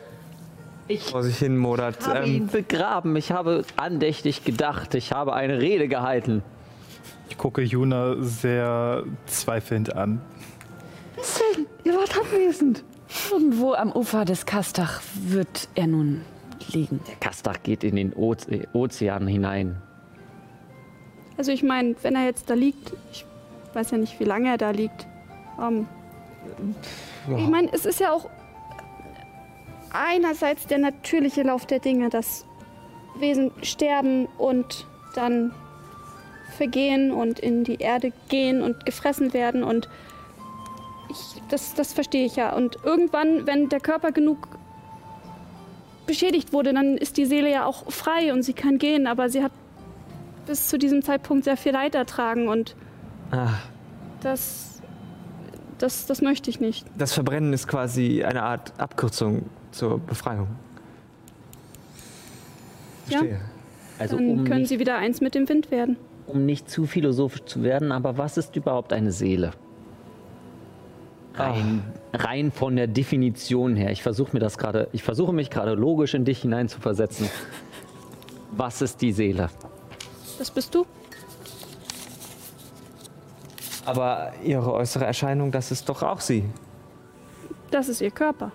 vor 1.00 1.24
sich 1.24 1.38
hin 1.38 1.58
modert. 1.58 1.98
Ich 2.00 2.08
habe 2.08 2.28
ihn 2.28 2.42
Ähm, 2.44 2.48
begraben. 2.48 3.16
Ich 3.16 3.32
habe 3.32 3.64
andächtig 3.78 4.44
gedacht. 4.44 4.94
Ich 4.96 5.12
habe 5.12 5.34
eine 5.34 5.60
Rede 5.60 5.88
gehalten. 5.88 6.44
Ich 7.30 7.38
gucke 7.38 7.62
Juna 7.62 8.16
sehr 8.20 9.04
zweifelnd 9.26 9.96
an. 9.96 10.22
Ihr 11.84 11.94
wart 11.94 12.18
abwesend. 12.18 12.84
Irgendwo 13.32 13.74
am 13.74 13.92
Ufer 13.92 14.26
des 14.26 14.46
Kastach 14.46 15.02
wird 15.16 15.68
er 15.76 15.88
nun 15.88 16.22
liegen. 16.72 17.00
Der 17.08 17.16
Kastach 17.16 17.58
geht 17.64 17.84
in 17.84 17.96
den 17.96 18.14
Oze 18.14 18.68
Ozean 18.74 19.28
hinein. 19.28 19.82
Also 21.38 21.52
ich 21.52 21.64
meine, 21.64 21.96
wenn 22.04 22.16
er 22.16 22.26
jetzt 22.26 22.50
da 22.50 22.54
liegt, 22.54 22.94
ich 23.12 23.26
weiß 23.74 23.92
ja 23.92 23.98
nicht, 23.98 24.20
wie 24.20 24.26
lange 24.26 24.50
er 24.50 24.58
da 24.58 24.72
liegt. 24.72 25.08
Ähm, 25.62 25.88
Ich 27.38 27.48
meine, 27.48 27.70
es 27.74 27.86
ist 27.86 28.00
ja 28.00 28.12
auch 28.14 28.30
einerseits 29.94 30.68
der 30.68 30.78
natürliche 30.78 31.44
Lauf 31.44 31.66
der 31.66 31.80
Dinge, 31.80 32.10
dass 32.10 32.46
Wesen 33.20 33.52
sterben 33.62 34.28
und 34.38 34.88
dann 35.16 35.54
vergehen 36.58 37.12
und 37.12 37.40
in 37.40 37.64
die 37.64 37.76
Erde 37.76 38.12
gehen 38.30 38.62
und 38.62 38.86
gefressen 38.86 39.34
werden 39.34 39.64
und 39.64 39.90
ich, 41.10 41.42
das, 41.50 41.74
das 41.74 41.94
verstehe 41.94 42.26
ich 42.26 42.36
ja. 42.36 42.54
Und 42.54 42.78
irgendwann, 42.84 43.46
wenn 43.46 43.70
der 43.70 43.80
Körper 43.80 44.12
genug 44.12 44.48
beschädigt 46.08 46.54
wurde, 46.54 46.74
dann 46.74 46.98
ist 46.98 47.18
die 47.18 47.26
Seele 47.26 47.52
ja 47.52 47.66
auch 47.66 47.92
frei 47.92 48.34
und 48.34 48.44
sie 48.44 48.54
kann 48.54 48.78
gehen, 48.78 49.08
aber 49.08 49.30
sie 49.30 49.44
hat 49.44 49.52
bis 50.46 50.68
zu 50.68 50.78
diesem 50.78 51.04
Zeitpunkt 51.04 51.44
sehr 51.44 51.58
viel 51.58 51.74
Leid 51.74 51.96
ertragen 51.96 52.48
und 52.48 52.76
ah, 53.32 53.54
das, 54.22 54.82
das, 55.78 56.06
das 56.06 56.22
möchte 56.22 56.50
ich 56.50 56.60
nicht. 56.60 56.86
das 56.98 57.14
Verbrennen 57.14 57.54
ist 57.54 57.68
quasi 57.68 58.24
eine 58.24 58.44
Art 58.44 58.74
Abkürzung 58.78 59.50
zur 59.72 60.00
Befreiung. 60.00 60.48
Ja. 63.08 63.20
Verstehe. 63.20 63.40
Also 64.00 64.18
Dann 64.18 64.30
um 64.30 64.44
können 64.46 64.62
nicht, 64.62 64.70
sie 64.70 64.80
wieder 64.80 64.98
eins 64.98 65.22
mit 65.22 65.36
dem 65.36 65.48
Wind 65.50 65.70
werden. 65.72 65.98
um 66.28 66.46
nicht 66.46 66.70
zu 66.70 66.86
philosophisch 66.86 67.44
zu 67.46 67.62
werden, 67.64 67.92
aber 67.92 68.18
was 68.18 68.38
ist 68.38 68.56
überhaupt 68.56 68.94
eine 68.94 69.12
Seele? 69.12 69.52
Rein, 71.36 71.84
rein 72.14 72.52
von 72.52 72.76
der 72.76 72.88
Definition 72.88 73.76
her. 73.76 73.92
Ich 73.92 74.04
versuche 74.04 74.34
mir 74.34 74.40
das 74.40 74.58
gerade, 74.58 74.88
ich 74.92 75.04
versuche 75.04 75.34
mich 75.34 75.50
gerade 75.50 75.74
logisch 75.76 76.14
in 76.14 76.26
dich 76.26 76.42
hineinzuversetzen. 76.42 77.30
Was 78.52 78.82
ist 78.82 79.02
die 79.02 79.12
Seele? 79.14 79.50
Das 80.38 80.52
bist 80.52 80.74
du? 80.76 80.86
Aber 83.86 84.34
ihre 84.44 84.74
äußere 84.74 85.06
Erscheinung, 85.06 85.52
das 85.52 85.72
ist 85.72 85.88
doch 85.90 86.04
auch 86.04 86.20
sie. 86.20 86.44
Das 87.72 87.88
ist 87.88 88.02
ihr 88.02 88.12
Körper. 88.12 88.52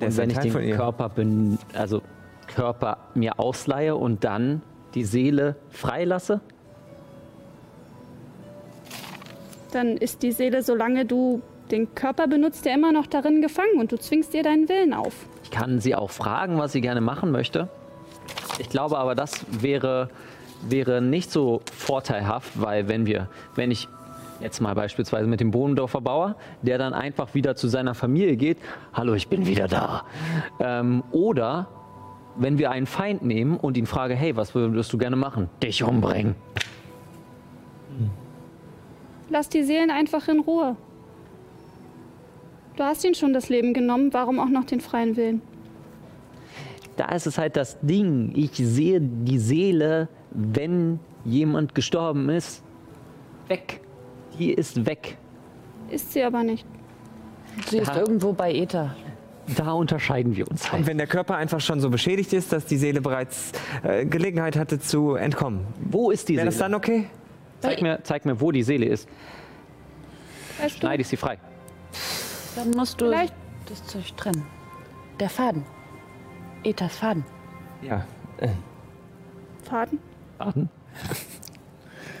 Der 0.00 0.08
Und 0.08 0.16
wenn 0.16 0.30
ich 0.30 0.38
den. 0.38 0.76
Körper 0.76 1.08
bin, 1.08 1.58
also 1.74 2.02
Körper 2.46 2.98
mir 3.14 3.38
ausleihe 3.38 3.96
und 3.96 4.24
dann 4.24 4.62
die 4.94 5.04
Seele 5.04 5.56
freilasse? 5.70 6.40
Dann 9.72 9.96
ist 9.96 10.22
die 10.22 10.32
Seele, 10.32 10.62
solange 10.62 11.04
du 11.04 11.42
den 11.70 11.94
Körper 11.94 12.28
benutzt, 12.28 12.64
ja 12.64 12.74
immer 12.74 12.92
noch 12.92 13.06
darin 13.06 13.40
gefangen 13.42 13.78
und 13.78 13.90
du 13.90 13.98
zwingst 13.98 14.34
ihr 14.34 14.42
deinen 14.42 14.68
Willen 14.68 14.94
auf. 14.94 15.14
Ich 15.42 15.50
kann 15.50 15.80
sie 15.80 15.94
auch 15.94 16.10
fragen, 16.10 16.58
was 16.58 16.72
sie 16.72 16.80
gerne 16.80 17.00
machen 17.00 17.30
möchte. 17.32 17.68
Ich 18.58 18.68
glaube 18.68 18.98
aber, 18.98 19.14
das 19.14 19.44
wäre 19.50 20.08
wäre 20.68 21.02
nicht 21.02 21.30
so 21.30 21.60
vorteilhaft, 21.76 22.50
weil 22.60 22.88
wenn 22.88 23.06
wir, 23.06 23.28
wenn 23.54 23.70
ich 23.70 23.88
jetzt 24.40 24.60
mal 24.60 24.74
beispielsweise 24.74 25.26
mit 25.26 25.40
dem 25.40 25.50
Bohnendorfer 25.50 26.00
Bauer, 26.00 26.36
der 26.62 26.78
dann 26.78 26.92
einfach 26.92 27.34
wieder 27.34 27.56
zu 27.56 27.68
seiner 27.68 27.94
Familie 27.94 28.36
geht, 28.36 28.58
hallo, 28.92 29.14
ich 29.14 29.28
bin 29.28 29.46
wieder 29.46 29.68
da. 29.68 30.04
Ähm, 30.60 31.02
oder 31.12 31.68
wenn 32.36 32.58
wir 32.58 32.70
einen 32.70 32.86
Feind 32.86 33.22
nehmen 33.22 33.56
und 33.56 33.76
ihn 33.76 33.86
frage, 33.86 34.14
hey, 34.14 34.36
was 34.36 34.54
würdest 34.54 34.92
du 34.92 34.98
gerne 34.98 35.16
machen? 35.16 35.48
Dich 35.62 35.82
umbringen. 35.82 36.34
Lass 39.30 39.48
die 39.48 39.62
Seelen 39.62 39.90
einfach 39.90 40.28
in 40.28 40.40
Ruhe. 40.40 40.76
Du 42.76 42.82
hast 42.82 43.04
ihnen 43.04 43.14
schon 43.14 43.32
das 43.32 43.48
Leben 43.48 43.72
genommen, 43.72 44.12
warum 44.12 44.40
auch 44.40 44.48
noch 44.48 44.64
den 44.64 44.80
freien 44.80 45.16
Willen? 45.16 45.42
Da 46.96 47.06
ist 47.06 47.26
es 47.26 47.38
halt 47.38 47.56
das 47.56 47.78
Ding. 47.80 48.32
Ich 48.34 48.52
sehe 48.54 49.00
die 49.00 49.38
Seele, 49.38 50.08
wenn 50.30 50.98
jemand 51.24 51.74
gestorben 51.74 52.28
ist, 52.28 52.62
weg. 53.48 53.80
Die 54.38 54.52
ist 54.52 54.84
weg. 54.86 55.16
Ist 55.90 56.12
sie 56.12 56.22
aber 56.22 56.42
nicht. 56.42 56.66
Sie 57.68 57.78
ist 57.78 57.94
irgendwo 57.94 58.32
bei 58.32 58.52
Ether. 58.52 58.94
Da 59.56 59.72
unterscheiden 59.72 60.34
wir 60.34 60.48
uns 60.50 60.64
Und 60.64 60.72
halt. 60.72 60.86
wenn 60.86 60.96
der 60.98 61.06
Körper 61.06 61.36
einfach 61.36 61.60
schon 61.60 61.78
so 61.78 61.90
beschädigt 61.90 62.32
ist, 62.32 62.52
dass 62.52 62.64
die 62.64 62.78
Seele 62.78 63.00
bereits 63.02 63.52
äh, 63.82 64.06
Gelegenheit 64.06 64.56
hatte 64.56 64.78
zu 64.80 65.14
entkommen, 65.16 65.66
Wo 65.90 66.10
ist 66.10 66.28
die 66.30 66.36
wäre 66.36 66.46
das 66.46 66.54
Seele? 66.54 66.64
dann 66.70 66.74
okay? 66.74 67.06
Zeig 67.60 67.82
mir, 67.82 68.00
zeig 68.02 68.24
mir, 68.24 68.40
wo 68.40 68.50
die 68.52 68.62
Seele 68.62 68.86
ist. 68.86 69.06
Weißt 70.60 70.76
du, 70.76 70.80
Schneide 70.80 71.02
ich 71.02 71.08
sie 71.08 71.16
frei. 71.18 71.38
Dann 72.56 72.70
musst 72.70 73.00
du 73.00 73.06
Vielleicht- 73.06 73.34
das 73.68 73.84
Zeug 73.86 74.16
trennen. 74.16 74.44
Der 75.20 75.28
Faden. 75.28 75.64
Ethers 76.64 76.96
Faden. 76.96 77.24
Ja. 77.82 78.04
Faden? 79.64 79.98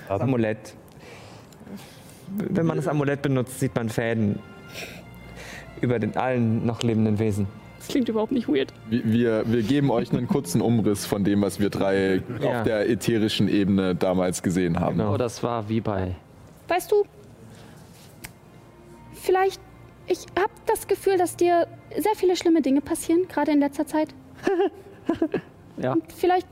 Das 0.08 0.20
Amulett. 0.20 0.74
Wenn 2.28 2.66
man 2.66 2.76
das 2.76 2.88
Amulett 2.88 3.22
benutzt, 3.22 3.60
sieht 3.60 3.74
man 3.74 3.88
Fäden 3.88 4.38
über 5.80 5.98
den 5.98 6.16
allen 6.16 6.64
noch 6.64 6.82
lebenden 6.82 7.18
Wesen. 7.18 7.46
Das 7.78 7.88
klingt 7.88 8.08
überhaupt 8.08 8.32
nicht 8.32 8.48
weird. 8.48 8.72
Wir, 8.88 9.42
wir, 9.46 9.62
geben 9.62 9.90
euch 9.90 10.10
einen 10.10 10.26
kurzen 10.26 10.62
Umriss 10.62 11.04
von 11.04 11.22
dem, 11.22 11.42
was 11.42 11.60
wir 11.60 11.68
drei 11.68 12.22
Ja. 12.40 12.60
auf 12.60 12.62
der 12.64 12.88
ätherischen 12.88 13.46
Ebene 13.48 13.94
damals 13.94 14.42
gesehen 14.42 14.80
haben. 14.80 14.96
Genau. 14.96 15.12
Oh, 15.14 15.16
das 15.18 15.42
war 15.42 15.68
wie 15.68 15.82
bei. 15.82 16.14
Weißt 16.68 16.90
du, 16.90 17.04
vielleicht, 19.12 19.60
ich 20.06 20.20
habe 20.38 20.52
das 20.64 20.86
Gefühl, 20.86 21.18
dass 21.18 21.36
dir 21.36 21.66
sehr 21.94 22.14
viele 22.16 22.36
schlimme 22.36 22.62
Dinge 22.62 22.80
passieren, 22.80 23.28
gerade 23.28 23.52
in 23.52 23.60
letzter 23.60 23.86
Zeit. 23.86 24.08
Ja. 25.76 25.94
Und 25.94 26.04
vielleicht 26.12 26.46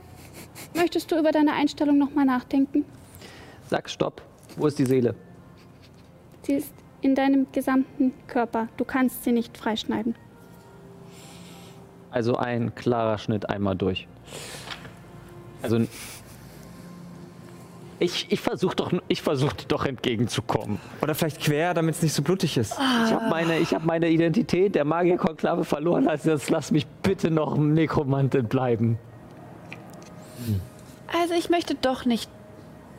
möchtest 0.75 1.09
du 1.09 1.17
über 1.17 1.31
deine 1.31 1.53
Einstellung 1.53 1.97
nochmal 1.97 2.25
nachdenken. 2.25 2.83
Sag 3.69 3.89
Stopp. 3.89 4.21
Wo 4.57 4.67
ist 4.67 4.77
die 4.77 4.85
Seele? 4.85 5.15
Sie 6.43 6.53
ist 6.53 6.73
in 7.01 7.15
deinem 7.15 7.47
gesamten 7.51 8.13
Körper. 8.27 8.67
Du 8.77 8.85
kannst 8.85 9.23
sie 9.23 9.31
nicht 9.31 9.57
freischneiden. 9.57 10.15
Also 12.11 12.35
ein 12.35 12.75
klarer 12.75 13.17
Schnitt 13.17 13.49
einmal 13.49 13.75
durch. 13.75 14.07
Also 15.61 15.79
ich, 17.99 18.27
ich 18.29 18.41
versuche 18.41 18.75
doch, 18.75 18.91
ich 19.07 19.21
versuch 19.21 19.53
dir 19.53 19.67
doch 19.67 19.85
entgegenzukommen. 19.85 20.79
Oder 21.01 21.15
vielleicht 21.15 21.39
quer, 21.41 21.73
damit 21.73 21.95
es 21.95 22.01
nicht 22.01 22.13
so 22.13 22.21
blutig 22.21 22.57
ist. 22.57 22.73
Ich 22.73 23.13
habe 23.13 23.29
meine, 23.29 23.57
ich 23.59 23.73
hab 23.73 23.85
meine 23.85 24.09
Identität 24.09 24.75
der 24.75 24.83
Magierkonklave 24.83 25.63
verloren. 25.63 26.07
Also 26.07 26.31
jetzt 26.31 26.49
lass 26.49 26.71
mich 26.71 26.85
bitte 27.01 27.31
noch 27.31 27.57
Nekromantin 27.57 28.47
bleiben. 28.47 28.99
Also 31.07 31.33
ich 31.33 31.49
möchte 31.49 31.75
doch 31.75 32.05
nicht 32.05 32.29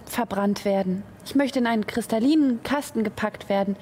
verbrannt 0.06 0.64
werden. 0.64 1.02
Ich 1.24 1.34
möchte 1.34 1.58
in 1.58 1.66
einen 1.66 1.86
kristallinen 1.86 2.62
Kasten 2.62 3.04
gepackt 3.04 3.48
werden 3.48 3.76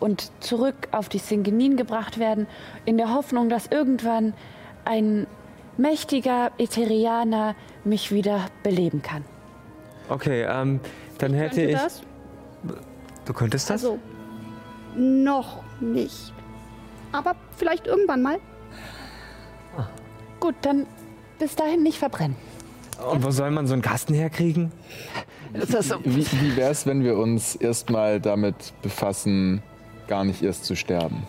und 0.00 0.30
zurück 0.40 0.88
auf 0.92 1.08
die 1.08 1.18
Singenin 1.18 1.76
gebracht 1.76 2.18
werden, 2.18 2.46
in 2.84 2.96
der 2.98 3.12
Hoffnung, 3.14 3.48
dass 3.48 3.66
irgendwann 3.66 4.34
ein 4.84 5.26
mächtiger 5.76 6.50
Ätherianer 6.58 7.54
mich 7.84 8.12
wieder 8.12 8.46
beleben 8.62 9.02
kann. 9.02 9.24
Okay, 10.08 10.42
ähm, 10.48 10.80
dann 11.18 11.34
hätte 11.34 11.56
Könnte 11.56 11.70
ich. 11.70 11.76
das? 11.76 12.02
Du 13.24 13.32
könntest 13.32 13.70
das? 13.70 13.84
Also, 13.84 13.98
noch 14.96 15.62
nicht. 15.80 16.32
Aber 17.12 17.36
vielleicht 17.56 17.86
irgendwann 17.86 18.22
mal. 18.22 18.38
Gut, 20.40 20.54
dann 20.62 20.86
bis 21.38 21.56
dahin 21.56 21.82
nicht 21.82 21.98
verbrennen. 21.98 22.36
Und 23.06 23.24
wo 23.24 23.30
soll 23.30 23.50
man 23.50 23.66
so 23.66 23.74
einen 23.74 23.82
Kasten 23.82 24.14
herkriegen? 24.14 24.72
Wie, 25.52 26.26
wie 26.26 26.56
wäre 26.56 26.70
es, 26.70 26.86
wenn 26.86 27.04
wir 27.04 27.16
uns 27.16 27.54
erstmal 27.54 28.20
damit 28.20 28.74
befassen, 28.82 29.62
gar 30.08 30.24
nicht 30.24 30.42
erst 30.42 30.64
zu 30.64 30.74
sterben? 30.74 31.22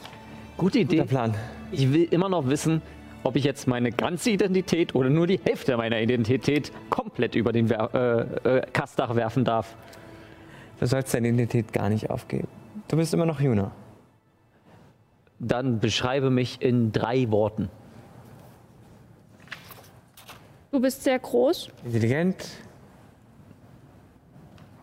Gute 0.57 0.79
Idee. 0.79 0.97
Der 0.97 1.03
Plan. 1.03 1.35
Ich 1.71 1.93
will 1.93 2.03
immer 2.05 2.27
noch 2.27 2.47
wissen, 2.47 2.81
ob 3.23 3.35
ich 3.35 3.43
jetzt 3.43 3.67
meine 3.67 3.91
ganze 3.91 4.31
Identität 4.31 4.95
oder 4.95 5.09
nur 5.09 5.27
die 5.27 5.39
Hälfte 5.43 5.77
meiner 5.77 6.01
Identität 6.01 6.71
komplett 6.89 7.35
über 7.35 7.51
den 7.51 7.69
Wer 7.69 8.37
äh, 8.45 8.57
äh, 8.57 8.61
Kastdach 8.73 9.15
werfen 9.15 9.45
darf. 9.45 9.75
Du 10.79 10.85
sollst 10.85 11.13
deine 11.13 11.29
Identität 11.29 11.71
gar 11.71 11.89
nicht 11.89 12.09
aufgeben. 12.09 12.47
Du 12.87 12.97
bist 12.97 13.13
immer 13.13 13.25
noch 13.25 13.39
Juna. 13.39 13.71
Dann 15.37 15.79
beschreibe 15.79 16.29
mich 16.29 16.61
in 16.61 16.91
drei 16.91 17.29
Worten. 17.31 17.69
Du 20.71 20.79
bist 20.79 21.03
sehr 21.03 21.17
groß, 21.17 21.69
Intelligent. 21.83 22.45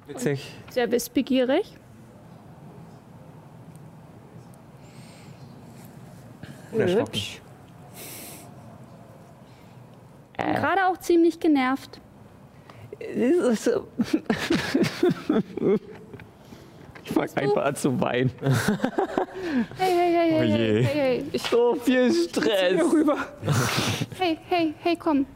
Witzig. 0.08 0.52
sehr 0.70 0.90
wissbegierig. 0.90 1.74
Unerschrocken. 6.72 7.20
Und 10.38 10.54
gerade 10.54 10.86
auch 10.86 10.96
ziemlich 10.98 11.38
genervt. 11.40 12.00
Ich 17.04 17.12
fange 17.12 17.36
einfach 17.36 17.64
an 17.64 17.76
zu 17.76 18.00
weinen. 18.00 18.30
Hey, 19.76 19.92
hey, 19.92 20.12
hey, 20.12 20.30
hey, 20.30 20.38
Oh 20.38 20.42
je. 20.42 20.56
hey, 20.56 20.82
hey, 20.82 20.94
hey. 20.94 21.24
Ich, 21.32 21.42
So 21.42 21.74
viel 21.76 22.12
Stress. 22.12 22.82
hey, 24.18 24.38
hey, 24.48 24.74
hey, 24.80 24.96
komm. 24.96 25.26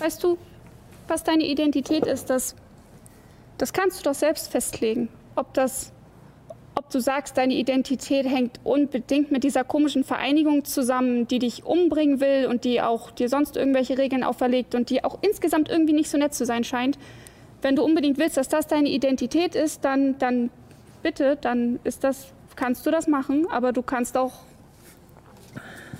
Weißt 0.00 0.24
du, 0.24 0.38
was 1.08 1.24
deine 1.24 1.44
Identität 1.44 2.06
ist, 2.06 2.30
das, 2.30 2.56
das 3.58 3.74
kannst 3.74 4.00
du 4.00 4.04
doch 4.04 4.14
selbst 4.14 4.50
festlegen. 4.50 5.10
Ob 5.36 5.52
das, 5.52 5.92
ob 6.74 6.88
du 6.88 7.00
sagst, 7.00 7.36
deine 7.36 7.52
Identität 7.52 8.24
hängt 8.24 8.60
unbedingt 8.64 9.30
mit 9.30 9.44
dieser 9.44 9.62
komischen 9.62 10.02
Vereinigung 10.02 10.64
zusammen, 10.64 11.28
die 11.28 11.38
dich 11.38 11.66
umbringen 11.66 12.20
will 12.20 12.46
und 12.46 12.64
die 12.64 12.80
auch 12.80 13.10
dir 13.10 13.28
sonst 13.28 13.58
irgendwelche 13.58 13.98
Regeln 13.98 14.24
auferlegt 14.24 14.74
und 14.74 14.88
die 14.88 15.04
auch 15.04 15.18
insgesamt 15.20 15.68
irgendwie 15.68 15.92
nicht 15.92 16.08
so 16.08 16.16
nett 16.16 16.32
zu 16.32 16.46
sein 16.46 16.64
scheint. 16.64 16.98
Wenn 17.60 17.76
du 17.76 17.84
unbedingt 17.84 18.16
willst, 18.16 18.38
dass 18.38 18.48
das 18.48 18.66
deine 18.66 18.88
Identität 18.88 19.54
ist, 19.54 19.84
dann, 19.84 20.18
dann 20.18 20.48
bitte, 21.02 21.36
dann 21.38 21.78
ist 21.84 22.04
das, 22.04 22.32
kannst 22.56 22.86
du 22.86 22.90
das 22.90 23.06
machen, 23.06 23.46
aber 23.50 23.72
du 23.72 23.82
kannst 23.82 24.16
auch 24.16 24.32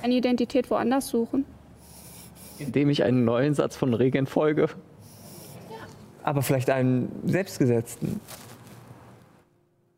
eine 0.02 0.14
Identität 0.14 0.70
woanders 0.70 1.08
suchen. 1.08 1.44
Indem 2.60 2.90
ich 2.90 3.02
einen 3.02 3.24
neuen 3.24 3.54
Satz 3.54 3.76
von 3.76 3.94
Regeln 3.94 4.26
folge. 4.26 4.68
Aber 6.22 6.42
vielleicht 6.42 6.70
einen 6.70 7.10
selbstgesetzten. 7.24 8.20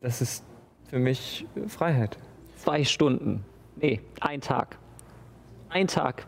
Das 0.01 0.21
ist 0.21 0.43
für 0.89 0.99
mich 0.99 1.45
Freiheit. 1.67 2.17
Zwei 2.57 2.83
Stunden. 2.83 3.43
Nee, 3.75 4.01
ein 4.21 4.41
Tag. 4.41 4.77
Ein 5.69 5.87
Tag. 5.87 6.25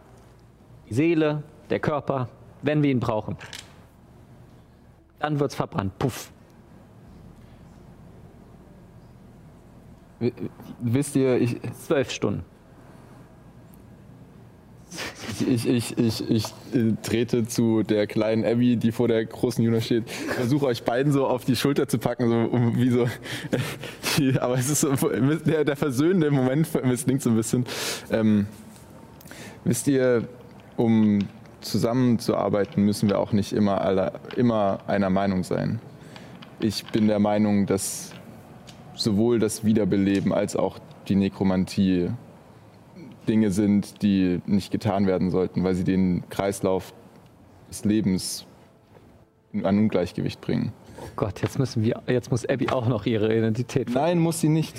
Die 0.89 0.93
Seele, 0.93 1.43
der 1.69 1.79
Körper, 1.79 2.29
wenn 2.61 2.83
wir 2.83 2.91
ihn 2.91 2.99
brauchen. 2.99 3.37
Dann 5.19 5.39
wird's 5.39 5.55
verbrannt. 5.55 5.97
Puff. 5.97 6.31
Wisst 10.79 11.15
ihr, 11.15 11.37
ich, 11.37 11.59
Zwölf 11.73 12.11
Stunden. 12.11 12.43
Ich, 15.47 15.67
ich, 15.67 15.97
ich, 15.97 16.29
ich 16.29 16.45
äh, 16.73 16.93
trete 17.01 17.47
zu 17.47 17.83
der 17.83 18.07
kleinen 18.07 18.45
Abby, 18.45 18.77
die 18.77 18.91
vor 18.91 19.07
der 19.07 19.25
großen 19.25 19.63
Juna 19.63 19.81
steht. 19.81 20.09
Versuche 20.09 20.65
euch 20.67 20.83
beiden 20.83 21.11
so 21.11 21.27
auf 21.27 21.45
die 21.45 21.55
Schulter 21.55 21.87
zu 21.87 21.97
packen, 21.97 22.29
so 22.29 22.35
um, 22.35 22.77
wie 22.77 22.89
so. 22.89 23.07
Aber 24.39 24.55
es 24.55 24.69
ist 24.69 24.81
so, 24.81 24.93
der, 25.45 25.65
der 25.65 25.75
versöhnende 25.75 26.31
Moment 26.31 26.67
misslingt 26.85 27.21
so 27.21 27.29
ein 27.29 27.35
bisschen. 27.35 27.65
Ähm, 28.11 28.47
wisst 29.63 29.87
ihr, 29.87 30.27
um 30.77 31.19
zusammenzuarbeiten, 31.61 32.83
müssen 32.83 33.09
wir 33.09 33.19
auch 33.19 33.31
nicht 33.31 33.53
immer, 33.53 33.81
alle, 33.81 34.13
immer 34.35 34.79
einer 34.87 35.09
Meinung 35.09 35.43
sein. 35.43 35.79
Ich 36.59 36.85
bin 36.85 37.07
der 37.07 37.19
Meinung, 37.19 37.65
dass 37.65 38.13
sowohl 38.95 39.39
das 39.39 39.65
Wiederbeleben 39.65 40.31
als 40.31 40.55
auch 40.55 40.79
die 41.07 41.15
Nekromantie 41.15 42.09
Dinge 43.27 43.51
sind, 43.51 44.01
die 44.01 44.41
nicht 44.45 44.71
getan 44.71 45.07
werden 45.07 45.29
sollten, 45.29 45.63
weil 45.63 45.75
sie 45.75 45.83
den 45.83 46.23
Kreislauf 46.29 46.93
des 47.69 47.85
Lebens 47.85 48.45
ein 49.53 49.77
Ungleichgewicht 49.77 50.41
bringen. 50.41 50.71
Oh 51.01 51.07
Gott, 51.15 51.41
jetzt 51.41 51.59
müssen 51.59 51.83
wir, 51.83 52.01
jetzt 52.07 52.31
muss 52.31 52.45
Abby 52.45 52.69
auch 52.69 52.87
noch 52.87 53.05
ihre 53.05 53.35
Identität. 53.35 53.89
Nein, 53.93 54.19
muss 54.19 54.41
sie 54.41 54.49
nicht. 54.49 54.75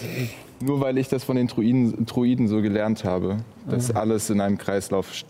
Nur 0.61 0.81
weil 0.81 0.99
ich 0.99 1.09
das 1.09 1.25
von 1.25 1.37
den 1.37 1.47
Druiden, 1.47 2.07
Druiden 2.07 2.49
so 2.49 2.63
gelernt 2.63 3.05
habe, 3.05 3.39
dass 3.69 3.95
alles 3.95 4.31
in 4.31 4.41
einem 4.41 4.59
Kreislauf 4.59 5.25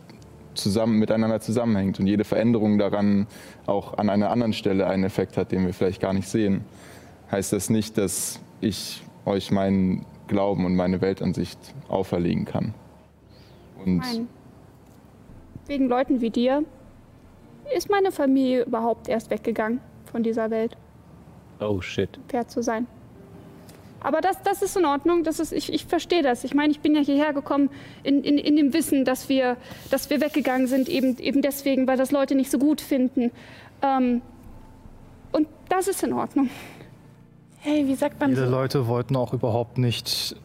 zusammen, 0.54 0.98
miteinander 0.98 1.40
zusammenhängt 1.40 2.00
und 2.00 2.06
jede 2.06 2.24
Veränderung 2.24 2.78
daran 2.78 3.26
auch 3.66 3.98
an 3.98 4.08
einer 4.08 4.30
anderen 4.30 4.52
Stelle 4.52 4.86
einen 4.86 5.04
Effekt 5.04 5.36
hat, 5.36 5.52
den 5.52 5.66
wir 5.66 5.74
vielleicht 5.74 6.00
gar 6.00 6.12
nicht 6.12 6.28
sehen. 6.28 6.64
Heißt 7.30 7.52
das 7.52 7.70
nicht, 7.70 7.98
dass 7.98 8.40
ich 8.60 9.02
euch 9.24 9.50
meinen 9.50 10.06
Glauben 10.28 10.64
und 10.64 10.76
meine 10.76 11.00
Weltansicht 11.00 11.58
auferlegen 11.88 12.44
kann? 12.44 12.72
Und 13.86 13.98
Nein. 13.98 14.28
Wegen 15.66 15.88
Leuten 15.88 16.20
wie 16.20 16.30
dir 16.30 16.64
ist 17.76 17.88
meine 17.90 18.12
Familie 18.12 18.64
überhaupt 18.64 19.08
erst 19.08 19.30
weggegangen 19.30 19.80
von 20.10 20.22
dieser 20.22 20.50
Welt, 20.50 20.76
Oh 21.60 21.80
shit. 21.80 22.18
fair 22.28 22.46
zu 22.46 22.62
sein. 22.62 22.86
Aber 24.00 24.20
das, 24.20 24.40
das 24.42 24.62
ist 24.62 24.76
in 24.76 24.84
Ordnung. 24.84 25.24
Das 25.24 25.40
ist, 25.40 25.52
ich, 25.52 25.72
ich 25.72 25.86
verstehe 25.86 26.22
das. 26.22 26.44
Ich 26.44 26.54
meine, 26.54 26.70
ich 26.70 26.80
bin 26.80 26.94
ja 26.94 27.00
hierher 27.00 27.32
gekommen 27.32 27.70
in, 28.04 28.22
in, 28.22 28.38
in 28.38 28.54
dem 28.54 28.72
Wissen, 28.72 29.04
dass 29.04 29.28
wir, 29.28 29.56
dass 29.90 30.10
wir 30.10 30.20
weggegangen 30.20 30.68
sind, 30.68 30.88
eben, 30.88 31.18
eben 31.18 31.42
deswegen, 31.42 31.88
weil 31.88 31.96
das 31.96 32.12
Leute 32.12 32.34
nicht 32.36 32.50
so 32.50 32.58
gut 32.58 32.80
finden. 32.80 33.32
Ähm, 33.82 34.20
und 35.32 35.48
das 35.68 35.88
ist 35.88 36.04
in 36.04 36.12
Ordnung. 36.12 36.50
Hey, 37.58 37.88
wie 37.88 37.94
sagt 37.96 38.20
man 38.20 38.30
Viele 38.30 38.46
so? 38.46 38.52
Leute 38.52 38.86
wollten 38.86 39.16
auch 39.16 39.32
überhaupt 39.32 39.76
nicht 39.78 40.36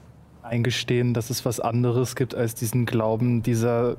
eingestehen, 0.52 1.14
dass 1.14 1.30
es 1.30 1.45
was 1.45 1.60
anderes 1.60 2.15
gibt 2.15 2.36
als 2.36 2.53
diesen 2.53 2.86
Glauben 2.86 3.41
dieser 3.41 3.95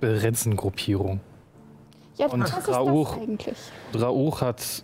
Berenzengruppierung. 0.00 1.20
Ja, 2.16 2.26
Und 2.28 2.40
was 2.42 2.56
ist 2.56 2.68
Rauch. 2.68 3.14
das 3.14 3.22
eigentlich? 3.22 3.56
Rauch 3.94 4.40
hat 4.40 4.82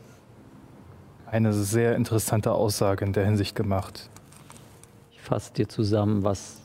eine 1.27 1.55
sehr 1.55 1.97
interessante 1.97 2.53
Aussage 2.53 3.05
in 3.05 3.15
der 3.15 3.25
Hinsicht 3.25 3.57
gemacht. 3.57 4.11
Ich 5.13 5.23
fasse 5.23 5.55
dir 5.55 5.69
zusammen, 5.69 6.23
was 6.23 6.61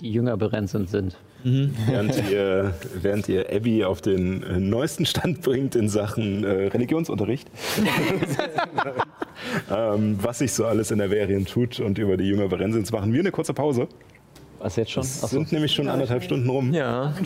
die 0.00 0.10
Jünger 0.10 0.36
berenzend 0.38 0.88
sind. 0.88 1.18
Während 1.86 2.30
ihr, 2.30 2.74
während 2.94 3.28
ihr 3.28 3.46
Abby 3.52 3.84
auf 3.84 4.00
den 4.00 4.42
äh, 4.42 4.60
neuesten 4.60 5.06
Stand 5.06 5.42
bringt 5.42 5.74
in 5.74 5.88
Sachen 5.88 6.44
äh, 6.44 6.68
Religionsunterricht, 6.68 7.48
ähm, 9.70 10.18
was 10.22 10.38
sich 10.38 10.52
so 10.52 10.66
alles 10.66 10.90
in 10.90 10.98
der 10.98 11.08
Verien 11.08 11.44
tut 11.46 11.80
und 11.80 11.98
über 11.98 12.16
die 12.16 12.24
Jünger 12.24 12.48
Berensins, 12.48 12.92
machen 12.92 13.12
wir 13.12 13.20
eine 13.20 13.32
kurze 13.32 13.54
Pause. 13.54 13.88
Was 14.60 14.76
jetzt 14.76 14.92
schon? 14.92 15.02
Es 15.02 15.22
sind 15.22 15.50
nämlich 15.50 15.72
schon 15.72 15.88
anderthalb 15.88 16.22
Stunden 16.22 16.48
rum. 16.48 16.72
Ja, 16.72 17.12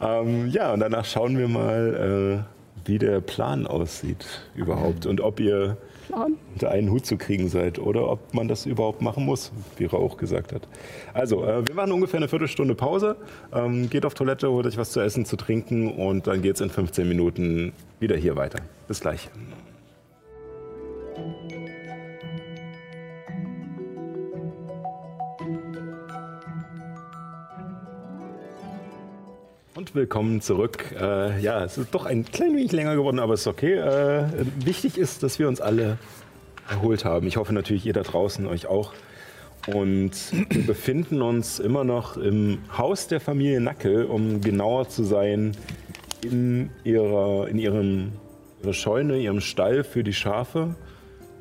Ähm, 0.00 0.48
ja, 0.48 0.72
und 0.72 0.80
danach 0.80 1.04
schauen 1.04 1.38
wir 1.38 1.48
mal, 1.48 2.44
äh, 2.84 2.88
wie 2.88 2.98
der 2.98 3.20
Plan 3.20 3.66
aussieht 3.66 4.24
überhaupt 4.54 5.06
und 5.06 5.20
ob 5.20 5.38
ihr 5.38 5.76
Plan? 6.06 6.36
unter 6.54 6.70
einen 6.70 6.90
Hut 6.90 7.06
zu 7.06 7.16
kriegen 7.16 7.48
seid 7.48 7.78
oder 7.78 8.08
ob 8.08 8.34
man 8.34 8.48
das 8.48 8.66
überhaupt 8.66 9.02
machen 9.02 9.24
muss, 9.24 9.52
wie 9.76 9.86
Ra 9.86 9.96
auch 9.98 10.16
gesagt 10.16 10.52
hat. 10.52 10.68
Also, 11.14 11.44
äh, 11.44 11.66
wir 11.66 11.74
machen 11.74 11.92
ungefähr 11.92 12.18
eine 12.18 12.28
Viertelstunde 12.28 12.74
Pause. 12.74 13.16
Ähm, 13.52 13.90
geht 13.90 14.06
auf 14.06 14.14
Toilette, 14.14 14.50
holt 14.50 14.66
euch 14.66 14.76
was 14.76 14.90
zu 14.92 15.00
essen, 15.00 15.24
zu 15.24 15.36
trinken 15.36 15.92
und 15.92 16.26
dann 16.26 16.42
geht 16.42 16.56
es 16.56 16.60
in 16.60 16.70
15 16.70 17.08
Minuten 17.08 17.72
wieder 18.00 18.16
hier 18.16 18.36
weiter. 18.36 18.60
Bis 18.86 19.00
gleich. 19.00 19.28
Und 29.74 29.94
willkommen 29.94 30.42
zurück. 30.42 30.94
Äh, 31.00 31.40
ja, 31.40 31.64
es 31.64 31.78
ist 31.78 31.94
doch 31.94 32.04
ein 32.04 32.26
klein 32.26 32.54
wenig 32.54 32.72
länger 32.72 32.94
geworden, 32.94 33.18
aber 33.18 33.32
es 33.32 33.40
ist 33.40 33.46
okay. 33.46 33.72
Äh, 33.72 34.26
wichtig 34.66 34.98
ist, 34.98 35.22
dass 35.22 35.38
wir 35.38 35.48
uns 35.48 35.62
alle 35.62 35.96
erholt 36.68 37.06
haben. 37.06 37.26
Ich 37.26 37.38
hoffe 37.38 37.54
natürlich, 37.54 37.86
ihr 37.86 37.94
da 37.94 38.02
draußen 38.02 38.46
euch 38.46 38.66
auch. 38.66 38.92
Und 39.66 40.12
wir 40.50 40.66
befinden 40.66 41.22
uns 41.22 41.58
immer 41.58 41.84
noch 41.84 42.18
im 42.18 42.58
Haus 42.76 43.06
der 43.06 43.18
Familie 43.18 43.62
Nackel, 43.62 44.04
um 44.04 44.42
genauer 44.42 44.90
zu 44.90 45.04
sein, 45.04 45.56
in 46.22 46.68
ihrer, 46.84 47.48
in 47.48 47.58
ihrem, 47.58 48.12
ihrer 48.62 48.74
Scheune, 48.74 49.20
ihrem 49.20 49.40
Stall 49.40 49.84
für 49.84 50.04
die 50.04 50.12
Schafe, 50.12 50.76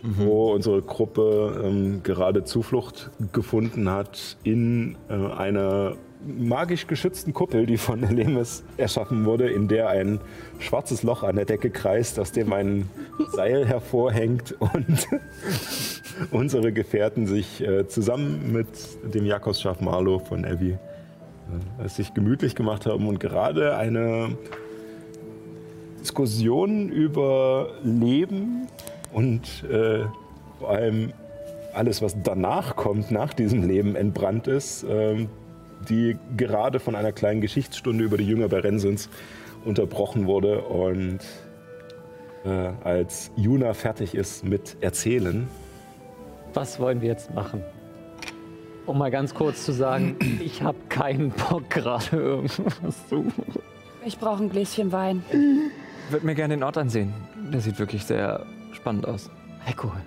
wo 0.04 0.54
unsere 0.54 0.82
Gruppe 0.82 1.62
ähm, 1.66 2.02
gerade 2.02 2.46
Zuflucht 2.46 3.12
gefunden 3.34 3.90
hat 3.90 4.38
in 4.44 4.96
äh, 5.10 5.14
einer 5.14 5.98
magisch 6.26 6.88
geschützten 6.88 7.34
Kuppel, 7.34 7.66
die 7.66 7.78
von 7.78 8.02
Lemes 8.02 8.64
erschaffen 8.78 9.26
wurde, 9.26 9.50
in 9.50 9.68
der 9.68 9.90
ein 9.90 10.20
schwarzes 10.60 11.04
Loch 11.04 11.24
an 11.24 11.36
der 11.36 11.46
Decke 11.46 11.70
kreist, 11.70 12.20
aus 12.20 12.32
dem 12.32 12.54
ein 12.54 12.90
Seil 13.34 13.66
hervorhängt 13.66 14.56
und 14.60 15.08
unsere 16.32 16.72
Gefährten 16.72 17.28
sich 17.28 17.62
äh, 17.62 17.88
zusammen 17.88 18.52
mit 18.52 18.68
dem 19.14 19.26
Jakobsschaf 19.26 19.82
Marlo 19.82 20.20
von 20.20 20.44
Evi 20.44 20.78
äh, 21.84 21.88
sich 21.88 22.14
gemütlich 22.14 22.56
gemacht 22.56 22.86
haben 22.86 23.08
und 23.08 23.20
gerade 23.20 23.76
eine 23.76 24.38
Diskussion 26.00 26.90
über 26.90 27.70
Leben 27.84 28.68
und 29.12 29.64
äh, 29.70 30.06
vor 30.60 30.70
allem 30.70 31.14
alles, 31.74 32.02
was 32.02 32.16
danach 32.22 32.76
kommt, 32.76 33.12
nach 33.12 33.34
diesem 33.34 33.68
Leben 33.68 33.96
entbrannt 33.96 34.48
ist, 34.48 34.86
ähm, 34.88 35.30
die 35.90 36.18
gerade 36.38 36.80
von 36.80 36.96
einer 36.96 37.12
kleinen 37.12 37.42
Geschichtsstunde 37.42 38.04
über 38.04 38.18
die 38.18 38.26
Jünger 38.26 38.48
Berensens 38.48 39.10
unterbrochen 39.66 40.28
wurde. 40.28 40.62
Und 40.62 41.20
äh, 42.46 42.72
als 42.84 43.32
Juna 43.36 43.74
fertig 43.74 44.16
ist 44.16 44.44
mit 44.44 44.78
Erzählen, 44.82 45.48
Was 46.54 46.80
wollen 46.80 47.02
wir 47.02 47.10
jetzt 47.10 47.34
machen? 47.34 47.64
Um 48.86 48.98
mal 48.98 49.12
ganz 49.12 49.34
kurz 49.34 49.64
zu 49.64 49.72
sagen, 49.72 50.18
ich 50.44 50.62
habe 50.62 50.78
keinen 50.90 51.32
Bock 51.32 51.70
gerade 51.70 52.16
irgendwas 52.18 53.08
zu. 53.08 53.26
Ich 54.04 54.18
brauche 54.18 54.44
ein 54.44 54.50
Gläschen 54.50 54.92
Wein. 54.92 55.24
ich 55.30 56.12
würde 56.12 56.26
mir 56.26 56.36
gerne 56.36 56.56
den 56.56 56.64
Ort 56.64 56.78
ansehen. 56.78 57.14
Der 57.54 57.62
sieht 57.62 57.78
wirklich 57.80 58.04
sehr 58.04 58.46
spannend 58.74 59.08
aus. 59.08 59.30
Alkohol. 59.66 60.02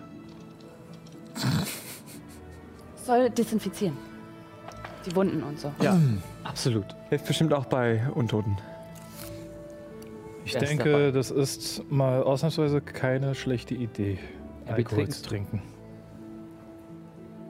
Soll 3.05 3.31
desinfizieren. 3.31 3.97
Die 5.06 5.14
Wunden 5.16 5.43
und 5.43 5.59
so. 5.60 5.70
Ja, 5.81 5.98
Absolut. 6.44 6.86
hilft 7.10 7.26
bestimmt 7.26 7.52
auch 7.52 7.66
bei 7.66 8.02
Untoten. 8.14 8.56
Ich 10.44 10.55
Er 10.55 10.62
ist 10.62 10.70
denke, 10.70 10.90
dabei. 10.93 11.10
das 11.10 11.31
ist 11.31 11.90
mal 11.90 12.22
ausnahmsweise 12.22 12.81
keine 12.81 13.35
schlechte 13.35 13.74
Idee, 13.74 14.18
Ja, 14.66 14.72
Alkohol 14.74 14.97
trinken. 15.05 15.12
zu 15.12 15.22
trinken. 15.22 15.62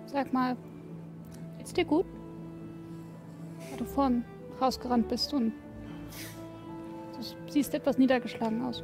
Sag 0.07 0.33
mal, 0.33 0.57
geht's 1.59 1.73
dir 1.73 1.85
gut? 1.85 2.07
Weil 3.71 3.79
du 3.79 3.85
vorhin 3.85 4.25
rausgerannt 4.61 5.09
bist 5.09 5.33
und 5.35 5.53
du 7.17 7.51
siehst 7.53 7.75
etwas 7.75 7.99
niedergeschlagen 7.99 8.65
aus. 8.65 8.83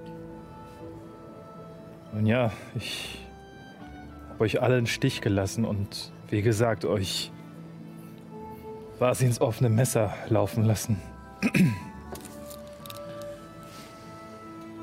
Nun 2.12 2.26
ja, 2.26 2.52
ich 2.74 3.24
habe 4.30 4.42
euch 4.44 4.60
alle 4.60 4.76
einen 4.76 4.86
Stich 4.88 5.20
gelassen 5.20 5.64
und 5.64 6.10
wie 6.28 6.42
gesagt, 6.42 6.84
euch 6.84 7.30
quasi 9.00 9.24
ins 9.24 9.40
offene 9.40 9.70
Messer 9.70 10.12
laufen 10.28 10.62
lassen. 10.62 11.00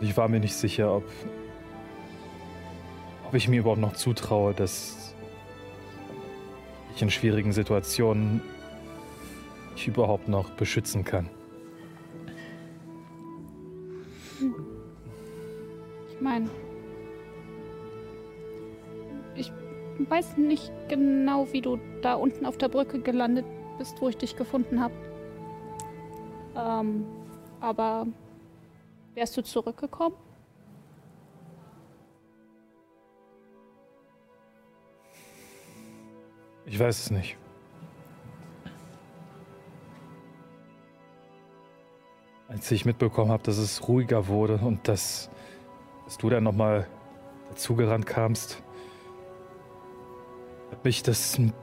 Ich 0.02 0.18
war 0.18 0.28
mir 0.28 0.40
nicht 0.40 0.56
sicher, 0.56 0.92
ob, 0.92 1.04
ob 3.28 3.34
ich 3.36 3.48
mir 3.48 3.60
überhaupt 3.60 3.80
noch 3.80 3.94
zutraue, 3.94 4.56
dass 4.56 5.14
ich 6.96 7.02
in 7.04 7.12
schwierigen 7.12 7.52
Situationen 7.52 8.42
ich 9.76 9.88
überhaupt 9.88 10.28
noch 10.28 10.50
beschützen 10.50 11.04
kann. 11.04 11.30
Ich 16.10 16.22
meine, 16.22 16.50
ich 19.36 19.52
weiß 20.10 20.38
nicht 20.38 20.72
genau, 20.90 21.48
wie 21.52 21.62
du 21.62 21.78
da 22.02 22.16
unten 22.16 22.48
auf 22.48 22.58
der 22.58 22.70
Brücke 22.70 23.00
gelandet 23.00 23.46
bist, 23.78 24.02
wo 24.02 24.10
ich 24.10 24.18
dich 24.18 24.36
gefunden 24.36 24.82
habe. 24.82 24.94
Ähm, 26.56 27.06
aber 27.60 28.08
wärst 29.14 29.38
du 29.38 29.44
zurückgekommen? 29.44 30.16
Ich 36.66 36.78
weiß 36.78 37.00
es 37.00 37.12
nicht. 37.12 37.38
Als 42.50 42.70
ich 42.72 42.86
mitbekommen 42.86 43.32
habe, 43.32 43.44
dass 43.44 43.58
es 43.58 43.88
ruhiger 43.88 44.28
wurde 44.28 44.58
und 44.58 44.88
dass, 44.88 45.30
dass 46.06 46.18
du 46.18 46.30
dann 46.30 46.44
nochmal 46.44 46.88
dazugerannt 47.50 48.06
kamst, 48.06 48.62
hat 50.72 50.84
mich 50.84 51.04
das 51.04 51.38
ein 51.38 51.54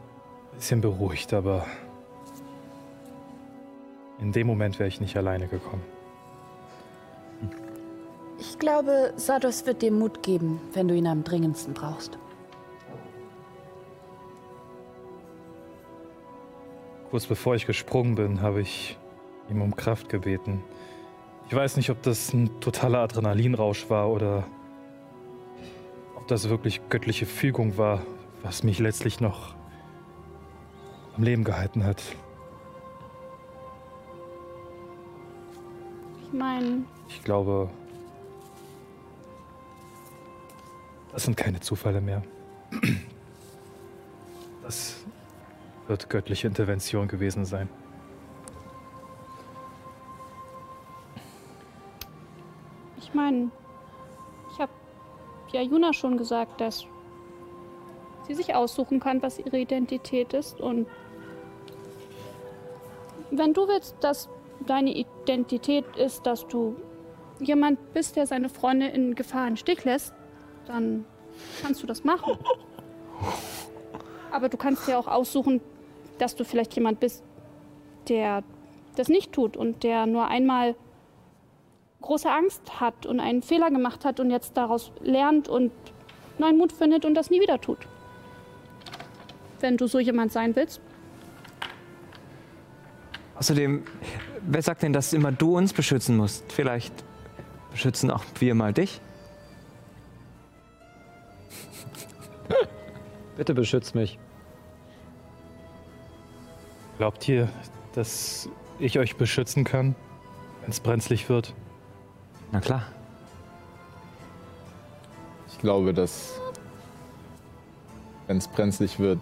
bisschen 0.55 0.81
beruhigt, 0.81 1.35
aber 1.35 1.67
in 4.19 4.33
dem 4.33 4.47
Moment 4.47 4.79
wäre 4.79 4.89
ich 4.89 5.01
nicht 5.01 5.17
alleine 5.17 5.49
gekommen. 5.49 5.83
Ich 8.39 8.59
glaube, 8.59 9.13
Sados 9.17 9.67
wird 9.67 9.83
dir 9.83 9.93
Mut 9.93 10.23
geben, 10.23 10.61
wenn 10.73 10.89
du 10.89 10.95
ihn 10.95 11.07
am 11.07 11.25
dringendsten 11.25 11.75
brauchst. 11.75 12.19
Kurz 17.11 17.27
bevor 17.27 17.55
ich 17.55 17.67
gesprungen 17.67 18.17
bin, 18.17 18.41
habe 18.41 18.61
ich 18.61 18.99
ihm 19.49 19.63
um 19.63 19.77
Kraft 19.77 20.09
gebeten. 20.09 20.65
Ich 21.47 21.55
weiß 21.55 21.77
nicht, 21.77 21.91
ob 21.91 22.03
das 22.03 22.33
ein 22.33 22.61
totaler 22.61 23.01
Adrenalinrausch 23.01 23.89
war 23.89 24.11
oder 24.11 24.45
ob 26.17 26.27
das 26.27 26.49
wirklich 26.49 26.81
göttliche 26.89 27.27
Fügung 27.27 27.77
war, 27.77 28.03
was 28.43 28.63
mich 28.63 28.79
letztlich 28.79 29.21
noch 29.21 29.55
am 31.17 31.23
Leben 31.23 31.45
gehalten 31.45 31.85
hat. 31.85 32.03
Ich 36.35 36.41
meine, 36.41 36.85
Ich 37.09 37.23
glaube, 37.23 37.71
das 41.13 41.23
sind 41.23 41.37
keine 41.37 41.61
Zufälle 41.61 42.01
mehr. 42.01 42.25
Das 44.65 45.05
wird 45.87 46.11
göttliche 46.11 46.49
Intervention 46.49 47.07
gewesen 47.07 47.45
sein. 47.45 47.69
ich 52.97 53.15
meine, 53.15 53.51
ich 54.53 54.59
habe 54.59 54.73
ja 55.53 55.61
Juna 55.63 55.93
schon 55.93 56.17
gesagt, 56.17 56.61
dass 56.61 56.85
sie 58.27 58.35
sich 58.35 58.57
aussuchen 58.57 58.99
kann, 58.99 59.23
was 59.23 59.39
ihre 59.39 59.59
Identität 59.61 60.33
ist. 60.33 60.61
Und 60.61 60.89
wenn 63.31 63.53
du 63.53 63.69
willst, 63.69 63.95
dass 64.01 64.29
deine 64.67 64.95
Identität 64.95 65.85
ist, 65.97 66.27
dass 66.27 66.47
du 66.47 66.77
jemand 67.41 67.93
bist, 67.93 68.17
der 68.17 68.27
seine 68.27 68.49
Freunde 68.49 68.87
in 68.89 69.15
Gefahr 69.15 69.49
im 69.49 69.57
Stich 69.57 69.85
lässt, 69.85 70.15
dann 70.67 71.05
kannst 71.63 71.83
du 71.83 71.87
das 71.87 72.05
machen. 72.05 72.39
Aber 74.31 74.49
du 74.49 74.57
kannst 74.57 74.89
dir 74.89 74.99
auch 74.99 75.07
aussuchen, 75.07 75.61
dass 76.19 76.35
du 76.35 76.45
vielleicht 76.45 76.75
jemand 76.75 77.01
bist, 77.01 77.23
der 78.09 78.43
das 78.97 79.09
nicht 79.09 79.33
tut 79.33 79.57
und 79.57 79.83
der 79.83 80.07
nur 80.07 80.29
einmal 80.29 80.77
große 82.01 82.31
Angst 82.31 82.81
hat 82.81 83.07
und 83.07 83.19
einen 83.19 83.43
Fehler 83.43 83.71
gemacht 83.71 84.05
hat 84.05 84.21
und 84.21 84.31
jetzt 84.31 84.57
daraus 84.57 84.93
lernt 85.01 85.49
und 85.49 85.73
neuen 86.39 86.59
Mut 86.59 86.73
findet 86.73 87.05
und 87.05 87.15
das 87.15 87.31
nie 87.31 87.41
wieder 87.41 87.61
tut. 87.61 87.79
Wenn 89.61 89.77
du 89.77 89.87
so 89.87 89.99
jemand 89.99 90.33
sein 90.33 90.55
willst, 90.55 90.81
Außerdem, 93.37 93.83
wer 94.47 94.63
sagt 94.63 94.83
denn, 94.83 94.93
dass 94.93 95.13
immer 95.13 95.33
du 95.33 95.57
uns 95.57 95.73
beschützen 95.73 96.17
musst? 96.17 96.53
Vielleicht 96.53 96.93
beschützen 97.71 98.11
auch 98.11 98.25
wir 98.39 98.55
mal 98.55 98.73
dich? 98.73 99.01
Bitte 103.37 103.55
beschützt 103.55 103.95
mich. 103.95 104.19
Glaubt 106.99 107.29
ihr, 107.29 107.49
dass 107.95 108.49
ich 108.79 108.99
euch 108.99 109.17
beschützen 109.17 109.65
kann, 109.65 109.95
wenn 110.63 110.71
es 110.71 110.81
brenzlig 110.81 111.29
wird? 111.29 111.55
Na 112.53 112.61
klar. 112.61 112.87
Ich 115.49 115.59
glaube, 115.59 115.93
dass, 115.93 116.41
wenn 118.27 118.37
es 118.37 118.47
brenzlig 118.47 118.99
wird, 118.99 119.21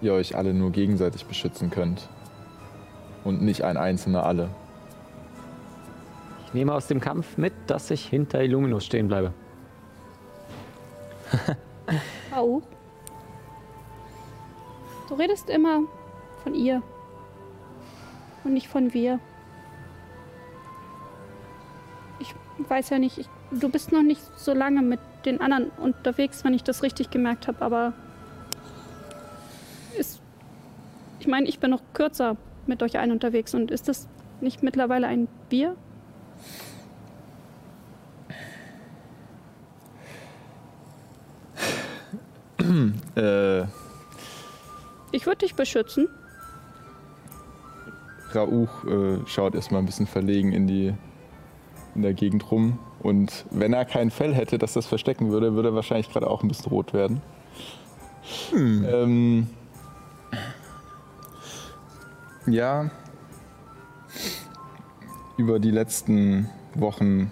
ihr 0.00 0.12
euch 0.12 0.36
alle 0.36 0.54
nur 0.54 0.70
gegenseitig 0.70 1.26
beschützen 1.26 1.70
könnt. 1.70 2.08
Und 3.24 3.42
nicht 3.42 3.62
ein 3.62 3.76
Einzelner 3.76 4.24
alle. 4.24 4.50
Ich 6.46 6.54
nehme 6.54 6.72
aus 6.72 6.86
dem 6.86 7.00
Kampf 7.00 7.36
mit, 7.36 7.52
dass 7.66 7.90
ich 7.90 8.06
hinter 8.06 8.42
Illuminus 8.42 8.86
stehen 8.86 9.08
bleibe. 9.08 9.32
Au. 12.34 12.62
Du 15.08 15.14
redest 15.14 15.50
immer 15.50 15.80
von 16.42 16.54
ihr 16.54 16.82
und 18.44 18.54
nicht 18.54 18.68
von 18.68 18.94
wir. 18.94 19.20
Ich 22.18 22.34
weiß 22.66 22.90
ja 22.90 22.98
nicht, 22.98 23.18
ich, 23.18 23.28
du 23.50 23.68
bist 23.68 23.92
noch 23.92 24.02
nicht 24.02 24.22
so 24.38 24.54
lange 24.54 24.82
mit 24.82 25.00
den 25.24 25.40
anderen 25.40 25.70
unterwegs, 25.78 26.44
wenn 26.44 26.54
ich 26.54 26.62
das 26.62 26.82
richtig 26.82 27.10
gemerkt 27.10 27.46
habe, 27.48 27.62
aber 27.62 27.92
ist, 29.98 30.20
ich 31.20 31.26
meine, 31.26 31.46
ich 31.46 31.58
bin 31.58 31.70
noch 31.70 31.82
kürzer 31.92 32.36
mit 32.68 32.82
euch 32.82 32.98
allen 32.98 33.12
unterwegs 33.12 33.54
und 33.54 33.70
ist 33.70 33.88
das 33.88 34.08
nicht 34.40 34.62
mittlerweile 34.62 35.06
ein 35.06 35.28
Wir? 35.50 35.76
Äh, 43.16 43.62
Ich 45.10 45.26
würde 45.26 45.38
dich 45.38 45.54
beschützen. 45.54 46.08
Rauch 48.34 48.84
äh, 48.84 49.18
schaut 49.26 49.54
erstmal 49.54 49.80
ein 49.80 49.86
bisschen 49.86 50.06
verlegen 50.06 50.52
in 50.52 50.66
die 50.66 50.94
in 51.94 52.02
der 52.02 52.12
Gegend 52.12 52.50
rum. 52.50 52.78
Und 53.00 53.46
wenn 53.50 53.72
er 53.72 53.84
kein 53.84 54.10
Fell 54.10 54.34
hätte, 54.34 54.58
das 54.58 54.74
das 54.74 54.86
verstecken 54.86 55.30
würde, 55.30 55.54
würde 55.54 55.70
er 55.70 55.74
wahrscheinlich 55.74 56.10
gerade 56.10 56.28
auch 56.28 56.42
ein 56.42 56.48
bisschen 56.48 56.70
rot 56.70 56.92
werden. 56.92 57.22
Ähm, 58.52 59.48
ja. 62.52 62.90
Über 65.36 65.58
die 65.58 65.70
letzten 65.70 66.48
Wochen 66.74 67.30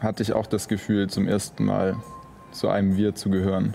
hatte 0.00 0.22
ich 0.22 0.32
auch 0.32 0.46
das 0.46 0.68
Gefühl, 0.68 1.10
zum 1.10 1.28
ersten 1.28 1.64
Mal 1.64 1.96
zu 2.52 2.68
einem 2.68 2.96
Wir 2.96 3.14
zu 3.14 3.30
gehören. 3.30 3.74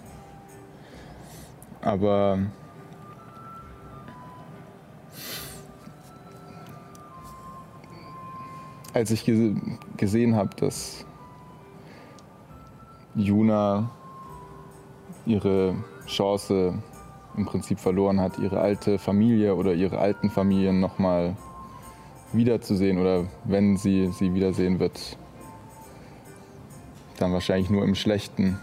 Aber 1.81 2.39
als 8.93 9.11
ich 9.11 9.23
gese 9.23 9.55
gesehen 9.97 10.35
habe, 10.35 10.55
dass 10.55 11.05
Juna 13.13 13.91
ihre 15.25 15.75
Chance 16.07 16.81
im 17.37 17.45
Prinzip 17.45 17.79
verloren 17.79 18.19
hat, 18.19 18.37
ihre 18.39 18.59
alte 18.59 18.97
Familie 18.99 19.55
oder 19.55 19.73
ihre 19.73 19.99
alten 19.99 20.29
Familien 20.29 20.79
nochmal 20.79 21.35
wiederzusehen 22.33 22.97
oder 22.97 23.25
wenn 23.43 23.77
sie 23.77 24.11
sie 24.11 24.33
wiedersehen 24.33 24.79
wird, 24.79 25.17
dann 27.17 27.33
wahrscheinlich 27.33 27.69
nur 27.69 27.83
im 27.83 27.95
Schlechten. 27.95 28.59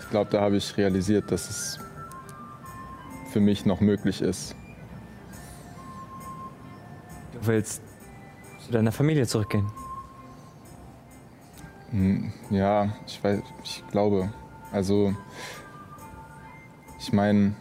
Ich 0.00 0.10
glaube, 0.10 0.30
da 0.30 0.42
habe 0.42 0.56
ich 0.56 0.76
realisiert, 0.76 1.30
dass 1.32 1.48
es 1.48 1.78
für 3.32 3.40
mich 3.40 3.64
noch 3.64 3.80
möglich 3.80 4.20
ist. 4.20 4.54
Du 7.32 7.46
willst 7.46 7.82
zu 8.64 8.72
deiner 8.72 8.92
Familie 8.92 9.26
zurückgehen. 9.26 9.66
Hm, 11.92 12.32
Ja, 12.50 12.88
ich 13.06 13.22
weiß, 13.22 13.40
ich 13.62 13.84
glaube. 13.90 14.32
Also, 14.72 15.14
ich 16.98 17.12
meine, 17.12 17.54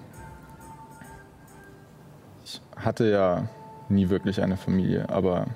ich 2.43 2.61
hatte 2.75 3.09
ja 3.11 3.47
nie 3.89 4.09
wirklich 4.09 4.41
eine 4.41 4.57
Familie, 4.57 5.09
aber 5.09 5.47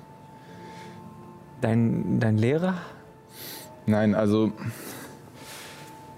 Dein, 1.62 2.20
dein 2.20 2.36
Lehrer? 2.36 2.74
nein, 3.86 4.14
also, 4.14 4.52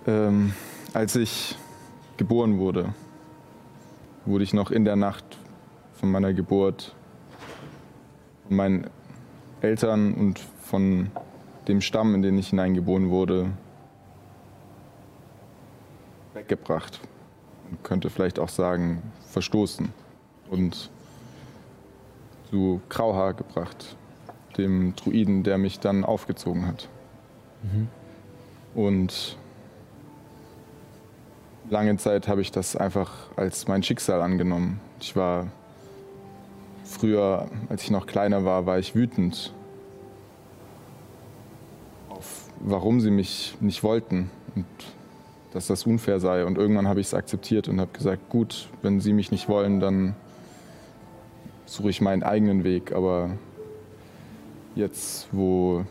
ähm, 0.07 0.53
als 0.95 1.15
ich 1.15 1.57
geboren 2.17 2.59
wurde, 2.59 2.93
wurde 4.27 4.43
ich 4.43 4.53
noch 4.53 4.73
in 4.73 4.85
der 4.85 4.97
Nacht 4.97 5.25
von 5.93 6.11
meiner 6.11 6.33
Geburt 6.33 6.95
von 8.49 8.57
meinen 8.57 8.91
Eltern 9.61 10.15
und 10.15 10.41
von 10.63 11.11
dem 11.69 11.81
Stamm, 11.81 12.15
in 12.15 12.23
den 12.23 12.39
ich 12.39 12.49
hineingeboren 12.49 13.11
wurde, 13.11 13.51
weggebracht. 16.35 17.01
Man 17.71 17.83
könnte 17.83 18.11
vielleicht 18.11 18.39
auch 18.39 18.49
sagen, 18.49 19.03
verstoßen 19.27 19.93
und 20.51 20.91
zu 22.51 22.81
Grauhaar 22.89 23.35
gebracht, 23.35 23.97
dem 24.57 24.97
Druiden, 24.97 25.43
der 25.43 25.59
mich 25.59 25.79
dann 25.79 26.05
aufgezogen 26.05 26.67
hat. 26.67 26.89
Und 28.75 29.37
lange 31.69 31.97
Zeit 31.99 32.29
habe 32.29 32.41
ich 32.41 32.51
das 32.51 32.77
einfach 32.77 33.13
als 33.37 33.69
mein 33.69 33.83
Schicksal 33.83 34.23
angenommen. 34.23 34.81
Ich 35.01 35.15
war 35.17 35.49
früher, 36.85 37.49
als 37.69 37.83
ich 37.83 37.91
noch 37.91 38.07
kleiner 38.07 38.45
war, 38.45 38.65
war 38.65 38.79
ich 38.79 38.95
wütend 38.95 39.53
auf, 42.11 42.51
warum 42.61 43.01
sie 43.01 43.11
mich 43.11 43.57
nicht 43.61 43.83
wollten 43.83 44.31
und 44.55 44.67
dass 45.53 45.67
das 45.67 45.87
unfair 45.87 46.21
sei. 46.21 46.45
Und 46.45 46.59
irgendwann 46.59 46.89
habe 46.89 47.01
ich 47.01 47.09
es 47.09 47.15
akzeptiert 47.15 47.69
und 47.69 47.81
habe 47.81 47.91
gesagt, 47.93 48.29
gut, 48.29 48.69
wenn 48.83 49.01
sie 49.01 49.13
mich 49.13 49.31
nicht 49.31 49.49
wollen, 49.49 49.81
dann 49.81 50.15
suche 51.67 51.91
ich 51.91 52.01
meinen 52.01 52.23
eigenen 52.23 52.65
Weg. 52.65 52.93
Aber 52.93 53.31
jetzt, 54.75 55.29
wo 55.33 55.85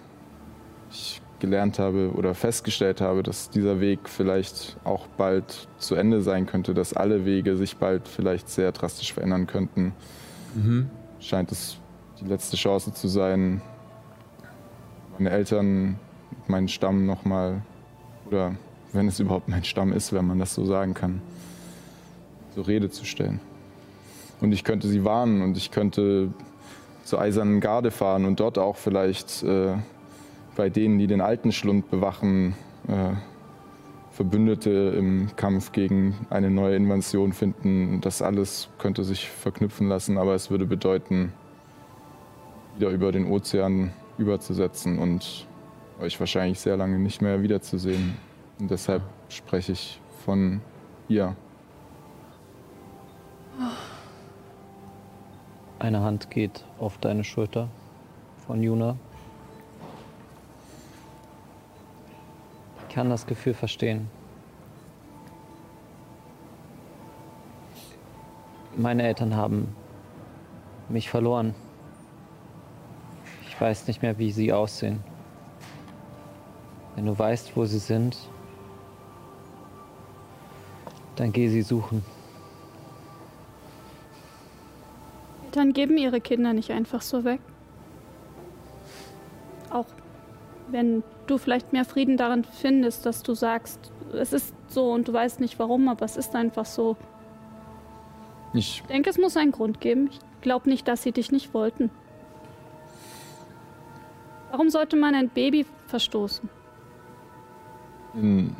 ich 0.91 1.21
gelernt 1.39 1.79
habe 1.79 2.11
oder 2.15 2.33
festgestellt 2.33 3.01
habe, 3.01 3.21
dass 3.23 3.49
dieser 3.49 3.79
Weg 3.79 4.09
vielleicht 4.09 4.77
auch 4.83 5.07
bald 5.17 5.67
zu 5.77 5.95
Ende 5.95 6.21
sein 6.21 6.45
könnte, 6.47 6.73
dass 6.73 6.93
alle 6.93 7.25
Wege 7.25 7.57
sich 7.57 7.77
bald 7.77 8.07
vielleicht 8.07 8.49
sehr 8.49 8.71
drastisch 8.71 9.13
verändern 9.13 9.45
könnten, 9.45 9.93
scheint 11.19 11.51
es 11.51 11.77
die 12.19 12.25
letzte 12.25 12.57
Chance 12.57 12.93
zu 12.93 13.07
sein, 13.07 13.61
meine 15.17 15.29
Eltern, 15.29 15.99
meinen 16.47 16.67
Stamm 16.67 17.05
nochmal, 17.05 17.61
oder 18.27 18.55
wenn 18.93 19.07
es 19.07 19.19
überhaupt 19.19 19.47
mein 19.47 19.63
Stamm 19.63 19.93
ist, 19.93 20.13
wenn 20.13 20.25
man 20.25 20.39
das 20.39 20.53
so 20.53 20.65
sagen 20.65 20.93
kann, 20.93 21.21
zur 22.53 22.67
Rede 22.67 22.89
zu 22.89 23.05
stellen. 23.05 23.39
Und 24.41 24.51
ich 24.51 24.63
könnte 24.63 24.87
sie 24.87 25.03
warnen 25.03 25.41
und 25.41 25.57
ich 25.57 25.71
könnte 25.71 26.29
zur 27.03 27.21
Eisernen 27.21 27.59
Garde 27.59 27.91
fahren 27.91 28.25
und 28.25 28.39
dort 28.39 28.57
auch 28.57 28.75
vielleicht 28.75 29.43
äh, 29.43 29.75
bei 30.55 30.69
denen, 30.69 30.99
die 30.99 31.07
den 31.07 31.21
alten 31.21 31.51
Schlund 31.51 31.89
bewachen, 31.89 32.55
äh, 32.87 33.13
Verbündete 34.11 34.95
im 34.97 35.29
Kampf 35.35 35.71
gegen 35.71 36.15
eine 36.31 36.49
neue 36.49 36.75
Invasion 36.75 37.33
finden. 37.33 38.01
Das 38.01 38.23
alles 38.23 38.67
könnte 38.79 39.03
sich 39.03 39.29
verknüpfen 39.29 39.87
lassen, 39.87 40.17
aber 40.17 40.33
es 40.33 40.49
würde 40.49 40.65
bedeuten, 40.65 41.33
wieder 42.75 42.89
über 42.89 43.11
den 43.11 43.27
Ozean 43.27 43.91
überzusetzen 44.17 44.97
und 44.97 45.46
euch 45.99 46.19
wahrscheinlich 46.19 46.59
sehr 46.59 46.77
lange 46.77 46.99
nicht 46.99 47.21
mehr 47.21 47.41
wiederzusehen. 47.41 48.17
Und 48.59 48.71
deshalb 48.71 49.03
spreche 49.29 49.71
ich 49.71 49.99
von 50.25 50.61
ihr. 51.07 51.35
Eine 55.79 56.01
Hand 56.01 56.29
geht 56.31 56.65
auf 56.79 56.97
deine 56.97 57.23
Schulter 57.23 57.69
von 58.45 58.61
Juna. 58.63 58.97
Ich 62.87 62.95
kann 62.95 63.09
das 63.09 63.25
Gefühl 63.27 63.53
verstehen. 63.53 64.09
Meine 68.75 69.03
Eltern 69.03 69.35
haben 69.35 69.75
mich 70.89 71.09
verloren. 71.09 71.55
Ich 73.47 73.59
weiß 73.59 73.87
nicht 73.87 74.01
mehr, 74.01 74.17
wie 74.17 74.31
sie 74.31 74.53
aussehen. 74.53 75.03
Wenn 76.97 77.05
du 77.05 77.17
weißt, 77.17 77.55
wo 77.55 77.63
sie 77.65 77.77
sind, 77.77 78.17
dann 81.15 81.31
geh 81.31 81.47
sie 81.47 81.61
suchen. 81.61 82.03
Eltern 85.45 85.73
geben 85.73 85.97
ihre 85.99 86.19
Kinder 86.21 86.53
nicht 86.53 86.71
einfach 86.71 87.03
so 87.03 87.23
weg. 87.23 87.39
Auch 89.69 89.85
wenn 90.69 91.03
du 91.27 91.37
vielleicht 91.37 91.71
mehr 91.71 91.85
Frieden 91.85 92.17
darin 92.17 92.43
findest, 92.43 93.05
dass 93.05 93.21
du 93.21 93.35
sagst, 93.35 93.91
es 94.13 94.33
ist 94.33 94.55
so 94.67 94.91
und 94.91 95.07
du 95.07 95.13
weißt 95.13 95.39
nicht 95.39 95.59
warum, 95.59 95.89
aber 95.89 96.03
es 96.03 96.17
ist 96.17 96.35
einfach 96.35 96.65
so. 96.65 96.97
Ich 98.55 98.81
Ich 98.81 98.87
denke, 98.87 99.11
es 99.11 99.19
muss 99.19 99.37
einen 99.37 99.51
Grund 99.51 99.81
geben. 99.81 100.09
Ich 100.11 100.19
glaube 100.41 100.67
nicht, 100.67 100.87
dass 100.87 101.03
sie 101.03 101.11
dich 101.11 101.31
nicht 101.31 101.53
wollten. 101.53 101.91
Warum 104.49 104.71
sollte 104.71 104.95
man 104.95 105.13
ein 105.13 105.29
Baby 105.29 105.67
verstoßen? 105.85 106.56
In, 108.17 108.55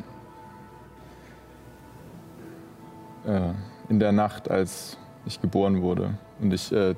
äh, 3.26 3.52
in 3.88 3.98
der 3.98 4.12
Nacht, 4.12 4.50
als 4.50 4.96
ich 5.26 5.40
geboren 5.40 5.82
wurde. 5.82 6.14
Und 6.40 6.52
ich 6.52 6.72
äh, 6.72 6.94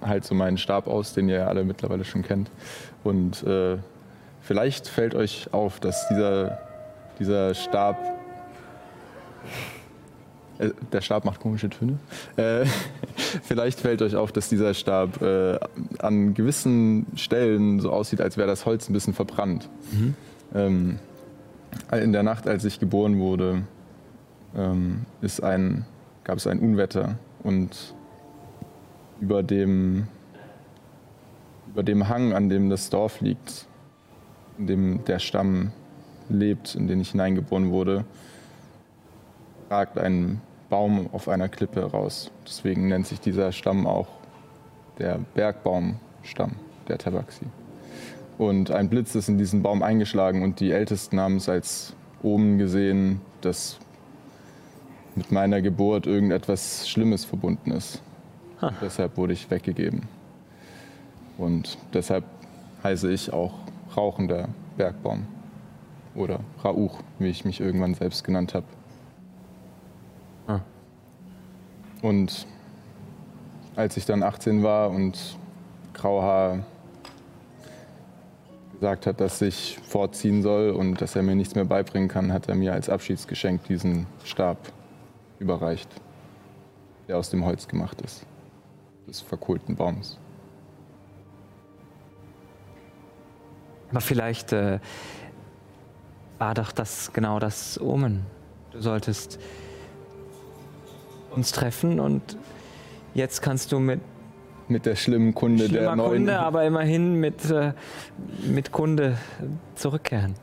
halte 0.00 0.26
so 0.26 0.34
meinen 0.34 0.58
Stab 0.58 0.86
aus, 0.86 1.14
den 1.14 1.28
ihr 1.28 1.36
ja 1.36 1.46
alle 1.46 1.64
mittlerweile 1.64 2.04
schon 2.04 2.22
kennt. 2.22 2.50
Und 3.04 3.42
äh, 3.42 3.78
vielleicht 4.40 4.88
fällt 4.88 5.14
euch 5.14 5.48
auf, 5.52 5.80
dass 5.80 6.08
dieser, 6.08 6.58
dieser 7.18 7.54
Stab. 7.54 7.98
Äh, 10.58 10.70
der 10.92 11.00
Stab 11.00 11.24
macht 11.24 11.40
komische 11.40 11.70
Töne. 11.70 11.98
Äh, 12.36 12.64
vielleicht 13.42 13.80
fällt 13.80 14.02
euch 14.02 14.16
auf, 14.16 14.32
dass 14.32 14.48
dieser 14.48 14.74
Stab 14.74 15.20
äh, 15.22 15.58
an 15.98 16.34
gewissen 16.34 17.06
Stellen 17.16 17.80
so 17.80 17.90
aussieht, 17.90 18.20
als 18.20 18.36
wäre 18.36 18.48
das 18.48 18.66
Holz 18.66 18.88
ein 18.88 18.92
bisschen 18.92 19.14
verbrannt. 19.14 19.68
Ähm, 20.54 20.98
in 21.92 22.12
der 22.12 22.22
Nacht, 22.22 22.46
als 22.46 22.64
ich 22.64 22.80
geboren 22.80 23.18
wurde, 23.18 23.62
ähm, 24.56 25.06
ein, 25.42 25.84
gab 26.24 26.38
es 26.38 26.46
ein 26.46 26.58
Unwetter 26.58 27.16
und 27.42 27.94
über 29.20 29.42
dem, 29.42 30.06
über 31.72 31.82
dem 31.82 32.08
Hang, 32.08 32.32
an 32.32 32.48
dem 32.48 32.70
das 32.70 32.90
Dorf 32.90 33.20
liegt, 33.20 33.66
in 34.58 34.66
dem 34.66 35.04
der 35.04 35.18
Stamm 35.18 35.72
lebt, 36.28 36.74
in 36.74 36.88
den 36.88 37.00
ich 37.00 37.12
hineingeboren 37.12 37.70
wurde, 37.70 38.04
ragt 39.70 39.98
ein 39.98 40.40
Baum 40.68 41.08
auf 41.12 41.28
einer 41.28 41.48
Klippe 41.48 41.82
raus. 41.82 42.30
Deswegen 42.46 42.88
nennt 42.88 43.06
sich 43.06 43.20
dieser 43.20 43.52
Stamm 43.52 43.86
auch 43.86 44.08
der 44.98 45.18
Bergbaumstamm 45.34 46.52
der 46.88 46.98
Tabaxi. 46.98 47.46
Und 48.38 48.70
ein 48.70 48.88
Blitz 48.88 49.14
ist 49.14 49.28
in 49.28 49.38
diesen 49.38 49.62
Baum 49.62 49.82
eingeschlagen 49.82 50.42
und 50.42 50.60
die 50.60 50.72
Ältesten 50.72 51.20
haben 51.20 51.36
es 51.36 51.48
als 51.48 51.94
Omen 52.22 52.58
gesehen, 52.58 53.20
dass 53.40 53.78
mit 55.14 55.30
meiner 55.30 55.60
Geburt 55.60 56.06
irgendetwas 56.06 56.88
Schlimmes 56.88 57.24
verbunden 57.24 57.70
ist. 57.70 58.02
Und 58.60 58.74
deshalb 58.80 59.16
wurde 59.16 59.32
ich 59.32 59.50
weggegeben. 59.50 60.02
Und 61.36 61.78
deshalb 61.92 62.24
heiße 62.82 63.10
ich 63.12 63.32
auch 63.32 63.54
rauchender 63.96 64.48
Bergbaum. 64.76 65.26
Oder 66.14 66.40
Rauch, 66.64 67.00
wie 67.18 67.28
ich 67.28 67.44
mich 67.44 67.60
irgendwann 67.60 67.94
selbst 67.94 68.24
genannt 68.24 68.54
habe. 68.54 68.66
Und 72.02 72.46
als 73.76 73.96
ich 73.96 74.04
dann 74.04 74.22
18 74.22 74.62
war 74.62 74.90
und 74.90 75.38
Grauhaar 75.94 76.64
gesagt 78.82 79.06
hat, 79.06 79.20
dass 79.20 79.40
ich 79.40 79.78
vorziehen 79.84 80.42
soll 80.42 80.70
und 80.70 81.00
dass 81.00 81.14
er 81.14 81.22
mir 81.22 81.36
nichts 81.36 81.54
mehr 81.54 81.64
beibringen 81.64 82.08
kann, 82.08 82.32
hat 82.32 82.48
er 82.48 82.56
mir 82.56 82.72
als 82.72 82.88
Abschiedsgeschenk 82.88 83.62
diesen 83.68 84.08
Stab 84.24 84.58
überreicht, 85.38 85.88
der 87.06 87.16
aus 87.16 87.30
dem 87.30 87.44
Holz 87.44 87.68
gemacht 87.68 88.00
ist, 88.00 88.26
des 89.06 89.20
verkohlten 89.20 89.76
Baums. 89.76 90.18
Aber 93.90 94.00
vielleicht 94.00 94.52
äh, 94.52 94.80
war 96.38 96.54
doch 96.54 96.72
das 96.72 97.12
genau 97.12 97.38
das 97.38 97.80
Omen. 97.80 98.26
Du 98.72 98.80
solltest 98.80 99.38
uns 101.30 101.52
treffen 101.52 102.00
und 102.00 102.36
jetzt 103.14 103.42
kannst 103.42 103.70
du 103.70 103.78
mit 103.78 104.00
Mit 104.72 104.86
der 104.86 104.96
schlimmen 104.96 105.34
Kunde 105.34 105.68
der 105.68 105.80
schlimmer 105.80 105.96
neuen. 105.96 106.10
Kunde, 106.12 106.38
aber 106.38 106.64
immerhin 106.64 107.14
mit, 107.20 107.50
äh, 107.50 107.74
mit 108.46 108.72
Kunde 108.72 109.18
zurückkehren. 109.74 110.34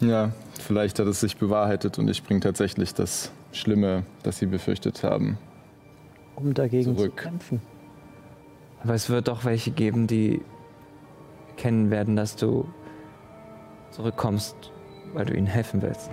Ja, 0.00 0.32
vielleicht 0.60 0.98
hat 0.98 1.06
es 1.06 1.20
sich 1.20 1.38
bewahrheitet 1.38 1.98
und 1.98 2.08
ich 2.10 2.22
bringe 2.22 2.40
tatsächlich 2.40 2.92
das 2.92 3.32
Schlimme, 3.52 4.04
das 4.22 4.38
sie 4.38 4.46
befürchtet 4.46 5.02
haben. 5.02 5.38
Um 6.36 6.52
dagegen 6.52 6.94
Zurück. 6.96 7.18
zu 7.18 7.22
kämpfen. 7.22 7.62
Aber 8.82 8.92
es 8.92 9.08
wird 9.08 9.28
doch 9.28 9.46
welche 9.46 9.70
geben, 9.70 10.06
die 10.06 10.42
kennen 11.56 11.90
werden, 11.90 12.16
dass 12.16 12.36
du 12.36 12.68
zurückkommst, 13.92 14.56
weil 15.14 15.24
du 15.24 15.34
ihnen 15.34 15.46
helfen 15.46 15.80
willst. 15.80 16.10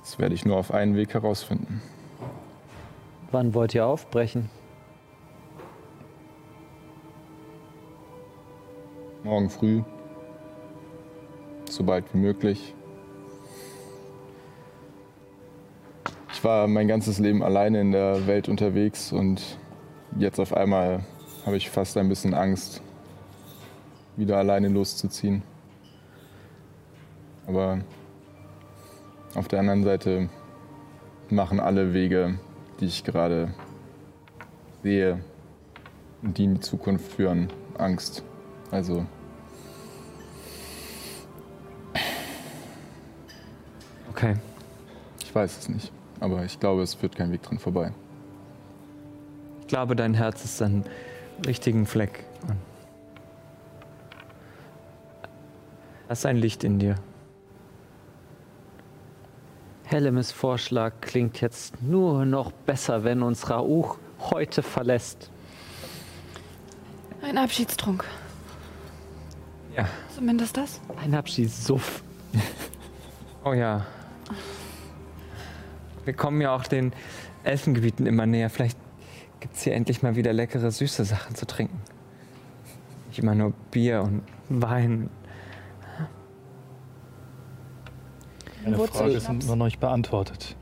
Das 0.00 0.18
werde 0.18 0.34
ich 0.34 0.44
nur 0.44 0.56
auf 0.56 0.72
einen 0.72 0.96
Weg 0.96 1.14
herausfinden. 1.14 1.80
Wann 3.30 3.52
wollt 3.52 3.74
ihr 3.74 3.86
aufbrechen? 3.86 4.48
Morgen 9.22 9.50
früh, 9.50 9.82
so 11.68 11.84
bald 11.84 12.06
wie 12.14 12.18
möglich. 12.18 12.74
Ich 16.32 16.42
war 16.42 16.66
mein 16.68 16.88
ganzes 16.88 17.18
Leben 17.18 17.42
alleine 17.42 17.82
in 17.82 17.92
der 17.92 18.26
Welt 18.26 18.48
unterwegs 18.48 19.12
und 19.12 19.58
jetzt 20.16 20.40
auf 20.40 20.54
einmal 20.54 21.04
habe 21.44 21.58
ich 21.58 21.68
fast 21.68 21.98
ein 21.98 22.08
bisschen 22.08 22.32
Angst, 22.32 22.80
wieder 24.16 24.38
alleine 24.38 24.68
loszuziehen. 24.68 25.42
Aber 27.46 27.80
auf 29.34 29.48
der 29.48 29.60
anderen 29.60 29.84
Seite 29.84 30.30
machen 31.28 31.60
alle 31.60 31.92
Wege, 31.92 32.38
die 32.80 32.86
ich 32.86 33.04
gerade 33.04 33.52
sehe 34.82 35.20
und 36.22 36.38
die 36.38 36.44
in 36.44 36.54
die 36.54 36.60
Zukunft 36.60 37.12
führen, 37.12 37.48
Angst. 37.76 38.22
Also 38.70 39.06
Okay. 44.18 44.34
Ich 45.22 45.32
weiß 45.32 45.58
es 45.58 45.68
nicht, 45.68 45.92
aber 46.18 46.44
ich 46.44 46.58
glaube, 46.58 46.82
es 46.82 46.94
führt 46.94 47.14
kein 47.14 47.30
Weg 47.30 47.40
dran 47.42 47.60
vorbei. 47.60 47.92
Ich 49.60 49.68
glaube, 49.68 49.94
dein 49.94 50.12
Herz 50.12 50.44
ist 50.44 50.60
an 50.60 50.82
richtigen 51.46 51.86
Fleck. 51.86 52.24
Hast 56.08 56.26
ein 56.26 56.36
Licht 56.36 56.64
in 56.64 56.80
dir. 56.80 56.96
Hellemes 59.90 60.32
Vorschlag 60.32 61.00
klingt 61.00 61.40
jetzt 61.40 61.82
nur 61.82 62.26
noch 62.26 62.52
besser, 62.52 63.04
wenn 63.04 63.22
uns 63.22 63.48
Rauch 63.48 63.96
heute 64.20 64.62
verlässt. 64.62 65.30
Ein 67.22 67.38
Abschiedstrunk. 67.38 68.04
Ja. 69.74 69.88
Zumindest 70.14 70.58
das. 70.58 70.82
Ein 71.02 71.14
Abschiedssuff. 71.14 72.02
Oh 73.44 73.54
ja. 73.54 73.86
Wir 76.04 76.12
kommen 76.12 76.42
ja 76.42 76.54
auch 76.54 76.64
den 76.64 76.92
Elfengebieten 77.42 78.04
immer 78.04 78.26
näher. 78.26 78.50
Vielleicht 78.50 78.76
gibt 79.40 79.56
es 79.56 79.62
hier 79.62 79.72
endlich 79.72 80.02
mal 80.02 80.16
wieder 80.16 80.34
leckere, 80.34 80.70
süße 80.70 81.06
Sachen 81.06 81.34
zu 81.34 81.46
trinken. 81.46 81.80
Nicht 83.08 83.20
immer 83.20 83.34
nur 83.34 83.54
Bier 83.70 84.02
und 84.02 84.22
Wein. 84.50 85.08
Meine 88.70 88.88
Frage 88.88 89.12
ist 89.12 89.28
noch 89.56 89.56
nicht 89.64 89.80
beantwortet. 89.80 90.56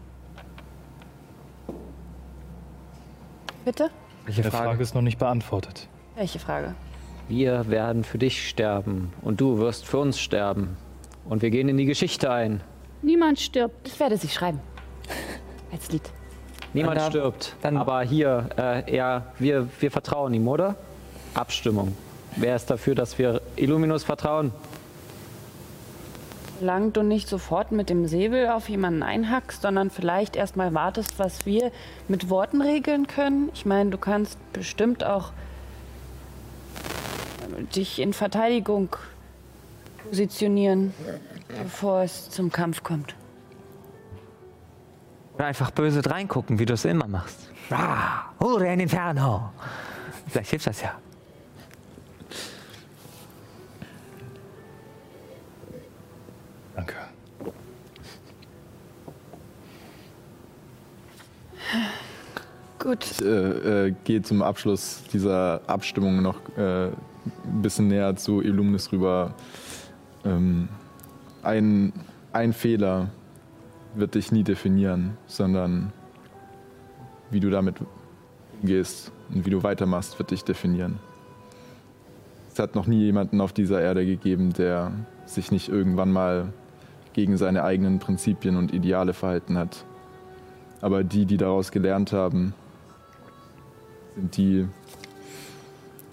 Bitte? 3.65 3.91
Welche 4.24 4.43
Frage? 4.45 4.65
Frage 4.65 4.83
ist 4.83 4.95
noch 4.95 5.03
nicht 5.03 5.19
beantwortet. 5.19 5.89
Welche 6.15 6.39
Frage? 6.39 6.74
Wir 7.28 7.69
werden 7.69 8.05
für 8.05 8.19
dich 8.19 8.49
sterben 8.49 9.12
und 9.23 9.41
du 9.41 9.59
wirst 9.59 9.87
für 9.87 9.99
uns 9.99 10.20
sterben. 10.20 10.77
Und 11.28 11.43
wir 11.43 11.51
gehen 11.51 11.69
in 11.69 11.77
die 11.77 11.85
Geschichte 11.87 12.31
ein. 12.31 12.61
Niemand 13.03 13.41
stirbt. 13.41 13.89
Ich 13.89 13.99
werde 13.99 14.16
sie 14.16 14.28
schreiben. 14.28 14.61
Als 15.73 15.91
Lied. 15.91 16.03
Niemand 16.73 16.97
Dann 16.99 17.05
da- 17.07 17.11
stirbt. 17.11 17.57
dann- 17.62 17.77
Aber 17.77 18.03
hier, 18.03 18.49
äh, 18.57 18.95
er, 18.97 19.27
wir, 19.39 19.69
wir 19.81 19.91
vertrauen 19.91 20.33
ihm, 20.35 20.47
oder? 20.47 20.77
Abstimmung. 21.35 21.97
Wer 22.37 22.55
ist 22.55 22.70
dafür, 22.70 22.95
dass 22.95 23.19
wir 23.19 23.41
Illuminus 23.57 24.05
vertrauen? 24.05 24.53
Solange 26.59 26.91
du 26.91 27.03
nicht 27.03 27.28
sofort 27.28 27.70
mit 27.70 27.91
dem 27.91 28.07
Säbel 28.07 28.49
auf 28.49 28.69
jemanden 28.69 29.03
einhackst, 29.03 29.62
sondern 29.62 29.91
vielleicht 29.91 30.37
erstmal 30.37 30.73
wartest, 30.73 31.19
was 31.19 31.45
wir 31.45 31.70
mit 32.09 32.31
Worten 32.31 32.62
regeln 32.62 33.07
können. 33.07 33.51
Ich 33.53 33.66
meine, 33.66 33.91
du 33.91 33.99
kannst 33.99 34.39
bestimmt 34.53 35.05
auch 35.05 35.33
dich 37.74 38.01
in 38.01 38.12
Verteidigung 38.12 38.97
positionieren, 40.05 40.95
bevor 41.62 42.03
es 42.03 42.31
zum 42.31 42.51
Kampf 42.51 42.83
kommt. 42.83 43.15
Oder 45.35 45.47
einfach 45.47 45.70
böse 45.70 46.01
reingucken, 46.09 46.59
wie 46.59 46.65
du 46.65 46.74
es 46.74 46.87
immer 46.87 47.07
machst. 47.07 47.51
Ah, 47.70 48.31
Hure 48.41 48.73
in 48.73 48.81
Inferno. 48.81 49.51
Vielleicht 50.28 50.51
hilft 50.51 50.66
das 50.66 50.81
ja. 50.81 50.95
Gut. 62.78 63.05
Ich 63.10 63.22
äh, 63.22 63.86
äh, 63.86 63.94
gehe 64.05 64.22
zum 64.22 64.43
Abschluss 64.43 65.02
dieser 65.12 65.60
Abstimmung 65.66 66.22
noch 66.22 66.36
äh, 66.56 66.86
ein 66.86 67.62
bisschen 67.62 67.88
näher 67.88 68.16
zu 68.16 68.43
Illuminus 68.43 68.93
rüber. 68.93 69.34
Ähm, 70.24 70.68
ein, 71.43 71.93
ein 72.32 72.52
Fehler 72.52 73.10
wird 73.94 74.14
dich 74.14 74.30
nie 74.30 74.44
definieren, 74.44 75.16
sondern 75.26 75.93
wie 77.30 77.40
du 77.40 77.51
damit 77.51 77.76
umgehst 78.60 79.10
und 79.32 79.47
wie 79.47 79.51
du 79.51 79.62
weitermachst, 79.62 80.18
wird 80.18 80.30
dich 80.30 80.44
definieren. 80.44 80.98
Es 82.52 82.59
hat 82.59 82.74
noch 82.74 82.86
nie 82.86 83.01
jemanden 83.05 83.40
auf 83.40 83.52
dieser 83.52 83.80
Erde 83.80 84.06
gegeben, 84.06 84.52
der 84.52 84.93
sich 85.24 85.51
nicht 85.51 85.68
irgendwann 85.68 86.12
mal 86.12 86.52
gegen 87.12 87.36
seine 87.36 87.64
eigenen 87.64 87.98
Prinzipien 87.98 88.56
und 88.56 88.72
Ideale 88.72 89.12
verhalten 89.12 89.59
hat. 89.59 89.84
Aber 90.81 91.03
die, 91.05 91.24
die 91.27 91.36
daraus 91.36 91.70
gelernt 91.70 92.12
haben, 92.12 92.55
sind 94.15 94.36
die, 94.36 94.69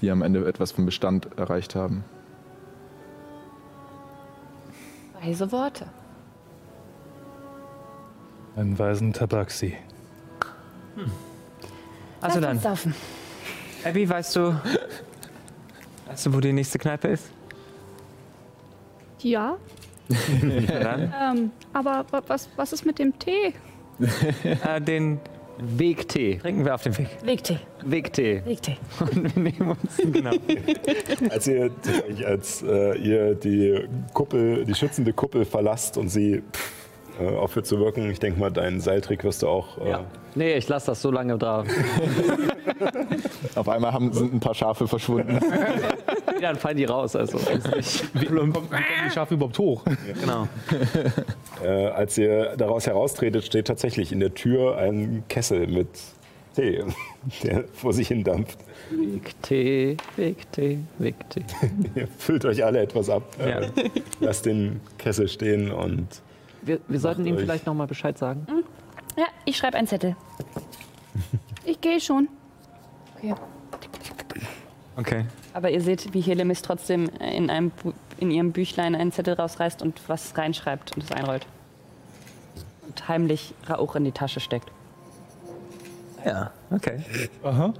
die 0.02 0.10
am 0.11 0.22
Ende 0.22 0.45
etwas 0.48 0.72
vom 0.72 0.85
Bestand 0.85 1.27
erreicht 1.38 1.76
haben. 1.76 2.03
Weise 5.22 5.52
Worte. 5.52 5.85
Einen 8.56 8.77
weisen 8.77 9.14
Tabaxi. 9.14 9.76
Also 12.22 12.40
Lass 12.40 12.61
dann, 12.61 12.72
uns. 12.73 12.88
Abby, 13.84 14.07
weißt 14.07 14.35
du, 14.35 14.56
weißt 16.07 16.26
du, 16.27 16.34
wo 16.34 16.40
die 16.40 16.53
nächste 16.53 16.77
Kneipe 16.77 17.07
ist? 17.10 17.30
Ja, 19.19 19.56
ähm, 20.44 21.52
aber 21.72 22.06
wa- 22.11 22.22
was, 22.27 22.49
was 22.57 22.73
ist 22.73 22.85
mit 22.85 22.99
dem 22.99 23.18
Tee? 23.18 23.53
äh, 24.44 24.82
den 24.82 25.20
Wegtee. 25.60 26.40
trinken 26.40 26.65
wir 26.65 26.74
auf 26.76 26.84
dem 26.84 26.98
Weg. 26.98 27.07
Wegtee. 27.24 27.60
Wegtee. 27.86 28.41
Wegtee. 28.45 28.78
Und 28.99 29.36
wir 29.36 29.44
nehmen 29.44 29.70
uns, 29.72 29.98
genau. 30.11 30.32
Als 31.30 31.48
ihr, 31.48 31.70
als, 32.26 32.64
äh, 32.64 32.98
ihr 32.98 33.36
die 33.36 33.88
Kuppel, 34.14 34.65
die 34.65 34.74
schützende 34.74 35.14
Kuppel 35.14 35.45
verlasst 35.45 35.98
und 35.98 36.10
sie 36.10 36.41
pff, 36.53 37.22
äh, 37.22 37.28
aufhört 37.36 37.68
zu 37.68 37.80
wirken, 37.80 38.10
ich 38.10 38.20
denke 38.20 38.40
mal, 38.40 38.49
deinen 38.52 38.82
Seiltrick 38.82 39.24
wirst 39.24 39.44
du 39.44 39.48
auch. 39.48 39.78
Äh, 39.78 39.90
Ja. 39.91 40.06
Nee, 40.36 40.56
ich 40.56 40.68
lasse 40.68 40.88
das 40.88 41.02
so 41.03 41.11
lange 41.11 41.38
da. 41.38 41.64
Auf 43.55 43.69
einmal 43.69 43.93
haben, 43.93 44.11
sind 44.14 44.34
ein 44.34 44.39
paar 44.39 44.53
Schafe 44.55 44.88
verschwunden. 44.88 45.39
Ja, 46.41 46.49
dann 46.51 46.60
fallen 46.60 46.76
die 46.76 46.84
raus. 46.84 47.15
Also, 47.15 47.38
Wie 47.39 48.26
kommen 48.26 48.53
die 49.07 49.11
Schafe 49.11 49.35
überhaupt 49.35 49.57
hoch? 49.60 49.84
genau. 50.19 50.47
Äh, 51.64 51.68
als 51.88 52.18
ihr 52.18 52.55
daraus 52.57 52.85
heraustretet, 52.88 53.45
steht 53.45 53.68
tatsächlich 53.68 54.11
in 54.11 54.19
der 54.19 54.34
Tür 54.34 54.77
ein 54.77 55.23
Kessel 55.30 55.68
mit 55.68 55.88
Tee, 56.55 56.84
der 57.43 57.64
vor 57.73 57.93
sich 57.93 58.10
hin 58.10 58.26
dampft. 58.26 58.60
Wegtee, 58.91 59.95
Wegtee, 60.18 60.80
Wegtee. 60.97 61.43
Ihr 61.95 62.07
füllt 62.18 62.43
euch 62.43 62.65
alle 62.65 62.81
etwas 62.81 63.10
ab, 63.10 63.23
Ja. 63.39 63.61
äh, 63.61 63.69
lasst 64.19 64.45
den 64.45 64.81
Kessel 64.97 65.30
stehen 65.30 65.72
und 65.72 66.07
Wir, 66.64 66.80
wir 66.89 66.99
sollten 66.99 67.26
ihm 67.26 67.38
vielleicht 67.38 67.65
noch 67.65 67.76
mal 67.76 67.88
Bescheid 67.88 68.18
sagen. 68.18 68.45
Ja, 69.15 69.26
ich 69.45 69.55
schreibe 69.55 69.77
einen 69.77 69.88
Zettel. 69.88 70.18
Ich 71.64 71.80
gehe 71.80 72.01
schon. 72.01 72.27
Okay. 73.23 73.35
Okay. 74.95 75.25
Aber 75.53 75.71
ihr 75.71 75.81
seht, 75.81 76.13
wie 76.13 76.21
Helemis 76.21 76.61
trotzdem 76.61 77.09
in, 77.19 77.49
einem 77.49 77.71
Bu 77.71 77.93
in 78.19 78.29
ihrem 78.31 78.51
Büchlein 78.51 78.95
einen 78.95 79.11
Zettel 79.11 79.33
rausreißt 79.33 79.81
und 79.81 79.99
was 80.07 80.37
reinschreibt 80.37 80.95
und 80.95 81.03
es 81.03 81.11
einrollt. 81.11 81.47
Und 82.87 83.07
heimlich 83.07 83.53
Rauch 83.69 83.95
in 83.95 84.05
die 84.05 84.11
Tasche 84.11 84.39
steckt. 84.39 84.71
Ja, 86.25 86.51
okay. 86.71 87.03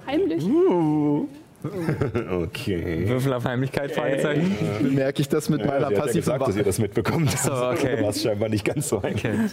Heimlich. 0.08 0.44
okay. 2.44 3.08
Würfel 3.08 3.34
auf 3.34 3.46
Heimlichkeit, 3.46 3.92
Fragezeichen. 3.92 4.94
Merke 4.94 5.22
ich 5.22 5.30
das 5.30 5.50
mit 5.50 5.62
Ja, 5.62 5.68
meiner 5.68 5.80
sie 5.80 5.86
hat 5.86 5.92
ja 5.94 6.00
passiven 6.00 6.20
gesagt, 6.22 6.48
dass 6.48 6.56
ihr 6.56 6.64
das 6.64 6.80
mitbekommt. 6.80 7.32
so, 7.32 7.52
okay. 7.54 8.04
Es 8.14 8.22
scheinbar 8.22 8.50
nicht 8.50 8.66
ganz 8.66 8.90
so 8.90 9.02
einfach. 9.02 9.30
Okay. 9.30 9.36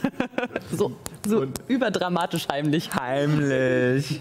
So, 0.73 0.93
so 1.27 1.47
überdramatisch 1.69 2.47
heimlich. 2.49 2.91
Heimlich. 2.95 4.21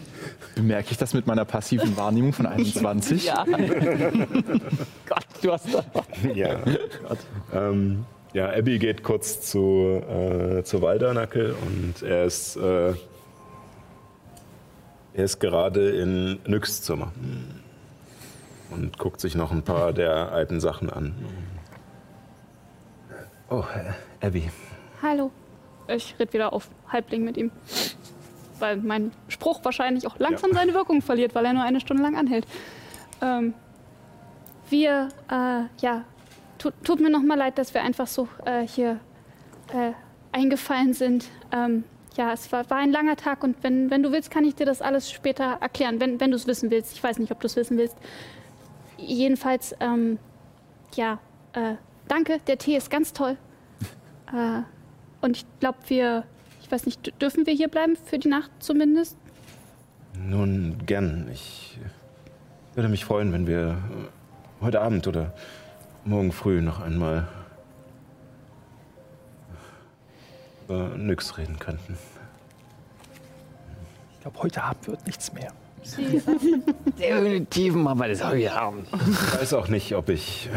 Merke 0.59 0.91
ich 0.91 0.97
das 0.97 1.13
mit 1.13 1.27
meiner 1.27 1.45
passiven 1.45 1.95
Wahrnehmung 1.95 2.33
von 2.33 2.45
21? 2.47 3.25
Ja. 3.25 3.45
Gott, 3.45 5.25
du 5.41 5.51
hast 5.51 5.67
da. 5.73 5.83
Ja. 6.33 6.59
Ähm, 7.53 8.05
ja, 8.33 8.49
Abby 8.49 8.79
geht 8.79 9.03
kurz 9.03 9.41
zu, 9.41 10.01
äh, 10.09 10.63
zu 10.63 10.81
Waldernackel 10.81 11.55
und 11.65 12.01
er 12.03 12.25
ist, 12.25 12.55
äh, 12.57 12.93
er 15.13 15.23
ist 15.23 15.39
gerade 15.39 15.89
in 15.91 16.39
Nyx 16.47 16.81
Zimmer 16.83 17.11
und 18.71 18.97
guckt 18.97 19.19
sich 19.19 19.35
noch 19.35 19.51
ein 19.51 19.63
paar 19.63 19.93
der 19.93 20.31
alten 20.31 20.59
Sachen 20.59 20.89
an. 20.89 21.15
Oh, 23.49 23.63
äh, 23.75 24.25
Abby. 24.25 24.49
Hallo. 25.01 25.31
Ich 25.87 26.15
red 26.19 26.33
wieder 26.33 26.53
auf 26.53 26.69
Halbling 26.87 27.23
mit 27.23 27.37
ihm. 27.37 27.51
Weil 28.59 28.77
mein 28.77 29.11
Spruch 29.27 29.63
wahrscheinlich 29.63 30.05
auch 30.05 30.19
langsam 30.19 30.53
seine 30.53 30.73
Wirkung 30.73 31.01
verliert, 31.01 31.33
weil 31.33 31.45
er 31.45 31.53
nur 31.53 31.63
eine 31.63 31.79
Stunde 31.79 32.03
lang 32.03 32.15
anhält. 32.15 32.45
Ähm, 33.21 33.53
wir, 34.69 35.09
äh, 35.31 35.63
ja, 35.81 36.03
tut, 36.57 36.73
tut 36.83 36.99
mir 36.99 37.09
noch 37.09 37.23
mal 37.23 37.37
leid, 37.37 37.57
dass 37.57 37.73
wir 37.73 37.81
einfach 37.81 38.07
so 38.07 38.27
äh, 38.45 38.67
hier 38.67 38.99
äh, 39.73 39.93
eingefallen 40.31 40.93
sind. 40.93 41.25
Ähm, 41.51 41.85
ja, 42.15 42.33
es 42.33 42.51
war, 42.51 42.69
war 42.69 42.77
ein 42.77 42.91
langer 42.91 43.15
Tag 43.15 43.43
und 43.43 43.55
wenn, 43.63 43.89
wenn 43.89 44.03
du 44.03 44.11
willst, 44.11 44.29
kann 44.29 44.43
ich 44.43 44.55
dir 44.55 44.65
das 44.65 44.81
alles 44.81 45.09
später 45.11 45.57
erklären, 45.61 45.99
wenn, 45.99 46.19
wenn 46.19 46.31
du 46.31 46.35
es 46.35 46.47
wissen 46.47 46.69
willst. 46.69 46.93
Ich 46.93 47.03
weiß 47.03 47.17
nicht, 47.17 47.31
ob 47.31 47.39
du 47.39 47.47
es 47.47 47.55
wissen 47.55 47.77
willst. 47.77 47.97
Jedenfalls, 49.05 49.75
ähm, 49.79 50.19
ja, 50.95 51.19
äh, 51.53 51.75
danke, 52.07 52.39
der 52.47 52.57
Tee 52.57 52.75
ist 52.75 52.89
ganz 52.89 53.13
toll. 53.13 53.37
Äh, 54.31 54.61
und 55.21 55.37
ich 55.37 55.45
glaube, 55.59 55.79
wir, 55.87 56.23
ich 56.61 56.71
weiß 56.71 56.85
nicht, 56.85 57.19
dürfen 57.19 57.47
wir 57.47 57.53
hier 57.55 57.67
bleiben 57.67 57.95
für 57.95 58.19
die 58.19 58.27
Nacht 58.27 58.51
zumindest? 58.59 59.17
Nun, 60.13 60.77
gern. 60.85 61.27
Ich 61.33 61.79
würde 62.75 62.89
mich 62.89 63.05
freuen, 63.05 63.33
wenn 63.33 63.47
wir 63.47 63.79
heute 64.61 64.81
Abend 64.81 65.07
oder 65.07 65.33
morgen 66.05 66.31
früh 66.31 66.61
noch 66.61 66.79
einmal 66.79 67.27
über 70.65 70.89
Nyx 70.95 71.37
reden 71.39 71.57
könnten. 71.57 71.97
Ich 74.13 74.21
glaube, 74.21 74.39
heute 74.43 74.63
Abend 74.63 74.87
wird 74.87 75.05
nichts 75.07 75.33
mehr. 75.33 75.51
Definitiv 76.99 77.75
machen 77.75 77.99
wir 77.99 78.07
das 78.09 78.23
heute 78.23 78.53
Abend. 78.53 78.87
Ich 78.93 79.41
weiß 79.41 79.53
auch 79.53 79.67
nicht, 79.67 79.95
ob 79.95 80.09
ich 80.09 80.49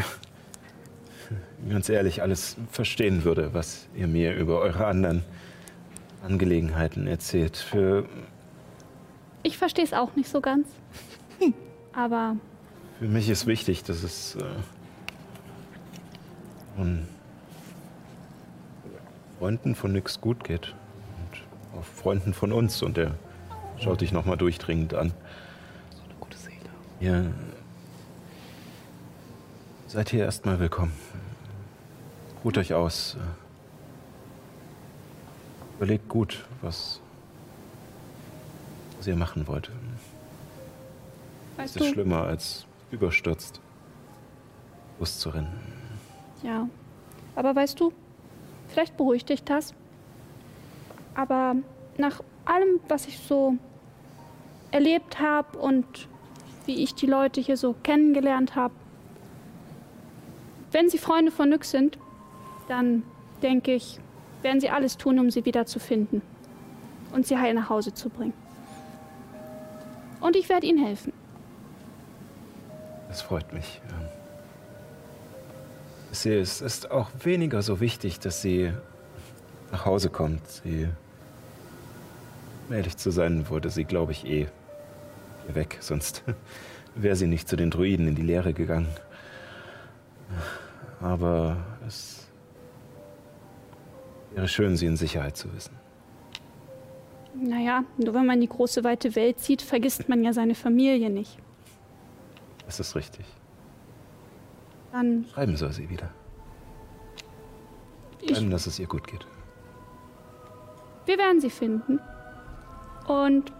ganz 1.69 1.89
ehrlich 1.89 2.21
alles 2.21 2.57
verstehen 2.71 3.23
würde, 3.23 3.53
was 3.53 3.87
ihr 3.95 4.07
mir 4.07 4.35
über 4.35 4.59
eure 4.59 4.85
anderen 4.85 5.23
Angelegenheiten 6.23 7.07
erzählt. 7.07 7.57
Für, 7.57 8.05
ich 9.43 9.57
verstehe 9.57 9.85
es 9.85 9.93
auch 9.93 10.15
nicht 10.15 10.29
so 10.29 10.41
ganz. 10.41 10.67
Aber 11.93 12.37
für 12.99 13.07
mich 13.07 13.29
ist 13.29 13.45
wichtig, 13.45 13.83
dass 13.83 14.03
es 14.03 14.35
äh, 14.35 14.43
von 16.75 17.07
Freunden 19.39 19.75
von 19.75 19.91
Nyx 19.91 20.21
gut 20.21 20.43
geht. 20.43 20.73
Und 21.19 21.79
auch 21.79 21.83
Freunden 21.83 22.33
von 22.33 22.51
uns. 22.51 22.81
Und 22.81 22.97
er 22.97 23.15
schaut 23.83 24.01
dich 24.01 24.11
nochmal 24.11 24.37
durchdringend 24.37 24.93
an. 24.93 25.11
Gute 26.19 26.37
Seele. 26.37 26.55
Ihr 26.99 27.33
seid 29.87 30.09
hier 30.09 30.23
erstmal 30.23 30.59
willkommen. 30.59 30.93
Ruht 32.43 32.57
euch 32.57 32.73
aus. 32.73 33.17
Überlegt 35.77 36.07
gut, 36.07 36.45
was, 36.61 37.01
was 38.97 39.07
ihr 39.07 39.15
machen 39.17 39.45
wollt. 39.47 39.69
weißt 41.57 41.75
Es 41.75 41.81
ist 41.81 41.89
du, 41.89 41.93
schlimmer, 41.93 42.23
als 42.23 42.65
überstürzt 42.91 43.59
loszurennen. 44.99 45.51
ja. 46.41 46.67
Aber 47.35 47.55
weißt 47.55 47.79
du, 47.79 47.91
vielleicht 48.67 48.95
beruhigt 48.95 49.27
dich 49.29 49.43
das. 49.43 49.73
Aber 51.15 51.55
nach 51.97 52.21
allem, 52.45 52.79
was 52.87 53.07
ich 53.07 53.17
so 53.17 53.55
erlebt 54.73 55.19
habe 55.19 55.57
und 55.59 55.85
wie 56.65 56.83
ich 56.83 56.95
die 56.95 57.05
Leute 57.05 57.39
hier 57.39 57.57
so 57.57 57.75
kennengelernt 57.83 58.55
habe, 58.55 58.73
wenn 60.71 60.89
sie 60.89 60.97
Freunde 60.97 61.31
von 61.31 61.49
Nyx 61.49 61.69
sind, 61.69 61.99
dann 62.67 63.03
denke 63.43 63.73
ich, 63.73 63.99
werden 64.41 64.59
sie 64.59 64.69
alles 64.69 64.97
tun, 64.97 65.19
um 65.19 65.29
sie 65.29 65.45
wieder 65.45 65.65
zu 65.67 65.79
finden 65.79 66.21
und 67.13 67.27
sie 67.27 67.37
heil 67.37 67.53
nach 67.53 67.69
Hause 67.69 67.93
zu 67.93 68.09
bringen. 68.09 68.33
Und 70.19 70.35
ich 70.35 70.49
werde 70.49 70.65
ihnen 70.65 70.83
helfen. 70.83 71.13
Das 73.09 73.21
freut 73.21 73.53
mich. 73.53 73.81
Ähm, 73.89 74.07
Ich 76.11 76.19
sehe, 76.19 76.39
es 76.39 76.61
ist 76.61 76.89
auch 76.89 77.09
weniger 77.23 77.61
so 77.61 77.79
wichtig, 77.79 78.19
dass 78.19 78.41
sie 78.41 78.71
nach 79.71 79.85
Hause 79.85 80.09
kommt. 80.09 80.47
Sie, 80.47 80.87
um 82.67 82.73
ehrlich 82.73 82.97
zu 82.97 83.11
sein, 83.11 83.49
wollte 83.49 83.69
sie, 83.69 83.83
glaube 83.83 84.13
ich, 84.13 84.25
eh 84.25 84.47
weg. 85.47 85.77
Sonst 85.79 86.23
wäre 86.95 87.15
sie 87.15 87.27
nicht 87.27 87.47
zu 87.47 87.55
den 87.55 87.71
Druiden 87.71 88.07
in 88.07 88.15
die 88.15 88.21
Lehre 88.21 88.53
gegangen. 88.53 88.89
Aber 91.01 91.57
es 91.87 92.27
wäre 94.33 94.47
schön, 94.47 94.77
sie 94.77 94.85
in 94.85 94.97
Sicherheit 94.97 95.37
zu 95.37 95.53
wissen. 95.53 95.75
Naja, 97.35 97.83
nur 97.97 98.13
wenn 98.13 98.25
man 98.25 98.39
die 98.39 98.47
große 98.47 98.83
weite 98.83 99.15
Welt 99.15 99.39
zieht, 99.39 99.61
vergisst 99.61 100.07
man 100.07 100.23
ja 100.23 100.33
seine 100.33 100.55
Familie 100.55 101.09
nicht. 101.09 101.37
Das 102.65 102.79
ist 102.79 102.95
richtig. 102.95 103.25
Dann, 104.91 105.25
Schreiben 105.33 105.57
soll 105.57 105.73
sie 105.73 105.89
wieder. 105.89 106.09
Schreiben, 108.27 108.51
dass 108.51 108.67
es 108.67 108.79
ihr 108.79 108.87
gut 108.87 109.07
geht. 109.07 109.25
wir 111.05 111.17
werden 111.17 111.41
sie 111.41 111.49
finden. 111.49 111.99
Und 113.07 113.51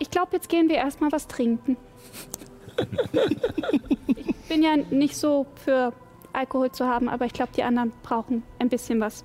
ich 0.00 0.10
glaube, 0.10 0.30
jetzt 0.32 0.48
gehen 0.48 0.68
wir 0.68 0.76
erstmal 0.76 1.12
was 1.12 1.28
trinken. 1.28 1.76
ich 4.06 4.34
bin 4.48 4.62
ja 4.62 4.76
nicht 4.76 5.16
so 5.16 5.46
für 5.64 5.92
Alkohol 6.32 6.72
zu 6.72 6.86
haben, 6.86 7.08
aber 7.08 7.26
ich 7.26 7.32
glaube, 7.32 7.52
die 7.56 7.62
anderen 7.62 7.92
brauchen 8.02 8.42
ein 8.58 8.68
bisschen 8.68 8.98
was, 9.00 9.24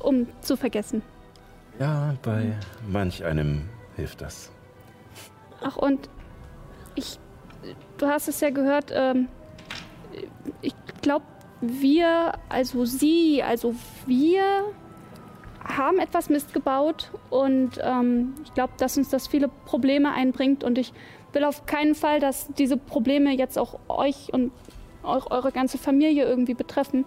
um 0.00 0.26
zu 0.40 0.56
vergessen. 0.56 1.02
Ja, 1.78 2.14
bei 2.22 2.56
manch 2.88 3.24
einem 3.24 3.68
hilft 3.96 4.20
das. 4.20 4.50
Ach, 5.62 5.76
und 5.76 6.10
ich, 6.94 7.18
du 7.98 8.06
hast 8.06 8.28
es 8.28 8.40
ja 8.40 8.50
gehört, 8.50 8.90
ähm, 8.92 9.28
ich 10.60 10.74
glaube, 11.02 11.24
wir, 11.60 12.34
also 12.48 12.84
sie, 12.84 13.42
also 13.42 13.74
wir 14.06 14.64
haben 15.64 15.98
etwas 15.98 16.28
Mist 16.28 16.52
gebaut 16.52 17.10
und 17.30 17.80
ähm, 17.82 18.34
ich 18.44 18.54
glaube, 18.54 18.74
dass 18.76 18.96
uns 18.96 19.08
das 19.08 19.26
viele 19.26 19.48
Probleme 19.48 20.12
einbringt 20.12 20.64
und 20.64 20.78
ich 20.78 20.92
will 21.32 21.44
auf 21.44 21.66
keinen 21.66 21.94
Fall, 21.94 22.20
dass 22.20 22.48
diese 22.58 22.76
Probleme 22.76 23.34
jetzt 23.34 23.58
auch 23.58 23.78
euch 23.88 24.32
und 24.32 24.52
eu 25.02 25.20
eure 25.30 25.52
ganze 25.52 25.78
Familie 25.78 26.24
irgendwie 26.24 26.54
betreffen. 26.54 27.04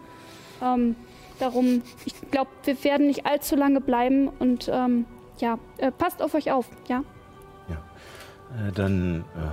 Ähm, 0.61 0.95
darum, 1.39 1.81
ich 2.05 2.13
glaube, 2.31 2.49
wir 2.63 2.83
werden 2.83 3.07
nicht 3.07 3.25
allzu 3.25 3.55
lange 3.55 3.81
bleiben 3.81 4.27
und 4.27 4.69
ähm, 4.71 5.05
ja, 5.37 5.59
äh, 5.77 5.91
passt 5.91 6.21
auf 6.21 6.33
euch 6.33 6.51
auf, 6.51 6.67
ja? 6.87 7.03
Äh, 8.51 8.71
dann 8.71 9.21
äh, 9.35 9.49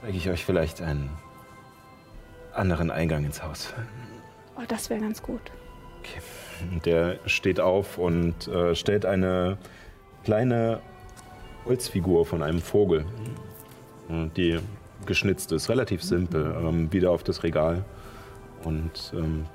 zeige 0.00 0.16
ich 0.16 0.28
euch 0.28 0.44
vielleicht 0.44 0.80
einen 0.80 1.10
anderen 2.52 2.90
Eingang 2.90 3.24
ins 3.24 3.42
Haus. 3.42 3.72
Oh, 4.56 4.62
das 4.68 4.90
wäre 4.90 5.00
ganz 5.00 5.22
gut. 5.22 5.40
Und 5.96 6.06
Der 6.84 7.18
steht 7.26 7.60
auf 7.60 7.98
und 7.98 8.48
äh, 8.48 8.74
stellt 8.74 9.06
eine 9.06 9.58
kleine 10.24 10.80
Holzfigur 11.64 12.26
von 12.26 12.42
einem 12.42 12.60
Vogel, 12.60 13.04
äh, 14.08 14.28
die 14.36 14.58
geschnitzt 15.06 15.52
ist, 15.52 15.68
relativ 15.68 16.02
simpel, 16.02 16.54
ähm, 16.58 16.92
wieder 16.92 17.10
auf 17.10 17.22
das 17.22 17.42
Regal 17.42 17.84
und 18.64 19.12
ähm, 19.14 19.46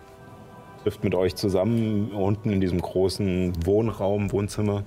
trifft 0.83 1.03
mit 1.03 1.15
euch 1.15 1.35
zusammen 1.35 2.11
unten 2.11 2.51
in 2.51 2.61
diesem 2.61 2.81
großen 2.81 3.65
Wohnraum, 3.65 4.31
Wohnzimmer 4.31 4.83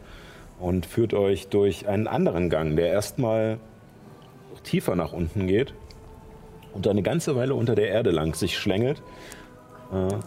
und 0.59 0.87
führt 0.87 1.15
euch 1.15 1.49
durch 1.49 1.89
einen 1.89 2.07
anderen 2.07 2.49
Gang, 2.49 2.77
der 2.77 2.89
erstmal 2.89 3.59
tiefer 4.63 4.95
nach 4.95 5.13
unten 5.13 5.47
geht 5.47 5.75
und 6.73 6.87
eine 6.87 7.03
ganze 7.03 7.37
Weile 7.37 7.55
unter 7.55 7.75
der 7.75 7.89
Erde 7.89 8.11
lang 8.11 8.35
sich 8.35 8.57
schlängelt 8.59 9.03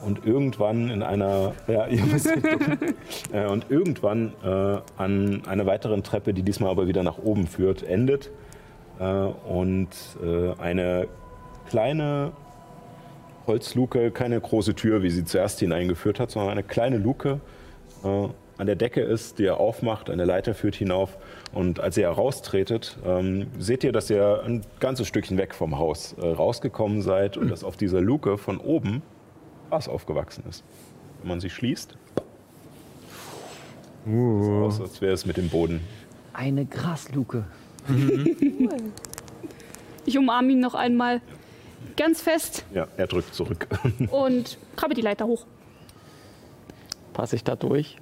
und 0.05 0.25
irgendwann 0.25 0.89
in 0.89 1.01
einer 1.01 1.53
ja, 1.67 1.87
ihr 1.87 2.05
müsst 2.05 2.27
äh, 3.33 3.45
und 3.47 3.65
irgendwann 3.69 4.33
äh, 4.43 4.77
an 4.97 5.43
einer 5.47 5.65
weiteren 5.65 6.03
Treppe, 6.03 6.33
die 6.33 6.43
diesmal 6.43 6.69
aber 6.69 6.87
wieder 6.87 7.03
nach 7.03 7.17
oben 7.17 7.47
führt, 7.47 7.83
endet 7.83 8.29
äh, 8.99 9.05
und 9.05 9.89
äh, 10.23 10.53
eine 10.61 11.07
kleine 11.69 12.31
Holzluke, 13.47 14.11
keine 14.11 14.39
große 14.39 14.75
Tür, 14.75 15.03
wie 15.03 15.09
sie 15.09 15.25
zuerst 15.25 15.59
hineingeführt 15.59 16.19
hat, 16.19 16.31
sondern 16.31 16.51
eine 16.51 16.63
kleine 16.63 16.97
Luke 16.97 17.39
äh, 18.03 18.27
an 18.57 18.67
der 18.67 18.75
Decke 18.75 19.01
ist, 19.01 19.39
die 19.39 19.43
ihr 19.43 19.59
aufmacht, 19.59 20.09
eine 20.09 20.25
Leiter 20.25 20.53
führt 20.53 20.75
hinauf. 20.75 21.17
Und 21.53 21.79
als 21.79 21.97
ihr 21.97 22.05
heraustretet, 22.05 22.97
ähm, 23.05 23.47
seht 23.59 23.83
ihr, 23.83 23.91
dass 23.91 24.09
ihr 24.09 24.43
ein 24.45 24.61
ganzes 24.79 25.07
Stückchen 25.07 25.37
weg 25.37 25.53
vom 25.53 25.77
Haus 25.77 26.15
äh, 26.21 26.25
rausgekommen 26.25 27.01
seid 27.01 27.37
und 27.37 27.49
dass 27.51 27.63
auf 27.63 27.77
dieser 27.77 28.01
Luke 28.01 28.37
von 28.37 28.57
oben 28.59 29.01
Gras 29.69 29.87
aufgewachsen 29.87 30.43
ist. 30.49 30.63
Wenn 31.19 31.29
man 31.29 31.39
sie 31.39 31.49
schließt, 31.49 31.97
sieht 34.05 34.13
es 34.13 34.47
aus, 34.49 34.81
als 34.81 35.01
wäre 35.01 35.13
es 35.13 35.25
mit 35.25 35.37
dem 35.37 35.49
Boden. 35.49 35.81
Eine 36.33 36.65
Grasluke. 36.65 37.45
Ich 40.07 40.17
umarme 40.19 40.51
ihn 40.51 40.59
noch 40.59 40.75
einmal 40.75 41.19
ganz 41.97 42.21
fest 42.21 42.63
Ja, 42.73 42.87
er 42.95 43.07
drückt 43.07 43.33
zurück. 43.33 43.67
und 44.11 44.59
krabbe 44.75 44.93
die 44.93 45.01
Leiter 45.01 45.25
hoch. 45.25 45.47
Passe 47.13 47.35
ich 47.35 47.43
da 47.43 47.55
durch? 47.55 47.97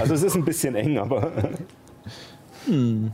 Also 0.00 0.14
es 0.14 0.22
ist 0.22 0.34
ein 0.34 0.44
bisschen 0.44 0.74
eng, 0.74 0.98
aber 0.98 1.30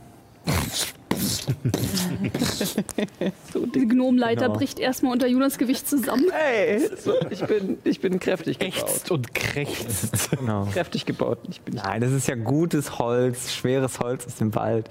So, 3.53 3.67
die 3.67 3.87
Gnomleiter 3.87 4.47
Genau. 4.47 4.59
bricht 4.59 4.79
erstmal 4.79 5.13
unter 5.13 5.27
Jonas 5.27 5.59
Gewicht 5.59 5.89
zusammen. 5.89 6.27
Hey, 6.33 6.81
so, 6.99 7.15
ich, 7.31 7.45
bin, 7.45 7.79
ich 7.85 8.01
bin 8.01 8.19
kräftig 8.19 8.59
gebaut. 8.59 8.75
Ächzt 8.79 9.11
und 9.11 9.35
krächzt. 9.35 10.31
Genau. 10.31 10.65
Kräftig 10.73 11.07
gebaut. 11.07 11.39
Ich 11.49 11.61
bin 11.61 11.75
Nein, 11.77 12.01
das 12.01 12.13
ist 12.13 12.29
ja 12.29 12.35
gutes 12.35 12.99
Holz, 12.99 13.53
schweres 13.53 14.01
Holz 14.01 14.27
aus 14.27 14.37
dem 14.37 14.55
Wald. 14.55 14.89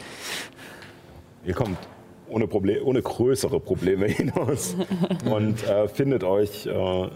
Ihr 1.45 1.53
kommt 1.53 1.77
ohne, 2.29 2.47
Proble 2.47 2.81
ohne 2.83 3.01
größere 3.01 3.59
Probleme 3.59 4.05
hinaus 4.07 4.75
und 5.25 5.63
äh, 5.67 5.87
findet 5.87 6.23
euch 6.23 6.65
äh, 6.65 7.07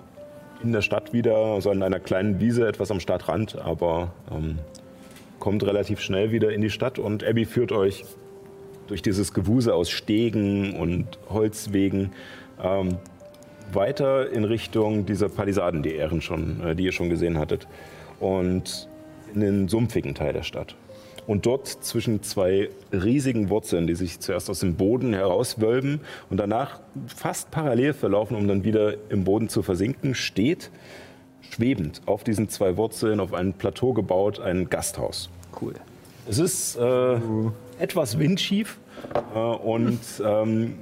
in 0.63 0.73
der 0.73 0.81
Stadt 0.81 1.13
wieder, 1.13 1.35
also 1.35 1.69
an 1.69 1.81
einer 1.84 1.99
kleinen 1.99 2.39
Wiese, 2.39 2.67
etwas 2.67 2.91
am 2.91 2.99
Stadtrand, 2.99 3.57
aber 3.57 4.13
ähm, 4.31 4.59
kommt 5.39 5.63
relativ 5.63 6.01
schnell 6.01 6.31
wieder 6.31 6.51
in 6.51 6.61
die 6.61 6.69
Stadt 6.69 6.99
und 6.99 7.23
Abby 7.23 7.45
führt 7.45 7.71
euch 7.71 8.03
durch 8.88 9.01
dieses 9.01 9.34
Gewuse 9.34 9.73
aus 9.73 9.89
Stegen 9.89 10.76
und 10.76 11.05
Holzwegen 11.30 12.11
ähm, 12.64 12.97
weiter 13.72 14.30
in 14.31 14.43
Richtung 14.43 15.05
dieser 15.05 15.30
Palisaden, 15.30 15.84
die, 15.84 15.93
Ehren 15.93 16.22
schon, 16.22 16.61
äh, 16.61 16.76
die 16.76 16.85
ihr 16.85 16.91
schon 16.91 17.09
gesehen 17.09 17.38
hattet. 17.38 17.68
Und 18.19 18.88
in 19.34 19.41
den 19.41 19.68
sumpfigen 19.68 20.15
Teil 20.15 20.34
der 20.34 20.43
Stadt. 20.43 20.76
Und 21.27 21.45
dort 21.45 21.68
zwischen 21.68 22.23
zwei 22.23 22.69
riesigen 22.93 23.49
Wurzeln, 23.49 23.85
die 23.85 23.95
sich 23.95 24.22
zuerst 24.22 24.49
aus 24.49 24.61
dem 24.61 24.76
Boden 24.76 25.14
herauswölben 25.14 25.99
und 26.30 26.38
danach 26.38 26.80
fast 27.14 27.51
parallel 27.51 27.93
verlaufen, 27.93 28.38
um 28.38 28.47
dann 28.47 28.64
wieder 28.64 28.93
im 29.09 29.26
Boden 29.26 29.49
zu 29.49 29.61
versinken, 29.61 30.15
steht 30.15 30.72
schwebend 31.41 32.01
auf 32.05 32.23
diesen 32.23 32.47
zwei 32.47 32.77
Wurzeln 32.77 33.19
auf 33.19 33.34
einem 33.34 33.53
Plateau 33.53 33.93
gebaut 33.93 34.39
ein 34.39 34.69
Gasthaus. 34.69 35.30
Cool. 35.61 35.73
Es 36.30 36.39
ist 36.39 36.77
äh, 36.77 37.19
etwas 37.79 38.19
windschief 38.19 38.77
äh, 39.33 39.39
und 39.39 39.99
ähm, 40.23 40.75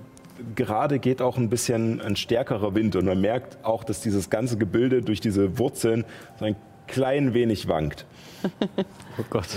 gerade 0.56 1.00
geht 1.00 1.22
auch 1.22 1.38
ein 1.38 1.50
bisschen 1.50 2.02
ein 2.02 2.16
stärkerer 2.16 2.76
Wind 2.76 2.96
und 2.96 3.06
man 3.06 3.20
merkt 3.22 3.58
auch, 3.64 3.84
dass 3.84 4.02
dieses 4.02 4.30
ganze 4.30 4.58
Gebilde 4.58 5.02
durch 5.02 5.22
diese 5.22 5.58
Wurzeln 5.58 6.06
so 6.40 6.46
ein 6.46 6.56
klein 6.88 7.34
wenig 7.34 7.68
wankt. 7.68 8.06
Oh 9.18 9.24
Gott. 9.30 9.48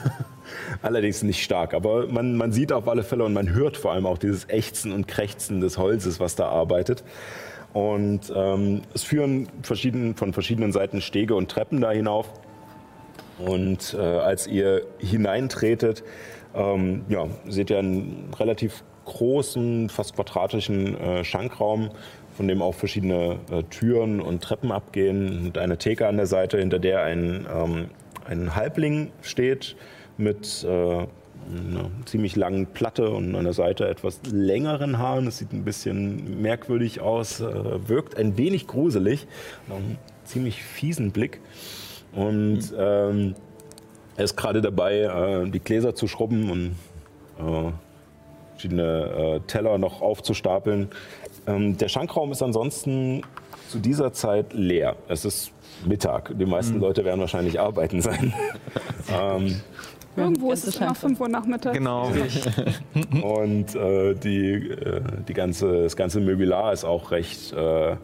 Allerdings 0.82 1.22
nicht 1.22 1.44
stark, 1.44 1.74
aber 1.74 2.06
man, 2.06 2.36
man 2.36 2.52
sieht 2.52 2.72
auf 2.72 2.88
alle 2.88 3.02
Fälle 3.02 3.22
und 3.24 3.34
man 3.34 3.50
hört 3.50 3.76
vor 3.76 3.92
allem 3.92 4.06
auch 4.06 4.16
dieses 4.16 4.48
Ächzen 4.48 4.92
und 4.92 5.06
Krächzen 5.06 5.60
des 5.60 5.76
Holzes, 5.76 6.18
was 6.18 6.34
da 6.34 6.48
arbeitet. 6.48 7.04
Und 7.74 8.32
ähm, 8.34 8.80
es 8.94 9.02
führen 9.02 9.46
verschieden, 9.62 10.14
von 10.14 10.32
verschiedenen 10.32 10.72
Seiten 10.72 11.02
Stege 11.02 11.34
und 11.34 11.50
Treppen 11.50 11.82
da 11.82 11.90
hinauf. 11.90 12.32
Und 13.38 13.94
äh, 13.94 14.00
als 14.00 14.46
ihr 14.46 14.86
hineintretet, 14.98 16.02
ähm, 16.58 17.04
ja, 17.08 17.26
seht 17.48 17.70
ihr 17.70 17.78
einen 17.78 18.28
relativ 18.38 18.82
großen, 19.04 19.88
fast 19.88 20.14
quadratischen 20.14 20.98
äh, 20.98 21.24
Schankraum, 21.24 21.90
von 22.36 22.46
dem 22.46 22.60
auch 22.60 22.74
verschiedene 22.74 23.38
äh, 23.50 23.62
Türen 23.64 24.20
und 24.20 24.42
Treppen 24.42 24.70
abgehen 24.70 25.46
und 25.46 25.58
eine 25.58 25.78
Theke 25.78 26.06
an 26.06 26.16
der 26.16 26.26
Seite, 26.26 26.58
hinter 26.58 26.78
der 26.78 27.02
ein, 27.02 27.46
ähm, 27.52 27.86
ein 28.26 28.54
Halbling 28.54 29.10
steht 29.22 29.76
mit 30.18 30.64
äh, 30.64 30.68
einer 30.68 31.90
ziemlich 32.04 32.36
langen 32.36 32.66
Platte 32.66 33.10
und 33.10 33.34
an 33.34 33.44
der 33.44 33.54
Seite 33.54 33.88
etwas 33.88 34.20
längeren 34.30 34.98
Haaren. 34.98 35.24
Das 35.24 35.38
sieht 35.38 35.52
ein 35.52 35.64
bisschen 35.64 36.42
merkwürdig 36.42 37.00
aus, 37.00 37.40
äh, 37.40 37.88
wirkt 37.88 38.16
ein 38.16 38.36
wenig 38.36 38.66
gruselig, 38.66 39.26
einen 39.70 39.96
ziemlich 40.24 40.62
fiesen 40.62 41.12
Blick. 41.12 41.40
Und 42.12 42.74
ähm, 42.76 43.34
er 44.18 44.24
ist 44.24 44.36
gerade 44.36 44.60
dabei, 44.60 45.02
äh, 45.02 45.48
die 45.48 45.60
Gläser 45.60 45.94
zu 45.94 46.08
schrubben 46.08 46.50
und 46.50 46.76
äh, 47.38 47.70
verschiedene 48.50 48.82
äh, 48.82 49.40
Teller 49.46 49.78
noch 49.78 50.02
aufzustapeln. 50.02 50.88
Ähm, 51.46 51.76
der 51.78 51.88
Schankraum 51.88 52.32
ist 52.32 52.42
ansonsten 52.42 53.22
zu 53.68 53.78
dieser 53.78 54.12
Zeit 54.12 54.52
leer. 54.52 54.96
Es 55.08 55.24
ist 55.24 55.52
Mittag. 55.86 56.36
Die 56.36 56.46
meisten 56.46 56.80
Leute 56.80 57.04
werden 57.04 57.20
wahrscheinlich 57.20 57.60
arbeiten 57.60 58.00
sein. 58.00 58.34
ähm, 59.12 59.60
Irgendwo 60.16 60.50
ist 60.50 60.66
es 60.66 60.80
immer 60.80 60.96
5 60.96 61.20
Uhr 61.20 61.28
nachmittags. 61.28 61.78
Genau. 61.78 62.08
und 63.22 63.76
äh, 63.76 64.14
die, 64.14 64.68
äh, 64.68 65.00
die 65.28 65.34
ganze, 65.34 65.84
das 65.84 65.94
ganze 65.94 66.18
Möbellar 66.18 66.72
ist 66.72 66.84
auch 66.84 67.12
recht 67.12 67.52
äh, 67.52 67.94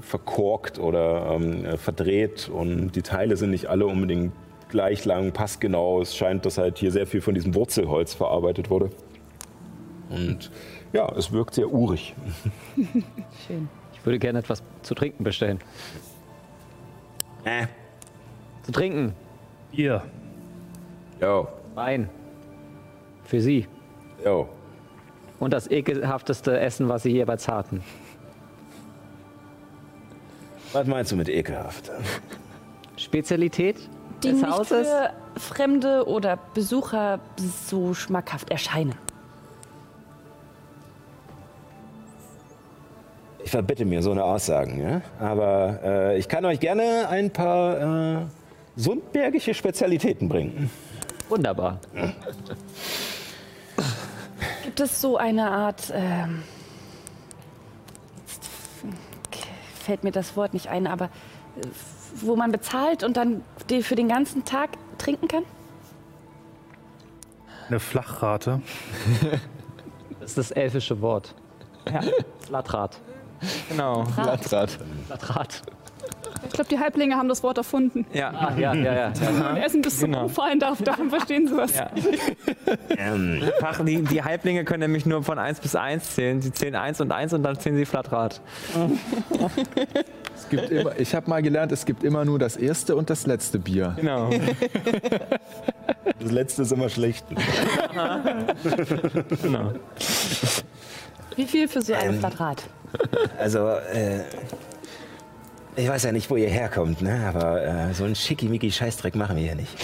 verkorkt 0.00 0.80
oder 0.80 1.30
ähm, 1.30 1.64
äh, 1.64 1.76
verdreht 1.76 2.50
und 2.52 2.90
die 2.90 3.02
Teile 3.02 3.36
sind 3.36 3.50
nicht 3.50 3.68
alle 3.68 3.86
unbedingt 3.86 4.32
gleich 4.76 5.06
lang, 5.06 5.32
passgenau. 5.32 6.02
Es 6.02 6.14
scheint, 6.14 6.44
dass 6.44 6.58
halt 6.58 6.76
hier 6.76 6.92
sehr 6.92 7.06
viel 7.06 7.22
von 7.22 7.32
diesem 7.32 7.54
Wurzelholz 7.54 8.12
verarbeitet 8.12 8.68
wurde. 8.68 8.90
Und 10.10 10.50
ja, 10.92 11.10
es 11.16 11.32
wirkt 11.32 11.54
sehr 11.54 11.72
urig. 11.72 12.14
Schön. 13.46 13.70
Ich 13.94 14.04
würde 14.04 14.18
gerne 14.18 14.40
etwas 14.40 14.62
zu 14.82 14.94
trinken 14.94 15.24
bestellen. 15.24 15.60
Äh. 17.44 17.68
Zu 18.64 18.72
trinken. 18.72 19.14
Ihr. 19.72 20.02
Jo, 21.22 21.48
Wein. 21.74 22.10
Für 23.24 23.40
Sie. 23.40 23.66
jo. 24.22 24.46
Und 25.38 25.54
das 25.54 25.70
ekelhafteste 25.70 26.58
Essen, 26.60 26.90
was 26.90 27.02
Sie 27.02 27.12
jeweils 27.12 27.48
hatten. 27.48 27.82
Was 30.74 30.86
meinst 30.86 31.12
du 31.12 31.16
mit 31.16 31.30
ekelhaft? 31.30 31.90
Spezialität 32.98 33.88
Die 34.22 34.30
des 34.30 34.40
nicht 34.40 34.50
Hauses? 34.50 34.88
für 34.88 35.10
Fremde 35.38 36.06
oder 36.06 36.38
Besucher 36.54 37.20
so 37.68 37.94
schmackhaft 37.94 38.50
erscheinen. 38.50 38.94
Ich 43.44 43.50
verbitte 43.50 43.84
mir 43.84 44.02
so 44.02 44.10
eine 44.10 44.24
Aussagen, 44.24 44.80
ja? 44.80 45.02
aber 45.24 45.78
äh, 45.84 46.18
ich 46.18 46.28
kann 46.28 46.44
euch 46.44 46.58
gerne 46.58 47.08
ein 47.08 47.30
paar 47.30 48.16
äh, 48.16 48.26
sundbergische 48.74 49.54
Spezialitäten 49.54 50.28
bringen. 50.28 50.68
Wunderbar. 51.28 51.78
Gibt 54.64 54.80
es 54.80 55.00
so 55.00 55.16
eine 55.16 55.48
Art, 55.48 55.92
ähm, 55.94 56.42
jetzt 58.26 58.48
fällt 59.84 60.02
mir 60.02 60.12
das 60.12 60.36
Wort 60.36 60.52
nicht 60.52 60.68
ein, 60.68 60.88
aber 60.88 61.04
äh, 61.04 61.66
wo 62.22 62.36
man 62.36 62.52
bezahlt 62.52 63.02
und 63.02 63.16
dann 63.16 63.42
die 63.70 63.82
für 63.82 63.94
den 63.94 64.08
ganzen 64.08 64.44
Tag 64.44 64.70
trinken 64.98 65.28
kann? 65.28 65.44
Eine 67.68 67.80
Flachrate. 67.80 68.60
Das 70.18 70.30
ist 70.30 70.38
das 70.38 70.50
elfische 70.50 71.00
Wort. 71.02 71.36
Ja. 71.88 72.00
Latrat. 72.50 72.98
Genau. 73.68 74.04
Latrat. 74.16 74.76
Latrat. 75.08 75.62
Ich 76.44 76.52
glaube, 76.52 76.68
die 76.68 76.78
Halblinge 76.80 77.16
haben 77.16 77.28
das 77.28 77.42
Wort 77.44 77.58
erfunden. 77.58 78.06
Ja. 78.12 78.30
Ah, 78.30 78.52
ja, 78.58 78.74
ja, 78.74 78.92
ja. 78.92 79.12
ja. 79.12 79.50
Und 79.50 79.56
Essen 79.58 79.82
bis 79.82 80.00
zum 80.00 80.10
Genau. 80.10 80.24
Umfallen 80.24 80.58
darf, 80.58 80.82
darum 80.82 81.10
verstehen 81.10 81.46
sie 81.46 81.56
was. 81.56 81.76
Ja. 81.76 81.90
Ähm, 82.96 83.42
Fach, 83.60 83.84
die, 83.84 84.02
die 84.02 84.24
Halblinge 84.24 84.64
können 84.64 84.80
nämlich 84.80 85.06
nur 85.06 85.22
von 85.22 85.38
1 85.38 85.60
bis 85.60 85.76
1 85.76 86.14
zählen. 86.14 86.42
Sie 86.42 86.52
zählen 86.52 86.74
1 86.74 87.00
und 87.00 87.12
1 87.12 87.32
und 87.34 87.42
dann 87.42 87.58
zählen 87.58 87.76
sie 87.76 87.84
Flatrad. 87.84 88.40
Es 90.46 90.50
gibt 90.50 90.70
immer, 90.70 90.98
ich 90.98 91.14
habe 91.14 91.28
mal 91.28 91.42
gelernt, 91.42 91.72
es 91.72 91.84
gibt 91.84 92.04
immer 92.04 92.24
nur 92.24 92.38
das 92.38 92.56
erste 92.56 92.94
und 92.94 93.10
das 93.10 93.26
letzte 93.26 93.58
Bier. 93.58 93.96
Genau. 93.96 94.30
das 96.20 96.30
letzte 96.30 96.62
ist 96.62 96.72
immer 96.72 96.88
schlecht. 96.88 97.26
genau. 99.42 99.72
Wie 101.34 101.46
viel 101.46 101.66
für 101.66 101.82
so 101.82 101.94
ein 101.94 102.20
Quadrat? 102.20 102.62
Also, 103.38 103.68
äh, 103.68 104.20
ich 105.74 105.88
weiß 105.88 106.04
ja 106.04 106.12
nicht, 106.12 106.30
wo 106.30 106.36
ihr 106.36 106.48
herkommt, 106.48 107.02
ne? 107.02 107.26
aber 107.26 107.62
äh, 107.62 107.92
so 107.92 108.04
einen 108.04 108.14
schickimicki 108.14 108.70
Scheißdreck 108.70 109.16
machen 109.16 109.36
wir 109.36 109.42
hier 109.42 109.56
nicht. 109.56 109.74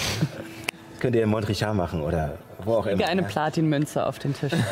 Könnt 1.01 1.17
ihr 1.17 1.25
in 1.25 1.29
Montrichard 1.29 1.75
machen 1.75 2.01
oder 2.03 2.39
wo 2.65 2.75
auch 2.75 2.87
immer. 2.87 2.99
Lege 2.99 3.11
eine 3.11 3.23
ja? 3.23 3.29
Platinmünze 3.29 4.07
auf 4.07 4.19
den 4.19 4.35
Tisch. 4.35 4.53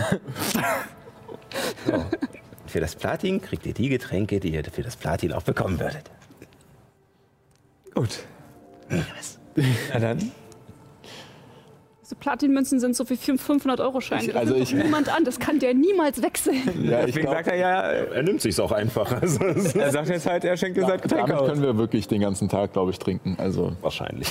So. 1.84 2.04
Für 2.70 2.78
das 2.78 2.94
Platin 2.94 3.42
kriegt 3.42 3.66
ihr 3.66 3.74
die 3.74 3.88
Getränke, 3.88 4.38
die 4.38 4.52
ihr 4.52 4.62
für 4.62 4.84
das 4.84 4.94
Platin 4.94 5.32
auch 5.32 5.42
bekommen 5.42 5.80
würdet. 5.80 6.09
Gut. 7.92 8.20
Na 8.88 9.98
dann. 9.98 10.30
Platinmünzen 12.16 12.80
sind 12.80 12.96
so 12.96 13.08
wie 13.10 13.14
500-Euro-Scheine. 13.14 14.22
Ich- 14.24 14.32
Da 14.32 14.40
also 14.40 14.54
ich- 14.54 14.70
doch 14.74 14.82
niemand 14.82 15.08
an. 15.14 15.24
Das 15.24 15.38
kann 15.38 15.58
der 15.58 15.74
niemals 15.74 16.22
wechseln. 16.22 16.56
Ja, 16.82 17.00
ich 17.00 17.06
Deswegen 17.06 17.26
glaub, 17.26 17.34
sagt 17.36 17.48
er 17.48 17.56
ja, 17.56 17.80
Er 17.82 18.22
nimmt 18.22 18.40
sich's 18.40 18.58
auch 18.60 18.72
einfach. 18.72 19.20
Also, 19.20 19.44
er 19.44 19.90
sagt 19.90 20.08
jetzt 20.08 20.26
halt, 20.26 20.44
er 20.44 20.56
schenkt 20.56 20.78
uns 20.78 20.86
halt 20.86 21.02
Getränke 21.02 21.28
damit 21.28 21.42
aus. 21.42 21.48
können 21.50 21.62
wir 21.62 21.76
wirklich 21.76 22.08
den 22.08 22.20
ganzen 22.20 22.48
Tag, 22.48 22.72
glaube 22.72 22.90
ich, 22.90 22.98
trinken. 22.98 23.36
Also, 23.38 23.72
wahrscheinlich. 23.82 24.30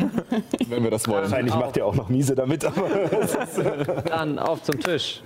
wenn 0.68 0.82
wir 0.82 0.90
das 0.90 1.06
wollen. 1.08 1.22
Wahrscheinlich 1.22 1.54
macht 1.54 1.76
ihr 1.76 1.86
auch 1.86 1.94
noch 1.94 2.08
miese 2.08 2.34
damit, 2.34 2.64
aber 2.64 2.88
Dann 4.08 4.38
auf 4.38 4.62
zum 4.62 4.80
Tisch. 4.80 5.22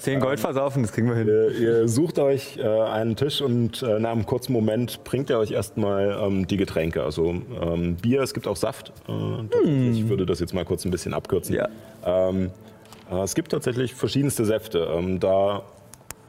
10 0.00 0.20
Gold 0.20 0.40
versaufen, 0.40 0.82
das 0.82 0.92
kriegen 0.92 1.08
wir 1.08 1.16
hin. 1.16 1.26
ihr, 1.28 1.50
ihr 1.58 1.88
sucht 1.88 2.18
euch 2.18 2.58
äh, 2.58 2.62
einen 2.62 3.16
Tisch 3.16 3.40
und 3.42 3.82
äh, 3.82 3.98
nach 3.98 4.12
einem 4.12 4.26
kurzen 4.26 4.52
Moment 4.52 5.02
bringt 5.04 5.30
er 5.30 5.38
euch 5.38 5.50
erstmal 5.50 6.16
ähm, 6.22 6.46
die 6.46 6.56
Getränke. 6.56 7.02
Also 7.02 7.34
ähm, 7.60 7.96
Bier, 7.96 8.22
es 8.22 8.34
gibt 8.34 8.46
auch 8.46 8.56
Saft. 8.56 8.92
Äh, 9.08 9.90
Ich 9.90 10.08
würde 10.08 10.26
das 10.26 10.38
jetzt 10.40 10.54
mal 10.54 10.64
kurz 10.64 10.84
ein 10.84 10.90
bisschen 10.90 11.01
abkürzen. 11.14 11.54
Ja. 11.54 11.68
Ähm, 12.04 12.50
äh, 13.10 13.22
es 13.22 13.34
gibt 13.34 13.52
tatsächlich 13.52 13.94
verschiedenste 13.94 14.44
Säfte. 14.44 14.88
Ähm, 14.96 15.20
da 15.20 15.62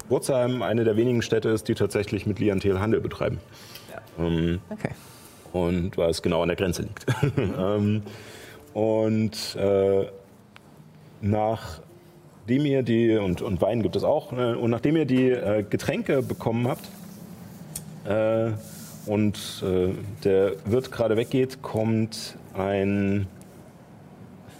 Wurzheim 0.09 0.61
eine 0.61 0.83
der 0.83 0.97
wenigen 0.97 1.21
Städte 1.21 1.49
ist, 1.49 1.67
die 1.67 1.75
tatsächlich 1.75 2.25
mit 2.25 2.39
Liantel 2.39 2.79
Handel 2.79 2.99
betreiben. 3.01 3.39
Ähm, 4.19 4.59
Okay. 4.69 4.89
und 5.53 5.97
weil 5.97 6.09
es 6.09 6.21
genau 6.21 6.41
an 6.41 6.49
der 6.49 6.57
Grenze 6.57 6.83
liegt. 6.83 7.05
ähm, 7.57 8.03
und 8.73 9.55
äh, 9.55 10.05
nachdem 11.21 12.65
ihr 12.65 12.83
die, 12.83 13.15
und, 13.17 13.41
und 13.41 13.61
Wein 13.61 13.81
gibt 13.81 13.95
es 13.95 14.03
auch, 14.03 14.33
äh, 14.33 14.53
und 14.53 14.69
nachdem 14.71 14.97
ihr 14.97 15.05
die 15.05 15.29
äh, 15.29 15.63
Getränke 15.67 16.21
bekommen 16.21 16.67
habt, 16.67 16.87
äh, 18.05 18.51
und 19.05 19.63
äh, 19.65 19.93
der 20.23 20.53
Wirt 20.65 20.91
gerade 20.91 21.17
weggeht, 21.17 21.61
kommt 21.61 22.37
ein 22.53 23.27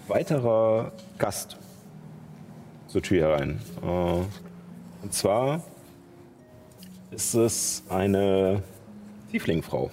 weiterer 0.07 0.91
Gast 1.17 1.57
zur 2.88 3.01
Tür 3.01 3.30
herein. 3.30 3.59
Äh, 3.81 5.03
und 5.03 5.13
zwar 5.13 5.61
ist 7.11 7.34
es 7.34 7.84
eine 7.89 8.61
Tieflingfrau. 9.31 9.89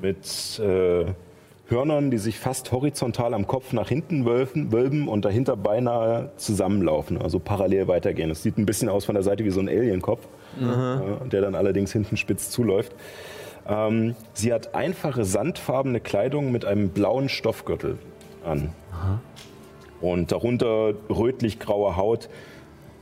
Mit 0.00 0.60
äh, 0.60 1.06
Hörnern, 1.68 2.10
die 2.10 2.18
sich 2.18 2.38
fast 2.38 2.72
horizontal 2.72 3.32
am 3.32 3.46
Kopf 3.46 3.72
nach 3.72 3.88
hinten 3.88 4.24
wölfen, 4.24 4.72
wölben 4.72 5.08
und 5.08 5.24
dahinter 5.24 5.56
beinahe 5.56 6.32
zusammenlaufen, 6.36 7.20
also 7.20 7.38
parallel 7.38 7.86
weitergehen. 7.86 8.30
Es 8.30 8.42
sieht 8.42 8.58
ein 8.58 8.66
bisschen 8.66 8.88
aus 8.88 9.04
von 9.04 9.14
der 9.14 9.22
Seite 9.22 9.44
wie 9.44 9.50
so 9.50 9.60
ein 9.60 9.68
Alienkopf, 9.68 10.26
äh, 10.60 11.28
der 11.28 11.40
dann 11.40 11.54
allerdings 11.54 11.92
hinten 11.92 12.16
spitz 12.16 12.50
zuläuft. 12.50 12.92
Ähm, 13.68 14.16
sie 14.32 14.52
hat 14.52 14.74
einfache 14.74 15.24
sandfarbene 15.24 16.00
Kleidung 16.00 16.50
mit 16.50 16.64
einem 16.64 16.88
blauen 16.88 17.28
Stoffgürtel 17.28 17.98
an. 18.44 18.72
Und 20.00 20.32
darunter 20.32 20.94
rötlich-graue 21.08 21.96
Haut, 21.96 22.28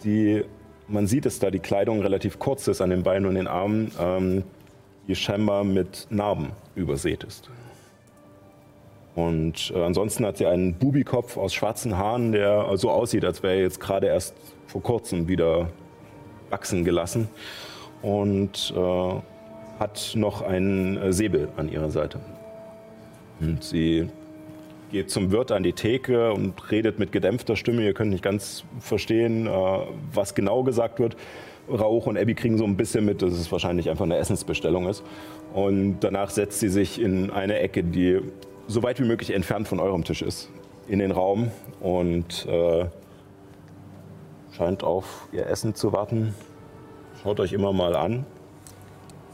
die 0.05 0.45
man 0.89 1.07
sieht, 1.07 1.27
dass 1.27 1.39
da 1.39 1.51
die 1.51 1.59
Kleidung 1.59 2.01
relativ 2.01 2.39
kurz 2.39 2.67
ist 2.67 2.81
an 2.81 2.91
den 2.91 3.03
Beinen 3.03 3.27
und 3.27 3.35
den 3.35 3.47
Armen, 3.47 3.93
ähm, 4.01 4.43
die 5.07 5.15
scheinbar 5.15 5.65
mit 5.65 6.07
Narben 6.11 6.51
übersät 6.75 7.25
ist. 7.25 7.51
Und 9.15 9.73
äh, 9.75 9.83
ansonsten 9.83 10.25
hat 10.25 10.37
sie 10.37 10.47
einen 10.47 10.75
Bubikopf 10.75 11.37
aus 11.37 11.53
schwarzen 11.53 11.99
Haaren, 11.99 12.33
der 12.33 12.77
so 12.77 12.91
aussieht, 12.91 13.25
als 13.25 13.43
wäre 13.43 13.55
er 13.55 13.63
jetzt 13.63 13.81
gerade 13.81 14.07
erst 14.07 14.35
vor 14.67 14.83
kurzem 14.83 15.29
wieder 15.29 15.71
wachsen 16.51 16.85
gelassen. 16.85 17.29
Und 18.01 18.73
äh, 18.77 19.15
hat 19.81 20.13
noch 20.15 20.43
einen 20.43 20.97
äh, 20.97 21.13
Säbel 21.13 21.49
an 21.57 21.69
ihrer 21.69 21.91
Seite. 21.91 22.21
Und 23.41 23.65
sie 23.65 24.09
geht 24.91 25.11
zum 25.11 25.31
Wirt 25.31 25.53
an 25.53 25.63
die 25.63 25.73
Theke 25.73 26.33
und 26.33 26.71
redet 26.71 26.99
mit 26.99 27.13
gedämpfter 27.13 27.57
Stimme. 27.57 27.83
Ihr 27.83 27.95
könnt 27.95 28.11
nicht 28.11 28.23
ganz 28.23 28.65
verstehen, 28.81 29.47
äh, 29.47 29.51
was 30.13 30.35
genau 30.35 30.63
gesagt 30.63 31.01
wird. 31.01 31.17
Rauch 31.71 32.07
und 32.07 32.17
Abby 32.17 32.35
kriegen 32.35 32.57
so 32.57 32.65
ein 32.65 32.77
bisschen 32.77 33.05
mit, 33.05 33.21
dass 33.21 33.35
es 33.35 33.53
wahrscheinlich 33.53 33.91
einfach 33.91 34.05
eine 34.05 34.17
Essensbestellung 34.17 34.89
ist. 34.89 35.03
Und 35.53 36.01
danach 36.01 36.31
setzt 36.31 36.61
sie 36.61 36.69
sich 36.69 37.01
in 37.01 37.31
eine 37.31 37.59
Ecke, 37.59 37.85
die 37.85 38.21
so 38.67 38.83
weit 38.83 39.01
wie 39.01 39.05
möglich 39.05 39.35
entfernt 39.35 39.69
von 39.69 39.81
eurem 39.81 40.05
Tisch 40.05 40.23
ist, 40.23 40.51
in 40.89 40.99
den 40.99 41.11
Raum 41.11 41.51
und 41.81 42.47
äh, 42.47 42.87
scheint 44.53 44.83
auf 44.83 45.29
ihr 45.33 45.47
Essen 45.47 45.75
zu 45.75 45.93
warten. 45.93 46.35
Schaut 47.23 47.41
euch 47.41 47.53
immer 47.53 47.73
mal 47.73 47.97
an. 47.97 48.25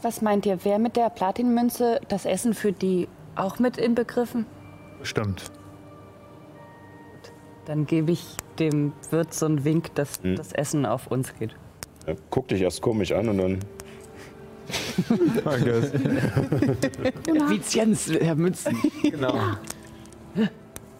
Was 0.01 0.21
meint 0.21 0.45
ihr, 0.45 0.59
wer 0.63 0.79
mit 0.79 0.95
der 0.95 1.09
Platinmünze 1.09 1.99
das 2.07 2.25
Essen 2.25 2.53
für 2.53 2.71
die 2.71 3.07
auch 3.35 3.59
mit 3.59 3.77
inbegriffen? 3.77 4.45
Stimmt. 5.05 5.51
Dann 7.65 7.85
gebe 7.85 8.11
ich 8.11 8.35
dem 8.59 8.93
Wirt 9.11 9.33
so 9.33 9.45
einen 9.45 9.63
Wink, 9.63 9.95
dass 9.95 10.21
Hm. 10.21 10.35
das 10.35 10.51
Essen 10.51 10.85
auf 10.85 11.07
uns 11.07 11.33
geht. 11.37 11.55
Er 12.05 12.15
guckt 12.29 12.51
dich 12.51 12.61
erst 12.61 12.81
komisch 12.81 13.11
an 13.11 13.29
und 13.29 13.37
dann 13.37 13.59
Effizienz, 17.25 18.11
Herr 18.19 18.35
Münzen. 18.35 18.77
Genau. 19.03 19.33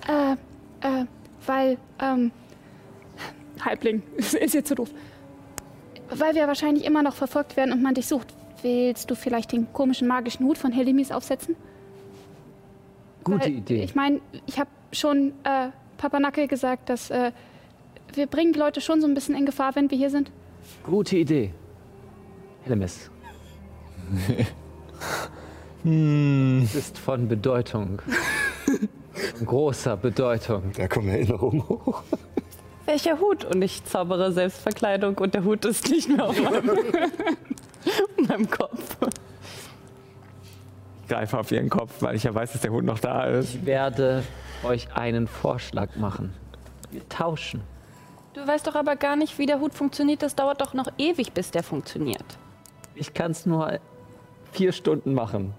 Äh, 0.07 0.33
äh, 0.81 1.05
weil, 1.45 1.77
ähm, 1.99 2.31
Halbling, 3.61 4.03
ist 4.17 4.53
jetzt 4.53 4.69
so 4.69 4.75
doof. 4.75 4.89
Weil 6.09 6.35
wir 6.35 6.47
wahrscheinlich 6.47 6.85
immer 6.85 7.01
noch 7.01 7.15
verfolgt 7.15 7.57
werden 7.57 7.73
und 7.73 7.81
man 7.81 7.95
dich 7.95 8.05
sucht. 8.07 8.27
Willst 8.61 9.09
du 9.09 9.15
vielleicht 9.15 9.51
den 9.51 9.71
komischen 9.73 10.07
magischen 10.07 10.45
Hut 10.45 10.59
von 10.59 10.71
Helimis 10.71 11.11
aufsetzen? 11.11 11.55
Gute 13.25 13.41
Weil, 13.41 13.51
Idee. 13.57 13.83
Ich 13.83 13.95
meine, 13.95 14.21
ich 14.45 14.57
habe 14.59 14.69
schon 14.93 15.33
äh, 15.43 15.69
Papa 15.97 16.19
Nacke 16.19 16.47
gesagt, 16.47 16.89
dass 16.89 17.09
äh, 17.09 17.31
wir 18.13 18.27
bringen 18.27 18.53
die 18.53 18.59
Leute 18.59 18.79
schon 18.79 19.01
so 19.01 19.07
ein 19.07 19.13
bisschen 19.13 19.35
in 19.35 19.45
Gefahr, 19.45 19.75
wenn 19.75 19.91
wir 19.91 19.97
hier 19.97 20.09
sind. 20.09 20.31
Gute 20.83 21.17
Idee. 21.17 21.51
Hellemis. 22.63 23.11
Es 25.87 26.73
ist 26.73 26.97
von 26.97 27.27
Bedeutung. 27.27 28.01
Von 29.37 29.45
großer 29.45 29.95
Bedeutung. 29.97 30.71
da 30.75 30.87
kommen 30.87 31.09
Erinnerungen 31.09 31.61
hoch. 31.69 32.01
Welcher 32.85 33.19
Hut? 33.19 33.45
Und 33.45 33.61
ich 33.61 33.83
zaubere 33.85 34.31
Selbstverkleidung 34.31 35.15
und 35.19 35.35
der 35.35 35.43
Hut 35.43 35.63
ist 35.65 35.89
nicht 35.89 36.09
mehr 36.09 36.25
auf 36.25 36.41
meinem, 36.43 36.71
meinem 38.27 38.49
Kopf. 38.49 38.97
Ich 41.05 41.09
greife 41.09 41.37
auf 41.37 41.51
ihren 41.51 41.69
Kopf, 41.69 42.01
weil 42.01 42.15
ich 42.15 42.23
ja 42.23 42.33
weiß, 42.33 42.53
dass 42.53 42.61
der 42.61 42.71
Hut 42.71 42.83
noch 42.83 42.97
da 42.97 43.25
ist. 43.25 43.53
Ich 43.53 43.65
werde 43.67 44.23
euch 44.63 44.91
einen 44.95 45.27
Vorschlag 45.27 45.95
machen. 45.97 46.33
Wir 46.89 47.07
tauschen. 47.09 47.61
Du 48.33 48.45
weißt 48.45 48.65
doch 48.65 48.73
aber 48.73 48.95
gar 48.95 49.15
nicht, 49.15 49.37
wie 49.37 49.45
der 49.45 49.59
Hut 49.59 49.75
funktioniert. 49.75 50.23
Das 50.23 50.33
dauert 50.33 50.61
doch 50.61 50.73
noch 50.73 50.87
ewig, 50.97 51.31
bis 51.33 51.51
der 51.51 51.61
funktioniert. 51.61 52.25
Ich 52.95 53.13
kann 53.13 53.29
es 53.29 53.45
nur 53.45 53.79
vier 54.51 54.71
Stunden 54.71 55.13
machen. 55.13 55.53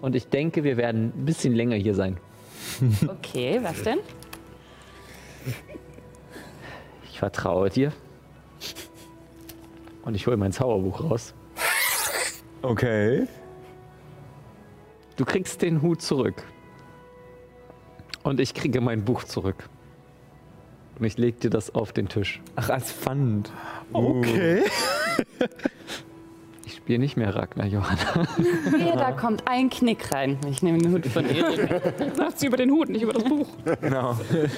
Und 0.00 0.16
ich 0.16 0.26
denke, 0.26 0.64
wir 0.64 0.76
werden 0.76 1.12
ein 1.16 1.24
bisschen 1.24 1.54
länger 1.54 1.76
hier 1.76 1.94
sein. 1.94 2.18
Okay, 3.06 3.60
was 3.62 3.80
denn? 3.84 4.00
Ich 7.08 7.20
vertraue 7.20 7.70
dir. 7.70 7.92
Und 10.02 10.16
ich 10.16 10.26
hole 10.26 10.36
mein 10.36 10.50
Zauberbuch 10.50 11.04
raus. 11.04 11.32
Okay. 12.62 13.28
Du 15.16 15.24
kriegst 15.24 15.62
den 15.62 15.82
Hut 15.82 16.02
zurück. 16.02 16.42
Und 18.22 18.40
ich 18.40 18.54
kriege 18.54 18.80
mein 18.80 19.04
Buch 19.04 19.24
zurück. 19.24 19.68
Und 20.98 21.04
ich 21.04 21.18
leg 21.18 21.40
dir 21.40 21.50
das 21.50 21.74
auf 21.74 21.92
den 21.92 22.08
Tisch. 22.08 22.40
Ach, 22.56 22.70
als 22.70 22.92
Pfand. 22.92 23.52
Okay. 23.92 24.62
Ich 26.64 26.74
spiele 26.74 26.98
nicht 26.98 27.16
mehr 27.16 27.34
Ragnar 27.34 27.66
Johanna. 27.66 28.26
Hier, 28.78 28.96
da 28.96 29.12
kommt 29.12 29.46
ein 29.46 29.70
Knick 29.70 30.12
rein. 30.12 30.38
Ich 30.48 30.62
nehme 30.62 30.78
den 30.78 30.92
Hut 30.92 31.06
von 31.06 31.28
Erik. 31.28 32.14
Sagt 32.16 32.38
sie 32.38 32.46
über 32.46 32.56
den 32.56 32.70
Hut, 32.70 32.88
nicht 32.88 33.02
über 33.02 33.12
das 33.12 33.24
Buch. 33.24 33.48
Genau. 33.80 34.16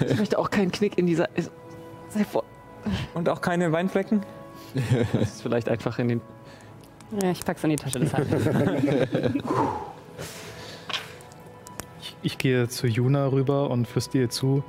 Ich 0.09 0.19
möchte 0.19 0.39
auch 0.39 0.51
keinen 0.51 0.71
Knick 0.71 0.99
in 0.99 1.07
dieser. 1.07 1.29
Sei 2.09 2.25
vor. 2.25 2.45
Und 3.15 3.29
auch 3.29 3.41
keine 3.41 3.73
Weinflecken? 3.73 4.23
Das 5.13 5.35
ist 5.35 5.43
vielleicht 5.43 5.69
einfach 5.69 5.99
in 5.99 6.09
den. 6.09 6.21
Ja, 7.21 7.31
ich 7.31 7.45
pack's 7.45 7.65
in 7.65 7.71
die 7.71 7.77
Tasche 7.77 7.99
des 8.01 8.13
Handels. 8.15 9.33
Ich, 12.23 12.39
gehe 12.39 12.69
zu 12.69 12.87
Juna 12.87 13.27
rüber 13.29 13.71
und 13.71 13.87
flüstere 13.87 14.23
ihr 14.23 14.31
zu. 14.31 14.65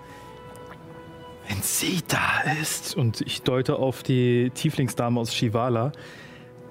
Wenn 1.47 1.61
sie 1.61 2.01
da 2.07 2.51
ist, 2.61 2.95
und 2.97 3.21
ich 3.21 3.41
deute 3.41 3.77
auf 3.77 4.03
die 4.03 4.51
Tieflingsdame 4.53 5.19
aus 5.19 5.33
Shivala, 5.33 5.91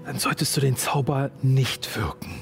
dann 0.05 0.19
solltest 0.19 0.57
du 0.57 0.61
den 0.61 0.77
Zauber 0.77 1.31
nicht 1.43 1.97
wirken. 1.97 2.41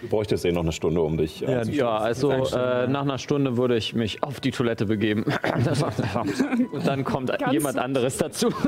Du 0.00 0.08
bräuchtest 0.08 0.44
eh 0.44 0.52
noch 0.52 0.62
eine 0.62 0.72
Stunde, 0.72 1.00
um 1.02 1.16
dich 1.16 1.46
äh, 1.46 1.62
zu- 1.62 1.72
Ja, 1.72 1.98
also 1.98 2.30
äh, 2.30 2.86
nach 2.86 3.02
einer 3.02 3.18
Stunde 3.18 3.56
würde 3.56 3.76
ich 3.76 3.94
mich 3.94 4.22
auf 4.22 4.38
die 4.40 4.52
Toilette 4.52 4.86
begeben. 4.86 5.24
Und 6.72 6.86
dann 6.86 7.04
kommt 7.04 7.36
Ganz- 7.38 7.52
jemand 7.52 7.78
anderes 7.78 8.16
dazu. 8.16 8.48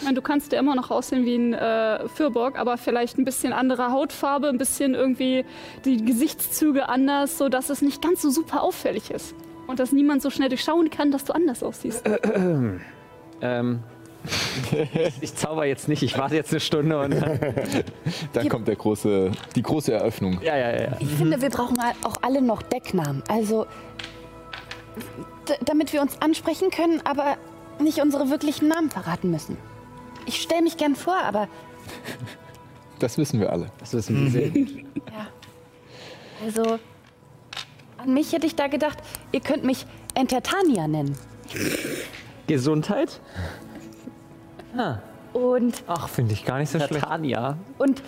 Ich 0.00 0.04
meine, 0.04 0.14
du 0.16 0.22
kannst 0.22 0.50
ja 0.52 0.58
immer 0.58 0.74
noch 0.74 0.90
aussehen 0.90 1.26
wie 1.26 1.36
ein 1.36 1.52
äh, 1.52 2.08
Fürburg, 2.08 2.58
aber 2.58 2.78
vielleicht 2.78 3.18
ein 3.18 3.26
bisschen 3.26 3.52
andere 3.52 3.92
Hautfarbe, 3.92 4.48
ein 4.48 4.56
bisschen 4.56 4.94
irgendwie 4.94 5.44
die 5.84 6.02
Gesichtszüge 6.02 6.88
anders, 6.88 7.36
sodass 7.36 7.68
es 7.68 7.82
nicht 7.82 8.00
ganz 8.00 8.22
so 8.22 8.30
super 8.30 8.62
auffällig 8.62 9.10
ist. 9.10 9.34
Und 9.66 9.78
dass 9.78 9.92
niemand 9.92 10.22
so 10.22 10.30
schnell 10.30 10.48
durchschauen 10.48 10.88
kann, 10.88 11.10
dass 11.10 11.24
du 11.24 11.34
anders 11.34 11.62
aussiehst. 11.62 12.02
ähm, 13.42 13.80
ich 15.20 15.34
zauber 15.34 15.66
jetzt 15.66 15.86
nicht, 15.88 16.02
ich 16.02 16.16
warte 16.18 16.34
jetzt 16.34 16.50
eine 16.50 16.60
Stunde 16.60 16.98
und. 16.98 17.14
Dann 18.32 18.48
kommt 18.48 18.68
der 18.68 18.76
große, 18.76 19.30
die 19.54 19.62
große 19.62 19.92
Eröffnung. 19.92 20.40
Ja, 20.42 20.56
ja, 20.56 20.80
ja. 20.82 20.88
Ich 20.98 21.08
finde, 21.08 21.40
wir 21.42 21.50
brauchen 21.50 21.76
auch 22.04 22.16
alle 22.22 22.40
noch 22.42 22.62
Decknamen. 22.62 23.22
Also, 23.28 23.66
d- 25.48 25.54
damit 25.64 25.92
wir 25.92 26.00
uns 26.02 26.20
ansprechen 26.20 26.70
können, 26.70 27.00
aber 27.04 27.36
nicht 27.78 28.00
unsere 28.02 28.28
wirklichen 28.30 28.68
Namen 28.68 28.90
verraten 28.90 29.30
müssen. 29.30 29.56
Ich 30.30 30.42
stelle 30.42 30.62
mich 30.62 30.76
gern 30.76 30.94
vor, 30.94 31.16
aber 31.16 31.48
Das 33.00 33.18
wissen 33.18 33.40
wir 33.40 33.50
alle. 33.52 33.66
Das 33.80 33.92
wissen 33.94 34.22
wir 34.22 34.30
sehr. 34.30 34.46
ja. 34.54 35.26
Also, 36.44 36.78
an 37.98 38.14
mich 38.14 38.32
hätte 38.32 38.46
ich 38.46 38.54
da 38.54 38.68
gedacht, 38.68 38.98
ihr 39.32 39.40
könnt 39.40 39.64
mich 39.64 39.86
Entertania 40.14 40.86
nennen. 40.86 41.18
Gesundheit? 42.46 43.20
Und, 45.32 45.82
Ach, 45.88 46.08
finde 46.08 46.34
ich 46.34 46.44
gar 46.44 46.58
nicht 46.60 46.70
so 46.70 46.78
schlecht. 46.78 47.04
Tanja. 47.04 47.58
und 47.78 48.00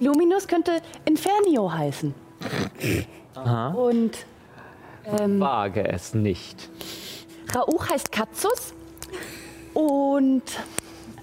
Luminus 0.00 0.48
könnte 0.48 0.80
Infernio 1.04 1.70
heißen. 1.70 2.14
Und 3.74 4.12
ähm, 5.04 5.38
Wage 5.38 5.86
es 5.86 6.14
nicht. 6.14 6.70
Rauch 7.54 7.90
heißt 7.90 8.10
Katzus. 8.10 8.72
Und 9.74 10.44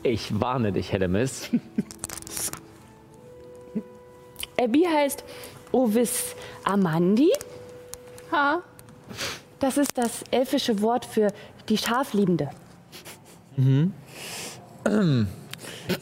Ich 0.03 0.39
warne 0.39 0.71
dich, 0.71 0.91
Hellemis. 0.91 1.49
Abby 4.59 4.83
heißt 4.83 5.23
Ovis 5.71 6.35
Amandi. 6.63 7.31
Ha, 8.31 8.61
Das 9.59 9.77
ist 9.77 9.97
das 9.97 10.23
elfische 10.31 10.81
Wort 10.81 11.05
für 11.05 11.27
die 11.67 11.77
Schafliebende. 11.77 12.49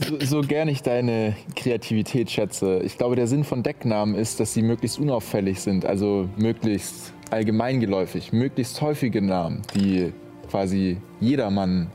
So, 0.05 0.19
so 0.19 0.41
gern 0.41 0.67
ich 0.67 0.83
deine 0.83 1.35
Kreativität 1.55 2.29
schätze. 2.29 2.79
Ich 2.83 2.97
glaube, 2.97 3.15
der 3.15 3.25
Sinn 3.27 3.43
von 3.43 3.63
Decknamen 3.63 4.15
ist, 4.15 4.39
dass 4.39 4.53
sie 4.53 4.61
möglichst 4.61 4.99
unauffällig 4.99 5.61
sind, 5.61 5.85
also 5.85 6.29
möglichst 6.37 7.13
allgemeingeläufig, 7.31 8.31
möglichst 8.31 8.81
häufige 8.81 9.21
Namen, 9.21 9.63
die 9.73 10.13
quasi 10.49 10.97
jedermann 11.19 11.89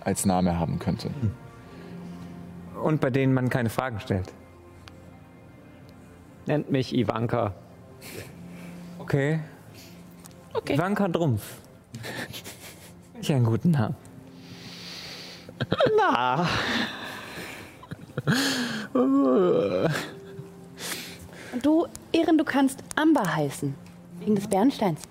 als 0.00 0.26
Name 0.26 0.58
haben 0.58 0.78
könnte. 0.78 1.10
Und 2.86 3.00
bei 3.00 3.10
denen 3.10 3.34
man 3.34 3.50
keine 3.50 3.68
Fragen 3.68 3.98
stellt. 3.98 4.32
Nennt 6.46 6.70
mich 6.70 6.94
Ivanka. 6.94 7.52
Okay. 9.00 9.40
Okay. 10.52 10.74
Ivanka 10.74 11.08
Drumpf. 11.08 11.42
Ich 13.20 13.32
einen 13.32 13.44
guten 13.44 13.72
Namen. 13.72 13.96
Na, 15.98 16.48
du, 21.60 21.88
Ehren, 22.12 22.38
du 22.38 22.44
kannst 22.44 22.84
Amber 22.94 23.34
heißen. 23.34 23.74
Wegen 24.20 24.36
des 24.36 24.46
Bernsteins. 24.46 25.02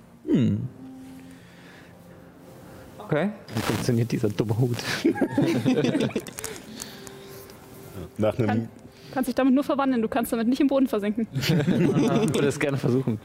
Okay. 3.00 3.32
wie 3.54 3.62
funktioniert 3.62 4.10
dieser 4.14 4.30
dumme 4.30 4.58
Hut? 4.58 4.78
Nach 8.18 8.38
einem, 8.38 8.48
Kann, 8.48 8.70
kannst 9.14 9.28
dich 9.28 9.36
damit 9.36 9.54
nur 9.54 9.64
verwandeln, 9.64 10.02
du 10.02 10.08
kannst 10.08 10.32
damit 10.32 10.48
nicht 10.48 10.62
im 10.62 10.68
Boden 10.68 10.88
versenken. 10.88 11.28
Ich 11.34 11.50
würde 11.50 12.48
es 12.48 12.60
gerne 12.60 12.78
versuchen. 12.78 13.20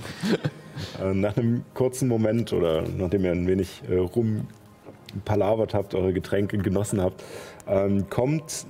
äh, 1.01 1.15
nach 1.15 1.37
einem 1.37 1.65
kurzen 1.75 2.09
Moment 2.09 2.53
oder 2.53 2.83
nachdem 2.83 3.25
ihr 3.25 3.33
ein 3.33 3.47
wenig 3.47 3.83
äh, 3.89 3.97
rumpalavert 3.97 5.75
habt, 5.75 5.95
eure 5.95 6.13
Getränke 6.13 6.59
genossen 6.59 7.01
habt, 7.01 7.23
ähm, 7.67 8.09
kommt 8.11 8.67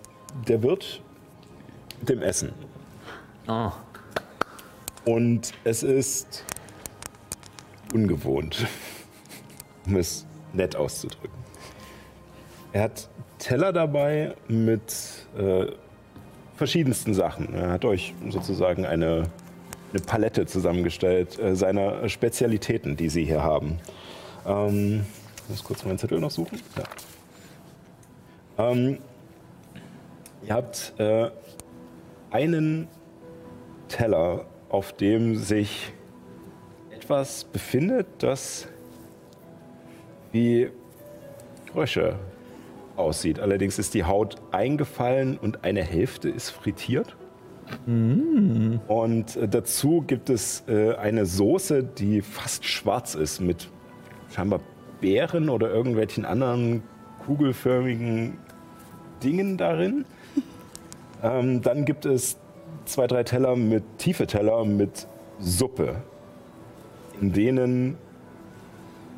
der 0.48 0.62
Wirt 0.62 1.02
mit 2.00 2.08
dem 2.08 2.22
Essen. 2.22 2.52
Oh. 3.48 3.70
Und 5.04 5.52
es 5.64 5.82
ist 5.82 6.44
ungewohnt, 7.94 8.66
um 9.86 9.96
es 9.96 10.26
nett 10.52 10.76
auszudrücken. 10.76 11.40
Er 12.72 12.82
hat 12.84 13.08
Teller 13.38 13.72
dabei 13.72 14.34
mit 14.48 15.26
äh, 15.36 15.66
verschiedensten 16.60 17.14
Sachen. 17.14 17.54
Er 17.54 17.70
hat 17.70 17.86
euch 17.86 18.12
sozusagen 18.28 18.84
eine, 18.84 19.30
eine 19.94 20.02
Palette 20.02 20.44
zusammengestellt 20.44 21.38
äh, 21.38 21.56
seiner 21.56 22.06
Spezialitäten, 22.10 22.98
die 22.98 23.08
sie 23.08 23.24
hier 23.24 23.42
haben. 23.42 23.78
Ähm, 24.46 25.06
ich 25.44 25.48
muss 25.48 25.64
kurz 25.64 25.86
meinen 25.86 25.96
Zettel 25.96 26.20
noch 26.20 26.30
suchen. 26.30 26.60
Ja. 28.58 28.72
Ähm, 28.72 28.98
ihr 30.46 30.52
habt 30.52 30.92
äh, 30.98 31.30
einen 32.30 32.88
Teller, 33.88 34.44
auf 34.68 34.92
dem 34.92 35.36
sich 35.36 35.94
etwas 36.90 37.44
befindet, 37.44 38.06
das 38.18 38.68
wie 40.30 40.68
Frösche 41.72 42.16
aussieht. 43.00 43.40
Allerdings 43.40 43.78
ist 43.78 43.94
die 43.94 44.04
Haut 44.04 44.36
eingefallen 44.52 45.38
und 45.38 45.64
eine 45.64 45.82
Hälfte 45.82 46.28
ist 46.28 46.50
frittiert. 46.50 47.16
Und 48.88 49.36
äh, 49.36 49.48
dazu 49.48 50.02
gibt 50.06 50.30
es 50.30 50.64
äh, 50.68 50.94
eine 50.94 51.26
Soße, 51.26 51.84
die 51.84 52.20
fast 52.20 52.64
schwarz 52.64 53.14
ist 53.14 53.40
mit 53.40 53.68
scheinbar 54.34 54.60
Beeren 55.00 55.48
oder 55.48 55.70
irgendwelchen 55.70 56.24
anderen 56.24 56.82
kugelförmigen 57.24 58.38
Dingen 59.22 59.56
darin. 59.56 60.04
ähm, 61.22 61.62
dann 61.62 61.84
gibt 61.84 62.06
es 62.06 62.38
zwei, 62.84 63.06
drei 63.06 63.22
Teller 63.22 63.56
mit 63.56 63.84
tiefe 63.98 64.26
Teller 64.26 64.64
mit 64.64 65.06
Suppe, 65.38 65.96
in 67.20 67.32
denen 67.32 67.96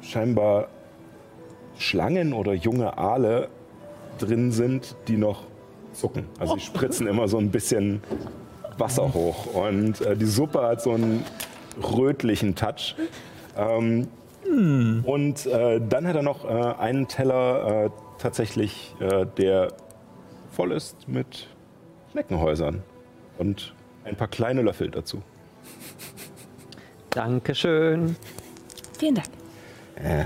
scheinbar 0.02 0.68
Schlangen 1.78 2.32
oder 2.32 2.52
junge 2.52 2.96
Aale 2.98 3.48
drin 4.22 4.52
sind, 4.52 4.94
die 5.08 5.16
noch 5.16 5.44
zucken. 5.92 6.26
Also 6.38 6.54
die 6.54 6.60
spritzen 6.60 7.06
immer 7.06 7.28
so 7.28 7.38
ein 7.38 7.50
bisschen 7.50 8.02
Wasser 8.78 9.12
hoch. 9.12 9.46
Und 9.54 10.00
äh, 10.00 10.16
die 10.16 10.26
Suppe 10.26 10.62
hat 10.62 10.82
so 10.82 10.92
einen 10.92 11.24
rötlichen 11.82 12.54
Touch. 12.54 12.94
Ähm, 13.56 14.08
Und 15.04 15.46
äh, 15.46 15.80
dann 15.80 16.06
hat 16.06 16.16
er 16.16 16.22
noch 16.22 16.44
äh, 16.44 16.48
einen 16.48 17.08
Teller 17.08 17.86
äh, 17.86 17.90
tatsächlich, 18.18 18.94
äh, 19.00 19.26
der 19.36 19.72
voll 20.50 20.72
ist 20.72 21.08
mit 21.08 21.48
Schneckenhäusern. 22.12 22.82
Und 23.38 23.74
ein 24.04 24.16
paar 24.16 24.28
kleine 24.28 24.62
Löffel 24.62 24.90
dazu. 24.90 25.22
Dankeschön. 27.10 28.16
Vielen 28.98 29.14
Dank. 29.14 29.28
Äh, 29.96 30.24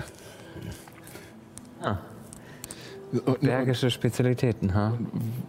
Und- 3.24 3.40
Bergische 3.40 3.90
Spezialitäten, 3.90 4.74
ha? 4.74 4.92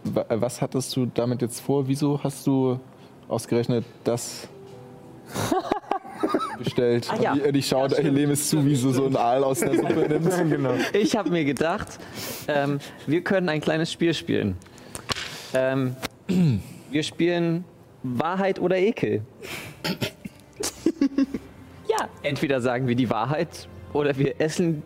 Wa- 0.04 0.26
Was 0.30 0.60
hattest 0.62 0.94
du 0.96 1.06
damit 1.06 1.42
jetzt 1.42 1.60
vor? 1.60 1.86
Wieso 1.88 2.22
hast 2.22 2.46
du 2.46 2.78
ausgerechnet 3.28 3.84
das 4.04 4.48
bestellt? 6.58 7.08
Ah, 7.10 7.20
ja. 7.20 7.32
Und 7.32 7.56
ich 7.56 7.66
schaue 7.66 7.88
ja, 7.90 7.96
Helemis 7.98 8.48
zu, 8.48 8.64
wie 8.64 8.74
sie 8.76 8.92
so 8.92 9.06
ein 9.06 9.16
Aal 9.16 9.42
aus 9.44 9.60
der 9.60 9.74
Suppe 9.74 10.06
nimmt. 10.08 10.50
genau. 10.50 10.74
Ich 10.92 11.16
habe 11.16 11.30
mir 11.30 11.44
gedacht, 11.44 11.98
ähm, 12.46 12.78
wir 13.06 13.22
können 13.22 13.48
ein 13.48 13.60
kleines 13.60 13.92
Spiel 13.92 14.14
spielen. 14.14 14.56
Ähm, 15.52 15.96
wir 16.90 17.02
spielen 17.02 17.64
Wahrheit 18.02 18.58
oder 18.60 18.76
Ekel. 18.78 19.22
Ja. 21.88 22.08
Entweder 22.22 22.60
sagen 22.60 22.86
wir 22.86 22.94
die 22.94 23.08
Wahrheit 23.08 23.66
oder 23.94 24.16
wir 24.18 24.40
essen 24.40 24.82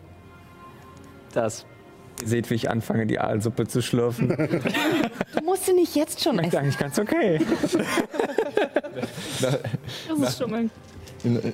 das. 1.33 1.65
Ihr 2.21 2.27
seht, 2.27 2.49
wie 2.49 2.55
ich 2.55 2.69
anfange, 2.69 3.05
die 3.05 3.19
Aalsuppe 3.19 3.67
zu 3.67 3.81
schlürfen. 3.81 4.29
Du 4.29 5.43
musst 5.43 5.65
sie 5.65 5.73
nicht 5.73 5.95
jetzt 5.95 6.21
schon 6.23 6.39
Ist 6.39 6.47
essen. 6.47 6.57
eigentlich 6.57 6.77
ganz 6.77 6.99
okay. 6.99 7.39
Das 9.41 9.59
ist 10.29 10.37
Schummeln. 10.39 10.69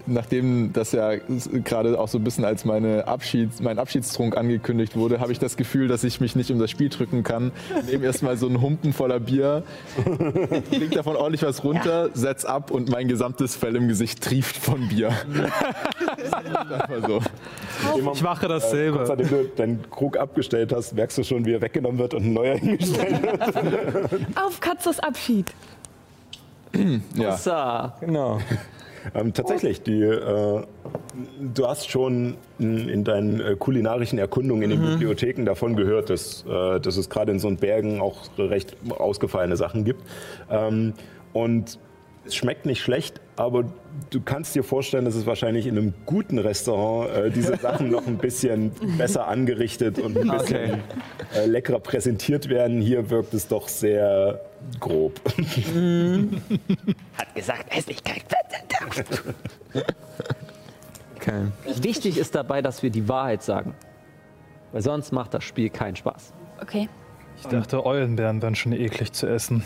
Nachdem 0.08 0.74
das 0.74 0.92
ja 0.92 1.16
gerade 1.16 2.00
auch 2.00 2.08
so 2.08 2.18
ein 2.18 2.24
bisschen 2.24 2.46
als 2.46 2.66
meine 2.66 3.08
Abschieds-, 3.08 3.62
mein 3.62 3.80
Abschiedstrunk 3.80 4.36
angekündigt 4.38 4.96
wurde, 4.96 5.20
habe 5.20 5.32
ich 5.32 5.40
das 5.40 5.58
Gefühl, 5.58 5.88
dass 5.88 6.04
ich 6.04 6.20
mich 6.20 6.36
nicht 6.36 6.52
um 6.52 6.60
das 6.60 6.72
Spiel 6.72 6.90
drücken 6.90 7.24
kann. 7.24 7.52
Nehme 7.90 8.06
erstmal 8.06 8.38
so 8.38 8.48
einen 8.48 8.62
Humpen 8.62 8.94
voller 8.94 9.20
Bier, 9.20 9.64
leg 10.72 10.92
davon 10.92 11.16
ordentlich 11.16 11.44
was 11.44 11.64
runter, 11.64 12.10
setz 12.14 12.46
ab 12.46 12.72
und 12.72 12.90
mein 12.90 13.08
gesamtes 13.08 13.56
Fell 13.56 13.76
im 13.76 13.88
Gesicht 13.88 14.24
trieft 14.24 14.58
von 14.58 14.88
Bier. 14.88 15.12
So. 17.08 17.22
Ich 17.98 18.22
mache 18.22 18.48
kurz 18.48 18.64
dasselbe. 18.64 19.06
nachdem 19.08 19.30
du 19.30 19.44
deinen 19.56 19.90
Krug 19.90 20.18
abgestellt 20.18 20.74
hast, 20.74 20.94
merkst 20.94 21.18
du 21.18 21.24
schon, 21.24 21.46
wie 21.46 21.54
er 21.54 21.62
weggenommen 21.62 21.98
wird 21.98 22.14
und 22.14 22.24
ein 22.26 22.34
neuer 22.34 22.56
hingestellt 22.56 23.22
wird. 23.22 24.14
Auf 24.36 24.60
Katzos 24.60 25.00
Abschied. 25.00 25.54
Ja. 27.16 27.96
Genau. 28.00 28.40
Ähm, 29.16 29.34
tatsächlich, 29.34 29.82
die, 29.82 30.02
äh, 30.02 30.64
du 31.54 31.68
hast 31.68 31.90
schon 31.90 32.36
in, 32.60 32.90
in 32.90 33.04
deinen 33.04 33.40
äh, 33.40 33.56
kulinarischen 33.58 34.20
Erkundungen 34.20 34.64
in 34.64 34.70
den 34.72 34.82
Bibliotheken 34.82 35.46
davon 35.46 35.76
gehört, 35.76 36.10
dass, 36.10 36.46
äh, 36.48 36.80
dass 36.80 36.98
es 36.98 37.10
gerade 37.10 37.32
in 37.32 37.40
so 37.40 37.48
einen 37.48 37.58
Bergen 37.58 38.02
auch 38.02 38.30
recht 38.38 38.76
ausgefallene 38.90 39.58
Sachen 39.58 39.86
gibt. 39.86 40.04
Ähm, 40.50 40.94
und 41.34 41.80
es 42.26 42.36
schmeckt 42.36 42.66
nicht 42.66 42.82
schlecht, 42.82 43.22
aber 43.40 43.64
du 44.10 44.20
kannst 44.20 44.54
dir 44.54 44.66
vorstellen, 44.66 45.06
dass 45.06 45.16
es 45.16 45.26
wahrscheinlich 45.26 45.66
in 45.66 45.78
einem 45.78 45.94
guten 46.06 46.40
Restaurant 46.40 47.10
äh, 47.10 47.32
diese 47.32 47.56
Sachen 47.56 47.90
noch 47.90 48.06
ein 48.06 48.18
bisschen 48.18 48.72
besser 48.98 49.30
angerichtet 49.30 49.98
und 49.98 50.18
ein 50.18 50.28
bisschen 50.28 50.40
Okay. 50.40 50.78
äh, 51.34 51.46
leckerer 51.46 51.80
präsentiert 51.80 52.50
werden. 52.50 52.82
Hier 52.82 53.10
wirkt 53.10 53.34
es 53.34 53.48
doch 53.48 53.70
sehr 53.70 54.42
grob. 54.82 55.22
Hat 57.18 57.34
gesagt, 57.34 57.74
Hässlichkeit. 57.74 58.24
Okay. 61.16 61.46
Wichtig 61.82 62.18
ist 62.18 62.36
dabei, 62.36 62.62
dass 62.62 62.84
wir 62.84 62.90
die 62.90 63.08
Wahrheit 63.08 63.42
sagen. 63.42 63.74
Weil 64.74 64.82
sonst 64.82 65.14
macht 65.14 65.34
das 65.34 65.46
Spiel 65.46 65.70
keinen 65.70 65.96
Spaß. 65.96 66.34
Okay. 66.62 66.90
Ich 67.38 67.48
dachte, 67.48 67.86
Eulenbären 67.86 68.42
wären 68.42 68.56
schon 68.56 68.74
eklig 68.74 69.14
zu 69.14 69.28
essen. 69.28 69.64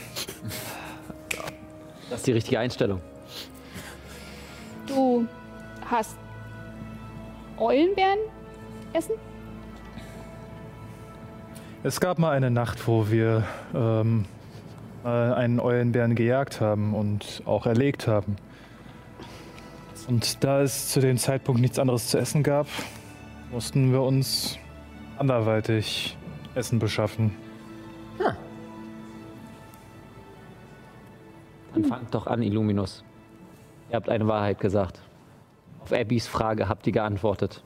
Das 2.11 2.19
ist 2.19 2.27
die 2.27 2.33
richtige 2.33 2.59
Einstellung. 2.59 3.01
Du 4.87 5.27
hast 5.85 6.17
Eulenbären 7.57 8.19
essen? 8.93 9.15
Es 11.83 11.99
gab 11.99 12.19
mal 12.19 12.31
eine 12.31 12.49
Nacht, 12.49 12.87
wo 12.87 13.09
wir 13.09 13.43
ähm, 13.73 14.25
mal 15.03 15.33
einen 15.33 15.59
Eulenbären 15.59 16.15
gejagt 16.15 16.61
haben 16.61 16.93
und 16.93 17.43
auch 17.45 17.65
erlegt 17.65 18.07
haben. 18.07 18.35
Und 20.07 20.43
da 20.43 20.61
es 20.61 20.89
zu 20.89 20.99
dem 20.99 21.17
Zeitpunkt 21.17 21.61
nichts 21.61 21.79
anderes 21.79 22.07
zu 22.07 22.17
essen 22.17 22.43
gab, 22.43 22.67
mussten 23.51 23.91
wir 23.91 24.01
uns 24.01 24.57
anderweitig 25.17 26.17
Essen 26.55 26.79
beschaffen. 26.79 27.35
Dann 31.73 31.85
fangt 31.85 32.13
doch 32.13 32.27
an, 32.27 32.41
Illuminus. 32.41 33.03
Ihr 33.93 33.97
habt 33.97 34.09
eine 34.09 34.27
Wahrheit 34.27 34.59
gesagt. 34.59 34.99
Auf 35.83 35.93
Abbys 35.93 36.25
Frage 36.25 36.67
habt 36.67 36.87
ihr 36.87 36.93
geantwortet. 36.93 37.61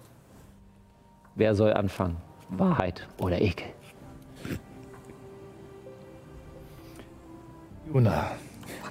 Wer 1.35 1.55
soll 1.55 1.71
anfangen? 1.71 2.17
Wahrheit 2.49 3.07
oder 3.17 3.39
Ekel? 3.39 3.67
Juna, 7.93 8.31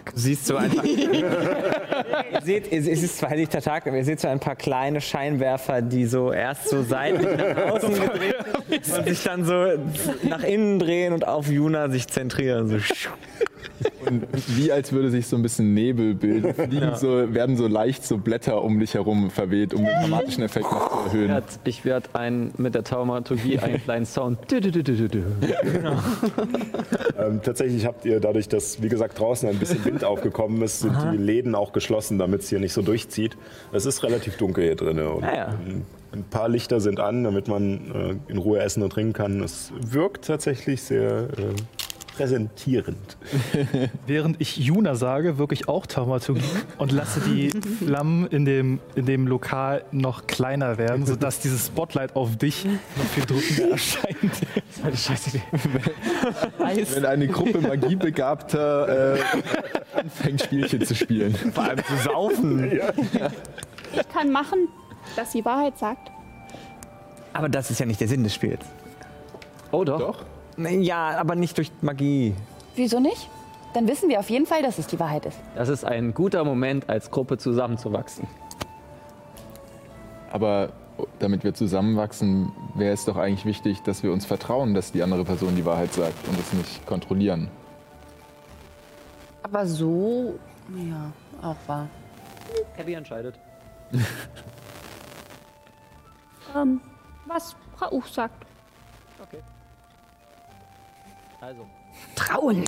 Du 0.06 0.20
siehst 0.20 0.46
so 0.46 0.56
einfach. 0.56 0.82
ihr 0.82 2.40
seht, 2.42 2.72
es 2.72 2.86
ist 2.86 3.18
zwar 3.18 3.36
lichter 3.36 3.60
Tag, 3.60 3.86
aber 3.86 3.98
ihr 3.98 4.04
seht 4.04 4.20
so 4.20 4.28
ein 4.28 4.40
paar 4.40 4.56
kleine 4.56 5.02
Scheinwerfer, 5.02 5.82
die 5.82 6.06
so 6.06 6.32
erst 6.32 6.70
so 6.70 6.82
seitlich 6.82 7.36
nach 7.36 7.56
außen 7.72 7.92
gedreht 7.92 8.36
sind 8.84 8.98
und 8.98 9.08
sich 9.08 9.22
dann 9.24 9.44
so 9.44 9.72
nach 10.26 10.42
innen 10.42 10.78
drehen 10.78 11.12
und 11.12 11.28
auf 11.28 11.48
Juna 11.48 11.90
sich 11.90 12.06
zentrieren. 12.06 12.68
So. 12.68 12.76
Wie 14.48 14.72
als 14.72 14.92
würde 14.92 15.10
sich 15.10 15.26
so 15.26 15.36
ein 15.36 15.42
bisschen 15.42 15.74
Nebel 15.74 16.14
bilden. 16.14 16.54
Fliegen 16.54 16.94
so, 16.96 17.34
werden 17.34 17.56
so 17.56 17.66
leicht 17.66 18.04
so 18.04 18.18
Blätter 18.18 18.62
um 18.62 18.78
dich 18.78 18.94
herum 18.94 19.30
verweht, 19.30 19.74
um 19.74 19.84
den 19.84 19.94
dramatischen 19.94 20.44
Effekt 20.44 20.70
noch 20.70 20.88
zu 20.88 21.16
erhöhen. 21.16 21.42
Ich 21.64 21.84
werde 21.84 22.08
ein, 22.14 22.52
mit 22.56 22.74
der 22.74 22.84
Taumaturgie 22.84 23.58
einen 23.60 23.82
kleinen 23.82 24.06
Sound. 24.06 24.38
Dü. 24.50 24.60
Ähm, 27.18 27.40
tatsächlich 27.42 27.86
habt 27.86 28.04
ihr 28.04 28.20
dadurch, 28.20 28.46
dass, 28.46 28.82
wie 28.82 28.90
gesagt, 28.90 29.18
draußen 29.18 29.48
ein 29.48 29.58
bisschen 29.58 29.82
Wind 29.86 30.04
aufgekommen 30.04 30.60
ist, 30.60 30.80
sind 30.80 30.94
die 31.12 31.16
Läden 31.16 31.54
auch 31.54 31.72
geschlossen, 31.72 32.18
damit 32.18 32.42
es 32.42 32.50
hier 32.50 32.58
nicht 32.58 32.74
so 32.74 32.82
durchzieht. 32.82 33.38
Es 33.72 33.86
ist 33.86 34.02
relativ 34.02 34.36
dunkel 34.36 34.64
hier 34.64 34.76
drin. 34.76 34.98
Und 34.98 35.24
Ah 35.24 35.54
ein 36.16 36.24
paar 36.24 36.48
Lichter 36.48 36.80
sind 36.80 37.00
an, 37.00 37.24
damit 37.24 37.48
man 37.48 38.20
äh, 38.28 38.32
in 38.32 38.38
Ruhe 38.38 38.60
essen 38.60 38.82
und 38.82 38.90
trinken 38.90 39.12
kann. 39.12 39.42
Es 39.42 39.72
wirkt 39.80 40.26
tatsächlich 40.26 40.82
sehr 40.82 41.28
äh, 41.38 41.54
präsentierend. 42.16 43.16
während 44.06 44.40
ich 44.40 44.56
Juna 44.56 44.94
sage, 44.94 45.38
wirklich 45.38 45.68
auch 45.68 45.86
Taumaturgie 45.86 46.42
und 46.78 46.92
lasse 46.92 47.20
die 47.20 47.50
Flammen 47.50 48.26
in 48.28 48.44
dem, 48.44 48.80
in 48.94 49.06
dem 49.06 49.26
Lokal 49.26 49.84
noch 49.92 50.26
kleiner 50.26 50.78
werden, 50.78 51.06
sodass 51.06 51.40
dieses 51.40 51.66
Spotlight 51.66 52.16
auf 52.16 52.36
dich 52.36 52.64
noch 52.64 53.04
viel 53.14 53.24
drückender 53.26 53.70
erscheint. 53.72 54.16
Wenn 56.94 57.04
eine 57.04 57.28
Gruppe 57.28 57.60
Magiebegabter 57.60 59.16
äh, 59.16 59.18
anfängt, 59.94 60.42
Spielchen 60.42 60.84
zu 60.84 60.94
spielen. 60.94 61.34
Vor 61.34 61.64
allem 61.64 61.84
zu 61.84 61.96
saufen. 62.04 62.80
Ich 63.92 64.08
kann 64.08 64.30
machen, 64.30 64.68
dass 65.16 65.32
sie 65.32 65.44
Wahrheit 65.44 65.78
sagt. 65.78 66.10
Aber 67.32 67.48
das 67.48 67.70
ist 67.70 67.80
ja 67.80 67.86
nicht 67.86 68.00
der 68.00 68.08
Sinn 68.08 68.24
des 68.24 68.34
Spiels. 68.34 68.64
Oh 69.70 69.84
doch. 69.84 69.98
Doch? 69.98 70.24
Ja, 70.56 71.18
aber 71.18 71.34
nicht 71.34 71.56
durch 71.56 71.70
Magie. 71.82 72.34
Wieso 72.74 73.00
nicht? 73.00 73.28
Dann 73.74 73.88
wissen 73.88 74.08
wir 74.08 74.20
auf 74.20 74.30
jeden 74.30 74.46
Fall, 74.46 74.62
dass 74.62 74.78
es 74.78 74.86
die 74.86 74.98
Wahrheit 74.98 75.26
ist. 75.26 75.38
Das 75.54 75.68
ist 75.68 75.84
ein 75.84 76.14
guter 76.14 76.44
Moment, 76.44 76.88
als 76.88 77.10
Gruppe 77.10 77.36
zusammenzuwachsen. 77.36 78.26
Aber 80.32 80.70
damit 81.18 81.44
wir 81.44 81.52
zusammenwachsen, 81.52 82.52
wäre 82.74 82.94
es 82.94 83.04
doch 83.04 83.16
eigentlich 83.16 83.44
wichtig, 83.44 83.82
dass 83.82 84.02
wir 84.02 84.12
uns 84.12 84.24
vertrauen, 84.24 84.72
dass 84.72 84.92
die 84.92 85.02
andere 85.02 85.24
Person 85.24 85.56
die 85.56 85.64
Wahrheit 85.66 85.92
sagt 85.92 86.26
und 86.28 86.38
es 86.38 86.52
nicht 86.54 86.86
kontrollieren. 86.86 87.48
Aber 89.42 89.66
so, 89.66 90.38
ja, 90.74 91.12
auch 91.42 91.56
wahr. 91.66 91.88
Abby 92.78 92.94
entscheidet. 92.94 93.38
Ähm, 96.54 96.80
was 97.26 97.56
Rauch 97.80 98.06
sagt. 98.06 98.45
Also, 101.46 101.64
Trauen. 102.16 102.64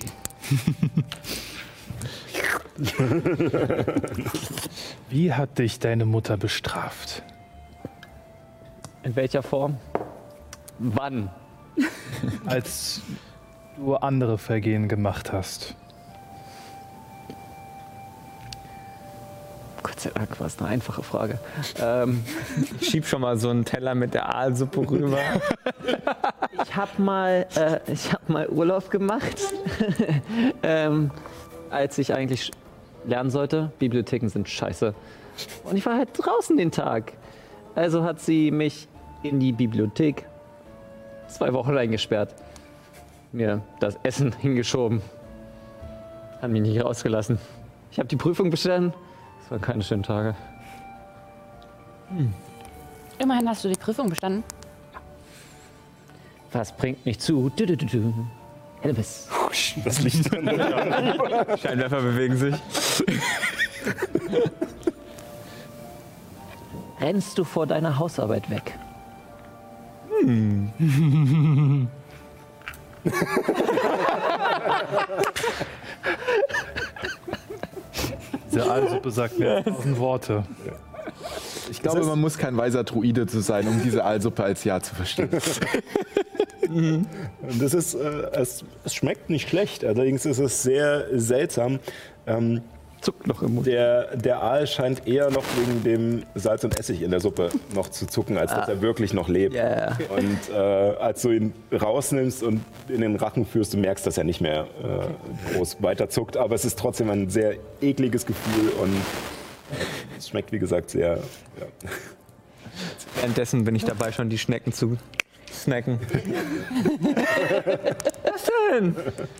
Wie 5.08 5.32
hat 5.32 5.58
dich 5.58 5.80
deine 5.80 6.04
Mutter 6.04 6.36
bestraft? 6.36 7.24
in 9.02 9.16
welcher 9.16 9.42
Form? 9.42 9.78
Wann? 10.78 11.28
als 12.46 13.02
du 13.76 13.96
andere 13.96 14.38
Vergehen 14.38 14.88
gemacht 14.88 15.32
hast. 15.32 15.74
Gott 19.82 20.00
sei 20.00 20.10
Dank 20.10 20.38
war 20.40 20.46
es 20.46 20.58
eine 20.58 20.68
einfache 20.68 21.02
Frage. 21.02 21.38
ähm, 21.82 22.24
schieb 22.80 23.06
schon 23.06 23.20
mal 23.20 23.38
so 23.38 23.50
einen 23.50 23.64
Teller 23.64 23.94
mit 23.94 24.14
der 24.14 24.34
Aalsuppe 24.34 24.80
rüber. 24.90 25.18
ich 26.64 26.76
habe 26.76 27.02
mal, 27.02 27.46
äh, 27.56 27.92
ich 27.92 28.12
hab 28.12 28.28
mal 28.28 28.48
Urlaub 28.48 28.90
gemacht, 28.90 29.36
ähm, 30.62 31.10
als 31.70 31.98
ich 31.98 32.14
eigentlich 32.14 32.50
lernen 33.04 33.30
sollte. 33.30 33.72
Bibliotheken 33.78 34.28
sind 34.28 34.48
scheiße. 34.48 34.94
Und 35.64 35.76
ich 35.76 35.86
war 35.86 35.96
halt 35.96 36.10
draußen 36.14 36.56
den 36.56 36.70
Tag. 36.70 37.12
Also 37.74 38.02
hat 38.02 38.20
sie 38.20 38.50
mich 38.50 38.88
in 39.22 39.38
die 39.40 39.52
Bibliothek 39.52 40.26
zwei 41.28 41.52
Wochen 41.52 41.76
eingesperrt. 41.76 42.34
Mir 43.32 43.62
das 43.80 43.96
Essen 44.02 44.32
hingeschoben. 44.32 45.02
Hat 46.40 46.50
mich 46.50 46.62
nicht 46.62 46.82
rausgelassen. 46.82 47.38
Ich 47.90 47.98
habe 47.98 48.08
die 48.08 48.16
Prüfung 48.16 48.50
bestanden. 48.50 48.92
Es 49.48 49.52
waren 49.52 49.62
keine 49.62 49.82
schönen 49.82 50.02
Tage. 50.02 50.34
Immerhin 53.18 53.48
hast 53.48 53.64
du 53.64 53.70
die 53.70 53.78
Prüfung 53.78 54.10
bestanden. 54.10 54.44
Was 56.52 56.70
bringt 56.70 57.06
mich 57.06 57.18
zu? 57.18 57.50
Du, 57.56 57.64
du, 57.64 57.74
du, 57.74 57.86
du. 57.86 58.12
Elvis. 58.82 59.26
Das 59.82 60.02
Licht. 60.02 60.26
Scheinwerfer 61.62 62.02
bewegen 62.02 62.36
sich. 62.36 62.54
Rennst 67.00 67.38
du 67.38 67.44
vor 67.44 67.66
deiner 67.66 67.98
Hausarbeit 67.98 68.50
weg? 68.50 68.78
Diese 70.22 71.88
Aalsuppe 78.66 79.10
sagt 79.10 79.40
als 79.40 79.64
tausend 79.64 79.98
Worte. 79.98 80.44
Ich 81.70 81.82
glaube, 81.82 82.04
man 82.04 82.20
muss 82.20 82.38
kein 82.38 82.56
weiser 82.56 82.84
Druide 82.84 83.26
zu 83.26 83.40
sein, 83.40 83.66
um 83.68 83.82
diese 83.82 84.04
Aalsuppe 84.04 84.44
als 84.44 84.64
Ja 84.64 84.80
zu 84.80 84.94
verstehen. 84.94 85.30
Das 87.58 87.74
ist, 87.74 87.94
äh, 87.94 88.30
es, 88.32 88.64
es 88.84 88.94
schmeckt 88.94 89.30
nicht 89.30 89.48
schlecht, 89.48 89.84
allerdings 89.84 90.26
ist 90.26 90.38
es 90.38 90.62
sehr 90.62 91.06
seltsam. 91.12 91.78
Ähm, 92.26 92.62
Zuckt 93.00 93.26
noch 93.26 93.42
im 93.42 93.54
Mund. 93.54 93.66
der, 93.66 94.16
der 94.16 94.42
Aal 94.42 94.66
scheint 94.66 95.06
eher 95.06 95.30
noch 95.30 95.44
wegen 95.56 95.84
dem 95.84 96.22
Salz 96.34 96.64
und 96.64 96.78
Essig 96.78 97.02
in 97.02 97.10
der 97.10 97.20
Suppe 97.20 97.50
noch 97.74 97.88
zu 97.88 98.06
zucken, 98.06 98.36
als 98.36 98.52
dass 98.52 98.68
er 98.68 98.80
wirklich 98.82 99.14
noch 99.14 99.28
lebt. 99.28 99.54
Yeah. 99.54 99.96
Und 100.10 100.52
äh, 100.52 100.56
als 100.56 101.22
du 101.22 101.30
ihn 101.30 101.52
rausnimmst 101.72 102.42
und 102.42 102.62
in 102.88 103.00
den 103.00 103.16
Rachen 103.16 103.46
führst, 103.46 103.74
du 103.74 103.78
merkst, 103.78 104.06
dass 104.06 104.18
er 104.18 104.24
nicht 104.24 104.40
mehr 104.40 104.66
äh, 104.82 105.54
groß 105.54 105.82
weiter 105.82 106.08
zuckt. 106.08 106.36
Aber 106.36 106.54
es 106.54 106.64
ist 106.64 106.78
trotzdem 106.78 107.10
ein 107.10 107.30
sehr 107.30 107.54
ekliges 107.80 108.26
Gefühl 108.26 108.70
und 108.80 108.92
äh, 108.92 110.16
es 110.16 110.28
schmeckt, 110.28 110.52
wie 110.52 110.58
gesagt, 110.58 110.90
sehr. 110.90 111.18
Ja. 111.60 111.88
Währenddessen 113.16 113.64
bin 113.64 113.74
ich 113.74 113.84
dabei, 113.84 114.12
schon 114.12 114.28
die 114.28 114.38
Schnecken 114.38 114.72
zu 114.72 114.96
snacken. 115.58 115.98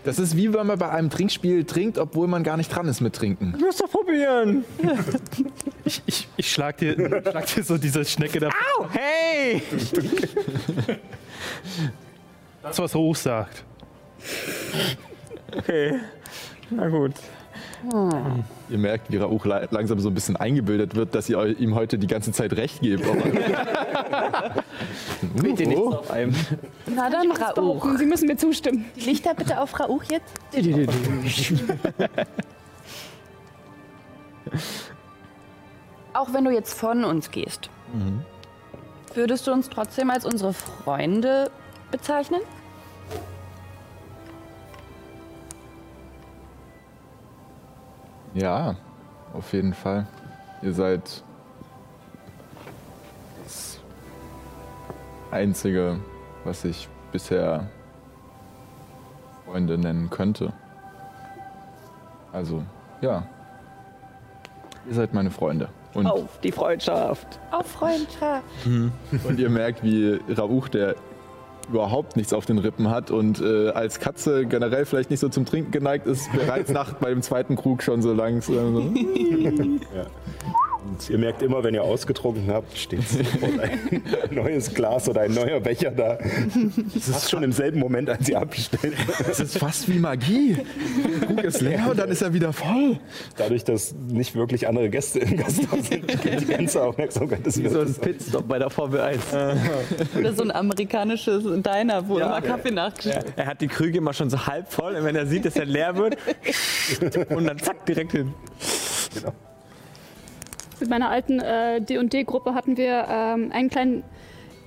Das 0.05 0.19
ist 0.19 0.36
wie 0.36 0.53
wenn 0.53 0.66
man 0.66 0.78
bei 0.78 0.89
einem 0.89 1.11
Trinkspiel 1.11 1.65
trinkt, 1.65 1.99
obwohl 1.99 2.27
man 2.27 2.43
gar 2.43 2.57
nicht 2.57 2.74
dran 2.74 2.89
ist 2.89 3.01
mit 3.01 3.15
Trinken. 3.15 3.55
Lass 3.61 3.77
doch 3.77 3.90
probieren. 3.90 4.65
Ich, 5.85 6.03
ich, 6.07 6.28
ich 6.36 6.51
schlag, 6.51 6.78
dir, 6.78 6.95
schlag 7.23 7.47
dir 7.47 7.62
so 7.62 7.78
diese 7.78 8.05
Schnecke 8.05 8.40
da. 8.40 8.49
Oh, 8.78 8.86
hey! 8.90 9.62
Das, 12.62 12.78
was 12.78 12.95
Hoch 12.95 13.15
sagt. 13.15 13.65
Okay. 15.57 16.01
Na 16.70 16.89
gut. 16.89 17.12
Ihr 18.70 18.78
merkt, 18.78 19.10
wie 19.12 19.16
Rauch 19.18 19.44
la- 19.44 19.66
langsam 19.70 19.98
so 20.00 20.09
ein 20.09 20.14
bisschen 20.14 20.36
eingebildet 20.36 20.94
wird, 20.94 21.14
dass 21.14 21.28
ihr 21.28 21.42
ihm 21.59 21.74
heute 21.74 21.98
die 21.98 22.06
ganze 22.06 22.32
Zeit 22.32 22.52
recht 22.55 22.80
gebt. 22.80 23.05
Bitte 25.34 25.66
nichts 25.66 25.80
Oh. 25.82 25.94
auf 25.94 26.10
einem. 26.10 26.34
Na 26.86 27.09
dann, 27.10 27.30
Rauch. 27.32 27.86
Sie 27.96 28.06
müssen 28.06 28.26
mir 28.26 28.36
zustimmen. 28.36 28.84
Die 28.96 29.00
Lichter 29.00 29.34
bitte 29.34 29.60
auf 29.60 29.78
Rauch 29.78 30.02
jetzt. 30.05 30.32
Auch 36.14 36.32
wenn 36.32 36.44
du 36.44 36.50
jetzt 36.50 36.74
von 36.74 37.05
uns 37.05 37.30
gehst, 37.30 37.70
würdest 39.14 39.46
du 39.46 39.52
uns 39.52 39.68
trotzdem 39.68 40.10
als 40.10 40.24
unsere 40.24 40.52
Freunde 40.52 41.50
bezeichnen? 41.90 42.40
Ja, 48.34 48.76
auf 49.32 49.52
jeden 49.52 49.74
Fall. 49.74 50.06
Ihr 50.62 50.72
seid 50.72 51.22
das 53.44 53.80
Einzige, 55.30 55.98
was 56.44 56.64
ich 56.64 56.88
bisher 57.12 57.68
Freunde 59.46 59.78
nennen 59.78 60.10
könnte. 60.10 60.52
Also, 62.32 62.62
ja. 63.00 63.24
Ihr 64.86 64.94
seid 64.94 65.14
meine 65.14 65.30
Freunde. 65.30 65.68
Und, 65.94 66.06
Auf 66.06 66.40
die 66.40 66.52
Freundschaft. 66.52 67.38
Auf 67.50 67.66
Freundschaft. 67.66 68.44
und 68.66 69.38
ihr 69.38 69.50
merkt, 69.50 69.82
wie 69.82 70.20
Rauch, 70.36 70.68
der 70.68 70.96
überhaupt 71.69 72.16
nichts 72.16 72.32
auf 72.32 72.47
den 72.47 72.59
Rippen 72.59 72.90
hat 72.90 73.11
und 73.11 73.40
äh, 73.40 73.70
als 73.70 74.01
Katze 74.01 74.47
generell 74.47 74.85
vielleicht 74.85 75.11
nicht 75.11 75.20
so 75.20 75.28
zum 75.28 75.45
Trinken 75.45 75.70
geneigt 75.70 76.07
ist, 76.07 76.31
bereits 76.32 76.70
nach 76.73 76.95
bei 76.95 77.11
dem 77.11 77.23
zweiten 77.23 77.57
Krug 77.57 77.82
schon 77.82 78.03
so 78.03 78.12
langsam 78.12 78.74
so. 78.74 78.82
Und 80.89 81.10
ihr 81.10 81.19
merkt 81.19 81.43
immer, 81.43 81.62
wenn 81.62 81.74
ihr 81.74 81.82
ausgetrunken 81.82 82.48
habt, 82.48 82.77
steht 82.77 83.06
sofort 83.09 83.60
ein 83.60 84.01
neues 84.31 84.73
Glas 84.73 85.09
oder 85.09 85.23
ein 85.23 85.35
neuer 85.35 85.60
Becher 85.60 85.90
da. 85.90 86.19
Das 86.94 87.09
ist 87.09 87.31
schon 87.31 87.43
im 87.43 87.52
selben 87.52 87.78
Moment, 87.78 88.10
als 88.10 88.28
ihr 88.28 88.40
abstellt. 88.40 88.94
Das 89.27 89.40
ist 89.40 89.59
fast 89.59 89.89
wie 89.89 89.98
Magie. 89.98 90.56
Der 90.56 91.27
Krug 91.27 91.44
ist 91.44 91.60
leer 91.60 91.86
und 91.90 91.98
dann 91.98 92.09
ist 92.10 92.23
er 92.23 92.32
wieder 92.32 92.52
voll. 92.52 92.98
Dadurch, 93.36 93.65
dass 93.65 93.94
nicht 93.94 94.35
wirklich 94.35 94.66
andere 94.66 94.89
Gäste 94.89 95.20
im 95.20 95.36
Gasthaus 95.36 95.89
sind, 95.89 96.06
geht 96.23 96.40
die 96.40 96.47
ganze 96.47 96.82
Aufmerksamkeit 96.82 97.44
des 97.47 97.55
So 97.55 97.81
ein. 97.81 97.94
Pitstop 97.94 98.48
bei 98.48 98.59
der 98.59 98.70
Formel 98.70 99.01
1. 99.01 99.20
Oder 100.19 100.32
so 100.32 100.43
ein 100.43 100.51
amerikanisches 100.51 101.44
Diner, 101.44 102.06
wo 102.09 102.19
immer 102.19 102.40
Kaffee 102.40 102.70
nachgestellt 102.70 103.27
Er 103.36 103.47
hat 103.47 103.60
die 103.60 103.69
Krüge 103.69 103.98
immer 103.98 104.12
schon 104.12 104.31
so 104.31 104.47
halb 104.47 104.70
voll 104.73 104.94
und 104.94 105.05
wenn 105.05 105.16
er 105.16 105.27
sieht, 105.27 105.44
dass 105.44 105.56
er 105.56 105.66
leer 105.66 105.97
wird, 105.97 106.16
und 107.31 107.47
dann 107.47 107.59
zack, 107.59 107.85
direkt 107.86 108.12
hin. 108.12 108.35
Mit 110.80 110.90
meiner 110.90 111.10
alten 111.10 111.40
äh, 111.40 111.80
D&D-Gruppe 111.80 112.55
hatten 112.55 112.76
wir 112.76 113.06
ähm, 113.09 113.50
einen 113.52 113.68
kleinen 113.70 114.05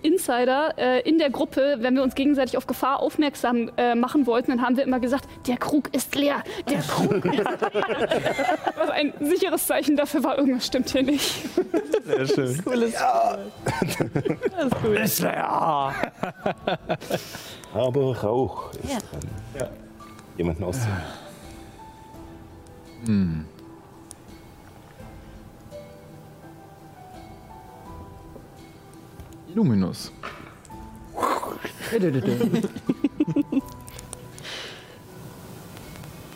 Insider 0.03 0.73
äh, 0.77 1.07
in 1.07 1.17
der 1.17 1.29
Gruppe, 1.29 1.77
wenn 1.79 1.95
wir 1.95 2.03
uns 2.03 2.15
gegenseitig 2.15 2.57
auf 2.57 2.67
Gefahr 2.67 2.99
aufmerksam 2.99 3.69
äh, 3.77 3.95
machen 3.95 4.25
wollten, 4.25 4.51
dann 4.51 4.61
haben 4.61 4.77
wir 4.77 4.83
immer 4.83 4.99
gesagt, 4.99 5.27
der 5.47 5.57
Krug 5.57 5.93
ist 5.93 6.15
leer, 6.15 6.43
der 6.69 6.79
Krug 6.79 7.25
ist 7.25 7.35
leer. 7.35 7.45
Was 8.77 8.89
ein 8.89 9.13
sicheres 9.19 9.67
Zeichen 9.67 9.95
dafür 9.95 10.23
war, 10.23 10.37
irgendwas 10.37 10.67
stimmt 10.67 10.89
hier 10.89 11.03
nicht. 11.03 11.31
Sehr 12.05 12.27
schön. 12.27 12.63
Cooles 12.63 12.95
Ist 15.03 15.19
leer. 15.21 15.93
Aber 17.73 18.17
Rauch 18.21 18.73
ist 18.73 19.05
dran. 19.11 19.21
Ja. 19.59 19.69
Jemanden 20.37 20.63
ausziehen. 20.63 20.91
Illuminus. 29.53 30.11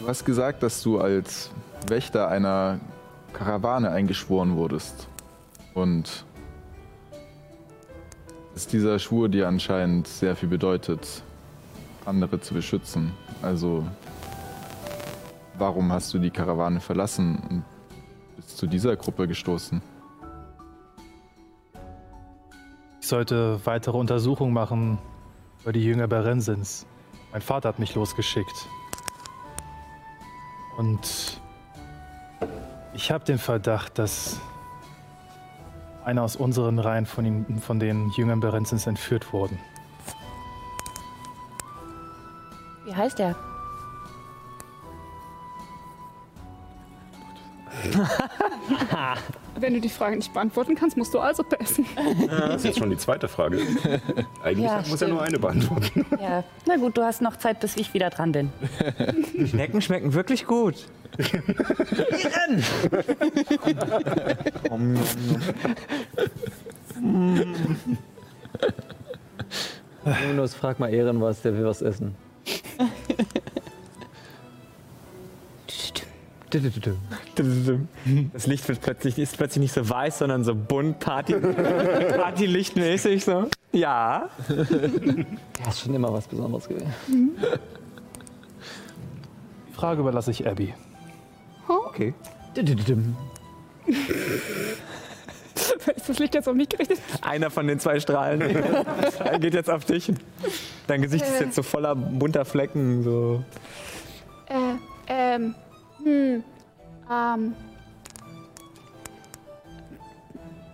Du 0.02 0.10
hast 0.10 0.24
gesagt, 0.24 0.62
dass 0.62 0.84
du 0.84 1.00
als 1.00 1.50
Wächter 1.88 2.28
einer 2.28 2.80
Karawane 3.34 3.90
eingeschworen 3.90 4.56
wurdest. 4.56 5.08
Und 5.74 6.26
dass 8.54 8.68
dieser 8.68 9.00
Schwur 9.00 9.30
dir 9.30 9.48
anscheinend 9.48 10.08
sehr 10.08 10.36
viel 10.36 10.50
bedeutet, 10.50 11.24
andere 12.06 12.40
zu 12.40 12.54
beschützen. 12.54 13.14
Also, 13.42 13.84
warum 15.58 15.92
hast 15.92 16.14
du 16.14 16.20
die 16.20 16.30
Karawane 16.30 16.82
verlassen 16.82 17.42
und 17.50 17.64
bist 18.36 18.58
zu 18.58 18.68
dieser 18.68 18.96
Gruppe 18.96 19.28
gestoßen? 19.28 19.82
Ich 23.06 23.10
sollte 23.10 23.64
weitere 23.68 23.95
Untersuchungen 23.98 24.52
machen 24.52 24.98
über 25.61 25.72
die 25.72 25.84
Jünger 25.84 26.08
Berensins. 26.08 26.88
Mein 27.32 27.42
Vater 27.43 27.69
hat 27.69 27.77
mich 27.77 27.93
losgeschickt. 27.93 28.67
Und 30.77 31.40
ich 32.95 33.11
habe 33.11 33.24
den 33.24 33.38
Verdacht, 33.38 34.00
dass 34.00 34.42
einer 36.03 36.24
aus 36.24 36.35
unseren 36.35 36.80
Reihen 36.80 37.06
von, 37.06 37.25
ihnen, 37.27 37.59
von 37.59 37.80
den 37.80 38.09
Jüngern 38.17 38.40
Berensins 38.40 38.88
entführt 38.88 39.32
wurden. 39.32 39.59
Wie 42.85 42.95
heißt 42.95 43.19
er? 43.19 43.35
Wenn 49.58 49.74
du 49.74 49.80
die 49.82 49.90
Frage 49.90 50.17
nicht 50.17 50.34
beantworten 50.34 50.75
kannst, 50.75 50.98
musst 50.98 51.14
du 51.14 51.19
also 51.19 51.43
essen. 51.59 51.85
Das 52.30 52.58
ist 52.58 52.66
jetzt 52.66 52.80
schon 52.80 52.90
die 52.90 52.98
zweite 52.98 53.27
Frage. 53.27 53.59
Eigentlich 54.43 54.66
Ja, 54.66 54.77
muss 54.80 54.90
er 54.92 54.98
stimmt. 54.98 55.11
nur 55.14 55.22
eine 55.24 55.40
beantworten. 55.40 56.06
Ja. 56.22 56.43
Na 56.67 56.75
gut, 56.77 56.98
du 56.98 57.03
hast 57.03 57.22
noch 57.22 57.38
Zeit, 57.38 57.59
bis 57.61 57.75
ich 57.77 57.93
wieder 57.93 58.09
dran 58.09 58.32
bin. 58.32 58.51
Schnecken 59.48 59.82
schmecken 59.82 60.14
wirklich 60.14 60.45
gut. 60.45 60.85
Minus, 70.03 70.53
frag 70.53 70.80
mal 70.80 70.93
Ehren 70.93 71.19
was, 71.22 71.42
der 71.42 71.56
will 71.58 71.66
was 71.66 71.82
essen. 71.82 72.16
Das 76.49 78.48
Licht 78.48 78.67
wird 78.67 78.82
plötzlich, 78.82 79.17
ist 79.17 79.38
plötzlich 79.38 79.61
nicht 79.61 79.74
so 79.74 79.90
weiß, 79.90 80.19
sondern 80.19 80.43
so 80.43 80.56
bunt, 80.56 80.99
Party, 80.99 81.33
Partylichtmäßig 82.17 83.25
so. 83.25 83.49
Ja. 83.72 84.30
Ja, 84.49 85.69
ist 85.69 85.82
schon 85.82 85.93
immer 85.93 86.14
was 86.14 86.27
Besonderes 86.27 86.67
gewesen. 86.67 86.93
Die 89.69 89.74
Frage 89.74 90.01
überlasse 90.01 90.32
ich 90.32 90.48
Abby. 90.48 90.74
Okay. 91.67 92.14
Ist 95.95 96.09
das 96.09 96.19
Licht 96.19 96.35
jetzt 96.35 96.48
auf 96.48 96.56
mich 96.56 96.69
gerichtet? 96.69 96.99
Einer 97.22 97.49
von 97.49 97.67
den 97.67 97.80
zwei 97.80 97.99
Strahlen 97.99 98.40
geht 99.40 99.53
jetzt 99.53 99.69
auf 99.69 99.85
dich. 99.85 100.11
Dein 100.88 101.01
Gesicht 101.01 101.25
ist 101.25 101.40
jetzt 101.40 101.56
so 101.56 101.64
voller 101.64 101.95
bunter 101.95 102.45
Flecken. 102.45 103.03
So. 103.03 103.43
Äh, 104.48 104.75
ähm, 105.07 105.56
hm, 106.06 106.43
ähm. 107.11 107.56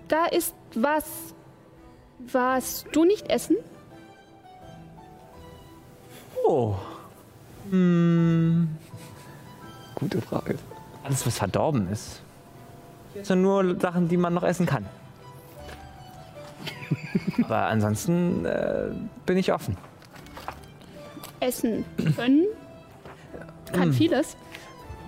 Da 0.07 0.25
ist 0.25 0.53
was, 0.75 1.05
was 2.19 2.85
du 2.91 3.05
nicht 3.05 3.29
essen? 3.29 3.55
Oh. 6.45 6.75
Gute 9.95 10.21
Frage. 10.21 10.57
Alles, 11.03 11.25
was 11.25 11.37
verdorben 11.37 11.87
ist. 11.89 12.21
Das 13.15 13.29
sind 13.29 13.41
nur 13.41 13.79
Sachen, 13.79 14.09
die 14.09 14.17
man 14.17 14.33
noch 14.33 14.43
essen 14.43 14.65
kann. 14.65 14.85
Aber 17.43 17.67
ansonsten 17.67 18.43
äh, 18.45 18.87
bin 19.25 19.37
ich 19.37 19.53
offen. 19.53 19.77
Essen 21.39 21.85
können? 22.15 22.45
Kann 23.71 23.93
vieles. 23.93 24.35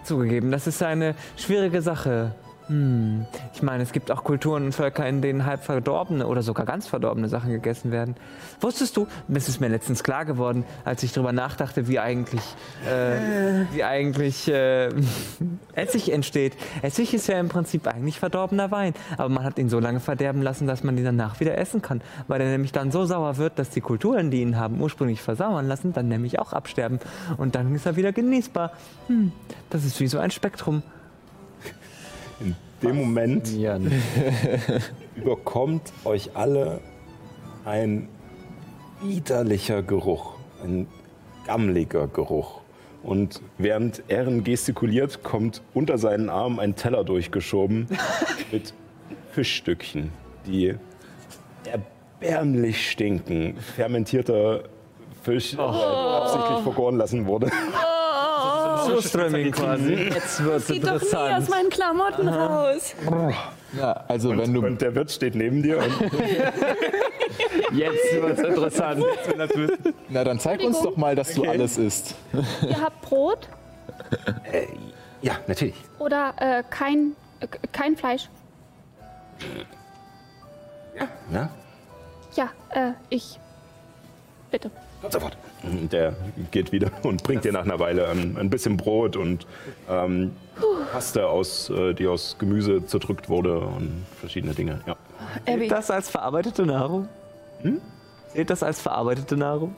Zugegeben, 0.03 0.51
das 0.51 0.67
ist 0.67 0.83
eine 0.83 1.15
schwierige 1.37 1.81
Sache. 1.81 2.35
Hm. 2.67 3.25
Ich 3.53 3.61
meine, 3.61 3.83
es 3.83 3.91
gibt 3.91 4.09
auch 4.09 4.23
Kulturen 4.23 4.65
und 4.65 4.71
Völker, 4.71 5.07
in 5.07 5.21
denen 5.21 5.45
halb 5.45 5.63
verdorbene 5.63 6.27
oder 6.27 6.41
sogar 6.41 6.65
ganz 6.65 6.87
verdorbene 6.87 7.27
Sachen 7.27 7.51
gegessen 7.51 7.91
werden. 7.91 8.15
Wusstest 8.61 8.95
du, 8.95 9.07
das 9.27 9.49
ist 9.49 9.59
mir 9.59 9.67
letztens 9.67 10.03
klar 10.03 10.23
geworden, 10.23 10.63
als 10.85 11.03
ich 11.03 11.11
darüber 11.11 11.33
nachdachte, 11.33 11.87
wie 11.87 11.99
eigentlich, 11.99 12.43
äh, 12.89 13.65
wie 13.73 13.83
eigentlich 13.83 14.47
äh, 14.47 14.89
Essig 15.73 16.11
entsteht. 16.11 16.53
Essig 16.81 17.13
ist 17.13 17.27
ja 17.27 17.39
im 17.39 17.49
Prinzip 17.49 17.87
eigentlich 17.87 18.19
verdorbener 18.19 18.71
Wein, 18.71 18.93
aber 19.17 19.29
man 19.29 19.43
hat 19.43 19.59
ihn 19.59 19.69
so 19.69 19.79
lange 19.79 19.99
verderben 19.99 20.41
lassen, 20.41 20.65
dass 20.65 20.83
man 20.83 20.97
ihn 20.97 21.03
danach 21.03 21.39
wieder 21.39 21.57
essen 21.57 21.81
kann, 21.81 22.01
weil 22.27 22.39
er 22.39 22.49
nämlich 22.49 22.71
dann 22.71 22.91
so 22.91 23.05
sauer 23.05 23.37
wird, 23.37 23.59
dass 23.59 23.71
die 23.71 23.81
Kulturen, 23.81 24.31
die 24.31 24.41
ihn 24.41 24.57
haben 24.57 24.79
ursprünglich 24.79 25.21
versauern 25.21 25.67
lassen, 25.67 25.91
dann 25.91 26.07
nämlich 26.07 26.39
auch 26.39 26.53
absterben 26.53 26.99
und 27.37 27.55
dann 27.55 27.75
ist 27.75 27.85
er 27.85 27.97
wieder 27.97 28.13
genießbar. 28.13 28.71
Hm. 29.07 29.31
Das 29.69 29.83
ist 29.83 29.99
wie 29.99 30.07
so 30.07 30.19
ein 30.19 30.31
Spektrum. 30.31 30.83
In 32.83 32.89
dem 32.89 32.97
Moment 32.97 33.49
überkommt 35.15 35.93
euch 36.03 36.31
alle 36.35 36.81
ein 37.63 38.09
widerlicher 39.01 39.81
Geruch, 39.81 40.33
ein 40.61 40.87
gammeliger 41.47 42.07
Geruch. 42.07 42.59
Und 43.01 43.41
während 43.57 44.03
Ehren 44.09 44.43
gestikuliert, 44.43 45.23
kommt 45.23 45.61
unter 45.73 45.97
seinen 45.97 46.29
Arm 46.29 46.59
ein 46.59 46.75
Teller 46.75 47.05
durchgeschoben 47.05 47.87
mit 48.51 48.73
Fischstückchen, 49.31 50.11
die 50.45 50.75
erbärmlich 51.63 52.91
stinken. 52.91 53.55
Fermentierter 53.77 54.63
Fisch, 55.21 55.51
der 55.51 55.61
absichtlich 55.61 56.59
vergoren 56.63 56.97
lassen 56.97 57.25
wurde. 57.27 57.49
Surströmming 58.85 59.51
quasi. 59.51 59.93
Jetzt 59.93 60.43
wird's 60.43 60.67
Sieht 60.67 60.85
doch 60.85 61.01
nie 61.01 61.33
aus 61.33 61.49
meinen 61.49 61.69
Klamotten 61.69 62.27
raus. 62.27 62.95
Ja, 63.77 64.03
also 64.07 64.37
wenn 64.37 64.53
du 64.53 64.65
Und 64.65 64.81
der 64.81 64.93
Wirt 64.93 65.11
steht 65.11 65.35
neben 65.35 65.63
dir 65.63 65.77
und 65.79 66.11
Jetzt 67.73 68.13
wird's 68.21 68.41
interessant. 68.41 69.03
Na, 70.09 70.23
dann 70.23 70.39
zeig 70.39 70.61
uns 70.61 70.81
doch 70.81 70.95
mal, 70.95 71.15
dass 71.15 71.33
du 71.33 71.43
alles 71.43 71.77
isst. 71.77 72.15
Ihr 72.67 72.79
habt 72.81 73.01
Brot 73.01 73.49
Ja, 75.21 75.33
natürlich. 75.47 75.75
oder 75.99 76.33
äh, 76.37 76.63
kein, 76.69 77.15
äh, 77.39 77.47
kein 77.71 77.97
Fleisch? 77.97 78.29
Ja, 81.31 81.49
Ja, 82.35 82.49
äh, 82.69 82.91
ich. 83.09 83.39
Bitte. 84.51 84.69
Kommt 85.03 85.13
sofort. 85.13 85.37
der 85.91 86.15
geht 86.51 86.71
wieder 86.71 86.89
und 87.03 87.23
bringt 87.23 87.43
dir 87.45 87.51
nach 87.51 87.63
einer 87.63 87.79
Weile 87.79 88.07
ein, 88.07 88.37
ein 88.37 88.49
bisschen 88.49 88.77
Brot 88.77 89.15
und 89.15 89.45
ähm, 89.89 90.31
Paste, 90.91 91.27
aus, 91.27 91.69
äh, 91.69 91.93
die 91.93 92.07
aus 92.07 92.37
Gemüse 92.39 92.85
zerdrückt 92.85 93.29
wurde 93.29 93.59
und 93.59 94.05
verschiedene 94.19 94.53
Dinge. 94.53 94.81
Ja. 94.87 94.95
Abby, 95.45 95.59
Zählt 95.59 95.71
das 95.71 95.91
als 95.91 96.09
verarbeitete 96.09 96.65
Nahrung? 96.65 97.07
Hm? 97.61 97.81
Zählt 98.29 98.49
das 98.49 98.63
als 98.63 98.81
verarbeitete 98.81 99.37
Nahrung? 99.37 99.75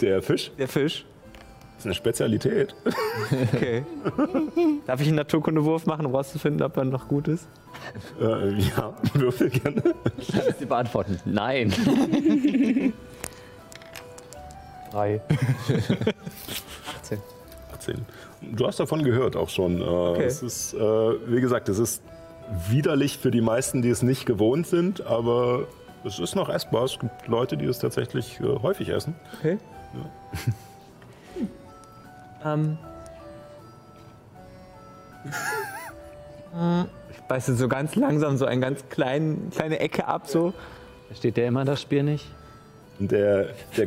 Der 0.00 0.22
Fisch 0.22 0.50
Der 0.58 0.68
Fisch? 0.68 1.04
ist 1.78 1.86
eine 1.86 1.94
Spezialität. 1.94 2.74
Okay. 3.54 3.84
Darf 4.86 5.00
ich 5.00 5.06
einen 5.06 5.16
Naturkundewurf 5.16 5.86
machen, 5.86 6.04
um 6.04 6.14
rauszufinden, 6.14 6.62
ob 6.62 6.76
er 6.76 6.84
noch 6.84 7.06
gut 7.08 7.28
ist? 7.28 7.46
Äh, 8.20 8.54
ja, 8.58 8.92
würfel 9.14 9.50
gerne. 9.50 9.82
Kannst 10.32 10.60
du 10.60 10.66
beantworten? 10.66 11.20
Nein. 11.24 11.72
Drei. 14.90 15.20
18. 17.74 18.04
Du 18.52 18.66
hast 18.66 18.80
davon 18.80 19.02
gehört 19.04 19.36
auch 19.36 19.48
schon. 19.48 19.80
Äh, 19.80 20.22
Es 20.24 20.42
ist, 20.42 20.74
äh, 20.74 20.78
wie 20.78 21.40
gesagt, 21.40 21.68
es 21.68 21.78
ist 21.78 22.02
widerlich 22.68 23.18
für 23.18 23.30
die 23.30 23.40
meisten, 23.40 23.80
die 23.82 23.90
es 23.90 24.02
nicht 24.02 24.26
gewohnt 24.26 24.66
sind, 24.66 25.06
aber 25.06 25.66
es 26.04 26.18
ist 26.18 26.34
noch 26.34 26.48
essbar. 26.48 26.84
Es 26.84 26.98
gibt 26.98 27.28
Leute, 27.28 27.56
die 27.56 27.66
es 27.66 27.78
tatsächlich 27.78 28.40
äh, 28.40 28.44
häufig 28.62 28.88
essen. 28.88 29.14
Okay. 29.38 29.58
Ähm. 32.44 32.78
Ich 37.12 37.20
beiße 37.28 37.54
so 37.54 37.68
ganz 37.68 37.94
langsam 37.94 38.36
so 38.36 38.44
eine 38.44 38.60
ganz 38.60 38.82
klein, 38.88 39.52
kleine 39.54 39.78
Ecke 39.78 40.08
ab, 40.08 40.26
so. 40.26 40.52
Steht 41.14 41.36
der 41.36 41.46
immer 41.46 41.64
das 41.64 41.80
Spiel 41.80 42.02
nicht? 42.02 42.26
Der, 42.98 43.50
der 43.76 43.86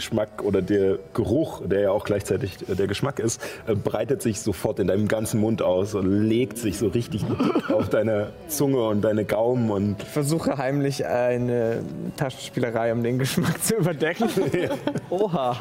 Geschmack 0.00 0.42
oder 0.42 0.62
der 0.62 0.98
Geruch, 1.12 1.60
der 1.66 1.80
ja 1.80 1.90
auch 1.90 2.04
gleichzeitig 2.04 2.56
äh, 2.70 2.74
der 2.74 2.86
Geschmack 2.86 3.18
ist, 3.18 3.42
äh, 3.66 3.74
breitet 3.74 4.22
sich 4.22 4.40
sofort 4.40 4.78
in 4.78 4.86
deinem 4.86 5.08
ganzen 5.08 5.40
Mund 5.40 5.60
aus 5.60 5.94
und 5.94 6.26
legt 6.26 6.56
sich 6.56 6.78
so 6.78 6.88
richtig 6.88 7.22
auf 7.68 7.90
deine 7.90 8.30
Zunge 8.48 8.82
und 8.88 9.02
deine 9.02 9.26
Gaumen 9.26 9.70
und 9.70 9.96
Ich 10.02 10.08
versuche 10.08 10.56
heimlich 10.56 11.04
eine 11.04 11.82
Taschenspielerei, 12.16 12.94
um 12.94 13.02
den 13.02 13.18
Geschmack 13.18 13.62
zu 13.62 13.74
überdecken. 13.76 14.30
Oha. 15.10 15.60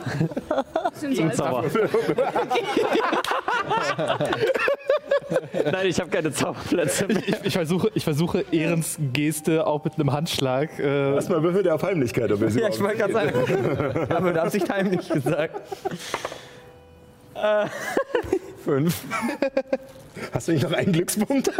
Gegenzauber. 1.02 1.66
Nein, 5.72 5.88
ich 5.88 6.00
habe 6.00 6.10
keine 6.10 6.32
Zauberplätze 6.32 7.08
mehr. 7.08 7.22
Ich, 7.26 7.36
ich, 7.44 7.54
versuche, 7.54 7.92
ich 7.94 8.04
versuche 8.04 8.46
Ehrens 8.52 8.98
Geste 9.14 9.66
auch 9.66 9.84
mit 9.84 9.96
einem 9.96 10.12
Handschlag. 10.12 10.78
Äh, 10.80 11.16
erstmal 11.16 11.44
würfel 11.44 11.64
der 11.64 11.76
auf 11.76 11.84
Heimlichkeit, 11.84 12.32
ob 12.32 12.42
er 12.42 12.52
sie 12.52 12.60
Ja, 12.60 12.70
ich 12.70 12.80
wollte 12.80 12.98
gerade 12.98 13.14
sagen. 13.14 13.34
Ich 14.30 14.36
mit 14.36 14.44
Absicht 14.44 14.70
heimlich 14.70 15.10
gesagt. 15.10 15.62
Äh, 17.36 17.68
fünf. 18.64 19.04
Hast 20.34 20.48
du 20.48 20.52
nicht 20.52 20.64
noch 20.64 20.74
einen 20.74 20.92
Glückspunkt? 20.92 21.52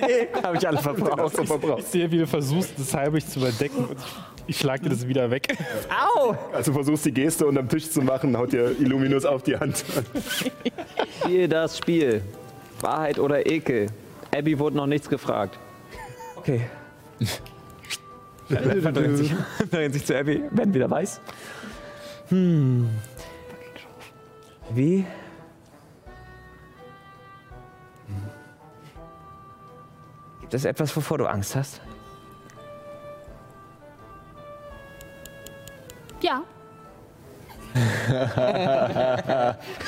Nee, 0.00 0.28
habe 0.42 0.56
ich 0.56 0.66
alle 0.66 0.78
verbraucht. 0.78 1.38
ich 1.78 1.84
sehe, 1.84 2.10
wie 2.10 2.18
du 2.18 2.26
versuchst, 2.26 2.72
das 2.76 2.92
heimlich 2.94 3.26
zu 3.26 3.38
überdecken 3.38 3.84
und 3.84 3.98
ich, 3.98 4.14
ich 4.48 4.58
schlage 4.58 4.84
dir 4.84 4.90
das 4.90 5.06
wieder 5.06 5.30
weg. 5.30 5.56
Au! 5.88 6.36
Also 6.52 6.72
versuchst 6.72 7.04
die 7.04 7.12
Geste 7.12 7.46
unterm 7.46 7.68
Tisch 7.68 7.90
zu 7.90 8.02
machen, 8.02 8.36
haut 8.36 8.52
dir 8.52 8.74
Illuminus 8.78 9.24
auf 9.24 9.42
die 9.42 9.56
Hand. 9.56 9.84
Spiel 11.22 11.48
das 11.48 11.78
Spiel. 11.78 12.22
Wahrheit 12.80 13.18
oder 13.18 13.46
Ekel? 13.46 13.86
Abby 14.34 14.58
wurde 14.58 14.76
noch 14.76 14.86
nichts 14.86 15.08
gefragt. 15.08 15.58
Okay. 16.36 16.62
Verdreht 18.48 19.16
sich, 19.16 19.34
sich 19.92 20.04
zu 20.04 20.16
Abby. 20.16 20.42
Ben 20.50 20.72
wieder 20.72 20.90
weiß. 20.90 21.20
Hm. 22.28 22.88
Wie? 24.70 25.06
Gibt 30.40 30.54
es 30.54 30.64
etwas, 30.64 30.94
wovor 30.96 31.18
du 31.18 31.26
Angst 31.26 31.56
hast? 31.56 31.80
Ja, 36.20 36.42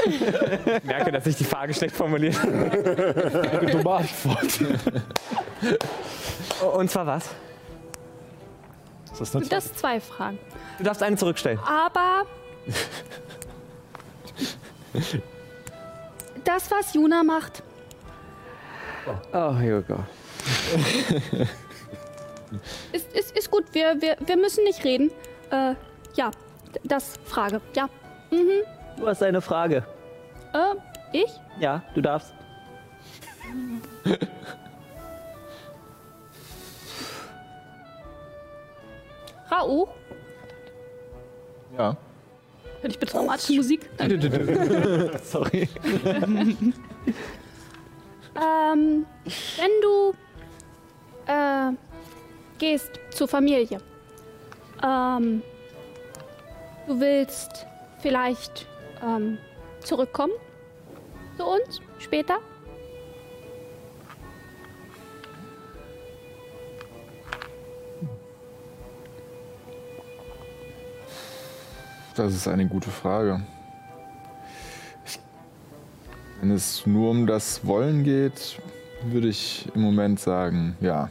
Ich 0.04 0.84
merke, 0.84 1.12
dass 1.12 1.26
ich 1.26 1.36
die 1.36 1.44
Frage 1.44 1.72
schlecht 1.72 1.94
formuliert 1.96 2.38
habe. 2.42 3.66
Dumme 3.70 3.90
Antwort. 3.90 4.60
Und 6.76 6.90
zwar 6.90 7.06
was? 7.06 7.30
Das 9.18 9.30
das 9.30 9.64
sind 9.64 9.78
zwei 9.78 10.00
Fragen. 10.00 10.38
Du 10.78 10.84
darfst 10.84 11.02
eine 11.02 11.16
zurückstellen. 11.16 11.58
Aber. 11.66 12.24
Das, 16.44 16.70
was 16.70 16.94
Juna 16.94 17.22
macht, 17.22 17.62
Oh, 19.32 19.54
Hugo. 19.58 20.04
ist, 22.92 23.12
ist, 23.14 23.36
ist 23.36 23.50
gut. 23.50 23.64
Wir, 23.72 24.00
wir, 24.00 24.16
wir 24.20 24.36
müssen 24.36 24.64
nicht 24.64 24.84
reden. 24.84 25.10
Äh, 25.50 25.74
ja, 26.14 26.30
das 26.84 27.18
Frage. 27.24 27.60
Ja. 27.74 27.88
Mhm. 28.30 28.64
Du 28.98 29.06
hast 29.06 29.22
eine 29.22 29.40
Frage. 29.40 29.84
Äh, 30.52 30.74
ich? 31.16 31.30
Ja, 31.58 31.82
du 31.94 32.02
darfst. 32.02 32.34
Rauch? 39.50 39.88
Ja. 41.78 41.96
Hör 42.80 42.90
ich 42.90 42.98
bitte 42.98 43.12
dramatische 43.12 43.54
Musik? 43.54 43.88
Sorry. 45.24 45.68
Ähm, 48.40 49.04
wenn 49.56 49.70
du 49.82 50.14
äh, 51.26 51.72
gehst 52.58 52.90
zur 53.10 53.26
Familie, 53.26 53.80
ähm, 54.80 55.42
du 56.86 57.00
willst 57.00 57.66
vielleicht 58.00 58.68
ähm, 59.02 59.38
zurückkommen 59.80 60.34
zu 61.36 61.46
uns 61.46 61.80
später? 61.98 62.38
Das 72.18 72.34
ist 72.34 72.48
eine 72.48 72.66
gute 72.66 72.90
Frage. 72.90 73.40
Wenn 76.40 76.50
es 76.50 76.84
nur 76.84 77.12
um 77.12 77.28
das 77.28 77.64
Wollen 77.64 78.02
geht, 78.02 78.60
würde 79.04 79.28
ich 79.28 79.68
im 79.76 79.82
Moment 79.82 80.18
sagen, 80.18 80.76
ja. 80.80 81.10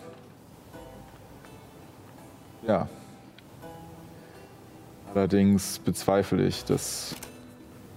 Ja. 2.67 2.89
Allerdings 5.15 5.79
bezweifle 5.79 6.45
ich, 6.45 6.65
dass 6.65 7.15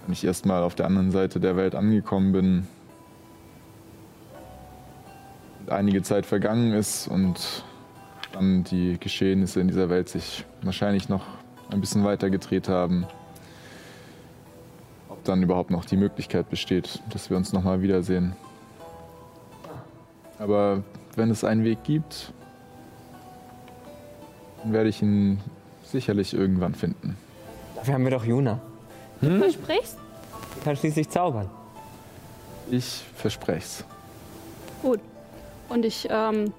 wenn 0.05 0.13
ich 0.13 0.23
erstmal 0.23 0.63
auf 0.63 0.75
der 0.75 0.85
anderen 0.85 1.11
Seite 1.11 1.41
der 1.41 1.57
Welt 1.57 1.75
angekommen 1.75 2.31
bin, 2.31 2.67
einige 5.67 6.01
Zeit 6.01 6.25
vergangen 6.25 6.71
ist 6.71 7.09
und 7.09 7.65
dann 8.31 8.63
die 8.63 8.97
Geschehnisse 8.97 9.59
in 9.59 9.67
dieser 9.67 9.89
Welt 9.89 10.07
sich 10.07 10.45
wahrscheinlich 10.61 11.09
noch 11.09 11.40
ein 11.71 11.81
bisschen 11.81 12.03
weiter 12.03 12.29
gedreht 12.29 12.69
haben, 12.69 13.05
ob 15.09 15.23
dann 15.23 15.41
überhaupt 15.41 15.71
noch 15.71 15.85
die 15.85 15.97
Möglichkeit 15.97 16.49
besteht, 16.49 17.01
dass 17.09 17.29
wir 17.29 17.37
uns 17.37 17.53
nochmal 17.53 17.81
wiedersehen. 17.81 18.35
Aber 20.37 20.83
wenn 21.15 21.29
es 21.29 21.43
einen 21.43 21.63
Weg 21.63 21.83
gibt, 21.83 22.33
dann 24.63 24.73
werde 24.73 24.89
ich 24.89 25.01
ihn 25.01 25.39
sicherlich 25.83 26.33
irgendwann 26.33 26.75
finden. 26.75 27.17
Dafür 27.75 27.93
haben 27.95 28.03
wir 28.03 28.11
doch 28.11 28.25
Juna. 28.25 28.59
Du 29.21 29.39
versprichst? 29.39 29.97
Die 30.55 30.63
kann 30.63 30.75
schließlich 30.75 31.09
zaubern. 31.09 31.49
Ich 32.69 33.03
verspreche 33.15 33.83
Gut. 34.81 34.99
Und 35.69 35.85
ich 35.85 36.07
ähm, 36.09 36.53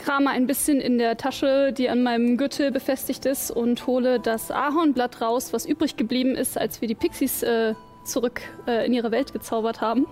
krame 0.00 0.30
ein 0.30 0.46
bisschen 0.46 0.80
in 0.80 0.98
der 0.98 1.16
Tasche, 1.16 1.72
die 1.72 1.88
an 1.88 2.02
meinem 2.02 2.36
Gürtel 2.36 2.72
befestigt 2.72 3.26
ist, 3.26 3.50
und 3.50 3.86
hole 3.86 4.18
das 4.18 4.50
Ahornblatt 4.50 5.20
raus, 5.20 5.52
was 5.52 5.66
übrig 5.66 5.96
geblieben 5.96 6.34
ist, 6.34 6.58
als 6.58 6.80
wir 6.80 6.88
die 6.88 6.94
Pixies 6.94 7.42
äh, 7.42 7.74
zurück 8.04 8.40
äh, 8.66 8.86
in 8.86 8.92
ihre 8.92 9.10
Welt 9.10 9.32
gezaubert 9.32 9.80
haben. 9.80 10.06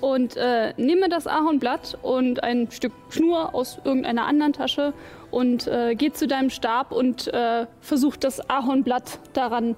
Und 0.00 0.36
äh, 0.36 0.74
nehme 0.76 1.08
das 1.08 1.26
Ahornblatt 1.26 1.98
und 2.02 2.42
ein 2.42 2.70
Stück 2.70 2.92
Schnur 3.08 3.54
aus 3.54 3.78
irgendeiner 3.84 4.26
anderen 4.26 4.52
Tasche 4.52 4.92
und 5.30 5.66
äh, 5.66 5.94
geh 5.94 6.12
zu 6.12 6.26
deinem 6.26 6.50
Stab 6.50 6.92
und 6.92 7.28
äh, 7.28 7.66
versuch 7.80 8.16
das 8.16 8.50
Ahornblatt 8.50 9.20
daran 9.32 9.76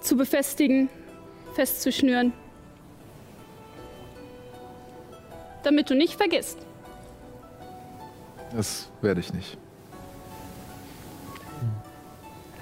zu 0.00 0.16
befestigen, 0.16 0.88
festzuschnüren. 1.54 2.32
Damit 5.64 5.90
du 5.90 5.94
nicht 5.94 6.14
vergisst. 6.14 6.69
Das 8.54 8.90
werde 9.00 9.20
ich 9.20 9.32
nicht. 9.32 9.56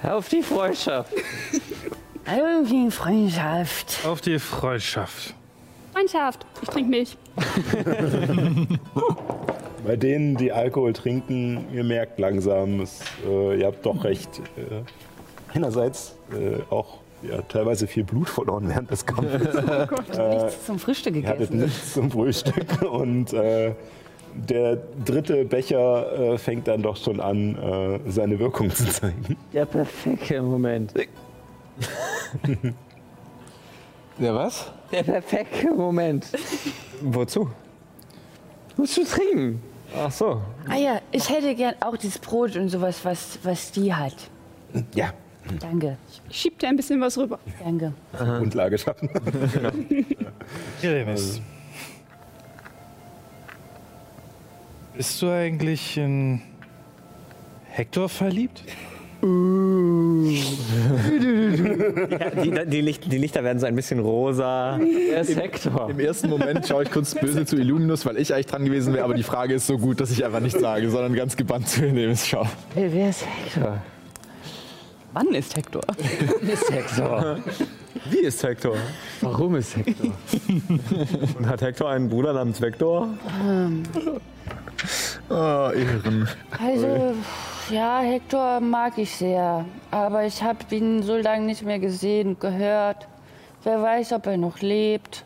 Auf 0.03 0.29
die 0.29 0.41
Freundschaft. 0.41 1.13
Irgendwie 2.25 2.91
Freundschaft. 2.91 3.99
Auf 4.05 4.21
die 4.21 4.39
Freundschaft. 4.39 5.33
Freundschaft. 5.93 6.45
Ich 6.61 6.69
trinke 6.69 6.89
Milch. 6.89 7.17
Bei 9.85 9.95
denen, 9.95 10.37
die 10.37 10.51
Alkohol 10.51 10.93
trinken, 10.93 11.65
ihr 11.73 11.83
merkt 11.83 12.19
langsam, 12.19 12.81
es, 12.81 12.99
äh, 13.25 13.59
ihr 13.59 13.65
habt 13.67 13.85
doch 13.85 14.03
recht. 14.03 14.41
Äh, 14.57 14.83
einerseits 15.55 16.15
äh, 16.31 16.61
auch 16.69 16.99
ja, 17.23 17.41
teilweise 17.43 17.87
viel 17.87 18.03
Blut 18.03 18.29
verloren 18.29 18.69
während 18.69 18.91
des 18.91 19.05
Kampfes. 19.05 19.41
Nichts 19.55 20.65
zum 20.65 20.79
Frühstück 20.79 21.15
Ihr 21.15 21.27
hattet 21.27 21.49
gegessen. 21.49 21.65
nichts 21.65 21.93
zum 21.93 22.11
Frühstück 22.11 22.81
und 22.83 23.33
äh, 23.33 23.73
der 24.33 24.77
dritte 25.05 25.45
Becher 25.45 26.33
äh, 26.33 26.37
fängt 26.37 26.67
dann 26.67 26.81
doch 26.81 26.97
schon 26.97 27.19
an, 27.19 27.55
äh, 27.55 27.99
seine 28.11 28.39
Wirkung 28.39 28.69
zu 28.69 28.85
zeigen. 28.87 29.37
Der 29.53 29.65
perfekte 29.65 30.41
Moment. 30.41 30.93
Ja, 34.19 34.35
was? 34.35 34.71
Der 34.91 35.03
perfekte 35.03 35.69
Moment. 35.73 36.27
Wozu? 37.01 37.49
Musst 38.77 38.97
du 38.97 39.03
trinken. 39.03 39.61
Ach 39.97 40.11
so. 40.11 40.41
Ah 40.69 40.75
ja, 40.77 41.01
ich 41.11 41.29
hätte 41.29 41.55
gern 41.55 41.75
auch 41.79 41.97
dieses 41.97 42.19
Brot 42.19 42.55
und 42.55 42.69
sowas, 42.69 43.03
was, 43.03 43.39
was 43.43 43.71
die 43.71 43.93
hat. 43.93 44.15
Ja, 44.93 45.13
Danke, 45.59 45.97
Ich 46.29 46.37
schieb 46.41 46.59
dir 46.59 46.67
ein 46.67 46.75
bisschen 46.75 47.01
was 47.01 47.17
rüber. 47.17 47.39
danke. 47.63 47.93
Grundlage 48.15 48.77
schaffen. 48.77 49.09
Jeremis. 50.81 51.41
Bist 54.99 55.21
du 55.21 55.29
eigentlich 55.29 55.95
in 55.95 56.41
Hector 57.69 58.09
verliebt? 58.09 58.63
Ja, 62.41 62.43
die, 62.43 62.69
die, 62.69 62.81
Licht, 62.81 63.09
die 63.09 63.17
Lichter 63.17 63.43
werden 63.43 63.59
so 63.59 63.65
ein 63.65 63.75
bisschen 63.75 63.99
rosa. 63.99 64.77
Der 64.77 65.21
ist 65.21 65.37
Hector. 65.37 65.89
Im 65.89 65.99
ersten 66.01 66.29
Moment 66.29 66.67
schaue 66.67 66.83
ich 66.83 66.91
kurz 66.91 67.15
böse 67.15 67.45
zu 67.45 67.55
Illuminus, 67.55 68.05
weil 68.05 68.17
ich 68.17 68.33
eigentlich 68.33 68.47
dran 68.47 68.65
gewesen 68.65 68.93
wäre, 68.93 69.05
aber 69.05 69.13
die 69.13 69.23
Frage 69.23 69.53
ist 69.53 69.67
so 69.67 69.77
gut, 69.77 70.01
dass 70.01 70.11
ich 70.11 70.25
einfach 70.25 70.41
nichts 70.41 70.59
sage, 70.59 70.89
sondern 70.89 71.13
ganz 71.15 71.37
gebannt 71.37 71.69
zu 71.69 71.85
Illuminus 71.85 72.27
schaue. 72.27 72.49
Wer, 72.75 72.91
wer 72.93 73.09
ist 73.09 73.25
Hector? 73.25 73.81
Wann 75.13 75.27
ist 75.33 75.55
Hector? 75.55 75.83
Ist 76.41 76.71
Hector. 76.71 77.37
Wie 78.09 78.19
ist 78.19 78.43
Hector? 78.43 78.75
Warum 79.21 79.55
ist 79.55 79.77
Hector? 79.77 80.11
Und 81.37 81.45
hat 81.47 81.61
Hector 81.61 81.89
einen 81.89 82.09
Bruder 82.09 82.33
namens 82.33 82.59
Vector? 82.61 83.09
Oh, 85.29 85.71
Ehren. 85.71 86.27
Also, 86.57 87.15
ja, 87.69 87.99
Hector 87.99 88.59
mag 88.59 88.97
ich 88.97 89.15
sehr. 89.15 89.65
Aber 89.91 90.25
ich 90.25 90.41
habe 90.41 90.59
ihn 90.71 91.03
so 91.03 91.17
lange 91.17 91.45
nicht 91.45 91.63
mehr 91.63 91.79
gesehen 91.79 92.29
und 92.29 92.39
gehört. 92.39 93.07
Wer 93.63 93.81
weiß, 93.81 94.13
ob 94.13 94.25
er 94.27 94.37
noch 94.37 94.59
lebt. 94.59 95.25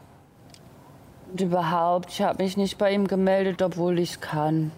Und 1.32 1.41
überhaupt, 1.41 2.09
ich 2.11 2.22
habe 2.22 2.43
mich 2.43 2.57
nicht 2.57 2.77
bei 2.77 2.91
ihm 2.93 3.07
gemeldet, 3.07 3.61
obwohl 3.61 3.99
ich 3.99 4.22
kann. 4.22 4.72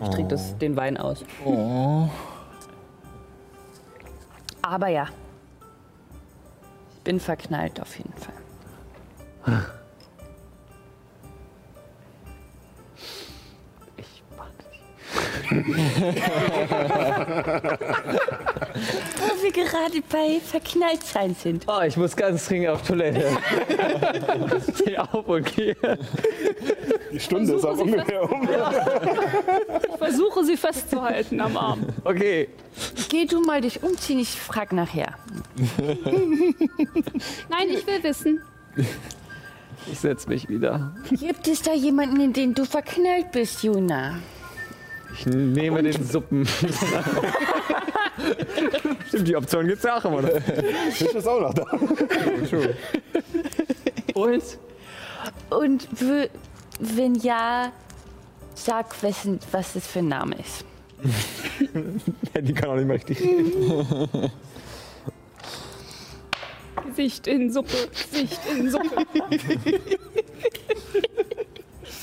Ich 0.00 0.08
trinke 0.08 0.30
das, 0.30 0.56
den 0.58 0.76
Wein 0.76 0.96
aus. 0.96 1.24
Aber 4.62 4.88
ja. 4.88 5.06
Ich 6.96 7.02
bin 7.04 7.20
verknallt 7.20 7.80
auf 7.80 7.96
jeden 7.98 8.14
Fall. 8.14 9.64
Wo 19.18 19.42
wir 19.42 19.52
gerade 19.52 20.02
bei 20.08 20.40
Verknalltsein 20.44 21.34
sind. 21.34 21.64
Oh, 21.66 21.82
ich 21.86 21.96
muss 21.96 22.16
ganz 22.16 22.46
dringend 22.46 22.70
auf 22.70 22.82
Toilette. 22.82 23.36
Steh 24.74 24.98
auf 24.98 25.26
und 25.26 25.54
gehe. 25.54 25.76
Die 27.12 27.20
Stunde 27.20 27.54
ist 27.54 27.64
auch 27.64 27.78
ungefähr 27.78 28.30
um. 28.30 28.48
Ich 29.92 29.98
versuche 29.98 30.44
sie 30.44 30.56
festzuhalten 30.56 31.40
am 31.40 31.56
Arm. 31.56 31.86
Okay. 32.04 32.48
Geh 33.08 33.26
du 33.26 33.40
mal 33.42 33.60
dich 33.60 33.82
umziehen, 33.82 34.18
ich 34.18 34.30
frag 34.30 34.72
nachher. 34.72 35.14
Nein, 35.78 37.68
ich 37.68 37.86
will 37.86 38.02
wissen. 38.02 38.42
Ich 39.90 40.00
setz 40.00 40.26
mich 40.26 40.48
wieder. 40.48 40.94
Gibt 41.10 41.46
es 41.48 41.62
da 41.62 41.72
jemanden, 41.74 42.20
in 42.20 42.32
den 42.32 42.54
du 42.54 42.64
verknallt 42.64 43.32
bist, 43.32 43.62
Juna? 43.62 44.16
Ich 45.14 45.26
nehme 45.26 45.82
den 45.82 46.04
Suppen. 46.06 46.46
Stimmt, 49.08 49.28
die 49.28 49.36
Option 49.36 49.66
gibt's 49.66 49.84
ja 49.84 49.98
auch 49.98 50.04
immer. 50.04 50.22
noch. 50.22 50.30
Fisch 50.92 51.14
ist 51.14 51.26
auch 51.28 51.40
noch 51.40 51.54
da. 51.54 51.64
Und? 54.14 54.42
Und 55.50 55.88
w- 56.00 56.28
wenn 56.78 57.14
ja, 57.16 57.72
sag, 58.54 59.02
wessen, 59.02 59.38
was 59.50 59.74
das 59.74 59.86
für 59.86 59.98
ein 60.00 60.08
Name 60.08 60.36
ist. 60.36 60.64
Die 62.40 62.52
kann 62.54 62.70
auch 62.70 62.76
nicht 62.76 62.86
mehr 62.86 62.96
richtig 62.96 63.20
reden. 63.20 64.30
Gesicht 66.88 67.26
in 67.26 67.52
Suppe, 67.52 67.88
Gesicht 67.90 68.40
in 68.50 68.70
Suppe. 68.70 68.88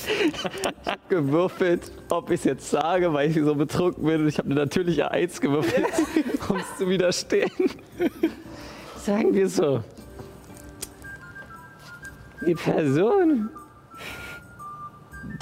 gewürfelt, 1.08 1.90
ob 2.08 2.30
ich 2.30 2.40
es 2.40 2.44
jetzt 2.44 2.70
sage, 2.70 3.12
weil 3.12 3.30
ich 3.30 3.36
so 3.36 3.54
betrunken 3.54 4.04
bin. 4.04 4.28
Ich 4.28 4.38
habe 4.38 4.46
eine 4.46 4.56
natürliche 4.56 5.10
Eins 5.10 5.40
gewürfelt, 5.40 5.86
um 6.48 6.56
es 6.56 6.78
zu 6.78 6.88
widerstehen. 6.88 7.50
Sagen 8.96 9.34
wir 9.34 9.48
so. 9.48 9.82
Die 12.46 12.54
Person, 12.54 13.50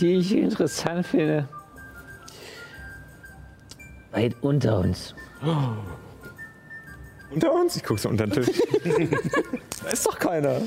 die 0.01 0.17
ich 0.17 0.35
interessant 0.35 1.07
finde, 1.07 1.49
weit 4.11 4.35
unter 4.41 4.81
uns. 4.81 5.15
Unter 7.31 7.52
uns? 7.52 7.76
Ich 7.76 7.84
guck 7.84 7.98
so 7.98 8.08
unter 8.08 8.26
den 8.26 8.42
Tisch. 8.44 8.60
da 9.82 9.89
ist 9.92 10.07
doch 10.07 10.18
keiner. 10.18 10.62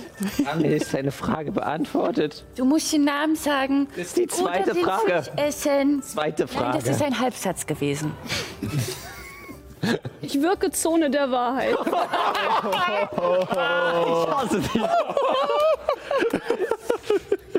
Haben 0.45 0.64
wir 0.64 0.80
deine 0.80 1.11
Frage 1.11 1.51
beantwortet? 1.51 2.43
Du 2.56 2.65
musst 2.65 2.93
den 2.93 3.06
Namen 3.06 3.35
sagen. 3.35 3.88
Das 3.95 4.07
ist 4.07 4.17
die 4.17 4.27
zweite 4.27 4.72
oder 4.72 4.73
den 4.73 4.83
Frage. 4.83 5.23
Fisch 5.23 5.33
essen. 5.38 6.03
Zweite 6.03 6.45
Nein, 6.45 6.56
Frage. 6.56 6.77
das 6.80 6.95
ist 6.95 7.01
ein 7.01 7.19
Halbsatz 7.19 7.65
gewesen. 7.65 8.14
Ich 10.22 10.42
wirke 10.42 10.72
Zone 10.72 11.10
der 11.10 11.32
Wahrheit. 11.32 11.76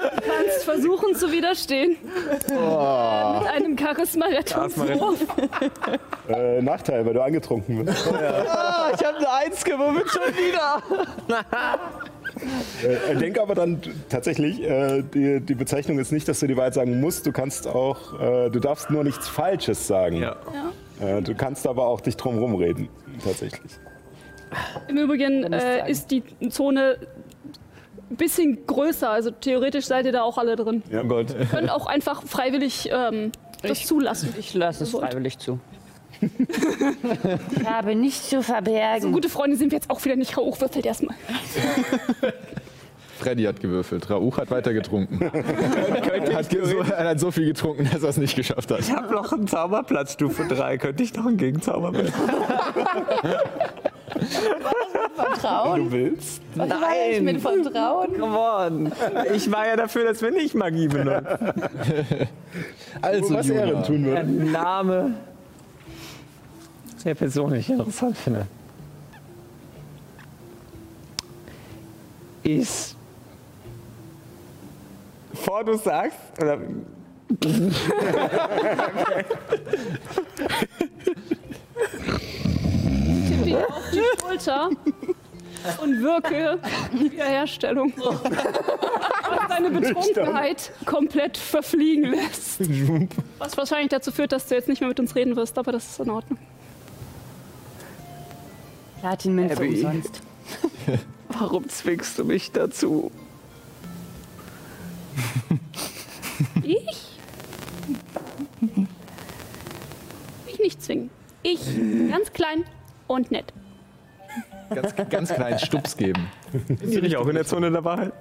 Du 0.02 0.08
kannst 0.28 0.64
versuchen 0.64 1.14
zu 1.14 1.30
widerstehen. 1.30 1.96
Äh, 2.48 3.38
mit 3.38 3.48
einem 3.48 3.78
Charisma-Rettungswurf. 3.78 5.18
Äh, 6.28 6.62
Nachteil, 6.62 7.04
weil 7.04 7.14
du 7.14 7.20
angetrunken 7.20 7.84
bist. 7.84 8.06
Ah, 8.06 8.92
ich 8.94 9.04
habe 9.04 9.18
eine 9.18 9.30
Eins 9.32 9.64
gewürfelt 9.64 10.08
schon 10.08 10.34
wieder. 10.34 10.82
Äh, 12.82 13.16
denk 13.16 13.38
aber 13.38 13.54
dann 13.54 13.82
tatsächlich, 14.08 14.62
äh, 14.62 15.02
die, 15.02 15.40
die 15.40 15.54
Bezeichnung 15.54 15.98
ist 15.98 16.12
nicht, 16.12 16.26
dass 16.28 16.40
du 16.40 16.46
die 16.46 16.56
Wahrheit 16.56 16.72
sagen 16.72 16.98
musst. 16.98 17.26
Du 17.26 17.32
kannst 17.32 17.68
auch, 17.68 18.18
äh, 18.18 18.48
du 18.48 18.58
darfst 18.58 18.90
nur 18.90 19.04
nichts 19.04 19.28
Falsches 19.28 19.86
sagen. 19.86 20.16
Ja. 20.16 20.32
Äh, 20.32 20.36
du 21.22 21.34
kannst 21.34 21.66
aber 21.66 21.86
auch 21.86 22.00
dich 22.00 22.16
drum 22.16 22.38
rumreden, 22.38 22.88
tatsächlich. 23.24 23.72
Im 24.88 24.98
Übrigen 24.98 25.52
äh, 25.52 25.90
ist 25.90 26.10
die 26.10 26.22
Zone 26.50 26.98
ein 28.10 28.16
bisschen 28.16 28.66
größer. 28.66 29.10
Also 29.10 29.30
theoretisch 29.30 29.86
seid 29.86 30.06
ihr 30.06 30.12
da 30.12 30.22
auch 30.22 30.38
alle 30.38 30.56
drin. 30.56 30.82
Oh 30.92 31.04
Gott. 31.04 31.34
Ihr 31.38 31.46
könnt 31.46 31.70
auch 31.70 31.86
einfach 31.86 32.22
freiwillig 32.22 32.90
ähm, 32.92 33.32
das 33.62 33.86
zulassen. 33.86 34.34
Ich 34.38 34.54
lasse 34.54 34.84
es 34.84 34.90
freiwillig 34.90 35.38
zu. 35.38 35.58
Ich 37.56 37.66
habe 37.66 37.96
nichts 37.96 38.28
zu 38.28 38.44
verbergen. 38.44 39.02
So 39.02 39.10
gute 39.10 39.28
Freunde 39.28 39.56
sind 39.56 39.72
wir 39.72 39.78
jetzt 39.78 39.90
auch 39.90 40.04
wieder 40.04 40.14
nicht. 40.14 40.36
Rauch 40.36 40.60
würfelt 40.60 40.86
erstmal. 40.86 41.16
Freddy 43.22 43.44
hat 43.44 43.60
gewürfelt. 43.60 44.10
Rauch 44.10 44.36
hat 44.38 44.50
weiter 44.50 44.72
getrunken. 44.72 45.22
er, 45.32 46.34
hat 46.34 46.50
so, 46.50 46.80
er 46.80 47.08
hat 47.10 47.20
so 47.20 47.30
viel 47.30 47.46
getrunken, 47.46 47.88
dass 47.92 48.02
er 48.02 48.08
es 48.08 48.16
nicht 48.16 48.34
geschafft 48.34 48.70
hat. 48.70 48.80
Ich 48.80 48.90
habe 48.92 49.12
noch 49.12 49.32
einen 49.32 49.46
Zauberplatz, 49.46 50.14
Stufe 50.14 50.44
3. 50.48 50.78
Könnte 50.78 51.02
ich 51.04 51.14
noch 51.14 51.26
einen 51.26 51.36
Gegenzauber 51.36 51.92
machen? 51.92 52.12
Vertrauen? 55.14 55.92
willst? 55.92 56.42
Was 56.54 56.70
war 56.70 56.90
ich 57.10 57.20
mit 57.20 57.40
Vertrauen? 57.40 58.18
Come 58.18 58.38
on. 58.38 58.92
Ich 59.34 59.50
war 59.52 59.66
ja 59.66 59.76
dafür, 59.76 60.04
dass 60.04 60.20
wir 60.20 60.30
nicht 60.30 60.54
Magie 60.54 60.88
benutzen. 60.88 61.26
Also, 63.00 63.34
Was 63.34 63.46
Juna, 63.46 63.60
Ehren 63.60 63.82
tun 63.82 64.04
Der 64.04 64.28
würde. 64.28 64.50
Name 64.50 65.14
der 67.04 67.14
Person, 67.14 67.50
die 67.52 67.58
ich 67.58 67.70
interessant 67.70 68.16
finde, 68.18 68.46
ist. 72.42 72.96
Bevor 75.44 75.64
du 75.64 75.76
sagst, 75.76 76.18
oder 76.40 76.56
tippe 83.26 83.50
ihr 83.50 83.68
auf 83.68 83.90
die 83.92 84.20
Schulter 84.20 84.70
und 85.82 86.00
wirke 86.00 86.60
Wiederherstellung. 86.92 87.92
Was 87.96 89.48
deine 89.48 89.70
Betrunkenheit 89.70 90.70
komplett 90.86 91.36
verfliegen 91.36 92.04
lässt. 92.04 92.60
Was 93.38 93.56
wahrscheinlich 93.56 93.88
dazu 93.88 94.12
führt, 94.12 94.30
dass 94.30 94.46
du 94.46 94.54
jetzt 94.54 94.68
nicht 94.68 94.80
mehr 94.80 94.90
mit 94.90 95.00
uns 95.00 95.16
reden 95.16 95.34
wirst, 95.34 95.58
aber 95.58 95.72
das 95.72 95.90
ist 95.90 95.98
in 95.98 96.10
Ordnung. 96.10 96.38
Platinmünze 99.00 99.60
umsonst. 99.60 100.22
warum 101.30 101.68
zwingst 101.68 102.16
du 102.16 102.24
mich 102.24 102.52
dazu? 102.52 103.10
Ich? 106.62 107.18
Ich 110.46 110.58
nicht 110.58 110.82
zwingen. 110.82 111.10
Ich, 111.42 111.60
ganz 112.10 112.32
klein 112.32 112.64
und 113.06 113.30
nett. 113.30 113.52
ganz, 114.70 114.94
ganz 114.94 115.34
kleinen 115.34 115.58
Stups 115.58 115.96
geben. 115.96 116.28
Bist 116.68 116.94
du 116.94 117.00
nicht 117.00 117.16
auch 117.16 117.26
in 117.26 117.34
der 117.34 117.44
Zone 117.44 117.70
der 117.70 117.84
Wahrheit? 117.84 118.12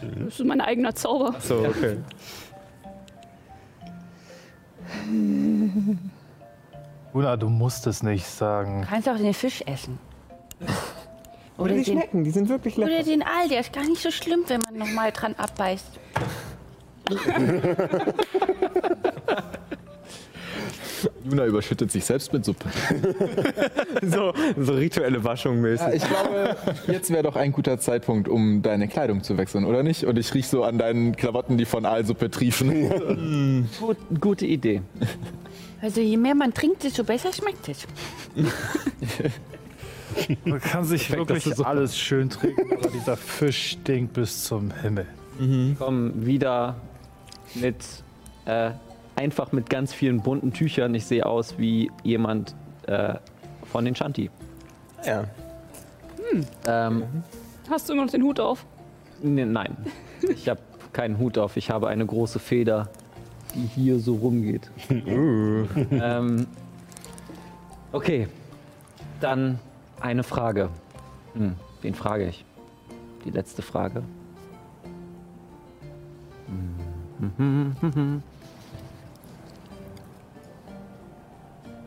Das 0.00 0.38
ist 0.38 0.44
mein 0.44 0.60
eigener 0.60 0.94
Zauber. 0.94 1.34
So, 1.40 1.60
okay. 1.60 1.98
Una, 7.12 7.36
du 7.36 7.48
musst 7.48 7.86
es 7.86 8.02
nicht 8.02 8.26
sagen. 8.26 8.82
Du 8.82 8.88
kannst 8.88 9.08
auch 9.08 9.16
den 9.16 9.34
Fisch 9.34 9.62
essen. 9.66 9.98
Oder 11.58 11.74
Die 11.74 11.82
den, 11.82 11.94
schmecken, 11.98 12.24
die 12.24 12.30
sind 12.30 12.48
wirklich 12.48 12.76
lecker. 12.76 12.90
oder 12.92 13.02
den 13.02 13.22
Aal, 13.22 13.48
der 13.48 13.60
ist 13.60 13.72
gar 13.72 13.84
nicht 13.84 14.02
so 14.02 14.10
schlimm, 14.10 14.40
wenn 14.48 14.60
man 14.60 14.76
nochmal 14.76 15.10
dran 15.12 15.34
abbeißt. 15.38 15.86
Juna 21.24 21.44
überschüttet 21.46 21.90
sich 21.92 22.04
selbst 22.04 22.32
mit 22.32 22.44
Suppe. 22.44 22.68
So, 24.02 24.32
so 24.58 24.74
rituelle 24.74 25.24
Waschung 25.24 25.60
mäßig. 25.60 25.86
Ja, 25.86 25.92
ich 25.94 26.06
glaube, 26.06 26.56
jetzt 26.86 27.10
wäre 27.10 27.22
doch 27.22 27.34
ein 27.34 27.50
guter 27.52 27.78
Zeitpunkt, 27.78 28.28
um 28.28 28.62
deine 28.62 28.88
Kleidung 28.88 29.22
zu 29.22 29.36
wechseln, 29.38 29.64
oder 29.64 29.82
nicht? 29.82 30.04
Und 30.04 30.18
ich 30.18 30.32
riech 30.34 30.46
so 30.48 30.62
an 30.64 30.78
deinen 30.78 31.16
Klamotten, 31.16 31.56
die 31.58 31.64
von 31.64 31.84
Aalsuppe 31.86 32.30
triefen. 32.30 33.68
Gut, 33.80 33.96
gute 34.20 34.46
Idee. 34.46 34.82
Also 35.80 36.00
je 36.00 36.16
mehr 36.16 36.34
man 36.34 36.52
trinkt, 36.54 36.84
desto 36.84 37.04
besser 37.04 37.32
schmeckt 37.32 37.68
es. 37.68 37.86
Man 40.44 40.60
kann 40.60 40.84
sich 40.84 41.10
wirklich 41.16 41.64
alles 41.64 41.98
schön 41.98 42.30
trinken, 42.30 42.72
aber 42.72 42.88
dieser 42.88 43.16
Fisch 43.16 43.72
stinkt 43.72 44.14
bis 44.14 44.44
zum 44.44 44.70
Himmel. 44.70 45.06
Ich 45.38 45.78
komme 45.78 46.12
wieder 46.24 46.76
mit 47.54 47.76
äh, 48.46 48.70
einfach 49.16 49.52
mit 49.52 49.68
ganz 49.68 49.92
vielen 49.92 50.22
bunten 50.22 50.52
Tüchern. 50.52 50.94
Ich 50.94 51.04
sehe 51.04 51.26
aus 51.26 51.58
wie 51.58 51.90
jemand 52.02 52.54
äh, 52.86 53.14
von 53.70 53.84
den 53.84 53.94
Shanti. 53.94 54.30
Ja. 55.04 55.24
Ähm, 56.66 57.02
Hast 57.68 57.88
du 57.88 57.92
immer 57.92 58.04
noch 58.04 58.10
den 58.10 58.22
Hut 58.22 58.40
auf? 58.40 58.64
ne, 59.22 59.46
nein, 59.46 59.76
ich 60.28 60.48
habe 60.48 60.60
keinen 60.92 61.18
Hut 61.18 61.38
auf. 61.38 61.56
Ich 61.56 61.70
habe 61.70 61.88
eine 61.88 62.06
große 62.06 62.38
Feder, 62.38 62.88
die 63.54 63.66
hier 63.66 63.98
so 63.98 64.14
rumgeht. 64.16 64.70
ähm, 64.90 66.46
okay, 67.92 68.28
dann 69.20 69.58
eine 70.00 70.22
Frage. 70.22 70.70
Hm, 71.34 71.56
wen 71.82 71.94
frage 71.94 72.26
ich? 72.28 72.44
Die 73.24 73.30
letzte 73.30 73.62
Frage. 73.62 74.02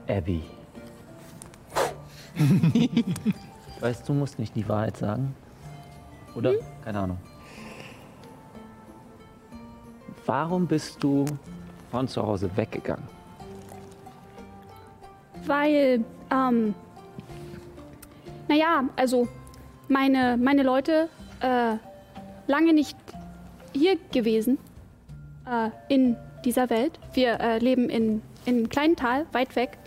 Abby. 0.07 0.43
weißt 3.79 4.07
du, 4.07 4.13
musst 4.13 4.39
nicht 4.39 4.55
die 4.55 4.67
Wahrheit 4.67 4.97
sagen. 4.97 5.35
Oder? 6.35 6.53
Keine 6.83 6.99
Ahnung. 6.99 7.17
Warum 10.25 10.67
bist 10.67 11.03
du 11.03 11.25
von 11.91 12.07
zu 12.07 12.21
Hause 12.21 12.49
weggegangen? 12.55 13.07
Weil, 15.45 16.03
ähm, 16.31 16.75
naja, 18.49 18.83
also 18.95 19.27
meine, 19.87 20.35
meine 20.35 20.63
Leute 20.63 21.07
äh, 21.39 21.75
lange 22.47 22.73
nicht 22.73 22.97
hier 23.73 23.97
gewesen 24.11 24.57
äh, 25.47 25.69
in 25.87 26.17
dieser 26.43 26.69
Welt. 26.71 26.99
Wir 27.13 27.39
äh, 27.39 27.59
leben 27.59 27.89
in, 27.89 28.23
in 28.45 28.57
einem 28.57 28.69
kleinen 28.69 28.95
Tal, 28.95 29.27
weit 29.33 29.55
weg. 29.55 29.77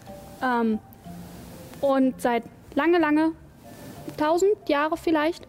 Ähm, 0.40 0.78
und 1.80 2.20
seit 2.20 2.44
lange, 2.76 2.98
lange, 2.98 3.32
tausend 4.16 4.68
Jahre 4.68 4.96
vielleicht. 4.96 5.48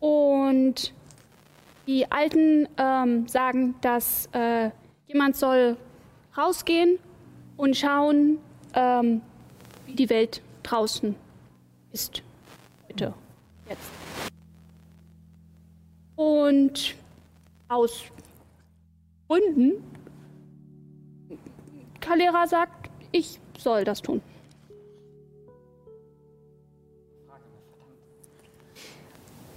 Und 0.00 0.92
die 1.86 2.12
Alten 2.12 2.68
ähm, 2.76 3.26
sagen, 3.26 3.74
dass 3.80 4.28
äh, 4.32 4.70
jemand 5.06 5.34
soll 5.36 5.78
rausgehen 6.36 6.98
und 7.56 7.74
schauen, 7.74 8.38
ähm, 8.74 9.22
wie 9.86 9.94
die 9.94 10.10
Welt 10.10 10.42
draußen 10.62 11.16
ist. 11.92 12.22
Bitte. 12.88 13.14
Jetzt. 13.68 13.80
Und 16.16 16.94
aus 17.68 18.02
Gründen, 19.28 19.82
Kalera 22.00 22.46
sagt, 22.46 22.90
ich 23.12 23.38
soll 23.58 23.84
das 23.84 24.02
tun. 24.02 24.20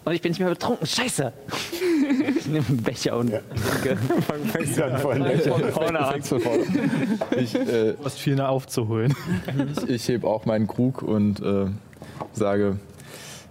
Und 0.06 0.14
ich 0.14 0.22
bin 0.22 0.32
nicht 0.32 0.40
mehr 0.40 0.50
betrunken. 0.50 0.86
Scheiße! 0.86 1.32
ich 2.38 2.46
nehme 2.48 2.66
einen 2.68 2.84
Becher 2.84 3.18
und 3.18 3.30
trinke. 3.30 3.98
Fängst 4.52 4.78
du 4.78 4.86
an 4.86 4.98
vorne. 5.00 5.38
Vorne. 5.72 6.16
Ich, 7.38 7.56
äh, 7.56 7.94
Du 7.94 8.06
hast 8.06 8.20
viel 8.20 8.36
mehr 8.36 8.50
aufzuholen. 8.50 9.16
ich, 9.78 9.90
ich 9.90 10.08
heb 10.10 10.26
auch 10.26 10.46
meinen 10.46 10.68
Krug 10.68 11.02
und 11.02 11.40
äh, 11.40 11.68
sage, 12.34 12.80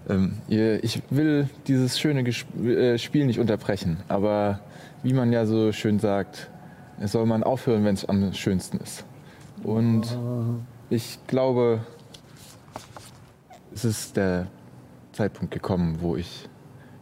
ähm, 0.08 0.38
ich 0.48 1.02
will 1.10 1.48
dieses 1.66 1.98
schöne 1.98 2.24
Gesp 2.24 2.46
äh, 2.64 2.98
Spiel 2.98 3.26
nicht 3.26 3.38
unterbrechen, 3.38 3.98
aber 4.08 4.60
wie 5.02 5.12
man 5.12 5.32
ja 5.32 5.46
so 5.46 5.72
schön 5.72 5.98
sagt, 5.98 6.50
es 7.00 7.12
soll 7.12 7.26
man 7.26 7.42
aufhören, 7.42 7.84
wenn 7.84 7.94
es 7.94 8.04
am 8.04 8.32
schönsten 8.32 8.78
ist. 8.78 9.04
Und 9.64 10.02
ich 10.90 11.18
glaube, 11.26 11.80
es 13.74 13.84
ist 13.84 14.16
der 14.16 14.46
Zeitpunkt 15.12 15.52
gekommen, 15.52 15.98
wo 16.00 16.16
ich 16.16 16.48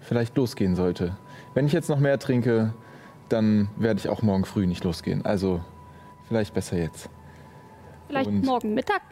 vielleicht 0.00 0.36
losgehen 0.36 0.76
sollte. 0.76 1.16
Wenn 1.55 1.66
ich 1.66 1.72
jetzt 1.72 1.89
noch 1.89 1.98
mehr 1.98 2.18
trinke, 2.18 2.72
dann 3.28 3.68
werde 3.76 3.98
ich 4.00 4.08
auch 4.08 4.22
morgen 4.22 4.44
früh 4.44 4.66
nicht 4.66 4.84
losgehen. 4.84 5.24
Also 5.24 5.60
vielleicht 6.28 6.55
besser 6.55 6.76
jetzt. 6.78 7.08
Vielleicht 8.08 8.28
Und- 8.28 8.44
morgen 8.44 8.74
Mittag. 8.74 9.02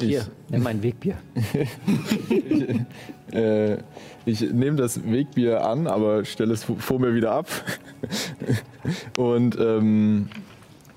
Hier, 0.00 0.20
Ich, 0.20 0.26
nimm 0.50 0.62
mein 0.62 0.82
Wegbier. 0.82 1.16
äh, 3.32 3.78
ich 4.26 4.40
nehme 4.40 4.76
das 4.76 5.10
Wegbier 5.10 5.64
an, 5.64 5.86
aber 5.86 6.24
stelle 6.24 6.52
es 6.52 6.64
vor 6.64 6.98
mir 6.98 7.14
wieder 7.14 7.32
ab. 7.32 7.48
Und 9.16 9.58
ähm, 9.58 10.28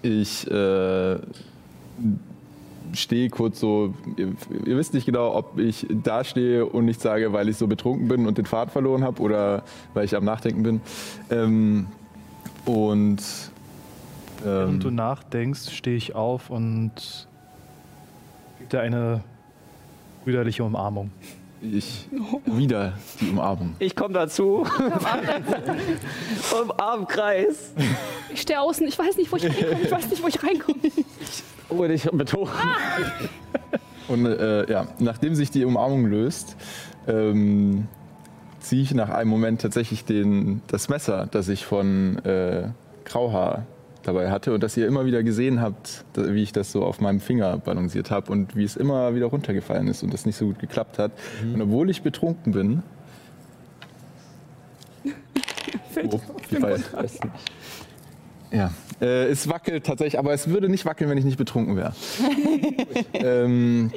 ich 0.01 0.49
äh, 0.49 1.17
stehe 2.93 3.29
kurz 3.29 3.59
so, 3.59 3.93
ihr, 4.17 4.33
ihr 4.65 4.77
wisst 4.77 4.93
nicht 4.93 5.05
genau, 5.05 5.35
ob 5.35 5.59
ich 5.59 5.85
da 6.03 6.23
stehe 6.23 6.65
und 6.65 6.85
nicht 6.85 7.01
sage, 7.01 7.33
weil 7.33 7.49
ich 7.49 7.57
so 7.57 7.67
betrunken 7.67 8.07
bin 8.07 8.25
und 8.25 8.37
den 8.37 8.45
Pfad 8.45 8.71
verloren 8.71 9.03
habe 9.03 9.21
oder 9.21 9.63
weil 9.93 10.05
ich 10.05 10.15
am 10.15 10.25
Nachdenken 10.25 10.63
bin. 10.63 10.81
Ähm, 11.29 11.87
und 12.65 13.21
Während 14.43 14.83
du 14.83 14.87
ähm, 14.87 14.95
nachdenkst, 14.95 15.71
stehe 15.71 15.97
ich 15.97 16.15
auf 16.15 16.49
und 16.49 17.27
gebe 18.69 18.77
dir 18.77 18.81
eine 18.81 19.23
brüderliche 20.23 20.63
Umarmung. 20.63 21.09
ich 21.61 22.07
wieder 22.45 22.93
die 23.19 23.29
Umarmung. 23.29 23.75
Ich 23.79 23.95
komme 23.95 24.13
dazu. 24.13 24.65
Umarm 26.61 27.07
Kreis. 27.07 27.73
Ich 28.31 28.41
stehe 28.41 28.61
außen, 28.61 28.87
ich 28.87 28.97
weiß 28.97 29.17
nicht, 29.17 29.31
wo 29.31 29.37
ich 29.37 29.45
reinkomme. 29.45 29.81
Ich 29.81 29.91
weiß 29.91 30.09
nicht, 30.09 30.23
wo 30.23 30.27
ich 30.27 30.43
reinkomme. 30.43 30.79
Hol 31.69 31.87
dich 31.87 32.11
mit 32.11 32.33
hoch. 32.33 32.51
Und 34.07 34.25
äh, 34.25 34.69
ja, 34.71 34.87
nachdem 34.99 35.35
sich 35.35 35.51
die 35.51 35.65
Umarmung 35.65 36.05
löst, 36.05 36.55
ähm, 37.07 37.87
ziehe 38.59 38.83
ich 38.83 38.93
nach 38.93 39.09
einem 39.09 39.29
Moment 39.29 39.61
tatsächlich 39.61 40.05
den, 40.05 40.61
das 40.67 40.89
Messer, 40.89 41.27
das 41.29 41.49
ich 41.49 41.65
von 41.65 42.17
äh, 42.25 42.69
Grauhaar 43.05 43.65
dabei 44.13 44.31
hatte 44.31 44.53
und 44.53 44.63
das 44.63 44.75
ihr 44.75 44.87
immer 44.87 45.05
wieder 45.05 45.23
gesehen 45.23 45.61
habt, 45.61 46.03
wie 46.15 46.43
ich 46.43 46.51
das 46.51 46.71
so 46.71 46.83
auf 46.83 46.99
meinem 46.99 47.19
Finger 47.19 47.57
balanciert 47.57 48.11
habe 48.11 48.31
und 48.31 48.55
wie 48.55 48.63
es 48.63 48.75
immer 48.75 49.15
wieder 49.15 49.27
runtergefallen 49.27 49.87
ist 49.87 50.03
und 50.03 50.13
das 50.13 50.25
nicht 50.25 50.35
so 50.35 50.47
gut 50.47 50.59
geklappt 50.59 50.99
hat. 50.99 51.11
Und 51.53 51.61
obwohl 51.61 51.89
ich 51.89 52.01
betrunken 52.01 52.53
bin, 52.53 52.83
oh, 56.11 56.19
wie 56.49 56.61
weit? 56.61 56.81
Ja, 58.51 58.71
äh, 58.99 59.27
es 59.27 59.47
wackelt 59.47 59.85
tatsächlich, 59.85 60.17
aber 60.17 60.33
es 60.33 60.47
würde 60.47 60.69
nicht 60.69 60.85
wackeln, 60.85 61.09
wenn 61.09 61.17
ich 61.17 61.25
nicht 61.25 61.37
betrunken 61.37 61.75
wäre. 61.75 61.93
ähm, 63.13 63.91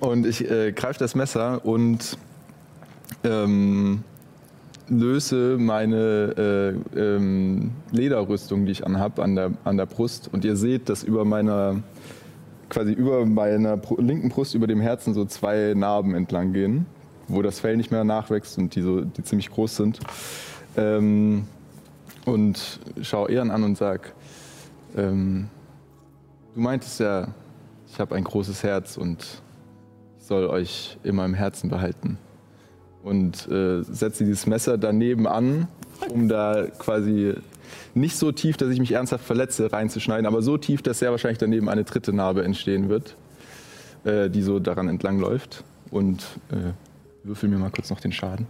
und 0.00 0.26
ich 0.26 0.48
äh, 0.50 0.72
greife 0.72 0.98
das 0.98 1.14
Messer 1.14 1.64
und 1.64 2.18
ähm, 3.24 4.04
löse 4.88 5.56
meine 5.58 6.76
äh, 6.96 6.98
ähm, 6.98 7.72
Lederrüstung, 7.90 8.66
die 8.66 8.72
ich 8.72 8.86
anhab, 8.86 9.18
an 9.18 9.34
der, 9.34 9.52
an 9.64 9.76
der 9.76 9.86
Brust. 9.86 10.28
Und 10.32 10.44
ihr 10.44 10.56
seht, 10.56 10.88
dass 10.88 11.02
über 11.02 11.24
meiner, 11.24 11.82
quasi 12.68 12.92
über 12.92 13.24
meiner 13.24 13.80
linken 13.98 14.28
Brust, 14.28 14.54
über 14.54 14.66
dem 14.66 14.80
Herzen 14.80 15.14
so 15.14 15.24
zwei 15.24 15.74
Narben 15.74 16.14
entlang 16.14 16.52
gehen, 16.52 16.86
wo 17.28 17.42
das 17.42 17.60
Fell 17.60 17.76
nicht 17.76 17.90
mehr 17.90 18.04
nachwächst 18.04 18.58
und 18.58 18.74
die, 18.74 18.82
so, 18.82 19.00
die 19.02 19.22
ziemlich 19.22 19.50
groß 19.50 19.76
sind. 19.76 20.00
Ähm, 20.76 21.46
und 22.26 22.80
schaue 23.02 23.30
Ehren 23.30 23.50
an 23.50 23.64
und 23.64 23.76
sag, 23.76 24.14
ähm, 24.96 25.48
du 26.54 26.60
meintest 26.60 27.00
ja, 27.00 27.28
ich 27.86 28.00
habe 28.00 28.14
ein 28.14 28.24
großes 28.24 28.62
Herz 28.62 28.96
und 28.96 29.42
ich 30.18 30.24
soll 30.24 30.46
euch 30.46 30.98
immer 31.04 31.24
im 31.24 31.34
Herzen 31.34 31.68
behalten. 31.68 32.18
Und 33.04 33.46
äh, 33.48 33.82
setze 33.82 34.24
dieses 34.24 34.46
Messer 34.46 34.78
daneben 34.78 35.26
an, 35.26 35.68
um 36.08 36.26
da 36.26 36.66
quasi 36.78 37.34
nicht 37.92 38.16
so 38.16 38.32
tief, 38.32 38.56
dass 38.56 38.70
ich 38.70 38.80
mich 38.80 38.92
ernsthaft 38.92 39.24
verletze, 39.26 39.70
reinzuschneiden, 39.70 40.24
aber 40.24 40.40
so 40.40 40.56
tief, 40.56 40.80
dass 40.80 41.00
sehr 41.00 41.10
wahrscheinlich 41.10 41.38
daneben 41.38 41.68
eine 41.68 41.84
dritte 41.84 42.14
Narbe 42.14 42.42
entstehen 42.44 42.88
wird, 42.88 43.14
äh, 44.04 44.30
die 44.30 44.40
so 44.40 44.58
daran 44.58 44.88
entlang 44.88 45.20
läuft. 45.20 45.64
Und 45.90 46.22
äh, 46.50 46.72
würfel 47.24 47.50
mir 47.50 47.58
mal 47.58 47.70
kurz 47.70 47.90
noch 47.90 48.00
den 48.00 48.10
Schaden. 48.10 48.46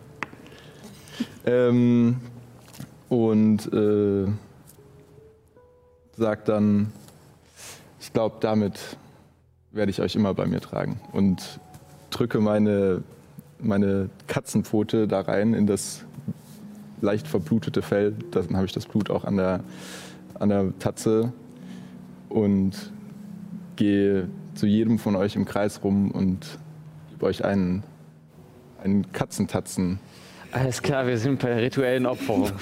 Ähm, 1.45 2.19
und 3.09 3.73
äh, 3.73 4.27
sagt 6.17 6.49
dann, 6.49 6.93
ich 8.01 8.13
glaube, 8.13 8.37
damit 8.39 8.79
werde 9.73 9.91
ich 9.91 10.01
euch 10.01 10.15
immer 10.15 10.33
bei 10.33 10.47
mir 10.47 10.61
tragen. 10.61 11.01
Und 11.13 11.59
drücke 12.11 12.39
meine, 12.39 13.03
meine 13.61 14.11
Katzenpfote 14.27 15.09
da 15.09 15.21
rein 15.21 15.55
in 15.55 15.67
das 15.67 16.05
leicht 17.01 17.29
verblutete 17.29 17.83
Fell. 17.83 18.15
Dann 18.31 18.57
habe 18.57 18.67
ich 18.67 18.73
das 18.73 18.87
Blut 18.87 19.11
auch 19.11 19.25
an 19.25 19.37
der, 19.37 19.61
an 20.35 20.49
der 20.49 20.79
Tatze 20.79 21.33
und 22.29 22.93
gehe 23.77 24.29
zu 24.55 24.67
jedem 24.67 24.99
von 24.99 25.17
euch 25.17 25.37
im 25.37 25.45
Kreis 25.45 25.83
rum 25.83 26.11
und 26.11 26.59
gebe 27.11 27.27
euch 27.27 27.45
einen, 27.45 27.83
einen 28.83 29.11
Katzentatzen. 29.13 29.99
Alles 30.53 30.83
klar, 30.83 31.07
wir 31.07 31.19
sind 31.19 31.41
bei 31.41 31.53
rituellen 31.57 32.07
Opferung. 32.07 32.49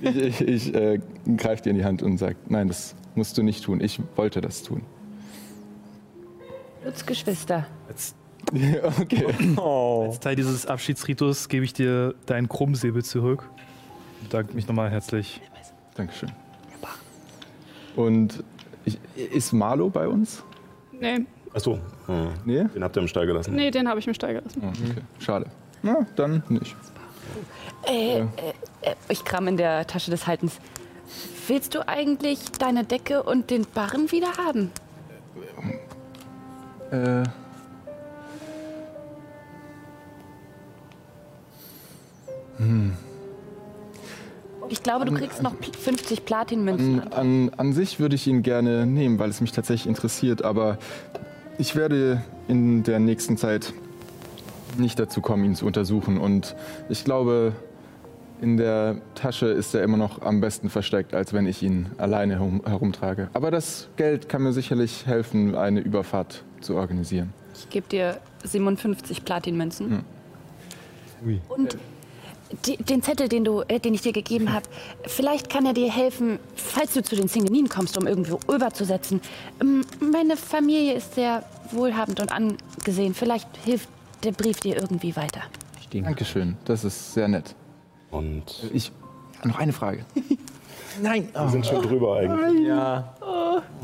ich 0.00 0.02
ich, 0.02 0.40
ich 0.40 0.74
äh, 0.74 0.98
greife 1.36 1.64
dir 1.64 1.70
in 1.70 1.76
die 1.76 1.84
Hand 1.84 2.02
und 2.02 2.16
sage, 2.16 2.36
nein, 2.48 2.68
das 2.68 2.94
musst 3.14 3.36
du 3.36 3.42
nicht 3.42 3.64
tun. 3.64 3.82
Ich 3.82 4.00
wollte 4.16 4.40
das 4.40 4.62
tun. 4.62 4.80
Blutsgeschwister. 6.80 7.66
Als, 7.88 8.14
okay. 9.00 9.26
als 9.56 10.20
Teil 10.20 10.36
dieses 10.36 10.66
Abschiedsritus 10.66 11.48
gebe 11.48 11.64
ich 11.64 11.72
dir 11.72 12.14
deinen 12.26 12.48
Krummsäbel 12.48 13.04
zurück. 13.04 13.48
Ich 14.22 14.28
bedanke 14.28 14.54
mich 14.54 14.66
nochmal 14.66 14.90
herzlich. 14.90 15.40
Dankeschön. 15.94 16.30
Und 17.96 18.44
ich, 18.84 18.98
ist 19.16 19.52
Marlo 19.52 19.88
bei 19.88 20.06
uns? 20.06 20.42
Nee, 20.92 21.26
Achso, 21.56 21.78
hm. 22.06 22.28
Nee? 22.44 22.64
den 22.64 22.84
habt 22.84 22.96
ihr 22.96 23.00
im 23.00 23.08
Stall 23.08 23.26
gelassen. 23.26 23.54
nee, 23.54 23.70
den 23.70 23.88
habe 23.88 23.98
ich 23.98 24.06
mir 24.06 24.14
steigen 24.14 24.42
lassen. 24.44 24.62
Oh, 24.62 24.68
okay. 24.68 25.00
Schade. 25.18 25.46
Na, 25.82 26.06
dann 26.14 26.42
nicht. 26.50 26.76
Äh, 27.86 28.18
äh, 28.20 28.24
äh, 28.82 28.94
ich 29.08 29.24
kram 29.24 29.48
in 29.48 29.56
der 29.56 29.86
Tasche 29.86 30.10
des 30.10 30.26
Haltens. 30.26 30.58
Willst 31.46 31.74
du 31.74 31.88
eigentlich 31.88 32.40
deine 32.58 32.84
Decke 32.84 33.22
und 33.22 33.50
den 33.50 33.66
Barren 33.72 34.12
wieder 34.12 34.32
haben? 34.36 34.70
Äh. 36.90 37.22
Ich 44.68 44.82
glaube, 44.82 45.04
du 45.04 45.14
kriegst 45.14 45.42
noch 45.42 45.54
50 45.54 46.24
Platinmünzen. 46.24 47.00
An, 47.00 47.12
an, 47.12 47.50
an 47.56 47.72
sich 47.72 48.00
würde 48.00 48.14
ich 48.14 48.26
ihn 48.26 48.42
gerne 48.42 48.86
nehmen, 48.86 49.18
weil 49.18 49.30
es 49.30 49.40
mich 49.40 49.52
tatsächlich 49.52 49.86
interessiert, 49.88 50.42
aber 50.42 50.78
ich 51.58 51.76
werde 51.76 52.22
in 52.48 52.82
der 52.82 52.98
nächsten 52.98 53.36
Zeit 53.36 53.72
nicht 54.76 54.98
dazu 54.98 55.20
kommen, 55.20 55.44
ihn 55.44 55.54
zu 55.54 55.66
untersuchen. 55.66 56.18
Und 56.18 56.56
ich 56.88 57.04
glaube, 57.04 57.52
in 58.40 58.56
der 58.56 58.96
Tasche 59.14 59.46
ist 59.46 59.74
er 59.74 59.82
immer 59.82 59.96
noch 59.96 60.22
am 60.22 60.40
besten 60.40 60.68
versteckt, 60.68 61.14
als 61.14 61.32
wenn 61.32 61.46
ich 61.46 61.62
ihn 61.62 61.86
alleine 61.96 62.34
herum, 62.34 62.62
herumtrage. 62.66 63.28
Aber 63.32 63.50
das 63.50 63.88
Geld 63.96 64.28
kann 64.28 64.42
mir 64.42 64.52
sicherlich 64.52 65.06
helfen, 65.06 65.54
eine 65.54 65.80
Überfahrt 65.80 66.44
zu 66.60 66.74
organisieren. 66.74 67.32
Ich 67.54 67.70
gebe 67.70 67.88
dir 67.88 68.18
57 68.44 69.24
Platinmünzen. 69.24 70.04
Ui. 71.24 71.40
Und 71.48 71.78
die, 72.66 72.76
den 72.76 73.02
Zettel, 73.02 73.28
den, 73.28 73.44
du, 73.44 73.62
äh, 73.68 73.78
den 73.80 73.94
ich 73.94 74.02
dir 74.02 74.12
gegeben 74.12 74.52
habe, 74.52 74.66
vielleicht 75.06 75.50
kann 75.50 75.66
er 75.66 75.72
dir 75.72 75.90
helfen, 75.90 76.38
falls 76.54 76.94
du 76.94 77.02
zu 77.02 77.16
den 77.16 77.28
Singeninen 77.28 77.68
kommst, 77.68 77.98
um 77.98 78.06
irgendwo 78.06 78.38
überzusetzen. 78.52 79.20
Ähm, 79.60 79.84
meine 80.00 80.36
Familie 80.36 80.94
ist 80.94 81.14
sehr 81.14 81.42
wohlhabend 81.72 82.20
und 82.20 82.32
angesehen. 82.32 83.14
Vielleicht 83.14 83.48
hilft 83.64 83.88
der 84.24 84.32
Brief 84.32 84.60
dir 84.60 84.76
irgendwie 84.76 85.16
weiter. 85.16 85.42
Dankeschön, 85.92 86.56
das 86.66 86.84
ist 86.84 87.14
sehr 87.14 87.26
nett. 87.28 87.54
Und 88.10 88.68
Ich, 88.72 88.92
noch 89.44 89.58
eine 89.58 89.72
Frage. 89.72 90.04
Nein, 91.02 91.28
wir 91.32 91.48
sind 91.48 91.66
schon 91.66 91.82
drüber 91.82 92.16
eigentlich. 92.16 92.66
Ja. 92.66 93.14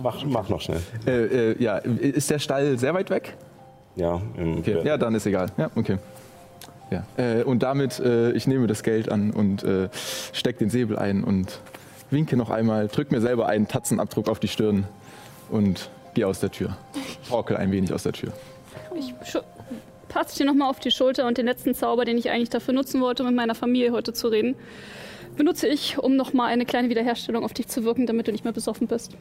Mach, 0.02 0.24
mach 0.24 0.48
noch 0.48 0.60
schnell. 0.60 0.80
Äh, 1.06 1.52
äh, 1.52 1.62
ja, 1.62 1.76
ist 1.78 2.30
der 2.30 2.38
Stall 2.38 2.78
sehr 2.78 2.94
weit 2.94 3.10
weg? 3.10 3.36
Ja, 3.96 4.20
im 4.36 4.58
Okay, 4.58 4.80
ja, 4.84 4.96
dann 4.96 5.14
ist 5.14 5.26
egal. 5.26 5.50
Ja, 5.56 5.70
okay. 5.74 5.98
Ja. 6.92 7.04
Äh, 7.16 7.42
und 7.42 7.62
damit, 7.62 7.98
äh, 8.00 8.32
ich 8.32 8.46
nehme 8.46 8.66
das 8.66 8.82
Geld 8.82 9.10
an 9.10 9.30
und 9.30 9.64
äh, 9.64 9.88
steck 10.32 10.58
den 10.58 10.68
Säbel 10.68 10.98
ein 10.98 11.24
und 11.24 11.60
winke 12.10 12.36
noch 12.36 12.50
einmal, 12.50 12.88
drück 12.88 13.10
mir 13.10 13.20
selber 13.20 13.46
einen 13.46 13.66
Tatzenabdruck 13.66 14.28
auf 14.28 14.38
die 14.38 14.48
Stirn 14.48 14.84
und 15.50 15.88
gehe 16.14 16.26
aus 16.26 16.40
der 16.40 16.50
Tür. 16.50 16.76
Torkel 17.28 17.56
ein 17.56 17.72
wenig 17.72 17.92
aus 17.94 18.02
der 18.02 18.12
Tür. 18.12 18.32
Ich 18.94 19.14
passe 20.08 20.36
dir 20.36 20.44
nochmal 20.44 20.68
auf 20.68 20.80
die 20.80 20.90
Schulter 20.90 21.26
und 21.26 21.38
den 21.38 21.46
letzten 21.46 21.74
Zauber, 21.74 22.04
den 22.04 22.18
ich 22.18 22.30
eigentlich 22.30 22.50
dafür 22.50 22.74
nutzen 22.74 23.00
wollte, 23.00 23.22
um 23.22 23.30
mit 23.30 23.36
meiner 23.36 23.54
Familie 23.54 23.92
heute 23.92 24.12
zu 24.12 24.28
reden, 24.28 24.54
benutze 25.36 25.66
ich, 25.66 25.98
um 25.98 26.16
nochmal 26.16 26.48
eine 26.48 26.66
kleine 26.66 26.90
Wiederherstellung 26.90 27.42
auf 27.44 27.54
dich 27.54 27.68
zu 27.68 27.84
wirken, 27.84 28.06
damit 28.06 28.28
du 28.28 28.32
nicht 28.32 28.44
mehr 28.44 28.52
besoffen 28.52 28.86
bist. 28.86 29.16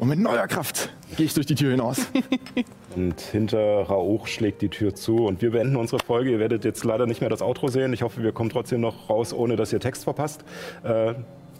Und 0.00 0.08
mit 0.08 0.18
neuer 0.18 0.48
Kraft 0.48 0.88
gehe 1.14 1.26
ich 1.26 1.34
durch 1.34 1.44
die 1.44 1.54
Tür 1.54 1.72
hinaus. 1.72 2.06
Und 2.96 3.20
hinter 3.20 3.82
Rauch 3.82 4.26
schlägt 4.26 4.62
die 4.62 4.70
Tür 4.70 4.94
zu 4.94 5.26
und 5.26 5.42
wir 5.42 5.52
beenden 5.52 5.76
unsere 5.76 6.02
Folge. 6.02 6.30
Ihr 6.30 6.38
werdet 6.40 6.64
jetzt 6.64 6.82
leider 6.84 7.06
nicht 7.06 7.20
mehr 7.20 7.30
das 7.30 7.40
Outro 7.40 7.68
sehen. 7.68 7.92
Ich 7.92 8.02
hoffe, 8.02 8.22
wir 8.22 8.32
kommen 8.32 8.50
trotzdem 8.50 8.80
noch 8.80 9.08
raus, 9.10 9.32
ohne 9.32 9.54
dass 9.54 9.72
ihr 9.72 9.78
Text 9.78 10.04
verpasst. 10.04 10.42
Äh, 10.82 11.14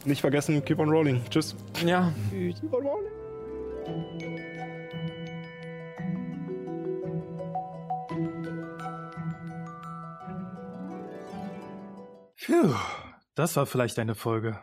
nicht 0.07 0.23
vergessen, 0.23 0.65
keep 0.65 0.81
on 0.81 0.89
rolling. 0.89 1.20
Tschüss. 1.31 1.55
Ja. 1.86 2.12
Keep 2.31 2.73
on 2.73 2.86
rolling. 2.86 3.10
Puh, 12.44 12.75
das 13.35 13.55
war 13.57 13.67
vielleicht 13.67 13.99
eine 13.99 14.15
Folge. 14.15 14.59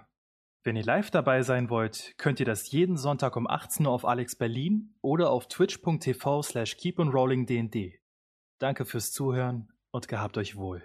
Wenn 0.67 0.75
ihr 0.75 0.83
live 0.83 1.11
dabei 1.11 1.43
sein 1.43 1.69
wollt, 1.69 2.15
könnt 2.17 2.41
ihr 2.41 2.45
das 2.45 2.69
jeden 2.71 2.97
Sonntag 2.97 3.37
um 3.37 3.47
18 3.47 3.85
Uhr 3.85 3.93
auf 3.93 4.03
Alex 4.03 4.35
Berlin 4.35 4.93
oder 5.01 5.29
auf 5.29 5.47
twitch.tv 5.47 6.41
slash 6.41 6.75
keeponrollingdnd. 6.75 7.93
Danke 8.59 8.83
fürs 8.83 9.13
Zuhören 9.13 9.71
und 9.91 10.09
gehabt 10.09 10.37
euch 10.37 10.57
wohl. 10.57 10.83